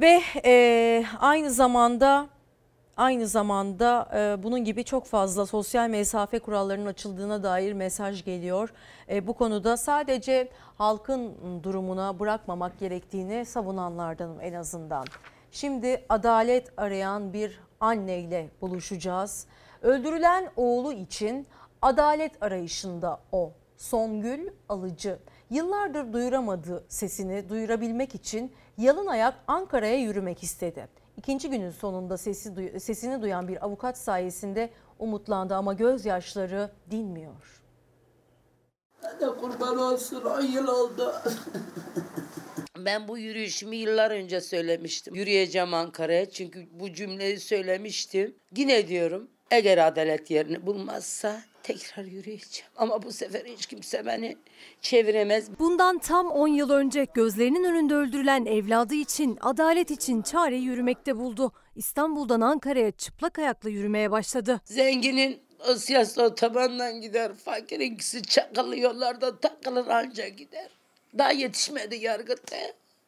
Ve 0.00 0.22
e, 0.44 1.04
aynı 1.20 1.50
zamanda 1.50 2.28
aynı 2.98 3.26
zamanda 3.26 4.08
e, 4.14 4.42
bunun 4.42 4.64
gibi 4.64 4.84
çok 4.84 5.06
fazla 5.06 5.46
sosyal 5.46 5.88
mesafe 5.88 6.38
kurallarının 6.38 6.86
açıldığına 6.86 7.42
dair 7.42 7.72
mesaj 7.72 8.24
geliyor. 8.24 8.72
E, 9.10 9.26
bu 9.26 9.32
konuda 9.32 9.76
sadece 9.76 10.48
halkın 10.78 11.34
durumuna 11.62 12.20
bırakmamak 12.20 12.78
gerektiğini 12.78 13.44
savunanlardanım 13.44 14.40
en 14.40 14.52
azından. 14.52 15.04
Şimdi 15.52 16.04
adalet 16.08 16.72
arayan 16.76 17.32
bir 17.32 17.60
anneyle 17.80 18.50
buluşacağız. 18.60 19.46
Öldürülen 19.82 20.50
oğlu 20.56 20.92
için 20.92 21.46
adalet 21.82 22.42
arayışında 22.42 23.20
o. 23.32 23.52
Songül 23.76 24.48
Alıcı 24.68 25.18
yıllardır 25.50 26.12
duyuramadığı 26.12 26.84
sesini 26.88 27.48
duyurabilmek 27.48 28.14
için 28.14 28.52
yalın 28.78 29.06
ayak 29.06 29.34
Ankara'ya 29.46 29.96
yürümek 29.96 30.42
istedi. 30.42 30.88
İkinci 31.18 31.50
günün 31.50 31.70
sonunda 31.70 32.16
sesi, 32.16 32.80
sesini 32.80 33.22
duyan 33.22 33.48
bir 33.48 33.64
avukat 33.64 33.98
sayesinde 33.98 34.70
umutlandı 34.98 35.54
ama 35.54 35.74
gözyaşları 35.74 36.70
dinmiyor. 36.90 37.62
Hadi 39.02 39.26
kurban 39.26 39.78
olsun 39.78 40.20
10 40.24 40.42
yıl 40.42 40.68
oldu. 40.68 41.14
Ben 42.78 43.08
bu 43.08 43.18
yürüyüşümü 43.18 43.76
yıllar 43.76 44.10
önce 44.10 44.40
söylemiştim. 44.40 45.14
Yürüyeceğim 45.14 45.74
Ankara'ya 45.74 46.30
çünkü 46.30 46.68
bu 46.72 46.92
cümleyi 46.92 47.40
söylemiştim. 47.40 48.34
Yine 48.56 48.88
diyorum 48.88 49.30
eğer 49.50 49.78
adalet 49.78 50.30
yerini 50.30 50.66
bulmazsa 50.66 51.42
tekrar 51.68 52.04
yürüyeceğim. 52.04 52.70
Ama 52.76 53.02
bu 53.02 53.12
sefer 53.12 53.44
hiç 53.44 53.66
kimse 53.66 54.06
beni 54.06 54.36
çeviremez. 54.80 55.58
Bundan 55.58 55.98
tam 55.98 56.30
10 56.30 56.48
yıl 56.48 56.70
önce 56.70 57.06
gözlerinin 57.14 57.64
önünde 57.64 57.94
öldürülen 57.94 58.46
evladı 58.46 58.94
için, 58.94 59.38
adalet 59.40 59.90
için 59.90 60.22
çare 60.22 60.56
yürümekte 60.56 61.16
buldu. 61.16 61.52
İstanbul'dan 61.76 62.40
Ankara'ya 62.40 62.90
çıplak 62.90 63.38
ayakla 63.38 63.70
yürümeye 63.70 64.10
başladı. 64.10 64.60
Zenginin 64.64 65.40
o 65.70 65.74
siyasi 65.74 66.20
otobandan 66.20 67.00
gider. 67.00 67.32
Fakirinkisi 67.34 68.22
çakılı 68.22 68.78
yollarda 68.78 69.40
takılır 69.40 69.86
anca 69.86 70.28
gider. 70.28 70.68
Daha 71.18 71.32
yetişmedi 71.32 71.96
yargıta. 71.96 72.56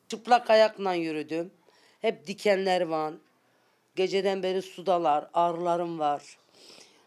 Çıplak 0.08 0.50
ayakla 0.50 0.94
yürüdüm. 0.94 1.50
Hep 2.00 2.26
dikenler 2.26 2.80
var. 2.80 3.14
Geceden 3.96 4.42
beri 4.42 4.62
sudalar, 4.62 5.30
ağrılarım 5.34 5.98
var. 5.98 6.39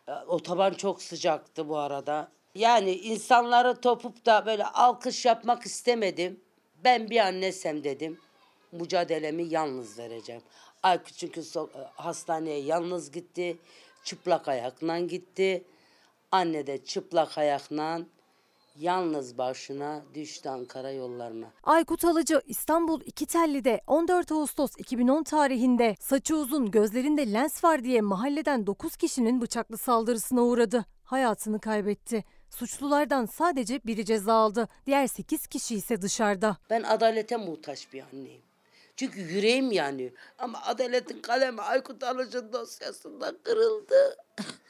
Otoban 0.08 0.74
çok 0.74 1.02
sıcaktı 1.02 1.70
bu 1.70 1.78
arada. 1.78 2.32
Yani 2.56 2.92
insanları 2.92 3.82
topup 3.82 4.26
da 4.26 4.46
böyle 4.46 4.66
alkış 4.66 5.26
yapmak 5.26 5.66
istemedim. 5.66 6.40
Ben 6.84 7.10
bir 7.10 7.20
annesem 7.20 7.84
dedim. 7.84 8.20
Mücadelemi 8.72 9.44
yalnız 9.44 10.00
vereceğim. 10.00 10.42
Aykut 10.84 11.14
çünkü 11.14 11.42
so- 11.42 11.70
hastaneye 11.96 12.60
yalnız 12.60 13.12
gitti. 13.12 13.58
Çıplak 14.04 14.48
ayakla 14.48 15.00
gitti. 15.00 15.64
Anne 16.32 16.68
de 16.68 16.86
çıplak 16.86 17.38
ayakla 17.38 18.02
yalnız 18.76 19.38
başına 19.38 20.02
düştü 20.14 20.50
Ankara 20.50 20.92
yollarına. 20.92 21.48
Aykut 21.64 22.06
Alıcı 22.06 22.42
İstanbul 22.48 23.02
İkitelli'de 23.02 23.82
14 23.88 24.32
Ağustos 24.32 24.72
2010 24.78 25.24
tarihinde 25.24 25.96
saçı 26.00 26.36
uzun 26.36 26.72
gözlerinde 26.72 27.34
lens 27.34 27.64
var 27.64 27.84
diye 27.84 28.02
mahalleden 28.02 28.68
9 28.68 28.96
kişinin 28.96 29.42
bıçaklı 29.42 29.78
saldırısına 29.78 30.42
uğradı. 30.42 30.86
Hayatını 31.04 31.60
kaybetti. 31.60 32.24
Suçlulardan 32.50 33.26
sadece 33.26 33.82
biri 33.86 34.06
ceza 34.06 34.34
aldı. 34.34 34.68
Diğer 34.86 35.08
8 35.08 35.48
kişi 35.48 35.76
ise 35.76 36.02
dışarıda. 36.02 36.58
Ben 36.70 36.84
adalete 36.84 37.38
muhtaç 37.38 37.94
bir 37.94 38.04
anneyim. 38.14 38.42
Çünkü 38.96 39.22
yüreğim 39.22 39.72
yanıyor. 39.72 40.12
Ama 40.40 40.62
adaletin 40.62 41.22
kalemi 41.22 41.62
Aykut 41.62 42.04
Alıcı'nın 42.04 42.54
dosyasında 42.54 43.34
kırıldı. 43.44 44.16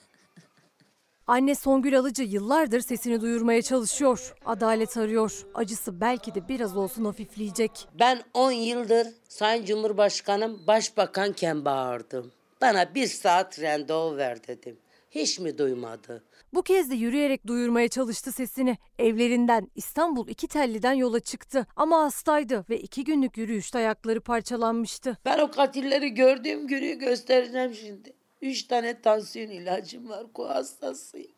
Anne 1.28 1.56
Songül 1.56 2.00
Alıcı 2.00 2.24
yıllardır 2.24 2.80
sesini 2.80 3.22
duyurmaya 3.22 3.62
çalışıyor. 3.62 4.34
Adalet 4.46 4.98
arıyor. 4.98 5.46
Acısı 5.54 6.02
belki 6.02 6.36
de 6.36 6.48
biraz 6.48 6.78
olsun 6.78 7.06
hafifleyecek. 7.06 7.88
Ben 8.00 8.22
10 8.34 8.52
yıldır 8.52 9.08
Sayın 9.30 9.66
Cumhurbaşkanım 9.66 10.68
başbakanken 10.68 11.66
bağırdım. 11.66 12.32
Bana 12.62 12.96
bir 12.96 13.08
saat 13.08 13.62
randevu 13.62 14.18
ver 14.18 14.48
dedim. 14.48 14.78
Hiç 15.12 15.40
mi 15.40 15.58
duymadı? 15.58 16.24
Bu 16.54 16.62
kez 16.64 16.90
de 16.92 16.96
yürüyerek 16.96 17.48
duyurmaya 17.48 17.88
çalıştı 17.88 18.32
sesini. 18.32 18.78
Evlerinden 19.00 19.68
İstanbul 19.76 20.28
iki 20.28 20.48
telliden 20.48 20.94
yola 20.94 21.20
çıktı 21.20 21.68
ama 21.76 22.02
hastaydı 22.04 22.66
ve 22.70 22.80
iki 22.80 23.04
günlük 23.04 23.38
yürüyüşte 23.38 23.78
ayakları 23.78 24.22
parçalanmıştı. 24.22 25.18
Ben 25.26 25.40
o 25.40 25.52
katilleri 25.52 26.10
gördüğüm 26.10 26.68
günü 26.68 26.94
göstereceğim 27.00 27.74
şimdi. 27.74 28.14
Üç 28.44 28.64
tane 28.64 29.02
tansiyon 29.02 29.50
ilacım 29.50 30.10
var. 30.10 30.34
Ko 30.34 30.50
hastasıyım. 30.50 31.32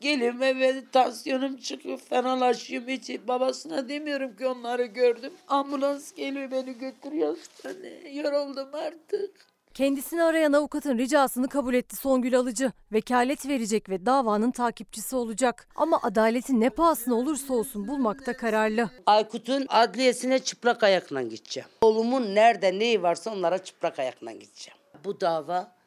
Gelin 0.00 0.40
eve 0.40 0.84
tansiyonum 0.92 1.56
çıkıyor, 1.56 1.98
fenalaşıyorum 1.98 2.88
hiç. 2.88 3.10
Babasına 3.28 3.88
demiyorum 3.88 4.36
ki 4.36 4.46
onları 4.46 4.84
gördüm. 4.84 5.32
Ambulans 5.48 6.12
geliyor 6.12 6.50
beni 6.50 6.78
götürüyor 6.78 7.36
hastaneye. 7.36 8.12
Yoruldum 8.14 8.68
artık. 8.72 9.30
Kendisini 9.74 10.22
arayan 10.22 10.52
avukatın 10.52 10.98
ricasını 10.98 11.48
kabul 11.48 11.74
etti 11.74 11.96
Songül 11.96 12.38
Alıcı. 12.38 12.72
Vekalet 12.92 13.48
verecek 13.48 13.88
ve 13.88 14.06
davanın 14.06 14.50
takipçisi 14.50 15.16
olacak. 15.16 15.68
Ama 15.74 16.00
adaletin 16.02 16.60
ne 16.60 16.70
pahasına 16.70 17.14
olursa 17.14 17.54
olsun 17.54 17.88
bulmakta 17.88 18.36
kararlı. 18.36 18.90
Aykut'un 19.06 19.66
adliyesine 19.68 20.38
çıplak 20.38 20.82
ayakla 20.82 21.22
gideceğim. 21.22 21.68
Oğlumun 21.80 22.34
nerede 22.34 22.78
neyi 22.78 23.02
varsa 23.02 23.32
onlara 23.32 23.58
çıplak 23.58 23.98
ayakla 23.98 24.32
gideceğim. 24.32 24.78
Bu 25.04 25.20
dava 25.20 25.79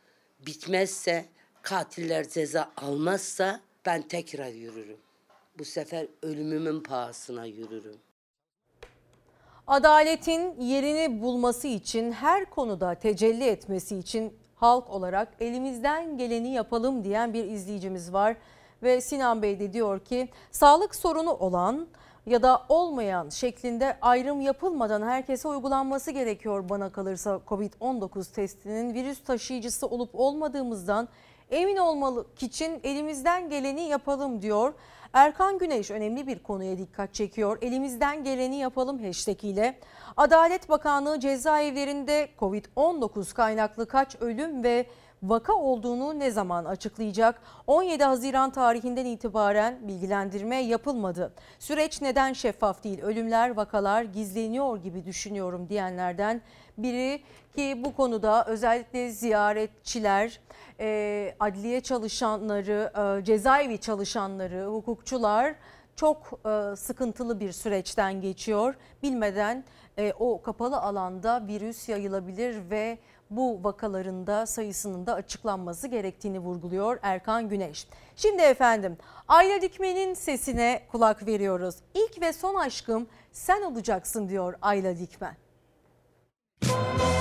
bitmezse, 0.46 1.26
katiller 1.62 2.30
ceza 2.30 2.72
almazsa 2.78 3.60
ben 3.86 4.02
tekrar 4.02 4.48
yürürüm. 4.48 4.98
Bu 5.60 5.66
sefer 5.66 6.08
ölümümün 6.22 6.84
pahasına 6.84 7.46
yürürüm. 7.46 7.98
Adaletin 9.68 10.62
yerini 10.62 11.22
bulması 11.22 11.68
için 11.68 12.12
her 12.12 12.46
konuda 12.46 12.96
tecelli 12.96 13.44
etmesi 13.44 13.98
için 13.98 14.34
halk 14.56 14.90
olarak 14.90 15.34
elimizden 15.40 16.18
geleni 16.18 16.54
yapalım 16.54 17.04
diyen 17.04 17.34
bir 17.34 17.46
izleyicimiz 17.46 18.14
var. 18.14 18.36
Ve 18.84 19.02
Sinan 19.02 19.42
Bey 19.42 19.60
de 19.60 19.74
diyor 19.74 20.00
ki 20.00 20.30
sağlık 20.52 20.96
sorunu 20.96 21.32
olan 21.32 21.88
ya 22.26 22.44
da 22.44 22.66
olmayan 22.70 23.30
şeklinde 23.30 23.98
ayrım 24.02 24.42
yapılmadan 24.42 25.02
herkese 25.02 25.48
uygulanması 25.48 26.12
gerekiyor 26.12 26.70
bana 26.70 26.92
kalırsa 26.92 27.40
Covid-19 27.48 28.34
testinin 28.34 28.94
virüs 28.94 29.24
taşıyıcısı 29.24 29.88
olup 29.88 30.10
olmadığımızdan 30.14 31.08
emin 31.52 31.78
olmak 31.78 32.44
için 32.44 32.80
elimizden 32.84 33.50
geleni 33.50 33.82
yapalım 33.82 34.42
diyor. 34.42 34.74
Erkan 35.14 35.58
Güneş 35.58 35.92
önemli 35.92 36.28
bir 36.28 36.40
konuya 36.40 36.78
dikkat 36.78 37.14
çekiyor. 37.14 37.58
Elimizden 37.62 38.24
geleni 38.24 38.56
yapalım 38.56 39.06
hashtag 39.06 39.44
ile. 39.44 39.80
Adalet 40.18 40.70
Bakanlığı 40.70 41.20
cezaevlerinde 41.20 42.30
Covid-19 42.40 43.34
kaynaklı 43.34 43.88
kaç 43.88 44.16
ölüm 44.22 44.64
ve 44.64 44.86
vaka 45.24 45.54
olduğunu 45.54 46.20
ne 46.20 46.32
zaman 46.32 46.66
açıklayacak? 46.66 47.42
17 47.68 48.04
Haziran 48.04 48.50
tarihinden 48.50 49.06
itibaren 49.06 49.88
bilgilendirme 49.88 50.56
yapılmadı. 50.56 51.34
Süreç 51.60 52.02
neden 52.02 52.34
şeffaf 52.34 52.84
değil? 52.84 53.02
Ölümler, 53.02 53.50
vakalar 53.50 54.04
gizleniyor 54.04 54.78
gibi 54.78 55.06
düşünüyorum 55.06 55.70
diyenlerden 55.70 56.42
biri 56.78 57.22
ki 57.56 57.82
bu 57.86 57.96
konuda 57.96 58.46
özellikle 58.46 59.10
ziyaretçiler, 59.10 60.40
e, 60.80 61.36
adliye 61.40 61.82
çalışanları, 61.82 62.92
e, 63.20 63.26
cezaevi 63.26 63.78
çalışanları, 63.78 64.66
hukukçular 64.66 65.56
çok 65.96 66.40
e, 66.46 66.76
sıkıntılı 66.76 67.40
bir 67.40 67.52
süreçten 67.52 68.22
geçiyor. 68.22 68.76
Bilmeden 69.04 69.64
e, 69.98 70.14
o 70.20 70.42
kapalı 70.42 70.78
alanda 70.78 71.48
virüs 71.48 71.90
yayılabilir 71.90 72.70
ve 72.70 72.98
bu 73.38 73.64
vakalarında 73.64 74.46
sayısının 74.46 75.06
da 75.06 75.14
açıklanması 75.14 75.88
gerektiğini 75.88 76.40
vurguluyor 76.40 77.00
Erkan 77.02 77.50
Güneş. 77.50 77.88
Şimdi 78.16 78.42
efendim 78.42 78.98
Ayla 79.28 79.62
Dikmen'in 79.62 80.14
sesine 80.14 80.84
kulak 80.92 81.26
veriyoruz. 81.26 81.76
İlk 81.94 82.22
ve 82.22 82.34
son 82.34 82.56
aşkım 82.56 83.08
sen 83.32 83.62
olacaksın 83.62 84.30
diyor 84.30 84.56
Ayla 84.62 84.98
Dikmen. 84.98 85.36
Uzaktan 86.64 87.13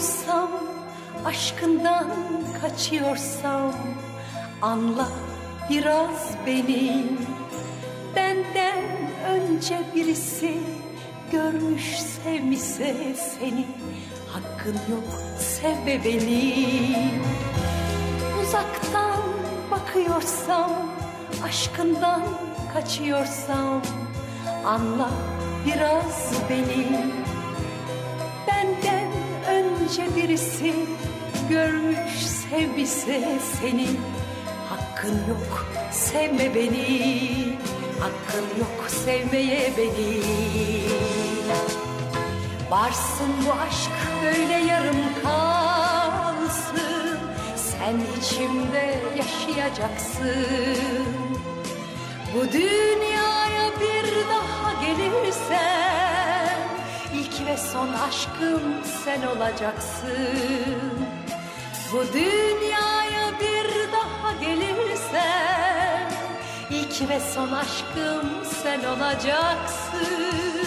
bakıyorsam, 0.00 0.50
aşkından 1.24 2.06
kaçıyorsam 2.60 3.72
anla 4.62 5.08
biraz 5.70 6.34
beni. 6.46 7.06
Benden 8.16 8.84
önce 9.28 9.80
birisi 9.94 10.58
görmüş 11.32 11.98
sevmişse 12.00 13.14
seni 13.14 13.66
Hakkın 14.32 14.74
yok 14.90 15.04
sevme 15.38 16.04
beni 16.04 17.12
Uzaktan 18.42 19.22
bakıyorsam 19.70 20.70
Aşkından 21.44 22.22
kaçıyorsam 22.74 23.82
Anla 24.64 25.10
biraz 25.66 26.32
beni 26.50 27.12
Benden 28.46 28.99
önce 29.80 30.16
birisi 30.16 30.74
Görmüş 31.50 32.26
sevmişse 32.50 33.38
seni. 33.60 33.86
Hakkın 34.68 35.14
yok 35.28 35.66
sevme 35.90 36.54
beni. 36.54 37.58
Hakkın 38.00 38.60
yok 38.60 38.90
sevmeye 38.90 39.72
beni. 39.76 40.22
Varsın 42.70 43.32
bu 43.46 43.52
aşk 43.52 43.90
böyle 44.24 44.52
yarım 44.52 44.96
kalsın. 45.22 47.18
Sen 47.56 48.00
içimde 48.20 49.00
yaşayacaksın. 49.16 51.06
Bu 52.34 52.52
dünyaya 52.52 53.70
bir 53.80 54.28
daha 54.28 54.84
gelirsen 54.86 56.19
ilk 57.40 57.48
ve 57.48 57.56
son 57.56 57.88
aşkım 57.92 58.62
sen 59.04 59.22
olacaksın. 59.22 60.90
Bu 61.92 62.12
dünyaya 62.12 63.32
bir 63.40 63.92
daha 63.92 64.32
gelirsen 64.40 66.10
ilk 66.70 67.08
ve 67.08 67.20
son 67.34 67.52
aşkım 67.52 68.44
sen 68.62 68.84
olacaksın 68.84 70.59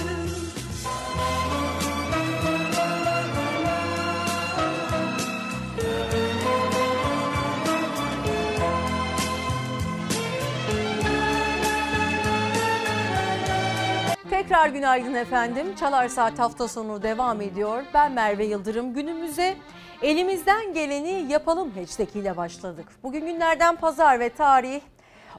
Tekrar 14.34 14.70
günaydın 14.70 15.14
efendim. 15.14 15.76
Çalar 15.76 16.08
Saat 16.08 16.40
hafta 16.40 16.68
sonu 16.68 17.04
devam 17.04 17.42
ediyor. 17.42 17.84
Ben 17.94 18.12
Merve 18.12 18.46
Yıldırım. 18.46 18.94
Günümüze 18.94 19.56
elimizden 20.02 20.74
geleni 20.74 21.32
yapalım 21.32 21.72
hashtag 21.72 22.16
ile 22.16 22.38
başladık. 22.38 22.86
Bugün 23.04 23.26
günlerden 23.26 23.76
pazar 23.76 24.20
ve 24.20 24.30
tarih 24.30 24.82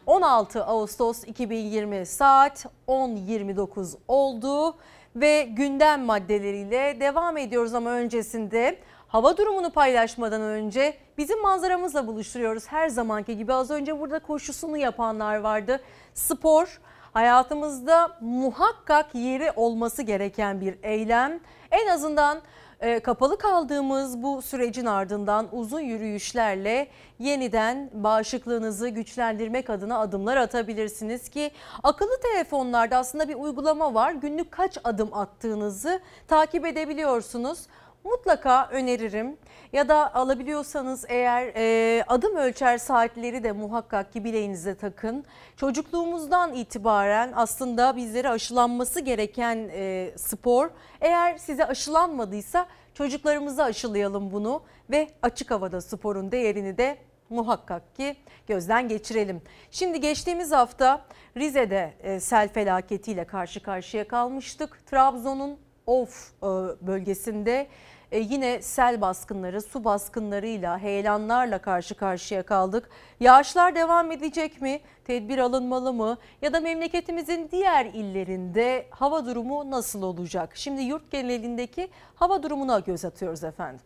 16 0.06 0.64
Ağustos 0.64 1.24
2020 1.24 2.06
saat 2.06 2.66
10.29 2.88 3.96
oldu 4.08 4.76
ve 5.16 5.42
gündem 5.42 6.04
maddeleriyle 6.04 6.96
devam 7.00 7.36
ediyoruz 7.36 7.74
ama 7.74 7.90
öncesinde 7.90 8.78
hava 9.08 9.36
durumunu 9.36 9.70
paylaşmadan 9.70 10.40
önce 10.40 10.94
bizim 11.18 11.42
manzaramızla 11.42 12.06
buluşturuyoruz. 12.06 12.66
Her 12.66 12.88
zamanki 12.88 13.36
gibi 13.36 13.52
az 13.52 13.70
önce 13.70 14.00
burada 14.00 14.18
koşusunu 14.18 14.76
yapanlar 14.76 15.36
vardı. 15.36 15.80
Spor 16.14 16.80
hayatımızda 17.14 18.16
muhakkak 18.20 19.14
yeri 19.14 19.50
olması 19.56 20.02
gereken 20.02 20.60
bir 20.60 20.78
eylem. 20.82 21.40
En 21.70 21.86
azından 21.86 22.40
e, 22.80 23.00
kapalı 23.00 23.38
kaldığımız 23.38 24.22
bu 24.22 24.42
sürecin 24.42 24.86
ardından 24.86 25.48
uzun 25.52 25.80
yürüyüşlerle 25.80 26.88
yeniden 27.18 27.90
bağışıklığınızı 27.92 28.88
güçlendirmek 28.88 29.70
adına 29.70 29.98
adımlar 29.98 30.36
atabilirsiniz 30.36 31.28
ki 31.28 31.50
akıllı 31.82 32.20
telefonlarda 32.22 32.96
aslında 32.96 33.28
bir 33.28 33.34
uygulama 33.34 33.94
var. 33.94 34.12
Günlük 34.12 34.52
kaç 34.52 34.78
adım 34.84 35.14
attığınızı 35.14 36.00
takip 36.28 36.66
edebiliyorsunuz 36.66 37.58
mutlaka 38.04 38.68
öneririm. 38.68 39.36
Ya 39.72 39.88
da 39.88 40.14
alabiliyorsanız 40.14 41.04
eğer 41.08 41.52
e, 41.56 42.04
adım 42.06 42.36
ölçer 42.36 42.78
saatleri 42.78 43.44
de 43.44 43.52
muhakkak 43.52 44.12
ki 44.12 44.24
bileğinize 44.24 44.74
takın. 44.74 45.24
Çocukluğumuzdan 45.56 46.54
itibaren 46.54 47.32
aslında 47.34 47.96
bizlere 47.96 48.28
aşılanması 48.28 49.00
gereken 49.00 49.70
e, 49.72 50.12
spor. 50.16 50.70
Eğer 51.00 51.38
size 51.38 51.66
aşılanmadıysa 51.66 52.66
çocuklarımıza 52.94 53.64
aşılayalım 53.64 54.32
bunu 54.32 54.62
ve 54.90 55.08
açık 55.22 55.50
havada 55.50 55.80
sporun 55.80 56.32
değerini 56.32 56.78
de 56.78 56.98
muhakkak 57.30 57.96
ki 57.96 58.16
gözden 58.46 58.88
geçirelim. 58.88 59.42
Şimdi 59.70 60.00
geçtiğimiz 60.00 60.52
hafta 60.52 61.04
Rize'de 61.36 61.94
e, 62.02 62.20
sel 62.20 62.48
felaketiyle 62.48 63.24
karşı 63.24 63.62
karşıya 63.62 64.08
kalmıştık. 64.08 64.86
Trabzon'un 64.86 65.63
Of 65.86 66.32
e, 66.42 66.46
bölgesinde 66.86 67.66
e, 68.12 68.18
yine 68.18 68.62
sel 68.62 69.00
baskınları, 69.00 69.62
su 69.62 69.84
baskınlarıyla, 69.84 70.78
heyelanlarla 70.78 71.58
karşı 71.58 71.94
karşıya 71.94 72.42
kaldık. 72.42 72.88
Yağışlar 73.20 73.74
devam 73.74 74.12
edecek 74.12 74.62
mi? 74.62 74.80
Tedbir 75.04 75.38
alınmalı 75.38 75.92
mı? 75.92 76.18
Ya 76.42 76.52
da 76.52 76.60
memleketimizin 76.60 77.48
diğer 77.52 77.86
illerinde 77.86 78.86
hava 78.90 79.26
durumu 79.26 79.70
nasıl 79.70 80.02
olacak? 80.02 80.50
Şimdi 80.54 80.82
yurt 80.82 81.10
genelindeki 81.10 81.88
hava 82.14 82.42
durumuna 82.42 82.78
göz 82.78 83.04
atıyoruz 83.04 83.44
efendim. 83.44 83.80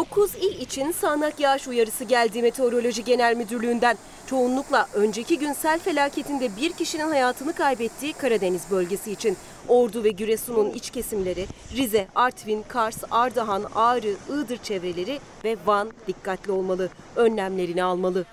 9 0.00 0.34
il 0.34 0.60
için 0.60 0.92
sağanak 0.92 1.40
yağış 1.40 1.68
uyarısı 1.68 2.04
geldi 2.04 2.42
Meteoroloji 2.42 3.04
Genel 3.04 3.36
Müdürlüğü'nden. 3.36 3.96
Çoğunlukla 4.26 4.88
önceki 4.94 5.38
gün 5.38 5.52
sel 5.52 5.78
felaketinde 5.78 6.56
bir 6.56 6.72
kişinin 6.72 7.08
hayatını 7.08 7.52
kaybettiği 7.52 8.12
Karadeniz 8.12 8.62
bölgesi 8.70 9.12
için. 9.12 9.36
Ordu 9.68 10.04
ve 10.04 10.10
Giresun'un 10.10 10.70
iç 10.70 10.90
kesimleri, 10.90 11.46
Rize, 11.76 12.08
Artvin, 12.14 12.64
Kars, 12.68 12.96
Ardahan, 13.10 13.64
Ağrı, 13.74 14.14
Iğdır 14.28 14.56
çevreleri 14.56 15.18
ve 15.44 15.56
Van 15.66 15.90
dikkatli 16.08 16.52
olmalı, 16.52 16.88
önlemlerini 17.16 17.82
almalı. 17.82 18.24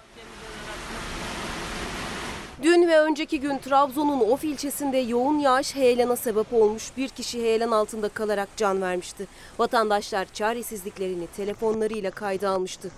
Dün 2.64 2.88
ve 2.88 3.00
önceki 3.00 3.40
gün 3.40 3.58
Trabzon'un 3.58 4.20
Of 4.20 4.44
ilçesinde 4.44 4.98
yoğun 4.98 5.40
yağış 5.40 5.76
heyelana 5.76 6.16
sebep 6.16 6.54
olmuş. 6.54 6.84
Bir 6.98 7.10
kişi 7.10 7.42
heyelan 7.42 7.72
altında 7.72 8.10
kalarak 8.10 8.50
can 8.58 8.82
vermişti. 8.82 9.28
Vatandaşlar 9.60 10.26
çaresizliklerini 10.34 11.28
telefonlarıyla 11.28 12.12
kayda 12.12 12.50
almıştı. 12.50 12.92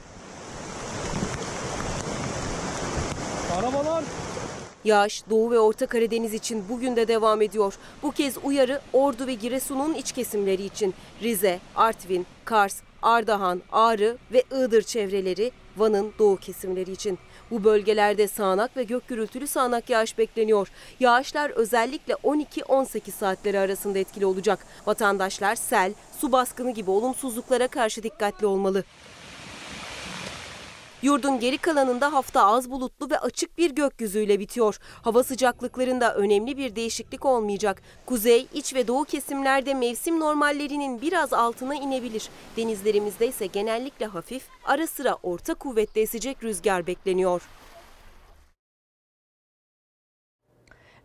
Arabalar 3.60 4.04
Yağış 4.84 5.24
Doğu 5.30 5.52
ve 5.52 5.60
Orta 5.60 5.86
Karadeniz 5.86 6.34
için 6.34 6.64
bugün 6.70 6.96
de 6.96 7.08
devam 7.08 7.42
ediyor. 7.42 7.78
Bu 8.04 8.12
kez 8.12 8.38
uyarı 8.44 8.82
Ordu 8.94 9.28
ve 9.28 9.34
Giresun'un 9.34 9.94
iç 9.94 10.12
kesimleri 10.12 10.64
için 10.64 10.94
Rize, 11.22 11.60
Artvin, 11.76 12.26
Kars, 12.46 12.82
Ardahan, 13.02 13.62
Ağrı 13.72 14.18
ve 14.32 14.44
Iğdır 14.52 14.82
çevreleri, 14.82 15.52
Van'ın 15.78 16.14
doğu 16.20 16.38
kesimleri 16.38 16.92
için. 16.92 17.20
Bu 17.52 17.64
bölgelerde 17.64 18.28
sağanak 18.28 18.78
ve 18.78 18.84
gök 18.84 19.08
gürültülü 19.08 19.48
sağanak 19.48 19.90
yağış 19.90 20.18
bekleniyor. 20.18 20.72
Yağışlar 21.00 21.50
özellikle 21.50 22.14
12-18 22.14 23.12
saatleri 23.12 23.60
arasında 23.60 24.00
etkili 24.00 24.26
olacak. 24.26 24.60
Vatandaşlar 24.86 25.56
sel, 25.56 25.94
su 26.20 26.32
baskını 26.32 26.72
gibi 26.72 26.92
olumsuzluklara 26.92 27.68
karşı 27.68 28.04
dikkatli 28.04 28.46
olmalı. 28.46 28.84
Yurdun 31.02 31.40
geri 31.40 31.58
kalanında 31.58 32.14
hafta 32.14 32.46
az 32.46 32.72
bulutlu 32.72 33.10
ve 33.10 33.20
açık 33.20 33.58
bir 33.58 33.72
gökyüzüyle 33.72 34.40
bitiyor. 34.40 34.80
Hava 35.02 35.24
sıcaklıklarında 35.24 36.16
önemli 36.16 36.58
bir 36.58 36.76
değişiklik 36.76 37.26
olmayacak. 37.26 37.82
Kuzey, 38.06 38.48
iç 38.54 38.76
ve 38.76 38.88
doğu 38.88 39.04
kesimlerde 39.04 39.74
mevsim 39.74 40.20
normallerinin 40.20 41.02
biraz 41.02 41.34
altına 41.34 41.76
inebilir. 41.76 42.30
Denizlerimizde 42.58 43.28
ise 43.28 43.46
genellikle 43.46 44.06
hafif, 44.06 44.44
ara 44.66 44.88
sıra 44.88 45.18
orta 45.24 45.54
kuvvetli 45.54 46.02
esecek 46.02 46.44
rüzgar 46.44 46.88
bekleniyor. 46.88 47.42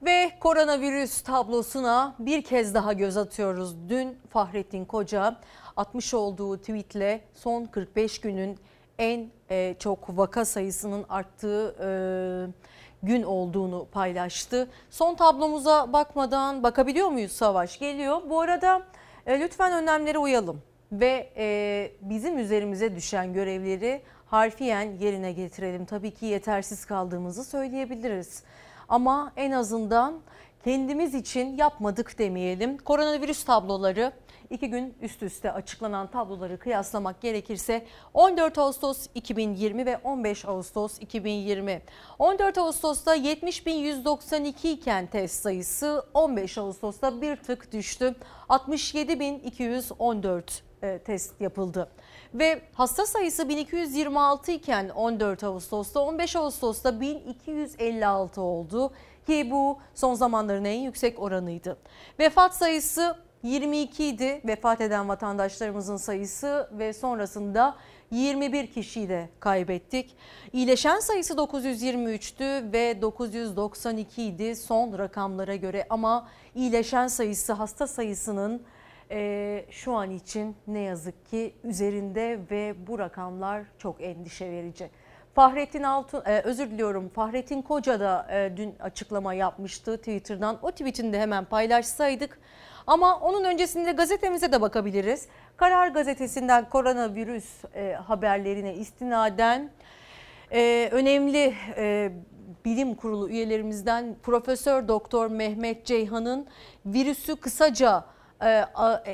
Ve 0.03 0.31
koronavirüs 0.41 1.23
tablosuna 1.23 2.15
bir 2.19 2.43
kez 2.43 2.75
daha 2.75 2.93
göz 2.93 3.17
atıyoruz. 3.17 3.89
Dün 3.89 4.19
Fahrettin 4.31 4.85
Koca 4.85 5.41
atmış 5.77 6.15
olduğu 6.15 6.59
tweetle 6.59 7.25
son 7.35 7.65
45 7.65 8.21
günün 8.21 8.59
en 8.99 9.31
e, 9.51 9.75
çok 9.79 10.19
vaka 10.19 10.45
sayısının 10.45 11.05
arttığı 11.09 11.75
e, 11.81 11.89
gün 13.07 13.23
olduğunu 13.23 13.87
paylaştı. 13.93 14.69
Son 14.91 15.15
tablomuza 15.15 15.93
bakmadan 15.93 16.63
bakabiliyor 16.63 17.09
muyuz 17.09 17.33
Savaş? 17.33 17.79
Geliyor. 17.79 18.23
Bu 18.31 18.41
arada 18.41 18.83
e, 19.27 19.41
lütfen 19.41 19.73
önlemlere 19.73 20.19
uyalım 20.19 20.63
ve 20.93 21.31
e, 21.37 21.93
bizim 22.01 22.39
üzerimize 22.39 22.97
düşen 22.97 23.33
görevleri 23.33 24.03
harfiyen 24.27 24.93
yerine 25.01 25.33
getirelim. 25.33 25.85
Tabii 25.85 26.11
ki 26.11 26.27
yetersiz 26.27 26.85
kaldığımızı 26.85 27.45
söyleyebiliriz. 27.45 28.43
Ama 28.89 29.33
en 29.37 29.51
azından 29.51 30.21
kendimiz 30.65 31.15
için 31.15 31.57
yapmadık 31.57 32.19
demeyelim. 32.19 32.79
Koronavirüs 32.79 33.45
tabloları 33.45 34.13
iki 34.51 34.71
gün 34.71 34.95
üst 35.03 35.23
üste 35.23 35.53
açıklanan 35.53 36.11
tabloları 36.11 36.59
kıyaslamak 36.59 37.21
gerekirse 37.21 37.87
14 38.15 38.59
Ağustos 38.59 39.07
2020 39.15 39.87
ve 39.87 39.99
15 40.05 40.45
Ağustos 40.45 40.99
2020. 41.01 41.83
14 42.19 42.59
Ağustos'ta 42.59 43.17
70.192 43.17 44.69
iken 44.69 45.07
test 45.07 45.43
sayısı 45.43 46.07
15 46.15 46.59
Ağustos'ta 46.59 47.21
bir 47.21 47.37
tık 47.37 47.73
düştü. 47.73 48.15
67.214 48.49 50.43
e, 50.83 50.99
test 50.99 51.41
yapıldı. 51.41 51.91
Ve 52.35 52.63
hasta 52.73 53.07
sayısı 53.07 53.49
1226 53.49 54.53
iken 54.53 54.89
14 54.89 55.45
Ağustos'ta 55.45 56.01
15 56.01 56.37
Ağustos'ta 56.37 57.01
1256 57.01 58.41
oldu 58.41 58.93
ki 59.27 59.51
bu 59.51 59.79
son 59.95 60.15
zamanların 60.15 60.65
en 60.65 60.79
yüksek 60.79 61.19
oranıydı. 61.19 61.77
Vefat 62.19 62.55
sayısı 62.55 63.17
22 63.45 64.07
idi 64.07 64.41
vefat 64.45 64.81
eden 64.81 65.09
vatandaşlarımızın 65.09 65.97
sayısı 65.97 66.69
ve 66.73 66.93
sonrasında 66.93 67.77
21 68.11 68.67
kişiyi 68.67 69.09
de 69.09 69.29
kaybettik. 69.41 70.17
İyileşen 70.53 71.01
sayısı 71.01 71.35
923'tü 71.35 72.73
ve 72.73 73.03
992 73.03 74.23
idi 74.25 74.57
son 74.57 74.99
rakamlara 74.99 75.57
göre 75.57 75.87
ama 75.91 76.29
iyileşen 76.55 77.07
sayısı 77.07 77.53
hasta 77.53 77.87
sayısının 77.87 78.63
e, 79.11 79.65
şu 79.71 79.93
an 79.93 80.11
için 80.11 80.57
ne 80.67 80.81
yazık 80.81 81.31
ki 81.31 81.55
üzerinde 81.65 82.39
ve 82.51 82.75
bu 82.87 82.99
rakamlar 82.99 83.63
çok 83.79 84.03
endişe 84.03 84.51
verici. 84.51 84.91
Fahrettin 85.35 85.83
Altun, 85.83 86.23
e, 86.27 86.41
özür 86.41 86.71
diliyorum 86.71 87.09
Fahrettin 87.09 87.63
Koca 87.63 88.01
da 88.01 88.27
e, 88.31 88.57
dün 88.57 88.75
açıklama 88.81 89.35
yapmıştı 89.35 89.97
Twitter'dan. 89.97 90.59
O 90.63 90.71
tweetini 90.71 91.13
de 91.13 91.21
hemen 91.21 91.45
paylaşsaydık. 91.45 92.39
Ama 92.87 93.21
onun 93.21 93.45
öncesinde 93.45 93.93
gazetemize 93.93 94.53
de 94.53 94.61
bakabiliriz. 94.61 95.29
Karar 95.57 95.89
gazetesinden 95.89 96.69
koronavirüs 96.69 97.65
e, 97.75 97.93
haberlerine 97.93 98.75
istinaden 98.75 99.71
e, 100.53 100.89
önemli 100.93 101.55
e, 101.77 102.13
bilim 102.65 102.95
kurulu 102.95 103.29
üyelerimizden 103.29 104.17
Profesör 104.23 104.89
Doktor 104.89 105.27
Mehmet 105.27 105.87
Ceyhan'ın 105.87 106.47
virüsü 106.87 107.37
kısaca 107.37 108.05
e, 108.43 108.65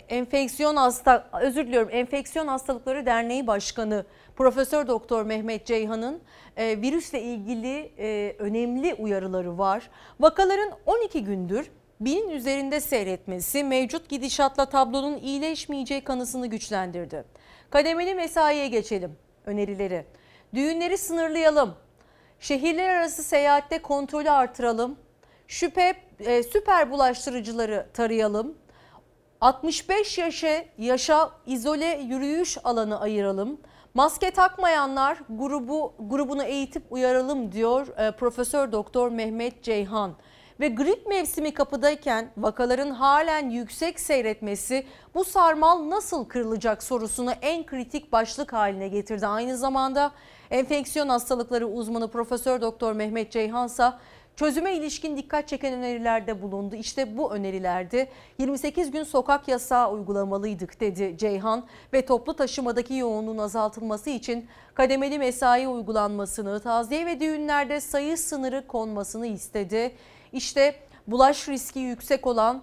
enfeksiyon 0.08 0.76
hasta 0.76 1.28
özür 1.40 1.66
diliyorum 1.66 1.88
enfeksiyon 1.92 2.46
hastalıkları 2.46 3.06
derneği 3.06 3.46
başkanı 3.46 4.04
Profesör 4.36 4.86
Doktor 4.86 5.24
Mehmet 5.24 5.66
Ceyhan'ın 5.66 6.20
e, 6.56 6.82
virüsle 6.82 7.22
ilgili 7.22 7.92
e, 7.98 8.36
önemli 8.38 8.94
uyarıları 8.94 9.58
var. 9.58 9.90
Vakaların 10.20 10.72
12 10.86 11.24
gündür 11.24 11.70
binin 12.00 12.30
üzerinde 12.30 12.80
seyretmesi 12.80 13.64
mevcut 13.64 14.08
gidişatla 14.08 14.66
tablonun 14.66 15.16
iyileşmeyeceği 15.16 16.00
kanısını 16.04 16.46
güçlendirdi. 16.46 17.24
Kademeli 17.70 18.14
mesaiye 18.14 18.68
geçelim 18.68 19.16
önerileri. 19.46 20.06
Düğünleri 20.54 20.98
sınırlayalım. 20.98 21.74
Şehirler 22.40 22.88
arası 22.88 23.22
seyahatte 23.22 23.82
kontrolü 23.82 24.30
artıralım. 24.30 24.96
Şüphe 25.48 25.94
e, 26.20 26.42
süper 26.42 26.90
bulaştırıcıları 26.90 27.86
tarayalım. 27.94 28.54
65 29.40 30.18
yaşa 30.18 30.64
yaşa 30.78 31.30
izole 31.46 32.00
yürüyüş 32.04 32.58
alanı 32.64 33.00
ayıralım. 33.00 33.60
Maske 33.94 34.30
takmayanlar 34.30 35.18
grubu 35.28 35.94
grubunu 35.98 36.42
eğitip 36.42 36.82
uyaralım 36.90 37.52
diyor 37.52 37.98
e, 37.98 38.10
Profesör 38.10 38.72
Doktor 38.72 39.10
Mehmet 39.10 39.62
Ceyhan. 39.62 40.14
Ve 40.60 40.68
grip 40.68 41.06
mevsimi 41.06 41.54
kapıdayken 41.54 42.30
vakaların 42.36 42.90
halen 42.90 43.50
yüksek 43.50 44.00
seyretmesi 44.00 44.86
bu 45.14 45.24
sarmal 45.24 45.90
nasıl 45.90 46.24
kırılacak 46.24 46.82
sorusunu 46.82 47.32
en 47.42 47.66
kritik 47.66 48.12
başlık 48.12 48.52
haline 48.52 48.88
getirdi. 48.88 49.26
Aynı 49.26 49.56
zamanda 49.56 50.12
enfeksiyon 50.50 51.08
hastalıkları 51.08 51.66
uzmanı 51.66 52.10
Profesör 52.10 52.60
Doktor 52.60 52.92
Mehmet 52.92 53.32
Ceyhan 53.32 53.66
ise 53.66 53.92
Çözüme 54.36 54.74
ilişkin 54.74 55.16
dikkat 55.16 55.48
çeken 55.48 55.74
önerilerde 55.74 56.42
bulundu. 56.42 56.74
İşte 56.74 57.18
bu 57.18 57.32
önerilerde 57.32 58.08
28 58.38 58.90
gün 58.90 59.02
sokak 59.02 59.48
yasağı 59.48 59.92
uygulamalıydık 59.92 60.80
dedi 60.80 61.14
Ceyhan 61.18 61.66
ve 61.92 62.06
toplu 62.06 62.36
taşımadaki 62.36 62.94
yoğunluğun 62.94 63.38
azaltılması 63.38 64.10
için 64.10 64.46
kademeli 64.74 65.18
mesai 65.18 65.68
uygulanmasını, 65.68 66.60
taziye 66.60 67.06
ve 67.06 67.20
düğünlerde 67.20 67.80
sayı 67.80 68.18
sınırı 68.18 68.66
konmasını 68.66 69.26
istedi. 69.26 69.92
İşte 70.32 70.74
bulaş 71.06 71.48
riski 71.48 71.78
yüksek 71.78 72.26
olan 72.26 72.62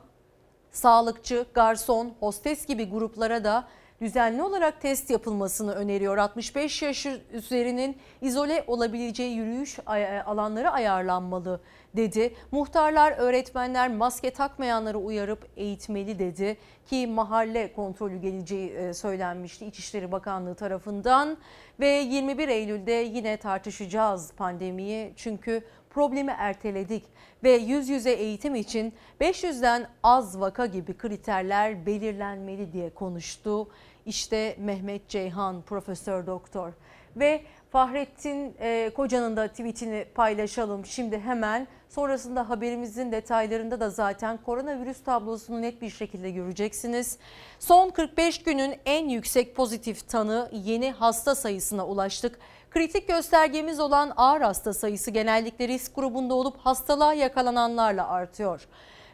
sağlıkçı, 0.72 1.46
garson, 1.54 2.14
hostes 2.20 2.66
gibi 2.66 2.90
gruplara 2.90 3.44
da 3.44 3.68
düzenli 4.02 4.42
olarak 4.42 4.82
test 4.82 5.10
yapılmasını 5.10 5.74
öneriyor. 5.74 6.18
65 6.18 6.82
yaş 6.82 7.08
üzerinin 7.32 7.98
izole 8.22 8.64
olabileceği 8.68 9.36
yürüyüş 9.36 9.80
alanları 10.26 10.72
ayarlanmalı 10.72 11.62
dedi. 11.96 12.36
Muhtarlar, 12.52 13.12
öğretmenler 13.18 13.96
maske 13.96 14.32
takmayanları 14.32 14.98
uyarıp 14.98 15.48
eğitmeli 15.58 16.20
dedi 16.20 16.58
ki 16.86 17.08
mahalle 17.08 17.74
kontrolü 17.74 18.18
geleceği 18.18 18.70
e, 18.70 18.94
söylenmişti 18.94 19.66
İçişleri 19.66 20.12
Bakanlığı 20.12 20.56
tarafından 20.56 21.38
ve 21.80 21.88
21 21.88 22.48
Eylül'de 22.48 22.92
yine 22.92 23.38
tartışacağız 23.38 24.32
pandemiyi 24.38 25.14
çünkü 25.16 25.64
problemi 25.98 26.32
erteledik 26.38 27.04
ve 27.44 27.52
yüz 27.52 27.90
yüze 27.90 28.12
eğitim 28.12 28.56
için 28.56 28.94
500'den 29.22 29.88
az 30.04 30.40
vaka 30.40 30.66
gibi 30.66 30.98
kriterler 30.98 31.86
belirlenmeli 31.86 32.74
diye 32.74 32.90
konuştu. 32.90 33.68
İşte 34.06 34.56
Mehmet 34.60 35.10
Ceyhan 35.10 35.62
Profesör 35.62 36.28
Doktor 36.28 36.74
ve 37.16 37.42
Fahrettin 37.72 38.56
e, 38.60 38.92
Koca'nın 38.96 39.38
da 39.38 39.48
tweetini 39.48 40.06
paylaşalım 40.16 40.86
şimdi 40.86 41.20
hemen. 41.20 41.68
Sonrasında 41.90 42.50
haberimizin 42.50 43.12
detaylarında 43.12 43.80
da 43.80 43.90
zaten 43.90 44.38
koronavirüs 44.46 45.04
tablosunu 45.04 45.62
net 45.62 45.82
bir 45.82 45.90
şekilde 45.90 46.32
göreceksiniz. 46.32 47.18
Son 47.60 47.90
45 47.90 48.44
günün 48.44 48.76
en 48.86 49.10
yüksek 49.10 49.56
pozitif 49.56 50.10
tanı 50.10 50.50
yeni 50.54 50.92
hasta 50.92 51.36
sayısına 51.36 51.88
ulaştık. 51.88 52.40
Kritik 52.72 53.08
göstergemiz 53.08 53.80
olan 53.80 54.14
ağır 54.18 54.42
hasta 54.42 54.74
sayısı 54.74 55.12
genellikle 55.12 55.68
risk 55.68 55.96
grubunda 55.96 56.34
olup 56.34 56.58
hastalığa 56.58 57.14
yakalananlarla 57.14 58.08
artıyor 58.08 58.68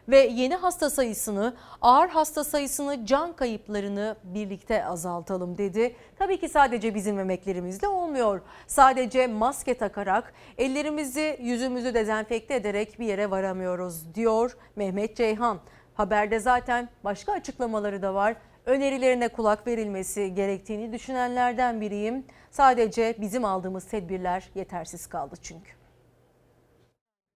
ve 0.08 0.18
yeni 0.18 0.54
hasta 0.54 0.90
sayısını, 0.90 1.54
ağır 1.82 2.08
hasta 2.08 2.44
sayısını, 2.44 3.06
can 3.06 3.32
kayıplarını 3.32 4.16
birlikte 4.24 4.84
azaltalım 4.84 5.58
dedi. 5.58 5.96
Tabii 6.18 6.40
ki 6.40 6.48
sadece 6.48 6.94
bizim 6.94 7.18
emeklerimizle 7.18 7.88
olmuyor. 7.88 8.40
Sadece 8.66 9.26
maske 9.26 9.74
takarak, 9.74 10.34
ellerimizi, 10.58 11.38
yüzümüzü 11.40 11.94
dezenfekte 11.94 12.54
ederek 12.54 13.00
bir 13.00 13.06
yere 13.06 13.30
varamıyoruz 13.30 14.14
diyor 14.14 14.56
Mehmet 14.76 15.16
Ceyhan. 15.16 15.58
Haberde 15.94 16.40
zaten 16.40 16.88
başka 17.04 17.32
açıklamaları 17.32 18.02
da 18.02 18.14
var. 18.14 18.36
Önerilerine 18.66 19.28
kulak 19.28 19.66
verilmesi 19.66 20.34
gerektiğini 20.34 20.92
düşünenlerden 20.92 21.80
biriyim. 21.80 22.24
Sadece 22.56 23.16
bizim 23.20 23.44
aldığımız 23.44 23.84
tedbirler 23.84 24.50
yetersiz 24.54 25.06
kaldı 25.06 25.34
çünkü. 25.42 25.70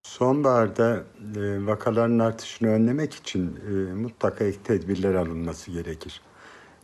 Sonbaharda 0.03 1.05
e, 1.37 1.67
vakaların 1.67 2.19
artışını 2.19 2.69
önlemek 2.69 3.15
için 3.15 3.61
e, 3.71 3.93
mutlaka 3.93 4.45
ek 4.45 4.59
tedbirler 4.65 5.15
alınması 5.15 5.71
gerekir. 5.71 6.21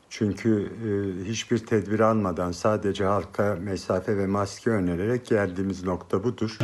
Çünkü 0.08 0.72
e, 0.84 1.24
hiçbir 1.24 1.66
tedbir 1.66 2.00
almadan 2.00 2.52
sadece 2.52 3.04
halka 3.04 3.56
mesafe 3.60 4.16
ve 4.16 4.26
maske 4.26 4.70
önererek 4.70 5.26
geldiğimiz 5.26 5.84
nokta 5.84 6.24
budur. 6.24 6.58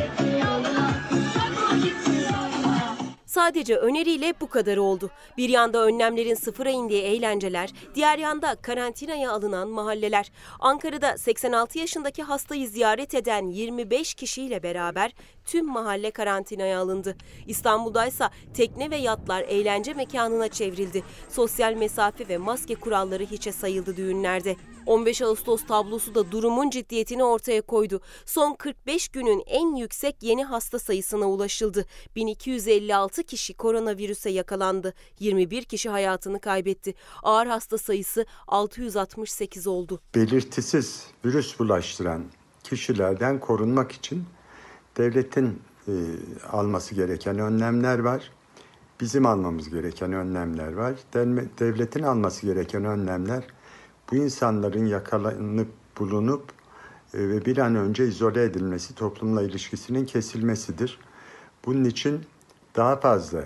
Sadece 3.31 3.75
öneriyle 3.75 4.33
bu 4.41 4.49
kadar 4.49 4.77
oldu. 4.77 5.09
Bir 5.37 5.49
yanda 5.49 5.85
önlemlerin 5.85 6.35
sıfıra 6.35 6.69
indiği 6.69 7.01
eğlenceler, 7.01 7.69
diğer 7.95 8.17
yanda 8.17 8.55
karantinaya 8.55 9.31
alınan 9.31 9.67
mahalleler. 9.67 10.31
Ankara'da 10.59 11.17
86 11.17 11.79
yaşındaki 11.79 12.23
hastayı 12.23 12.67
ziyaret 12.67 13.13
eden 13.13 13.47
25 13.47 14.13
kişiyle 14.13 14.63
beraber 14.63 15.13
tüm 15.45 15.65
mahalle 15.65 16.11
karantinaya 16.11 16.79
alındı. 16.79 17.15
İstanbul'da 17.47 18.05
ise 18.05 18.25
tekne 18.53 18.91
ve 18.91 18.97
yatlar 18.97 19.41
eğlence 19.41 19.93
mekanına 19.93 20.47
çevrildi. 20.47 21.03
Sosyal 21.29 21.73
mesafe 21.73 22.27
ve 22.27 22.37
maske 22.37 22.75
kuralları 22.75 23.25
hiçe 23.25 23.51
sayıldı 23.51 23.97
düğünlerde. 23.97 24.55
15 24.85 25.21
Ağustos 25.21 25.65
tablosu 25.65 26.15
da 26.15 26.31
durumun 26.31 26.69
ciddiyetini 26.69 27.23
ortaya 27.23 27.61
koydu. 27.61 28.01
Son 28.25 28.53
45 28.53 29.09
günün 29.09 29.43
en 29.45 29.75
yüksek 29.75 30.23
yeni 30.23 30.43
hasta 30.43 30.79
sayısına 30.79 31.25
ulaşıldı. 31.25 31.85
1256 32.15 33.23
kişi 33.23 33.53
koronavirüse 33.53 34.29
yakalandı. 34.29 34.93
21 35.19 35.63
kişi 35.63 35.89
hayatını 35.89 36.39
kaybetti. 36.39 36.93
Ağır 37.23 37.47
hasta 37.47 37.77
sayısı 37.77 38.25
668 38.47 39.67
oldu. 39.67 39.99
Belirtisiz 40.15 41.05
virüs 41.25 41.59
bulaştıran 41.59 42.23
kişilerden 42.63 43.39
korunmak 43.39 43.91
için 43.91 44.23
devletin 44.97 45.61
e, 45.87 45.93
alması 46.51 46.95
gereken 46.95 47.39
önlemler 47.39 47.99
var. 47.99 48.31
bizim 49.01 49.25
almamız 49.25 49.69
gereken 49.69 50.13
önlemler 50.13 50.73
var. 50.73 50.93
Devletin 51.59 52.03
alması 52.03 52.45
gereken 52.45 52.85
önlemler 52.85 53.43
bu 54.11 54.15
insanların 54.15 54.85
yakalanıp 54.85 55.67
bulunup 55.99 56.43
e, 57.13 57.29
ve 57.29 57.45
bir 57.45 57.57
an 57.57 57.75
önce 57.75 58.07
izole 58.07 58.43
edilmesi, 58.43 58.95
toplumla 58.95 59.41
ilişkisinin 59.41 60.05
kesilmesidir. 60.05 60.99
Bunun 61.65 61.83
için 61.83 62.21
daha 62.75 62.95
fazla 62.95 63.43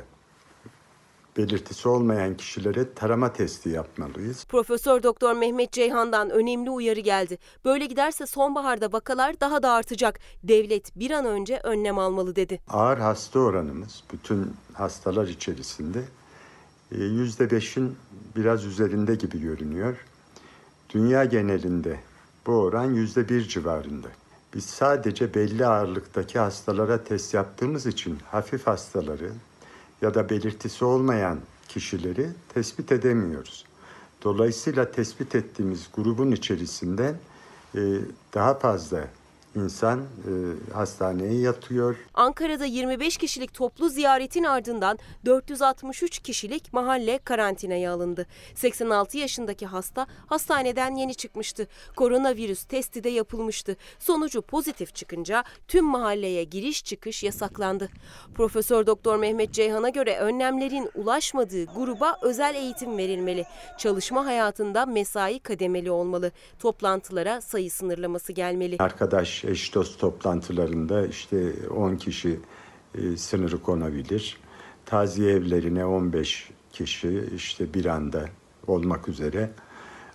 belirtisi 1.38 1.90
olmayan 1.90 2.38
kişilere 2.38 2.94
tarama 2.94 3.34
testi 3.34 3.70
yapmalıyız. 3.70 4.46
Profesör 4.46 5.04
Doktor 5.04 5.34
Mehmet 5.34 5.72
Ceyhan'dan 5.72 6.30
önemli 6.30 6.70
uyarı 6.70 7.00
geldi. 7.00 7.38
Böyle 7.66 7.86
giderse 7.86 8.26
sonbaharda 8.26 8.94
vakalar 8.94 9.40
daha 9.40 9.64
da 9.64 9.72
artacak. 9.72 10.20
Devlet 10.44 11.00
bir 11.00 11.12
an 11.12 11.26
önce 11.26 11.60
önlem 11.64 11.98
almalı 11.98 12.36
dedi. 12.36 12.62
Ağır 12.68 12.98
hasta 12.98 13.40
oranımız 13.40 14.04
bütün 14.14 14.54
hastalar 14.74 15.28
içerisinde 15.28 16.04
%5'in 16.92 17.88
e, 17.88 17.92
biraz 18.36 18.66
üzerinde 18.66 19.16
gibi 19.16 19.42
görünüyor. 19.42 19.98
Dünya 20.96 21.26
genelinde 21.26 22.00
bu 22.48 22.52
oran 22.52 22.96
%1 22.96 23.48
civarında. 23.48 24.08
Biz 24.54 24.66
sadece 24.66 25.34
belli 25.34 25.66
ağırlıktaki 25.66 26.40
hastalara 26.40 27.04
test 27.04 27.34
yaptığımız 27.34 27.86
için 27.86 28.18
hafif 28.32 28.68
hastaları 28.68 29.32
ya 30.02 30.14
da 30.14 30.30
belirtisi 30.30 30.86
olmayan 30.86 31.40
kişileri 31.68 32.30
tespit 32.54 32.92
edemiyoruz. 32.92 33.66
Dolayısıyla 34.24 34.92
tespit 34.92 35.36
ettiğimiz 35.36 35.88
grubun 35.96 36.32
içerisinde 36.32 37.16
daha 38.34 38.54
fazla 38.54 39.08
insan 39.56 40.00
e, 40.00 40.04
hastaneye 40.74 41.40
yatıyor. 41.40 41.96
Ankara'da 42.14 42.66
25 42.66 43.18
kişilik 43.18 43.54
toplu 43.54 43.90
ziyaretin 43.90 44.44
ardından 44.44 45.00
463 45.26 46.20
kişilik 46.20 46.74
mahalle 46.74 47.18
karantinaya 47.18 47.94
alındı. 47.94 48.26
86 48.56 49.18
yaşındaki 49.18 49.66
hasta 49.66 50.08
hastaneden 50.28 50.96
yeni 50.96 51.16
çıkmıştı. 51.16 51.68
Koronavirüs 51.96 52.64
testi 52.64 53.04
de 53.04 53.10
yapılmıştı. 53.10 53.76
Sonucu 54.00 54.42
pozitif 54.42 54.96
çıkınca 54.96 55.44
tüm 55.68 55.86
mahalleye 55.86 56.44
giriş 56.44 56.84
çıkış 56.86 57.24
yasaklandı. 57.24 57.90
Profesör 58.36 58.88
Doktor 58.88 59.16
Mehmet 59.18 59.52
Ceyhan'a 59.52 59.90
göre 59.90 60.18
önlemlerin 60.18 60.90
ulaşmadığı 60.96 61.66
gruba 61.66 62.18
özel 62.22 62.56
eğitim 62.56 62.98
verilmeli. 62.98 63.46
Çalışma 63.78 64.26
hayatında 64.26 64.86
mesai 64.86 65.40
kademeli 65.40 65.92
olmalı. 65.92 66.32
Toplantılara 66.60 67.42
sayı 67.42 67.72
sınırlaması 67.72 68.34
gelmeli. 68.34 68.76
Arkadaş 68.80 69.45
eş 69.46 69.76
dost 69.76 70.00
toplantılarında 70.00 71.08
işte 71.08 71.54
10 71.76 71.96
kişi 71.96 72.40
e, 72.96 73.18
sınırı 73.18 73.62
konabilir. 73.62 74.38
Taziye 74.86 75.32
evlerine 75.32 75.86
15 75.86 76.50
kişi 76.72 77.30
işte 77.36 77.74
bir 77.74 77.86
anda 77.86 78.26
olmak 78.68 79.08
üzere. 79.08 79.52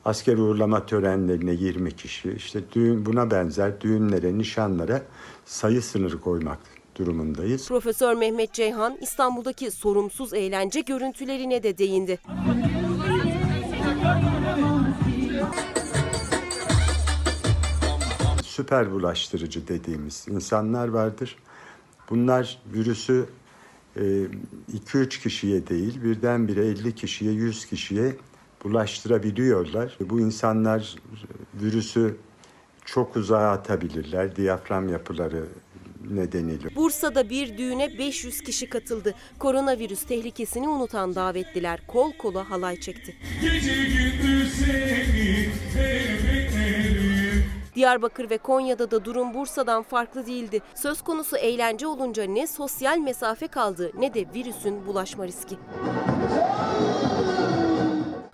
Asker 0.05 0.36
uğurlama 0.36 0.86
törenlerine 0.86 1.52
20 1.52 1.97
kişi, 1.97 2.32
işte 2.32 2.61
düğün, 2.73 3.07
buna 3.07 3.31
benzer 3.31 3.81
düğünlere, 3.81 4.39
nişanlara 4.39 5.02
sayı 5.44 5.82
sınırı 5.82 6.20
koymak 6.20 6.59
durumundayız. 6.97 7.69
Profesör 7.69 8.15
Mehmet 8.15 8.52
Ceyhan 8.52 8.97
İstanbul'daki 9.01 9.70
sorumsuz 9.70 10.35
eğlence 10.35 10.81
görüntülerine 10.81 11.62
de 11.62 11.78
değindi. 11.78 12.19
Süper 18.60 18.92
bulaştırıcı 18.92 19.68
dediğimiz 19.68 20.26
insanlar 20.28 20.88
vardır. 20.88 21.36
Bunlar 22.10 22.58
virüsü 22.74 23.26
2-3 23.96 25.04
e, 25.04 25.08
kişiye 25.08 25.66
değil 25.66 26.02
birdenbire 26.04 26.66
50 26.66 26.94
kişiye 26.94 27.32
100 27.32 27.66
kişiye 27.66 28.16
bulaştırabiliyorlar. 28.64 29.98
Bu 30.00 30.20
insanlar 30.20 30.96
virüsü 31.54 32.16
çok 32.84 33.16
uzağa 33.16 33.50
atabilirler. 33.50 34.36
Diyafram 34.36 34.88
yapıları 34.88 35.44
nedeniyle. 36.10 36.76
Bursa'da 36.76 37.30
bir 37.30 37.58
düğüne 37.58 37.98
500 37.98 38.40
kişi 38.40 38.68
katıldı. 38.68 39.14
Koronavirüs 39.38 40.02
tehlikesini 40.02 40.68
unutan 40.68 41.14
davetliler 41.14 41.86
kol 41.86 42.12
kola 42.12 42.50
halay 42.50 42.80
çekti. 42.80 43.16
Gece 43.42 43.74
gündüz 43.74 44.52
seni, 44.52 45.48
Diyarbakır 47.74 48.30
ve 48.30 48.38
Konya'da 48.38 48.90
da 48.90 49.05
durum 49.05 49.34
Bursa'dan 49.34 49.82
farklı 49.82 50.26
değildi. 50.26 50.60
Söz 50.74 51.02
konusu 51.02 51.36
eğlence 51.36 51.86
olunca 51.86 52.24
ne 52.24 52.47
sosyal 52.47 52.98
mesafe 52.98 53.47
kaldı 53.47 53.92
ne 53.98 54.14
de 54.14 54.24
virüsün 54.34 54.86
bulaşma 54.86 55.26
riski. 55.26 55.59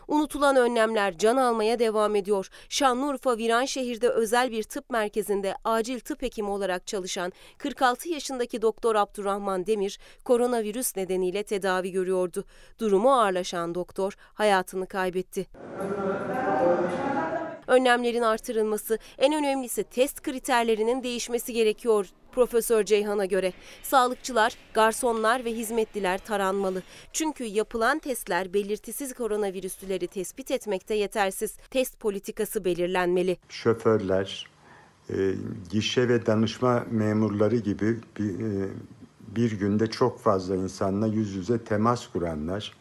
Unutulan 0.09 0.57
önlemler 0.57 1.19
can 1.19 1.37
almaya 1.37 1.79
devam 1.79 2.17
ediyor. 2.17 2.49
Şanlıurfa 2.69 3.37
Viranşehir'de 3.37 4.09
özel 4.09 4.51
bir 4.51 4.63
tıp 4.63 4.91
merkezinde 4.91 5.55
acil 5.65 6.01
tıp 6.01 6.23
hekimi 6.23 6.51
olarak 6.51 6.87
çalışan 6.87 7.33
46 7.59 8.09
yaşındaki 8.09 8.63
Doktor 8.63 8.95
Abdurrahman 8.95 9.67
Demir 9.67 9.99
koronavirüs 10.25 10.97
nedeniyle 10.97 11.43
tedavi 11.43 11.93
görüyordu. 11.93 12.45
Durumu 12.79 13.13
ağırlaşan 13.13 13.75
doktor 13.75 14.17
hayatını 14.35 14.87
kaybetti. 14.87 15.47
Önlemlerin 17.67 18.23
artırılması, 18.23 18.99
en 19.19 19.35
önemlisi 19.35 19.85
test 19.85 20.23
kriterlerinin 20.23 21.03
değişmesi 21.03 21.53
gerekiyor 21.53 22.07
Profesör 22.37 22.85
Ceyhan'a 22.85 23.25
göre 23.25 23.53
sağlıkçılar, 23.83 24.53
garsonlar 24.75 25.45
ve 25.45 25.53
hizmetliler 25.53 26.19
taranmalı. 26.19 26.83
Çünkü 27.13 27.45
yapılan 27.45 27.99
testler 27.99 28.55
belirtisiz 28.55 29.15
koronavirüsleri 29.15 30.07
tespit 30.07 30.51
etmekte 30.51 30.95
yetersiz. 30.95 31.57
Test 31.71 32.01
politikası 32.01 32.65
belirlenmeli. 32.65 33.37
Şoförler, 33.49 34.47
e, 35.11 35.15
gişe 35.71 36.09
ve 36.09 36.27
danışma 36.27 36.87
memurları 36.91 37.57
gibi 37.57 37.99
bir, 38.19 38.41
e, 38.41 38.69
bir 39.37 39.53
günde 39.53 39.87
çok 39.87 40.21
fazla 40.21 40.57
insanla 40.57 41.07
yüz 41.07 41.35
yüze 41.35 41.59
temas 41.59 42.07
kuranlar, 42.07 42.73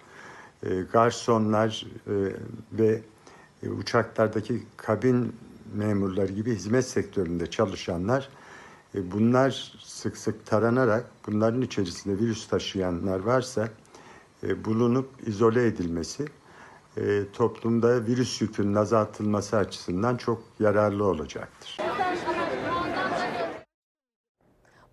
e, 0.64 0.70
garsonlar 0.92 1.86
e, 2.08 2.14
ve 2.72 3.02
e, 3.66 3.70
uçaklardaki 3.70 4.64
kabin 4.78 5.36
memurları 5.74 6.32
gibi 6.32 6.56
hizmet 6.56 6.86
sektöründe 6.86 7.50
çalışanlar 7.50 8.30
e, 8.96 9.12
bunlar 9.12 9.78
sık 9.84 10.18
sık 10.18 10.46
taranarak 10.46 11.06
bunların 11.28 11.62
içerisinde 11.62 12.20
virüs 12.20 12.48
taşıyanlar 12.48 13.20
varsa 13.20 13.70
e, 14.44 14.66
bulunup 14.66 15.28
izole 15.28 15.66
edilmesi 15.66 16.26
toplumda 17.34 18.06
virüs 18.06 18.42
yükünün 18.42 18.76
azaltılması 18.76 19.58
açısından 19.58 20.18
çok 20.18 20.44
yararlı 20.60 21.06
olacaktır. 21.06 21.78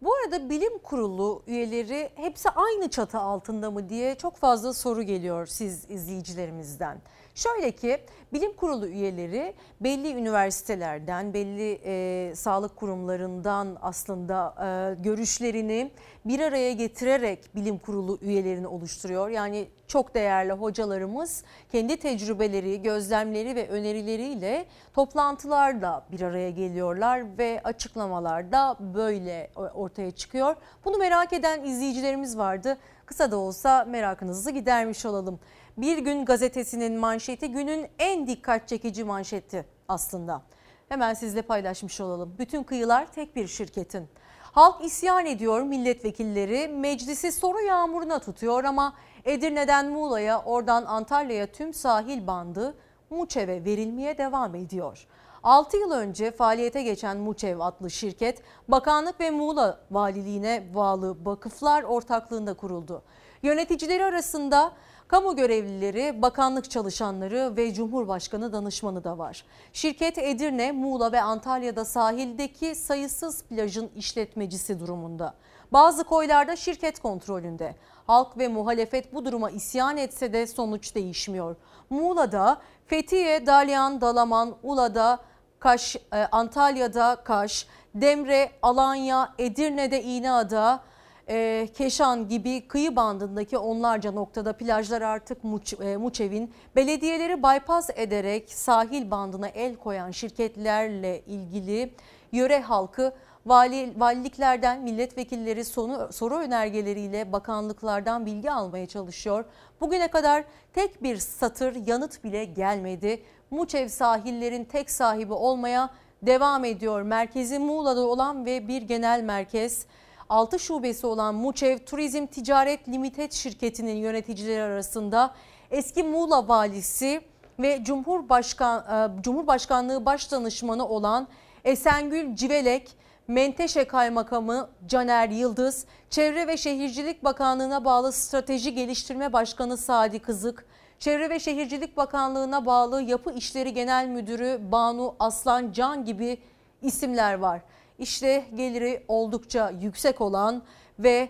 Bu 0.02 0.14
arada 0.14 0.50
bilim 0.50 0.78
kurulu 0.78 1.42
üyeleri 1.46 2.10
hepsi 2.14 2.50
aynı 2.50 2.90
çatı 2.90 3.18
altında 3.18 3.70
mı 3.70 3.88
diye 3.88 4.14
çok 4.14 4.36
fazla 4.36 4.72
soru 4.72 5.02
geliyor 5.02 5.46
siz 5.46 5.90
izleyicilerimizden. 5.90 7.02
Şöyle 7.34 7.70
ki 7.70 7.98
bilim 8.32 8.52
kurulu 8.52 8.86
üyeleri 8.86 9.54
belli 9.80 10.14
üniversitelerden, 10.14 11.34
belli 11.34 11.80
e, 11.84 12.32
sağlık 12.36 12.76
kurumlarından 12.76 13.78
aslında 13.82 14.54
e, 14.58 15.02
görüşlerini 15.02 15.90
bir 16.24 16.40
araya 16.40 16.72
getirerek 16.72 17.54
bilim 17.54 17.78
kurulu 17.78 18.18
üyelerini 18.22 18.66
oluşturuyor. 18.66 19.28
Yani 19.28 19.68
çok 19.86 20.14
değerli 20.14 20.52
hocalarımız 20.52 21.44
kendi 21.72 21.96
tecrübeleri, 21.96 22.82
gözlemleri 22.82 23.56
ve 23.56 23.68
önerileriyle 23.68 24.66
toplantılarda 24.94 26.04
bir 26.12 26.20
araya 26.20 26.50
geliyorlar 26.50 27.38
ve 27.38 27.60
açıklamalarda 27.64 28.76
böyle 28.80 29.50
ortaya 29.74 30.10
çıkıyor. 30.10 30.56
Bunu 30.84 30.98
merak 30.98 31.32
eden 31.32 31.64
izleyicilerimiz 31.64 32.38
vardı. 32.38 32.78
Kısa 33.06 33.30
da 33.30 33.36
olsa 33.36 33.84
merakınızı 33.84 34.50
gidermiş 34.50 35.06
olalım. 35.06 35.40
Bir 35.76 35.98
Gün 35.98 36.24
gazetesinin 36.24 36.98
manşeti 36.98 37.52
günün 37.52 37.86
en 37.98 38.26
dikkat 38.26 38.68
çekici 38.68 39.04
manşeti 39.04 39.66
aslında. 39.88 40.42
Hemen 40.88 41.14
sizle 41.14 41.42
paylaşmış 41.42 42.00
olalım. 42.00 42.34
Bütün 42.38 42.62
kıyılar 42.62 43.12
tek 43.12 43.36
bir 43.36 43.46
şirketin. 43.46 44.08
Halk 44.42 44.84
isyan 44.84 45.26
ediyor 45.26 45.62
milletvekilleri 45.62 46.68
meclisi 46.68 47.32
soru 47.32 47.60
yağmuruna 47.60 48.18
tutuyor 48.18 48.64
ama 48.64 48.94
Edirne'den 49.24 49.88
Muğla'ya 49.88 50.42
oradan 50.42 50.84
Antalya'ya 50.84 51.46
tüm 51.46 51.74
sahil 51.74 52.26
bandı 52.26 52.74
Muçev'e 53.10 53.64
verilmeye 53.64 54.18
devam 54.18 54.54
ediyor. 54.54 55.06
6 55.42 55.76
yıl 55.76 55.90
önce 55.90 56.30
faaliyete 56.30 56.82
geçen 56.82 57.16
Muçev 57.16 57.60
adlı 57.60 57.90
şirket 57.90 58.42
bakanlık 58.68 59.20
ve 59.20 59.30
Muğla 59.30 59.80
valiliğine 59.90 60.74
bağlı 60.74 61.24
vakıflar 61.24 61.82
ortaklığında 61.82 62.54
kuruldu. 62.54 63.02
Yöneticileri 63.42 64.04
arasında 64.04 64.72
Kamu 65.12 65.36
görevlileri, 65.36 66.22
bakanlık 66.22 66.70
çalışanları 66.70 67.56
ve 67.56 67.74
Cumhurbaşkanı 67.74 68.52
danışmanı 68.52 69.04
da 69.04 69.18
var. 69.18 69.44
Şirket 69.72 70.18
Edirne, 70.18 70.72
Muğla 70.72 71.12
ve 71.12 71.22
Antalya'da 71.22 71.84
sahildeki 71.84 72.74
sayısız 72.74 73.44
plajın 73.44 73.90
işletmecisi 73.96 74.80
durumunda. 74.80 75.34
Bazı 75.72 76.04
koylarda 76.04 76.56
şirket 76.56 77.00
kontrolünde. 77.00 77.74
Halk 78.06 78.38
ve 78.38 78.48
muhalefet 78.48 79.14
bu 79.14 79.24
duruma 79.24 79.50
isyan 79.50 79.96
etse 79.96 80.32
de 80.32 80.46
sonuç 80.46 80.94
değişmiyor. 80.94 81.56
Muğla'da 81.90 82.60
Fethiye, 82.86 83.46
Dalyan, 83.46 84.00
Dalaman, 84.00 84.54
Ula'da, 84.62 85.18
Kaş, 85.58 85.96
e, 85.96 86.16
Antalya'da 86.32 87.16
Kaş, 87.24 87.66
Demre, 87.94 88.50
Alanya, 88.62 89.34
Edirne'de 89.38 90.02
İğneada, 90.02 90.80
e, 91.28 91.68
Keşan 91.74 92.28
gibi 92.28 92.68
kıyı 92.68 92.96
bandındaki 92.96 93.58
onlarca 93.58 94.12
noktada 94.12 94.52
plajlar 94.52 95.02
artık 95.02 95.44
Muç, 95.44 95.74
e, 95.80 95.96
Muçev'in 95.96 96.52
belediyeleri 96.76 97.42
bypass 97.42 97.90
ederek 97.94 98.52
sahil 98.52 99.10
bandına 99.10 99.48
el 99.48 99.76
koyan 99.76 100.10
şirketlerle 100.10 101.22
ilgili 101.26 101.94
yöre 102.32 102.60
halkı 102.60 103.12
vali, 103.46 103.92
valiliklerden 103.96 104.82
milletvekilleri 104.82 105.64
sonu, 105.64 106.12
soru 106.12 106.34
önergeleriyle 106.34 107.32
bakanlıklardan 107.32 108.26
bilgi 108.26 108.50
almaya 108.50 108.86
çalışıyor. 108.86 109.44
Bugüne 109.80 110.08
kadar 110.08 110.44
tek 110.74 111.02
bir 111.02 111.16
satır 111.16 111.86
yanıt 111.86 112.24
bile 112.24 112.44
gelmedi. 112.44 113.22
Muçev 113.50 113.88
sahillerin 113.88 114.64
tek 114.64 114.90
sahibi 114.90 115.32
olmaya 115.32 115.90
devam 116.22 116.64
ediyor. 116.64 117.02
Merkezi 117.02 117.58
Muğla'da 117.58 118.00
olan 118.00 118.46
ve 118.46 118.68
bir 118.68 118.82
genel 118.82 119.22
merkez 119.22 119.86
6 120.32 120.58
şubesi 120.58 121.06
olan 121.06 121.34
Muçev 121.34 121.78
Turizm 121.78 122.26
Ticaret 122.26 122.88
Limited 122.88 123.32
şirketinin 123.32 123.96
yöneticileri 123.96 124.62
arasında 124.62 125.34
eski 125.70 126.02
Muğla 126.02 126.48
valisi 126.48 127.20
ve 127.58 127.84
Cumhurbaşkan, 127.84 129.10
e, 129.18 129.22
Cumhurbaşkanlığı 129.22 130.06
Başdanışmanı 130.06 130.88
olan 130.88 131.28
Esengül 131.64 132.36
Civelek, 132.36 132.90
Menteşe 133.28 133.84
Kaymakamı 133.84 134.68
Caner 134.86 135.28
Yıldız, 135.28 135.84
Çevre 136.10 136.46
ve 136.46 136.56
Şehircilik 136.56 137.24
Bakanlığı'na 137.24 137.84
bağlı 137.84 138.12
Strateji 138.12 138.74
Geliştirme 138.74 139.32
Başkanı 139.32 139.76
Sadi 139.76 140.18
Kızık, 140.18 140.66
Çevre 140.98 141.30
ve 141.30 141.40
Şehircilik 141.40 141.96
Bakanlığı'na 141.96 142.66
bağlı 142.66 143.02
Yapı 143.02 143.32
İşleri 143.32 143.74
Genel 143.74 144.06
Müdürü 144.06 144.60
Banu 144.72 145.14
Aslan 145.18 145.72
Can 145.72 146.04
gibi 146.04 146.38
isimler 146.82 147.34
var. 147.34 147.60
İşte 147.98 148.44
geliri 148.54 149.04
oldukça 149.08 149.70
yüksek 149.80 150.20
olan 150.20 150.62
ve 150.98 151.28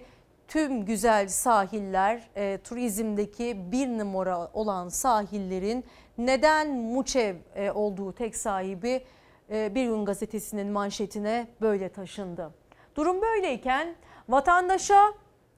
tüm 0.49 0.85
güzel 0.85 1.29
sahiller 1.29 2.29
e, 2.37 2.59
turizmdeki 2.65 3.73
bir 3.73 3.89
numara 3.89 4.51
olan 4.55 4.89
sahillerin 4.89 5.85
neden 6.19 6.69
Muçev 6.69 7.37
e, 7.55 7.71
olduğu 7.71 8.13
tek 8.13 8.37
sahibi 8.37 9.05
e, 9.51 9.75
Bir 9.75 9.85
Gün 9.85 10.05
Gazetesi'nin 10.05 10.67
manşetine 10.67 11.47
böyle 11.61 11.89
taşındı. 11.89 12.51
Durum 12.97 13.23
böyleyken 13.23 13.95
vatandaşa 14.29 15.15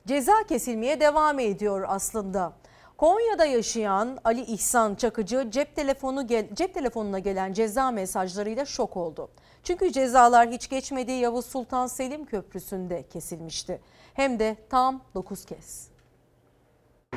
ceza 0.06 0.42
kesilmeye 0.48 1.00
devam 1.00 1.38
ediyor 1.38 1.84
aslında. 1.88 2.52
Konya'da 2.96 3.44
yaşayan 3.44 4.18
Ali 4.24 4.40
İhsan 4.40 4.94
Çakıcı 4.94 5.50
cep 5.50 5.76
telefonu 5.76 6.26
cep 6.26 6.74
telefonuna 6.74 7.18
gelen 7.18 7.52
ceza 7.52 7.90
mesajlarıyla 7.90 8.64
şok 8.64 8.96
oldu. 8.96 9.30
Çünkü 9.64 9.92
cezalar 9.92 10.48
hiç 10.50 10.68
geçmedi 10.68 11.12
Yavuz 11.12 11.46
Sultan 11.46 11.86
Selim 11.86 12.24
Köprüsü'nde 12.24 13.04
kesilmişti. 13.12 13.80
Hem 14.14 14.38
de 14.38 14.56
tam 14.70 15.02
9 15.14 15.44
kez. 15.44 15.88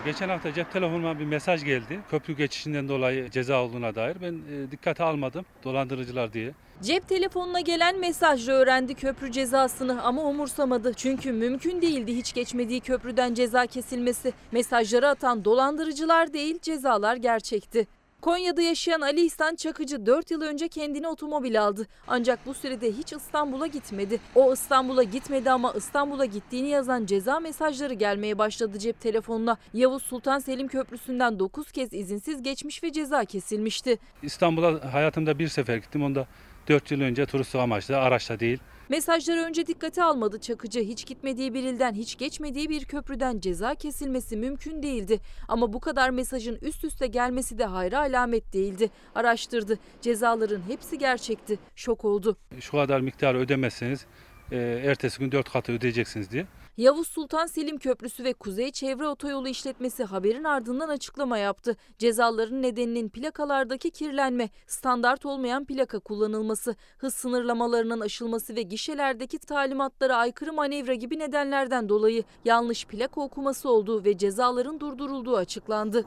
Geçen 0.05 0.29
hafta 0.29 0.53
cep 0.53 0.71
telefonuma 0.71 1.19
bir 1.19 1.25
mesaj 1.25 1.63
geldi. 1.63 1.99
Köprü 2.09 2.37
geçişinden 2.37 2.89
dolayı 2.89 3.29
ceza 3.29 3.63
olduğuna 3.63 3.95
dair. 3.95 4.17
Ben 4.21 4.33
e, 4.33 4.71
dikkate 4.71 5.03
almadım 5.03 5.45
dolandırıcılar 5.63 6.33
diye. 6.33 6.53
Cep 6.81 7.07
telefonuna 7.07 7.59
gelen 7.59 7.99
mesajla 7.99 8.53
öğrendi 8.53 8.93
köprü 8.93 9.31
cezasını 9.31 10.03
ama 10.03 10.23
umursamadı. 10.23 10.93
Çünkü 10.93 11.31
mümkün 11.31 11.81
değildi 11.81 12.15
hiç 12.15 12.33
geçmediği 12.33 12.79
köprüden 12.79 13.33
ceza 13.33 13.65
kesilmesi. 13.65 14.33
Mesajları 14.51 15.07
atan 15.09 15.45
dolandırıcılar 15.45 16.33
değil 16.33 16.59
cezalar 16.61 17.15
gerçekti. 17.15 17.87
Konya'da 18.22 18.61
yaşayan 18.61 19.02
Ali 19.02 19.26
İhsan 19.26 19.56
Çakıcı 19.56 20.06
4 20.06 20.31
yıl 20.31 20.41
önce 20.41 20.68
kendine 20.68 21.07
otomobil 21.07 21.61
aldı. 21.64 21.88
Ancak 22.07 22.45
bu 22.45 22.53
sürede 22.53 22.91
hiç 22.91 23.14
İstanbul'a 23.14 23.68
gitmedi. 23.68 24.19
O 24.35 24.53
İstanbul'a 24.53 25.03
gitmedi 25.03 25.52
ama 25.52 25.73
İstanbul'a 25.77 26.26
gittiğini 26.26 26.68
yazan 26.69 27.06
ceza 27.06 27.39
mesajları 27.39 27.94
gelmeye 27.94 28.38
başladı 28.38 28.80
cep 28.80 29.02
telefonuna. 29.02 29.57
Yavuz 29.73 30.03
Sultan 30.03 30.39
Selim 30.39 30.68
Köprüsü'nden 30.68 31.39
9 31.39 31.72
kez 31.72 31.94
izinsiz 31.94 32.44
geçmiş 32.44 32.84
ve 32.84 32.91
ceza 32.91 33.26
kesilmişti. 33.26 33.99
İstanbul'a 34.23 34.94
hayatımda 34.94 35.39
bir 35.39 35.48
sefer 35.48 35.77
gittim. 35.77 36.03
Onda 36.03 36.27
4 36.68 36.91
yıl 36.91 37.02
önce 37.02 37.26
turistik 37.26 37.61
amaçlı 37.61 37.98
araçla 37.98 38.39
değil 38.39 38.60
Mesajları 38.89 39.41
önce 39.41 39.68
dikkate 39.68 40.03
almadı 40.03 40.39
Çakıcı. 40.39 40.80
Hiç 40.80 41.06
gitmediği 41.06 41.53
bir 41.53 41.64
ilden, 41.64 41.94
hiç 41.94 42.18
geçmediği 42.18 42.69
bir 42.69 42.85
köprüden 42.85 43.39
ceza 43.39 43.76
kesilmesi 43.76 44.38
mümkün 44.38 44.84
değildi. 44.84 45.19
Ama 45.48 45.73
bu 45.73 45.80
kadar 45.80 46.10
mesajın 46.10 46.57
üst 46.61 46.84
üste 46.84 47.07
gelmesi 47.07 47.57
de 47.57 47.65
hayra 47.65 47.99
alamet 47.99 48.53
değildi. 48.53 48.89
Araştırdı. 49.15 49.80
Cezaların 50.02 50.61
hepsi 50.68 50.98
gerçekti. 50.98 51.60
Şok 51.76 52.06
oldu. 52.06 52.38
Şu 52.60 52.72
kadar 52.72 52.99
miktarı 52.99 53.38
ödemezseniz 53.38 54.06
e, 54.52 54.57
ertesi 54.85 55.19
gün 55.19 55.31
4 55.31 55.52
katı 55.52 55.72
ödeyeceksiniz 55.72 56.31
diye. 56.31 56.45
Yavuz 56.77 57.07
Sultan 57.07 57.45
Selim 57.45 57.77
Köprüsü 57.77 58.23
ve 58.23 58.33
Kuzey 58.33 58.71
Çevre 58.71 59.07
Otoyolu 59.07 59.47
işletmesi 59.47 60.03
haberin 60.03 60.43
ardından 60.43 60.89
açıklama 60.89 61.37
yaptı. 61.37 61.77
Cezaların 61.97 62.61
nedeninin 62.61 63.09
plakalardaki 63.09 63.91
kirlenme, 63.91 64.49
standart 64.67 65.25
olmayan 65.25 65.65
plaka 65.65 65.99
kullanılması, 65.99 66.75
hız 66.97 67.13
sınırlamalarının 67.13 67.99
aşılması 67.99 68.55
ve 68.55 68.61
gişelerdeki 68.61 69.39
talimatlara 69.39 70.15
aykırı 70.15 70.53
manevra 70.53 70.93
gibi 70.93 71.19
nedenlerden 71.19 71.89
dolayı 71.89 72.23
yanlış 72.45 72.85
plaka 72.85 73.21
okuması 73.21 73.69
olduğu 73.69 74.05
ve 74.05 74.17
cezaların 74.17 74.79
durdurulduğu 74.79 75.37
açıklandı. 75.37 76.05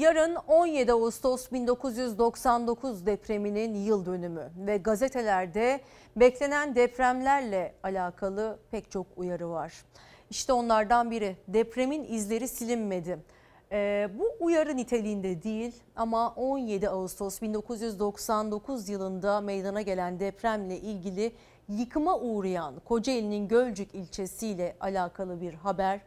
Yarın 0.00 0.36
17 0.48 0.92
Ağustos 0.92 1.52
1999 1.52 3.06
depreminin 3.06 3.74
yıl 3.74 4.06
dönümü 4.06 4.50
ve 4.56 4.76
gazetelerde 4.76 5.80
beklenen 6.16 6.74
depremlerle 6.74 7.74
alakalı 7.82 8.58
pek 8.70 8.90
çok 8.90 9.06
uyarı 9.16 9.50
var. 9.50 9.84
İşte 10.30 10.52
onlardan 10.52 11.10
biri 11.10 11.36
depremin 11.48 12.04
izleri 12.04 12.48
silinmedi. 12.48 13.18
Ee, 13.72 14.08
bu 14.18 14.44
uyarı 14.44 14.76
niteliğinde 14.76 15.42
değil 15.42 15.72
ama 15.96 16.34
17 16.34 16.88
Ağustos 16.88 17.42
1999 17.42 18.88
yılında 18.88 19.40
meydana 19.40 19.82
gelen 19.82 20.20
depremle 20.20 20.78
ilgili 20.78 21.32
yıkıma 21.68 22.18
uğrayan 22.18 22.74
Kocaeli'nin 22.84 23.48
Gölcük 23.48 23.94
ilçesiyle 23.94 24.76
alakalı 24.80 25.40
bir 25.40 25.54
haber 25.54 26.00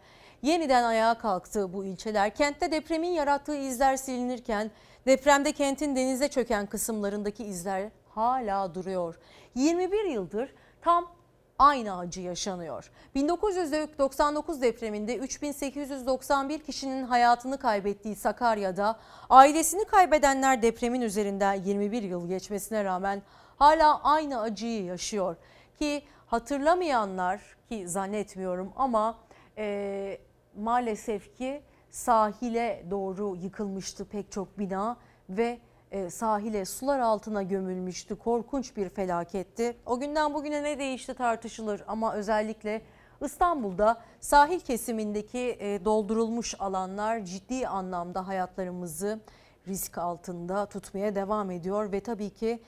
yeniden 0.44 0.84
ayağa 0.84 1.18
kalktı 1.18 1.74
bu 1.74 1.86
ilçeler. 1.86 2.36
Kentte 2.36 2.72
depremin 2.72 3.12
yarattığı 3.12 3.56
izler 3.56 3.98
silinirken 3.98 4.72
depremde 5.06 5.52
kentin 5.52 5.96
denize 5.96 6.28
çöken 6.28 6.66
kısımlarındaki 6.66 7.44
izler 7.44 7.90
hala 8.10 8.76
duruyor. 8.76 9.20
21 9.56 10.04
yıldır 10.04 10.54
tam 10.82 11.12
aynı 11.60 11.98
acı 11.98 12.22
yaşanıyor. 12.22 12.92
1999 13.16 14.62
depreminde 14.62 15.18
3891 15.18 16.60
kişinin 16.60 17.04
hayatını 17.04 17.58
kaybettiği 17.58 18.16
Sakarya'da 18.16 19.00
ailesini 19.30 19.86
kaybedenler 19.86 20.62
depremin 20.62 21.02
üzerinden 21.02 21.54
21 21.54 22.04
yıl 22.04 22.28
geçmesine 22.28 22.84
rağmen 22.84 23.22
hala 23.58 24.04
aynı 24.04 24.42
acıyı 24.42 24.84
yaşıyor. 24.84 25.36
Ki 25.80 26.04
hatırlamayanlar 26.28 27.42
ki 27.70 27.90
zannetmiyorum 27.90 28.74
ama 28.76 29.18
e, 29.58 30.18
maalesef 30.58 31.38
ki 31.38 31.64
sahile 31.90 32.86
doğru 32.92 33.36
yıkılmıştı 33.36 34.06
pek 34.06 34.32
çok 34.32 34.60
bina 34.60 34.98
ve 35.30 35.60
e, 35.92 36.10
sahile 36.10 36.66
sular 36.66 37.00
altına 37.00 37.44
gömülmüştü. 37.44 38.16
Korkunç 38.16 38.78
bir 38.78 38.90
felaketti. 38.90 39.78
O 39.86 40.00
günden 40.00 40.34
bugüne 40.34 40.64
ne 40.64 40.80
değişti 40.80 41.14
tartışılır 41.14 41.84
ama 41.88 42.14
özellikle 42.14 42.82
İstanbul'da 43.22 44.02
sahil 44.20 44.60
kesimindeki 44.60 45.58
e, 45.60 45.86
doldurulmuş 45.86 46.56
alanlar 46.60 47.20
ciddi 47.20 47.68
anlamda 47.68 48.28
hayatlarımızı 48.28 49.20
risk 49.68 49.98
altında 49.98 50.66
tutmaya 50.66 51.16
devam 51.16 51.52
ediyor 51.52 51.92
ve 51.92 52.00
tabii 52.00 52.30
ki 52.30 52.60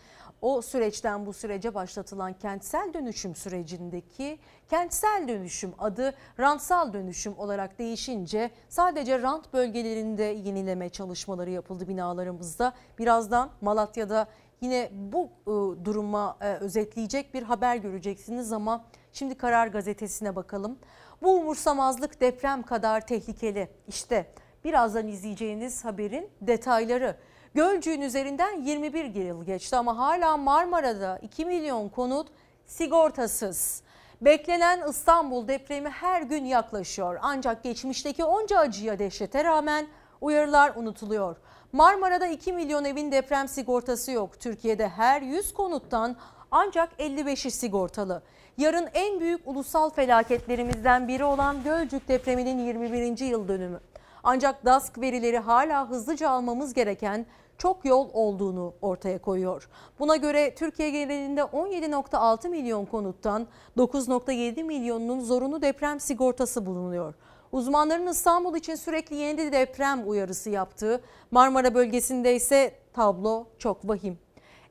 o 0.45 0.61
süreçten 0.61 1.25
bu 1.25 1.33
sürece 1.33 1.73
başlatılan 1.73 2.33
kentsel 2.33 2.93
dönüşüm 2.93 3.35
sürecindeki 3.35 4.39
kentsel 4.69 5.27
dönüşüm 5.27 5.73
adı 5.79 6.13
rantsal 6.39 6.93
dönüşüm 6.93 7.39
olarak 7.39 7.79
değişince 7.79 8.51
sadece 8.69 9.21
rant 9.21 9.53
bölgelerinde 9.53 10.23
yenileme 10.23 10.89
çalışmaları 10.89 11.49
yapıldı 11.49 11.87
binalarımızda. 11.87 12.73
Birazdan 12.99 13.49
Malatya'da 13.61 14.27
yine 14.61 14.89
bu 14.91 15.29
ıı, 15.47 15.85
duruma 15.85 16.37
ıı, 16.41 16.47
özetleyecek 16.47 17.33
bir 17.33 17.43
haber 17.43 17.75
göreceksiniz 17.75 18.53
ama 18.53 18.85
şimdi 19.13 19.35
Karar 19.35 19.67
Gazetesi'ne 19.67 20.35
bakalım. 20.35 20.79
Bu 21.23 21.35
umursamazlık 21.35 22.21
deprem 22.21 22.63
kadar 22.63 23.07
tehlikeli. 23.07 23.69
İşte 23.87 24.25
birazdan 24.63 25.07
izleyeceğiniz 25.07 25.85
haberin 25.85 26.29
detayları. 26.41 27.15
Gölcüğün 27.55 28.01
üzerinden 28.01 28.61
21 28.61 29.15
yıl 29.15 29.43
geçti 29.45 29.75
ama 29.75 29.97
hala 29.97 30.37
Marmara'da 30.37 31.19
2 31.21 31.45
milyon 31.45 31.89
konut 31.89 32.27
sigortasız. 32.65 33.81
Beklenen 34.21 34.89
İstanbul 34.89 35.47
depremi 35.47 35.89
her 35.89 36.21
gün 36.21 36.45
yaklaşıyor. 36.45 37.19
Ancak 37.21 37.63
geçmişteki 37.63 38.23
onca 38.23 38.59
acıya 38.59 38.99
dehşete 38.99 39.43
rağmen 39.43 39.87
uyarılar 40.21 40.75
unutuluyor. 40.75 41.35
Marmara'da 41.71 42.27
2 42.27 42.53
milyon 42.53 42.85
evin 42.85 43.11
deprem 43.11 43.47
sigortası 43.47 44.11
yok. 44.11 44.39
Türkiye'de 44.39 44.89
her 44.89 45.21
100 45.21 45.53
konuttan 45.53 46.15
ancak 46.51 46.99
55'i 46.99 47.51
sigortalı. 47.51 48.23
Yarın 48.57 48.89
en 48.93 49.19
büyük 49.19 49.47
ulusal 49.47 49.89
felaketlerimizden 49.89 51.07
biri 51.07 51.23
olan 51.23 51.63
Gölcük 51.63 52.07
depreminin 52.07 52.59
21. 52.59 53.19
yıl 53.19 53.47
dönümü. 53.47 53.79
Ancak 54.27 54.65
DASK 54.65 55.01
verileri 55.01 55.39
hala 55.39 55.89
hızlıca 55.89 56.29
almamız 56.29 56.73
gereken 56.73 57.25
çok 57.57 57.85
yol 57.85 58.09
olduğunu 58.13 58.73
ortaya 58.81 59.17
koyuyor. 59.21 59.69
Buna 59.99 60.15
göre 60.15 60.55
Türkiye 60.55 60.89
genelinde 60.89 61.41
17.6 61.41 62.49
milyon 62.49 62.85
konuttan 62.85 63.47
9.7 63.77 64.63
milyonunun 64.63 65.19
zorunlu 65.19 65.61
deprem 65.61 65.99
sigortası 65.99 66.65
bulunuyor. 66.65 67.13
Uzmanların 67.51 68.07
İstanbul 68.07 68.55
için 68.55 68.75
sürekli 68.75 69.15
yeni 69.15 69.51
deprem 69.51 70.09
uyarısı 70.09 70.49
yaptığı 70.49 71.01
Marmara 71.31 71.73
bölgesinde 71.73 72.35
ise 72.35 72.75
tablo 72.93 73.47
çok 73.59 73.89
vahim. 73.89 74.19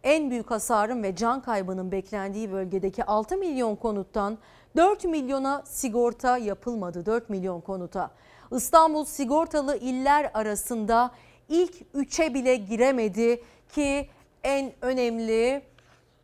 En 0.03 0.31
büyük 0.31 0.51
hasarın 0.51 1.03
ve 1.03 1.17
can 1.17 1.43
kaybının 1.43 1.93
beklendiği 1.93 2.53
bölgedeki 2.53 3.05
6 3.05 3.37
milyon 3.37 3.77
konuttan 3.77 4.39
4 4.77 5.05
milyona 5.05 5.63
sigorta 5.67 6.39
yapılmadı 6.39 7.07
4 7.07 7.31
milyon 7.31 7.61
konuta. 7.61 8.11
İstanbul 8.53 9.05
sigortalı 9.05 9.77
iller 9.77 10.31
arasında 10.35 11.11
ilk 11.49 11.75
3'e 11.95 12.35
bile 12.35 12.57
giremedi 12.57 13.43
ki 13.75 14.09
en 14.45 14.73
önemli 14.83 15.63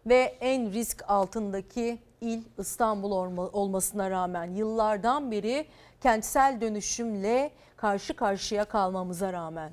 ve 0.07 0.37
en 0.41 0.73
risk 0.73 1.05
altındaki 1.09 1.99
il 2.21 2.43
İstanbul 2.59 3.11
olmasına 3.53 4.11
rağmen 4.11 4.45
yıllardan 4.45 5.31
beri 5.31 5.67
kentsel 6.03 6.61
dönüşümle 6.61 7.51
karşı 7.77 8.17
karşıya 8.17 8.65
kalmamıza 8.65 9.33
rağmen 9.33 9.73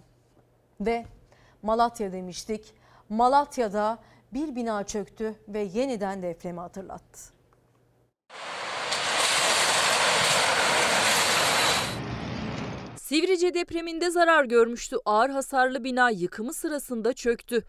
ve 0.82 1.06
Malatya 1.62 2.12
demiştik. 2.12 2.74
Malatya'da 3.10 3.98
bir 4.34 4.56
bina 4.56 4.84
çöktü 4.84 5.36
ve 5.48 5.60
yeniden 5.60 6.22
depremi 6.24 6.60
hatırlattı. 6.60 7.20
Sivrice 13.08 13.54
depreminde 13.54 14.10
zarar 14.12 14.46
görmüştü. 14.46 14.98
Ağır 15.06 15.30
hasarlı 15.30 15.84
bina 15.84 16.10
yıkımı 16.10 16.54
sırasında 16.54 17.14
çöktü. 17.14 17.64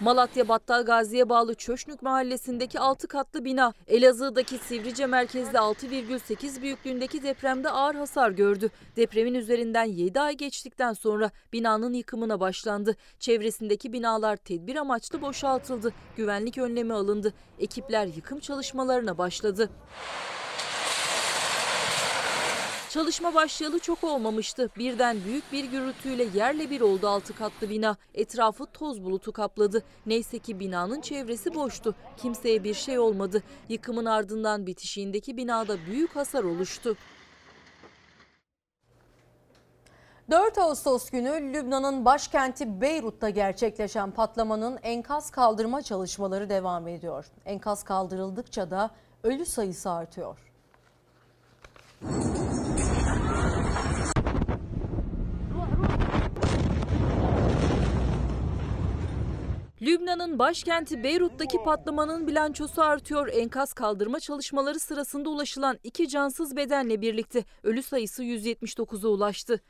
Malatya 0.00 0.48
Battal 0.48 0.84
Gazi'ye 0.84 1.28
bağlı 1.28 1.54
Çöşnük 1.54 2.02
mahallesindeki 2.02 2.80
6 2.80 3.08
katlı 3.08 3.44
bina 3.44 3.72
Elazığ'daki 3.86 4.58
Sivrice 4.58 5.06
merkezli 5.06 5.58
6,8 5.58 6.62
büyüklüğündeki 6.62 7.22
depremde 7.22 7.70
ağır 7.70 7.94
hasar 7.94 8.30
gördü. 8.30 8.70
Depremin 8.96 9.34
üzerinden 9.34 9.84
7 9.84 10.20
ay 10.20 10.36
geçtikten 10.36 10.92
sonra 10.92 11.30
binanın 11.52 11.92
yıkımına 11.92 12.40
başlandı. 12.40 12.96
Çevresindeki 13.18 13.92
binalar 13.92 14.36
tedbir 14.36 14.76
amaçlı 14.76 15.22
boşaltıldı. 15.22 15.92
Güvenlik 16.16 16.58
önlemi 16.58 16.92
alındı. 16.94 17.34
Ekipler 17.58 18.06
yıkım 18.06 18.40
çalışmalarına 18.40 19.18
başladı. 19.18 19.70
Çalışma 22.94 23.34
başlayalı 23.34 23.78
çok 23.78 24.04
olmamıştı. 24.04 24.70
Birden 24.78 25.24
büyük 25.24 25.52
bir 25.52 25.64
gürültüyle 25.64 26.24
yerle 26.34 26.70
bir 26.70 26.80
oldu 26.80 27.08
altı 27.08 27.36
katlı 27.36 27.70
bina. 27.70 27.96
Etrafı 28.14 28.66
toz 28.66 29.04
bulutu 29.04 29.32
kapladı. 29.32 29.82
Neyse 30.06 30.38
ki 30.38 30.60
binanın 30.60 31.00
çevresi 31.00 31.54
boştu. 31.54 31.94
Kimseye 32.16 32.64
bir 32.64 32.74
şey 32.74 32.98
olmadı. 32.98 33.42
Yıkımın 33.68 34.04
ardından 34.04 34.66
bitişiğindeki 34.66 35.36
binada 35.36 35.76
büyük 35.86 36.16
hasar 36.16 36.44
oluştu. 36.44 36.96
4 40.30 40.58
Ağustos 40.58 41.10
günü 41.10 41.52
Lübnan'ın 41.54 42.04
başkenti 42.04 42.80
Beyrut'ta 42.80 43.30
gerçekleşen 43.30 44.10
patlamanın 44.10 44.78
enkaz 44.82 45.30
kaldırma 45.30 45.82
çalışmaları 45.82 46.50
devam 46.50 46.88
ediyor. 46.88 47.26
Enkaz 47.44 47.82
kaldırıldıkça 47.82 48.70
da 48.70 48.90
ölü 49.22 49.46
sayısı 49.46 49.90
artıyor. 49.90 50.38
Lübnan'ın 59.86 60.38
başkenti 60.38 61.02
Beyrut'taki 61.02 61.58
patlamanın 61.64 62.26
bilançosu 62.26 62.82
artıyor. 62.82 63.28
Enkaz 63.28 63.72
kaldırma 63.72 64.20
çalışmaları 64.20 64.80
sırasında 64.80 65.28
ulaşılan 65.28 65.78
iki 65.84 66.08
cansız 66.08 66.56
bedenle 66.56 67.00
birlikte 67.00 67.44
ölü 67.62 67.82
sayısı 67.82 68.24
179'a 68.24 69.08
ulaştı. 69.08 69.60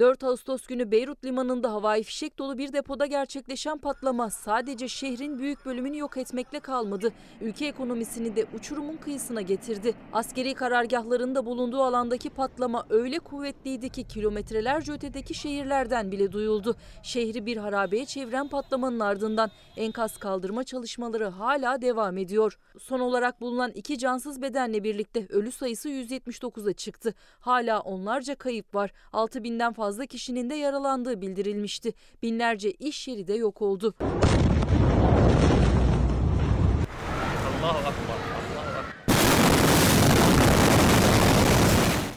4 0.00 0.24
Ağustos 0.24 0.66
günü 0.66 0.90
Beyrut 0.90 1.24
limanında 1.24 1.72
havai 1.72 2.02
fişek 2.02 2.38
dolu 2.38 2.58
bir 2.58 2.72
depoda 2.72 3.06
gerçekleşen 3.06 3.78
patlama 3.78 4.30
sadece 4.30 4.88
şehrin 4.88 5.38
büyük 5.38 5.66
bölümünü 5.66 5.98
yok 5.98 6.16
etmekle 6.16 6.60
kalmadı. 6.60 7.12
Ülke 7.40 7.66
ekonomisini 7.66 8.36
de 8.36 8.46
uçurumun 8.54 8.96
kıyısına 8.96 9.40
getirdi. 9.40 9.94
Askeri 10.12 10.54
karargahlarında 10.54 11.46
bulunduğu 11.46 11.82
alandaki 11.82 12.30
patlama 12.30 12.86
öyle 12.90 13.18
kuvvetliydi 13.18 13.88
ki 13.88 14.04
kilometrelerce 14.04 14.92
ötedeki 14.92 15.34
şehirlerden 15.34 16.12
bile 16.12 16.32
duyuldu. 16.32 16.76
Şehri 17.02 17.46
bir 17.46 17.56
harabeye 17.56 18.06
çeviren 18.06 18.48
patlamanın 18.48 19.00
ardından 19.00 19.50
enkaz 19.76 20.18
kaldırma 20.18 20.64
çalışmaları 20.64 21.26
hala 21.28 21.82
devam 21.82 22.18
ediyor. 22.18 22.58
Son 22.78 23.00
olarak 23.00 23.40
bulunan 23.40 23.70
iki 23.74 23.98
cansız 23.98 24.42
bedenle 24.42 24.84
birlikte 24.84 25.26
ölü 25.28 25.52
sayısı 25.52 25.88
179'a 25.88 26.72
çıktı. 26.72 27.14
Hala 27.40 27.80
onlarca 27.80 28.34
kayıp 28.34 28.74
var. 28.74 28.92
6000'den 29.12 29.72
fazla 29.72 29.89
fazla 29.90 30.06
kişinin 30.06 30.50
de 30.50 30.54
yaralandığı 30.54 31.20
bildirilmişti. 31.20 31.94
Binlerce 32.22 32.70
iş 32.72 33.08
yeri 33.08 33.26
de 33.26 33.34
yok 33.34 33.62
oldu. 33.62 33.94
Allahu 37.62 37.78
Akbar. 37.78 38.20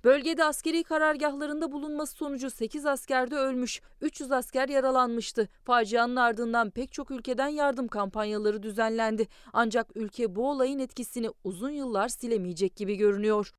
Bölgede 0.04 0.44
askeri 0.44 0.84
karargahlarında 0.84 1.72
bulunması 1.72 2.16
sonucu 2.16 2.50
8 2.50 2.86
asker 2.86 3.32
de 3.32 3.36
ölmüş, 3.36 3.82
300 4.02 4.32
asker 4.32 4.70
yaralanmıştı. 4.70 5.50
Facianın 5.64 6.16
ardından 6.16 6.70
pek 6.70 6.92
çok 6.92 7.12
ülkeden 7.12 7.48
yardım 7.48 7.88
kampanyaları 7.88 8.64
düzenlendi. 8.64 9.28
Ancak 9.54 9.88
ülke 9.96 10.36
bu 10.36 10.50
olayın 10.50 10.80
etkisini 10.80 11.30
uzun 11.44 11.72
yıllar 11.72 12.08
silemeyecek 12.08 12.76
gibi 12.76 12.96
görünüyor. 12.96 13.52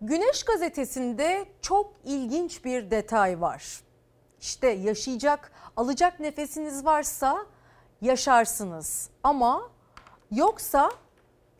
Güneş 0.00 0.44
gazetesinde 0.44 1.46
çok 1.62 1.92
ilginç 2.04 2.64
bir 2.64 2.90
detay 2.90 3.40
var. 3.40 3.80
İşte 4.40 4.68
yaşayacak, 4.68 5.52
alacak 5.76 6.20
nefesiniz 6.20 6.84
varsa 6.84 7.46
yaşarsınız 8.00 9.10
ama 9.22 9.70
yoksa 10.30 10.90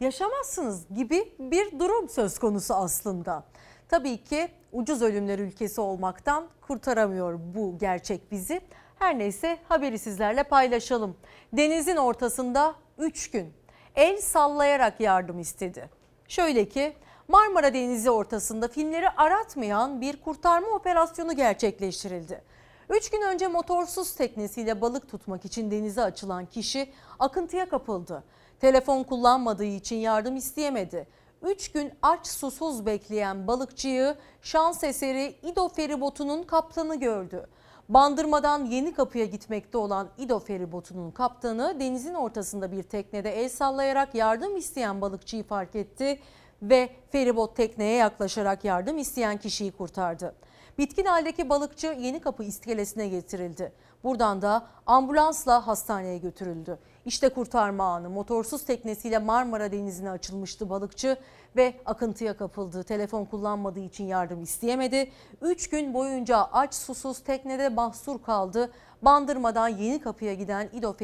yaşamazsınız 0.00 0.88
gibi 0.94 1.34
bir 1.38 1.78
durum 1.78 2.08
söz 2.08 2.38
konusu 2.38 2.74
aslında. 2.74 3.44
Tabii 3.88 4.24
ki 4.24 4.48
ucuz 4.72 5.02
ölümler 5.02 5.38
ülkesi 5.38 5.80
olmaktan 5.80 6.48
kurtaramıyor 6.60 7.38
bu 7.54 7.78
gerçek 7.78 8.32
bizi. 8.32 8.60
Her 8.98 9.18
neyse 9.18 9.58
haberi 9.68 9.98
sizlerle 9.98 10.42
paylaşalım. 10.42 11.16
Denizin 11.52 11.96
ortasında 11.96 12.74
3 12.98 13.30
gün 13.30 13.52
el 13.94 14.20
sallayarak 14.20 15.00
yardım 15.00 15.38
istedi. 15.38 15.90
Şöyle 16.28 16.68
ki 16.68 16.96
Marmara 17.28 17.74
Denizi 17.74 18.11
ortasında 18.11 18.69
filmleri 18.69 19.09
aratmayan 19.09 20.01
bir 20.01 20.16
kurtarma 20.16 20.69
operasyonu 20.69 21.36
gerçekleştirildi. 21.36 22.43
Üç 22.90 23.11
gün 23.11 23.20
önce 23.20 23.48
motorsuz 23.48 24.15
teknesiyle 24.15 24.81
balık 24.81 25.09
tutmak 25.09 25.44
için 25.44 25.70
denize 25.70 26.03
açılan 26.03 26.47
kişi 26.47 26.93
akıntıya 27.19 27.69
kapıldı. 27.69 28.24
Telefon 28.61 29.03
kullanmadığı 29.03 29.65
için 29.65 29.97
yardım 29.97 30.36
isteyemedi. 30.36 31.07
Üç 31.43 31.73
gün 31.73 31.93
aç 32.03 32.27
susuz 32.27 32.86
bekleyen 32.86 33.47
balıkçıyı 33.47 34.16
şans 34.43 34.85
eseri 34.85 35.36
İdo 35.43 35.69
feribotunun 35.69 36.43
kaptanı 36.43 36.97
gördü. 36.97 37.47
Bandırmadan 37.89 38.65
Yeni 38.65 38.94
Kapı'ya 38.94 39.24
gitmekte 39.24 39.78
olan 39.78 40.09
İdo 40.19 40.39
feribotunun 40.39 41.11
kaptanı 41.11 41.81
denizin 41.81 42.15
ortasında 42.15 42.73
bir 42.73 42.82
teknede 42.82 43.31
el 43.43 43.48
sallayarak 43.48 44.15
yardım 44.15 44.57
isteyen 44.57 45.01
balıkçıyı 45.01 45.44
fark 45.44 45.77
etti 45.77 46.20
ve 46.62 46.91
feribot 47.11 47.57
tekneye 47.57 47.97
yaklaşarak 47.97 48.65
yardım 48.65 48.99
isteyen 48.99 49.37
kişiyi 49.37 49.73
kurtardı. 49.73 50.35
Bitkin 50.78 51.05
haldeki 51.05 51.49
balıkçı 51.49 51.87
Yeni 51.87 52.20
Kapı 52.20 52.45
iskelesine 52.45 53.09
getirildi. 53.09 53.73
Buradan 54.05 54.43
da 54.43 54.66
ambulansla 54.87 55.66
hastaneye 55.66 56.19
götürüldü. 56.19 56.78
İşte 57.05 57.28
kurtarma 57.28 57.95
anı. 57.95 58.11
Motorsuz 58.11 58.65
teknesiyle 58.65 59.19
Marmara 59.19 59.73
Denizi'ne 59.73 60.11
açılmıştı 60.11 60.70
balıkçı 60.70 61.16
ve 61.57 61.74
akıntıya 61.87 62.37
kapıldı. 62.37 62.83
Telefon 62.83 63.24
kullanmadığı 63.24 63.81
için 63.81 64.05
yardım 64.05 64.43
isteyemedi. 64.43 65.11
3 65.43 65.70
gün 65.70 65.95
boyunca 65.95 66.39
aç 66.53 66.74
susuz 66.74 67.20
teknede 67.20 67.69
mahsur 67.69 68.23
kaldı. 68.23 68.73
Bandırmadan 69.03 69.69
Yeni 69.69 70.01
Kapı'ya 70.01 70.35
giden 70.35 70.69
İdo 70.73 70.97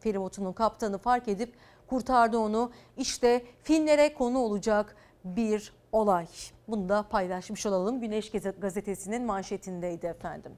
feribotunun 0.00 0.52
kaptanı 0.52 0.98
fark 0.98 1.28
edip 1.28 1.54
kurtardı 1.88 2.38
onu. 2.38 2.70
İşte 2.96 3.44
filmlere 3.62 4.14
konu 4.14 4.38
olacak 4.38 4.96
bir 5.24 5.72
olay. 5.92 6.26
Bunu 6.68 6.88
da 6.88 7.02
paylaşmış 7.02 7.66
olalım. 7.66 8.00
Güneş 8.00 8.32
gazetesinin 8.60 9.22
manşetindeydi 9.22 10.06
efendim. 10.06 10.52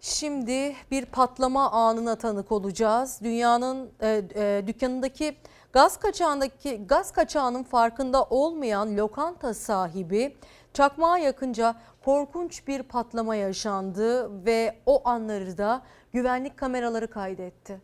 Şimdi 0.00 0.74
bir 0.90 1.06
patlama 1.06 1.70
anına 1.70 2.16
tanık 2.16 2.52
olacağız. 2.52 3.20
Dünyanın 3.22 3.90
e, 4.00 4.22
e, 4.34 4.62
dükkanındaki 4.66 5.36
gaz 5.72 5.96
kaçağındaki 5.96 6.86
gaz 6.86 7.12
kaçağının 7.12 7.62
farkında 7.62 8.24
olmayan 8.24 8.96
lokanta 8.96 9.54
sahibi 9.54 10.36
çakmağa 10.72 11.18
yakınca 11.18 11.74
korkunç 12.04 12.68
bir 12.68 12.82
patlama 12.82 13.34
yaşandı 13.34 14.30
ve 14.46 14.76
o 14.86 15.08
anları 15.08 15.58
da 15.58 15.82
güvenlik 16.12 16.56
kameraları 16.56 17.10
kaydetti. 17.10 17.80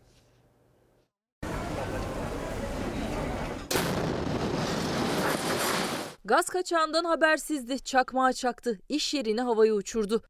Gaz 6.24 6.46
kaçağından 6.46 7.04
habersizdi, 7.04 7.80
çakmağa 7.80 8.32
çaktı, 8.32 8.78
iş 8.88 9.14
yerini 9.14 9.40
havaya 9.40 9.74
uçurdu. 9.74 10.22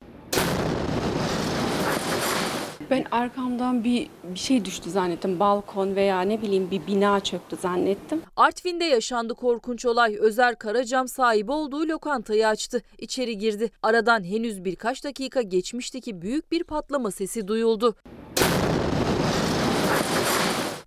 Ben 2.91 3.05
arkamdan 3.11 3.85
bir, 3.85 4.09
bir 4.25 4.39
şey 4.39 4.65
düştü 4.65 4.91
zannettim. 4.91 5.41
Balkon 5.41 5.97
veya 5.97 6.21
ne 6.21 6.43
bileyim 6.43 6.71
bir 6.71 6.87
bina 6.87 7.21
çöktü 7.21 7.57
zannettim. 7.57 8.23
Artvin'de 8.37 8.85
yaşandı 8.85 9.35
korkunç 9.35 9.87
olay. 9.87 10.17
Özer 10.21 10.59
Karacam 10.59 11.09
sahibi 11.09 11.53
olduğu 11.53 11.89
lokantayı 11.89 12.49
açtı. 12.49 12.83
İçeri 12.99 13.39
girdi. 13.39 13.71
Aradan 13.83 14.25
henüz 14.25 14.65
birkaç 14.65 15.05
dakika 15.05 15.43
geçmişti 15.43 16.01
ki 16.01 16.23
büyük 16.23 16.53
bir 16.53 16.65
patlama 16.65 17.11
sesi 17.11 17.49
duyuldu. 17.49 17.95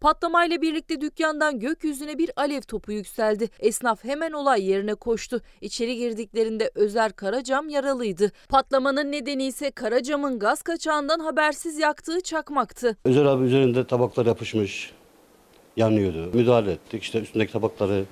Patlamayla 0.03 0.61
birlikte 0.61 1.01
dükkandan 1.01 1.59
gökyüzüne 1.59 2.17
bir 2.17 2.31
alev 2.35 2.61
topu 2.61 2.91
yükseldi. 2.91 3.49
Esnaf 3.59 4.03
hemen 4.03 4.31
olay 4.31 4.69
yerine 4.69 4.95
koştu. 4.95 5.41
İçeri 5.61 5.95
girdiklerinde 5.95 6.71
Özer 6.75 7.13
Karacam 7.13 7.69
yaralıydı. 7.69 8.31
Patlamanın 8.49 9.11
nedeni 9.11 9.45
ise 9.45 9.71
Karacam'ın 9.71 10.39
gaz 10.39 10.61
kaçağından 10.61 11.19
habersiz 11.19 11.79
yaktığı 11.79 12.21
çakmaktı. 12.21 12.97
Özer 13.05 13.25
abi 13.25 13.45
üzerinde 13.45 13.87
tabaklar 13.87 14.25
yapışmış, 14.25 14.91
yanıyordu. 15.77 16.29
Müdahale 16.33 16.71
ettik. 16.71 17.03
İşte 17.03 17.19
üstündeki 17.19 17.51
tabakları 17.51 18.05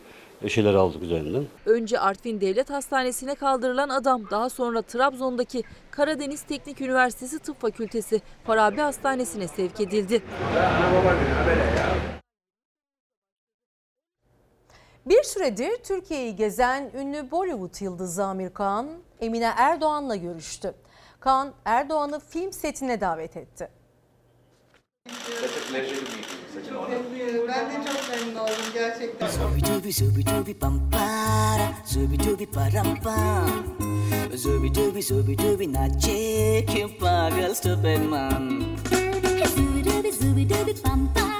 şeyler 0.50 0.74
aldık 0.74 1.04
üzerinden. 1.04 1.46
Önce 1.66 2.00
Artvin 2.00 2.42
Devlet 2.42 2.70
Hastanesi'ne 2.70 3.36
kaldırılan 3.36 3.90
adam 3.90 4.30
daha 4.32 4.50
sonra 4.50 4.82
Trabzon'daki 4.82 5.64
Karadeniz 5.92 6.42
Teknik 6.42 6.82
Üniversitesi 6.82 7.40
Tıp 7.40 7.62
Fakültesi 7.62 8.22
Farabi 8.44 8.82
Hastanesi'ne 8.82 9.48
sevk 9.48 9.80
edildi. 9.82 10.22
Bir 15.06 15.24
süredir 15.24 15.72
Türkiye'yi 15.84 16.36
gezen 16.36 16.92
ünlü 16.96 17.32
Bollywood 17.32 17.82
yıldızı 17.82 18.24
Amir 18.24 18.54
Khan, 18.54 18.88
Emine 19.20 19.54
Erdoğan'la 19.58 20.16
görüştü. 20.16 20.74
Khan, 21.20 21.54
Erdoğan'ı 21.66 22.20
film 22.20 22.52
setine 22.52 23.02
davet 23.02 23.38
etti. 23.38 23.81
Such 25.08 25.58
a 25.58 25.62
pleasure 25.62 25.96
to 25.96 26.12
meet 26.16 26.28
you. 26.30 26.38
Such 26.54 26.68
an 26.70 26.76
honor. 26.76 26.98
Pam 30.60 30.90
para. 30.92 31.74
zubi 31.86 32.18
dooby 32.18 32.46
param 32.46 33.02
pam. 33.02 33.64
zubi 34.36 34.70
dooby 34.70 35.02
zubi 35.02 35.36
dooby 35.36 35.68
nache. 35.68 36.70
You 36.78 36.90
pagal 37.00 37.56
stupid 37.56 38.10
man. 38.10 38.78
Zubi 38.86 39.82
dooby 39.82 40.12
zubi 40.12 40.46
dooby 40.46 40.74
pam 40.84 41.10
para. 41.14 41.31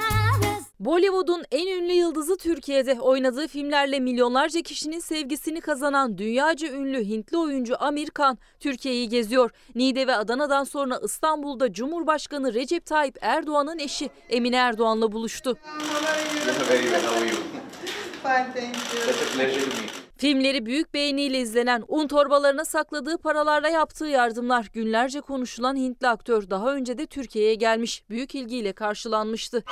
Bollywood'un 0.84 1.44
en 1.52 1.66
ünlü 1.66 1.92
yıldızı 1.92 2.36
Türkiye'de 2.36 3.00
oynadığı 3.00 3.48
filmlerle 3.48 4.00
milyonlarca 4.00 4.62
kişinin 4.62 5.00
sevgisini 5.00 5.60
kazanan 5.60 6.18
dünyaca 6.18 6.68
ünlü 6.68 7.04
Hintli 7.04 7.38
oyuncu 7.38 7.82
Amir 7.82 8.10
Khan 8.10 8.38
Türkiye'yi 8.60 9.08
geziyor. 9.08 9.50
Niğde 9.74 10.06
ve 10.06 10.16
Adana'dan 10.16 10.64
sonra 10.64 11.00
İstanbul'da 11.04 11.72
Cumhurbaşkanı 11.72 12.54
Recep 12.54 12.86
Tayyip 12.86 13.18
Erdoğan'ın 13.20 13.78
eşi 13.78 14.10
Emine 14.30 14.56
Erdoğan'la 14.56 15.12
buluştu. 15.12 15.58
Filmleri 20.16 20.66
büyük 20.66 20.94
beğeniyle 20.94 21.38
izlenen, 21.40 21.84
un 21.88 22.06
torbalarına 22.06 22.64
sakladığı 22.64 23.18
paralarla 23.18 23.68
yaptığı 23.68 24.06
yardımlar 24.06 24.66
günlerce 24.72 25.20
konuşulan 25.20 25.76
Hintli 25.76 26.08
aktör 26.08 26.50
daha 26.50 26.74
önce 26.74 26.98
de 26.98 27.06
Türkiye'ye 27.06 27.54
gelmiş, 27.54 28.02
büyük 28.10 28.34
ilgiyle 28.34 28.72
karşılanmıştı. 28.72 29.64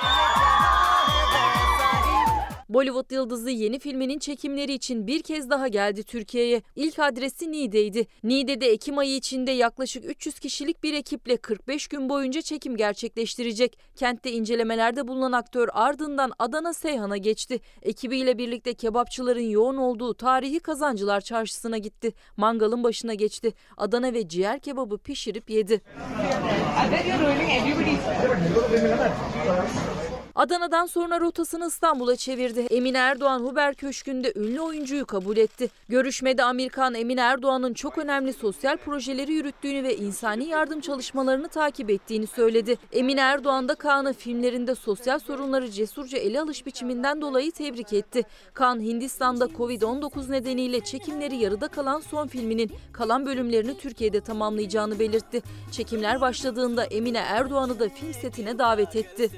Bollywood 2.73 3.11
yıldızı 3.11 3.49
yeni 3.49 3.79
filminin 3.79 4.19
çekimleri 4.19 4.73
için 4.73 5.07
bir 5.07 5.23
kez 5.23 5.49
daha 5.49 5.67
geldi 5.67 6.03
Türkiye'ye. 6.03 6.61
İlk 6.75 6.99
adresi 6.99 7.51
Niğde'ydi. 7.51 8.07
Niğde'de 8.23 8.71
Ekim 8.71 8.97
ayı 8.97 9.15
içinde 9.15 9.51
yaklaşık 9.51 10.05
300 10.05 10.39
kişilik 10.39 10.83
bir 10.83 10.93
ekiple 10.93 11.37
45 11.37 11.87
gün 11.87 12.09
boyunca 12.09 12.41
çekim 12.41 12.77
gerçekleştirecek. 12.77 13.77
Kentte 13.95 14.31
incelemelerde 14.31 15.07
bulunan 15.07 15.31
aktör 15.31 15.69
ardından 15.73 16.31
Adana 16.39 16.73
Seyhan'a 16.73 17.17
geçti. 17.17 17.59
Ekibiyle 17.81 18.37
birlikte 18.37 18.73
kebapçıların 18.73 19.49
yoğun 19.49 19.77
olduğu 19.77 20.13
tarihi 20.13 20.59
Kazancılar 20.59 21.21
Çarşısı'na 21.21 21.77
gitti. 21.77 22.13
Mangalın 22.37 22.83
başına 22.83 23.13
geçti. 23.13 23.53
Adana 23.77 24.13
ve 24.13 24.27
ciğer 24.27 24.59
kebabı 24.59 24.97
pişirip 24.97 25.49
yedi. 25.49 25.81
Adana'dan 30.35 30.85
sonra 30.85 31.19
rotasını 31.19 31.67
İstanbul'a 31.67 32.15
çevirdi. 32.15 32.59
Emine 32.59 32.97
Erdoğan 32.97 33.39
Huber 33.39 33.75
Köşkü'nde 33.75 34.33
ünlü 34.35 34.61
oyuncuyu 34.61 35.05
kabul 35.05 35.37
etti. 35.37 35.69
Görüşmede 35.89 36.43
Amerikan 36.43 36.93
Emine 36.93 37.21
Erdoğan'ın 37.21 37.73
çok 37.73 37.97
önemli 37.97 38.33
sosyal 38.33 38.77
projeleri 38.77 39.33
yürüttüğünü 39.33 39.83
ve 39.83 39.97
insani 39.97 40.45
yardım 40.45 40.81
çalışmalarını 40.81 41.47
takip 41.47 41.89
ettiğini 41.89 42.27
söyledi. 42.27 42.77
Emine 42.91 43.21
Erdoğan 43.21 43.69
da 43.69 43.75
Kaan'ı 43.75 44.13
filmlerinde 44.13 44.75
sosyal 44.75 45.19
sorunları 45.19 45.71
cesurca 45.71 46.17
ele 46.17 46.41
alış 46.41 46.65
biçiminden 46.65 47.21
dolayı 47.21 47.51
tebrik 47.51 47.93
etti. 47.93 48.23
Kaan 48.53 48.79
Hindistan'da 48.79 49.45
Covid-19 49.45 50.31
nedeniyle 50.31 50.79
çekimleri 50.79 51.35
yarıda 51.35 51.67
kalan 51.67 51.99
son 51.99 52.27
filminin 52.27 52.71
kalan 52.93 53.25
bölümlerini 53.25 53.77
Türkiye'de 53.77 54.21
tamamlayacağını 54.21 54.99
belirtti. 54.99 55.41
Çekimler 55.71 56.21
başladığında 56.21 56.83
Emine 56.83 57.17
Erdoğan'ı 57.17 57.79
da 57.79 57.89
film 57.89 58.13
setine 58.13 58.59
davet 58.59 58.95
etti. 58.95 59.29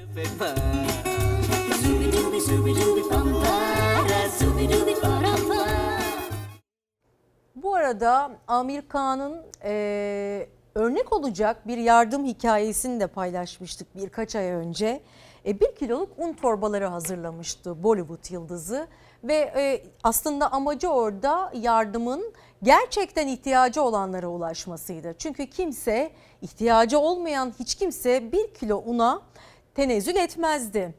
Bu 7.56 7.74
arada 7.74 8.30
Amir 8.48 8.88
Kağan'ın 8.88 9.42
e, 9.64 10.46
örnek 10.74 11.12
olacak 11.12 11.66
bir 11.68 11.78
yardım 11.78 12.24
hikayesini 12.24 13.00
de 13.00 13.06
paylaşmıştık 13.06 13.96
birkaç 13.96 14.36
ay 14.36 14.44
önce. 14.44 15.00
E, 15.46 15.60
bir 15.60 15.74
kiloluk 15.74 16.18
un 16.18 16.32
torbaları 16.32 16.86
hazırlamıştı 16.86 17.82
Bollywood 17.82 18.30
yıldızı 18.30 18.86
ve 19.24 19.34
e, 19.34 19.82
aslında 20.02 20.52
amacı 20.52 20.88
orada 20.88 21.52
yardımın 21.54 22.32
gerçekten 22.62 23.28
ihtiyacı 23.28 23.82
olanlara 23.82 24.28
ulaşmasıydı. 24.28 25.14
Çünkü 25.18 25.46
kimse 25.46 26.10
ihtiyacı 26.42 26.98
olmayan 26.98 27.52
hiç 27.58 27.74
kimse 27.74 28.32
bir 28.32 28.54
kilo 28.54 28.82
una 28.86 29.22
tenezzül 29.74 30.16
etmezdi. 30.16 30.94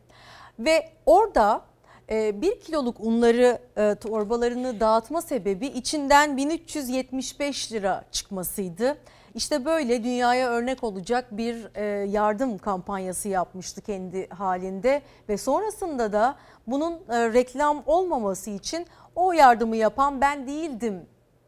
Ve 0.60 0.90
orada 1.06 1.62
e, 2.10 2.42
bir 2.42 2.60
kiloluk 2.60 3.00
unları 3.00 3.60
e, 3.78 3.96
torbalarını 3.96 4.80
dağıtma 4.80 5.22
sebebi 5.22 5.68
içinden 5.68 6.38
1375 6.38 7.72
lira 7.72 8.04
çıkmasıydı. 8.12 8.98
İşte 9.36 9.66
böyle 9.66 10.04
dünyaya 10.04 10.50
örnek 10.50 10.84
olacak 10.84 11.26
bir 11.32 11.76
e, 11.76 11.84
yardım 12.10 12.58
kampanyası 12.58 13.30
yapmıştı 13.30 13.82
kendi 13.82 14.30
halinde 14.30 15.02
ve 15.30 15.38
sonrasında 15.38 16.14
da 16.14 16.36
bunun 16.68 16.94
reklam 17.10 17.84
olmaması 17.86 18.50
için 18.50 18.86
o 19.16 19.32
yardımı 19.32 19.76
yapan 19.76 20.22
ben 20.22 20.48
değildim 20.48 21.06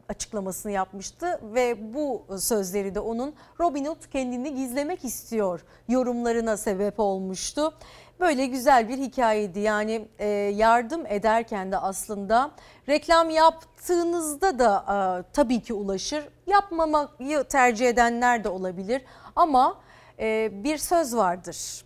açıklamasını 0.08 0.72
yapmıştı 0.72 1.40
ve 1.42 1.94
bu 1.94 2.22
sözleri 2.38 2.94
de 2.94 3.00
onun 3.00 3.34
Robin 3.60 3.84
Hood 3.84 4.10
kendini 4.12 4.54
gizlemek 4.54 5.04
istiyor 5.04 5.64
yorumlarına 5.88 6.56
sebep 6.56 7.00
olmuştu. 7.00 7.74
Böyle 8.20 8.46
güzel 8.46 8.88
bir 8.88 8.98
hikayeydi 8.98 9.60
yani 9.60 10.08
e, 10.18 10.26
yardım 10.54 11.06
ederken 11.06 11.72
de 11.72 11.78
aslında 11.78 12.50
reklam 12.88 13.30
yaptığınızda 13.30 14.58
da 14.58 14.84
e, 14.88 15.32
tabii 15.32 15.62
ki 15.62 15.74
ulaşır. 15.74 16.28
Yapmamayı 16.46 17.44
tercih 17.48 17.88
edenler 17.88 18.44
de 18.44 18.48
olabilir 18.48 19.02
ama 19.36 19.80
e, 20.18 20.50
bir 20.64 20.78
söz 20.78 21.16
vardır. 21.16 21.84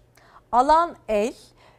Alan 0.53 0.97
el, 1.09 1.35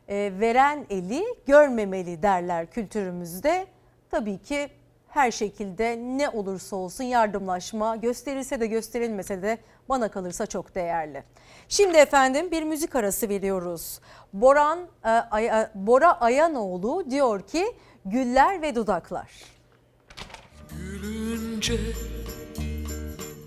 e, 0.07 0.31
veren 0.39 0.85
eli 0.89 1.23
görmemeli 1.45 2.23
derler 2.23 2.71
kültürümüzde. 2.71 3.67
Tabii 4.11 4.37
ki 4.37 4.69
her 5.13 5.31
şekilde 5.31 5.97
ne 5.97 6.29
olursa 6.29 6.75
olsun 6.75 7.03
yardımlaşma 7.03 7.95
gösterilse 7.95 8.59
de 8.59 8.67
gösterilmese 8.67 9.41
de 9.41 9.57
bana 9.89 10.11
kalırsa 10.11 10.45
çok 10.45 10.75
değerli. 10.75 11.23
Şimdi 11.69 11.97
efendim 11.97 12.51
bir 12.51 12.63
müzik 12.63 12.95
arası 12.95 13.29
veriyoruz. 13.29 13.99
Boran 14.33 14.79
e, 15.05 15.09
Ay- 15.09 15.67
Bora 15.75 16.19
Ayanoğlu 16.21 17.11
diyor 17.11 17.41
ki 17.41 17.65
güller 18.05 18.61
ve 18.61 18.75
dudaklar. 18.75 19.31
Gülünce 20.71 21.77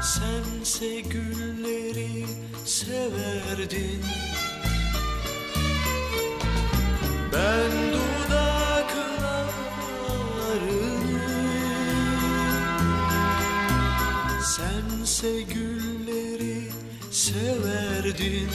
sense 0.03 1.01
gülleri 1.01 2.27
severdin. 2.65 4.05
Ben 7.33 7.73
dudaklarını 7.93 8.45
Sense 14.43 15.43
gülleri 15.43 16.71
severdin 17.11 18.51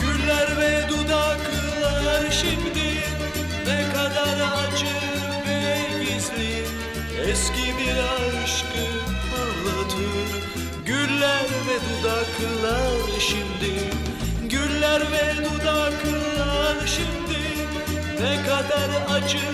Güller 0.00 0.58
ve 0.58 0.93
dudaklar 1.04 2.30
şimdi 2.30 2.88
Ne 3.66 3.92
kadar 3.94 4.36
acı 4.62 4.94
ve 5.48 6.04
gizli. 6.04 6.64
Eski 7.30 7.78
bir 7.78 7.96
aşkı 7.96 8.86
anlatır. 9.40 10.28
Güller 10.86 11.48
ve 11.68 11.76
dudaklar 11.86 13.20
şimdi 13.20 13.72
Güller 14.42 15.00
ve 15.12 15.44
dudaklar 15.44 16.86
şimdi 16.86 17.40
Ne 18.20 18.42
kadar 18.42 19.16
acı 19.16 19.46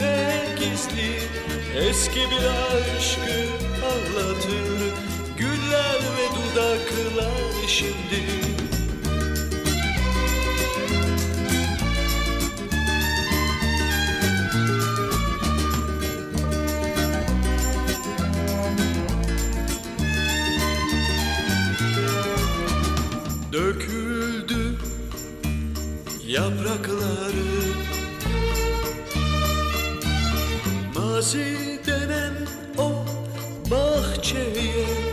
ve 0.00 0.44
gizli. 0.58 1.18
Eski 1.88 2.20
bir 2.20 2.46
aşkı 2.46 3.38
anlatır. 3.86 4.94
Güller 5.38 6.00
ve 6.16 6.26
dudaklar 6.36 7.68
şimdi 7.68 8.45
Döküldü 23.56 24.78
yaprakları. 26.26 27.46
Mazi 30.94 31.80
denen 31.86 32.34
o 32.78 33.04
bahçeye 33.70 35.05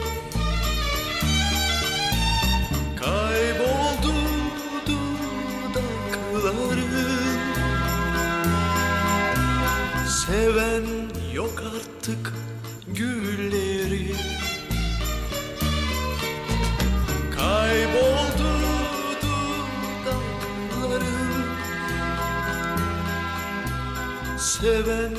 Seven 24.63 25.11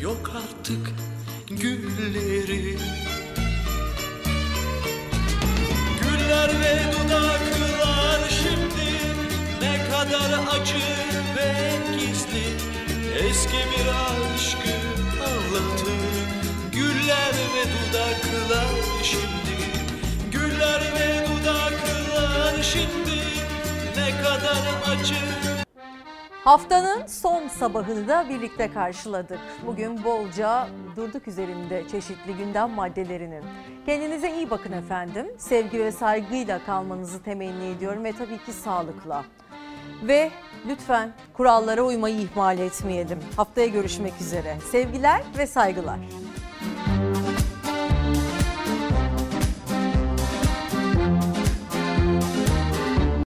yok 0.00 0.32
artık 0.36 0.92
gülleri. 1.50 2.78
Güller 6.02 6.48
ve 6.48 6.78
dudaklar 6.92 8.20
şimdi 8.30 8.90
Ne 9.62 9.90
kadar 9.90 10.44
acı 10.50 10.78
ve 11.36 11.72
gizli. 11.98 12.46
Eski 13.28 13.56
bir 13.56 13.86
aşkı 13.86 14.74
anlatır 15.26 15.92
Güller 16.72 17.34
ve 17.54 17.64
dudaklar 17.72 19.02
şimdi. 19.02 19.56
Güller 20.32 20.80
ve 20.80 21.26
dudaklar 21.28 22.62
şimdi 22.62 23.20
Ne 23.96 24.22
kadar 24.22 24.92
acı 24.92 25.55
Haftanın 26.46 27.06
son 27.06 27.48
sabahını 27.48 28.08
da 28.08 28.28
birlikte 28.28 28.72
karşıladık. 28.72 29.40
Bugün 29.66 30.04
bolca 30.04 30.68
durduk 30.96 31.28
üzerinde 31.28 31.88
çeşitli 31.88 32.36
gündem 32.36 32.70
maddelerinin. 32.70 33.44
Kendinize 33.86 34.34
iyi 34.34 34.50
bakın 34.50 34.72
efendim. 34.72 35.26
Sevgi 35.38 35.78
ve 35.78 35.92
saygıyla 35.92 36.64
kalmanızı 36.64 37.22
temenni 37.22 37.64
ediyorum 37.64 38.04
ve 38.04 38.12
tabii 38.12 38.38
ki 38.38 38.52
sağlıkla. 38.52 39.24
Ve 40.02 40.30
lütfen 40.68 41.12
kurallara 41.32 41.82
uymayı 41.82 42.16
ihmal 42.16 42.58
etmeyelim. 42.58 43.18
Haftaya 43.36 43.66
görüşmek 43.66 44.20
üzere. 44.20 44.56
Sevgiler 44.70 45.22
ve 45.38 45.46
saygılar. 45.46 45.98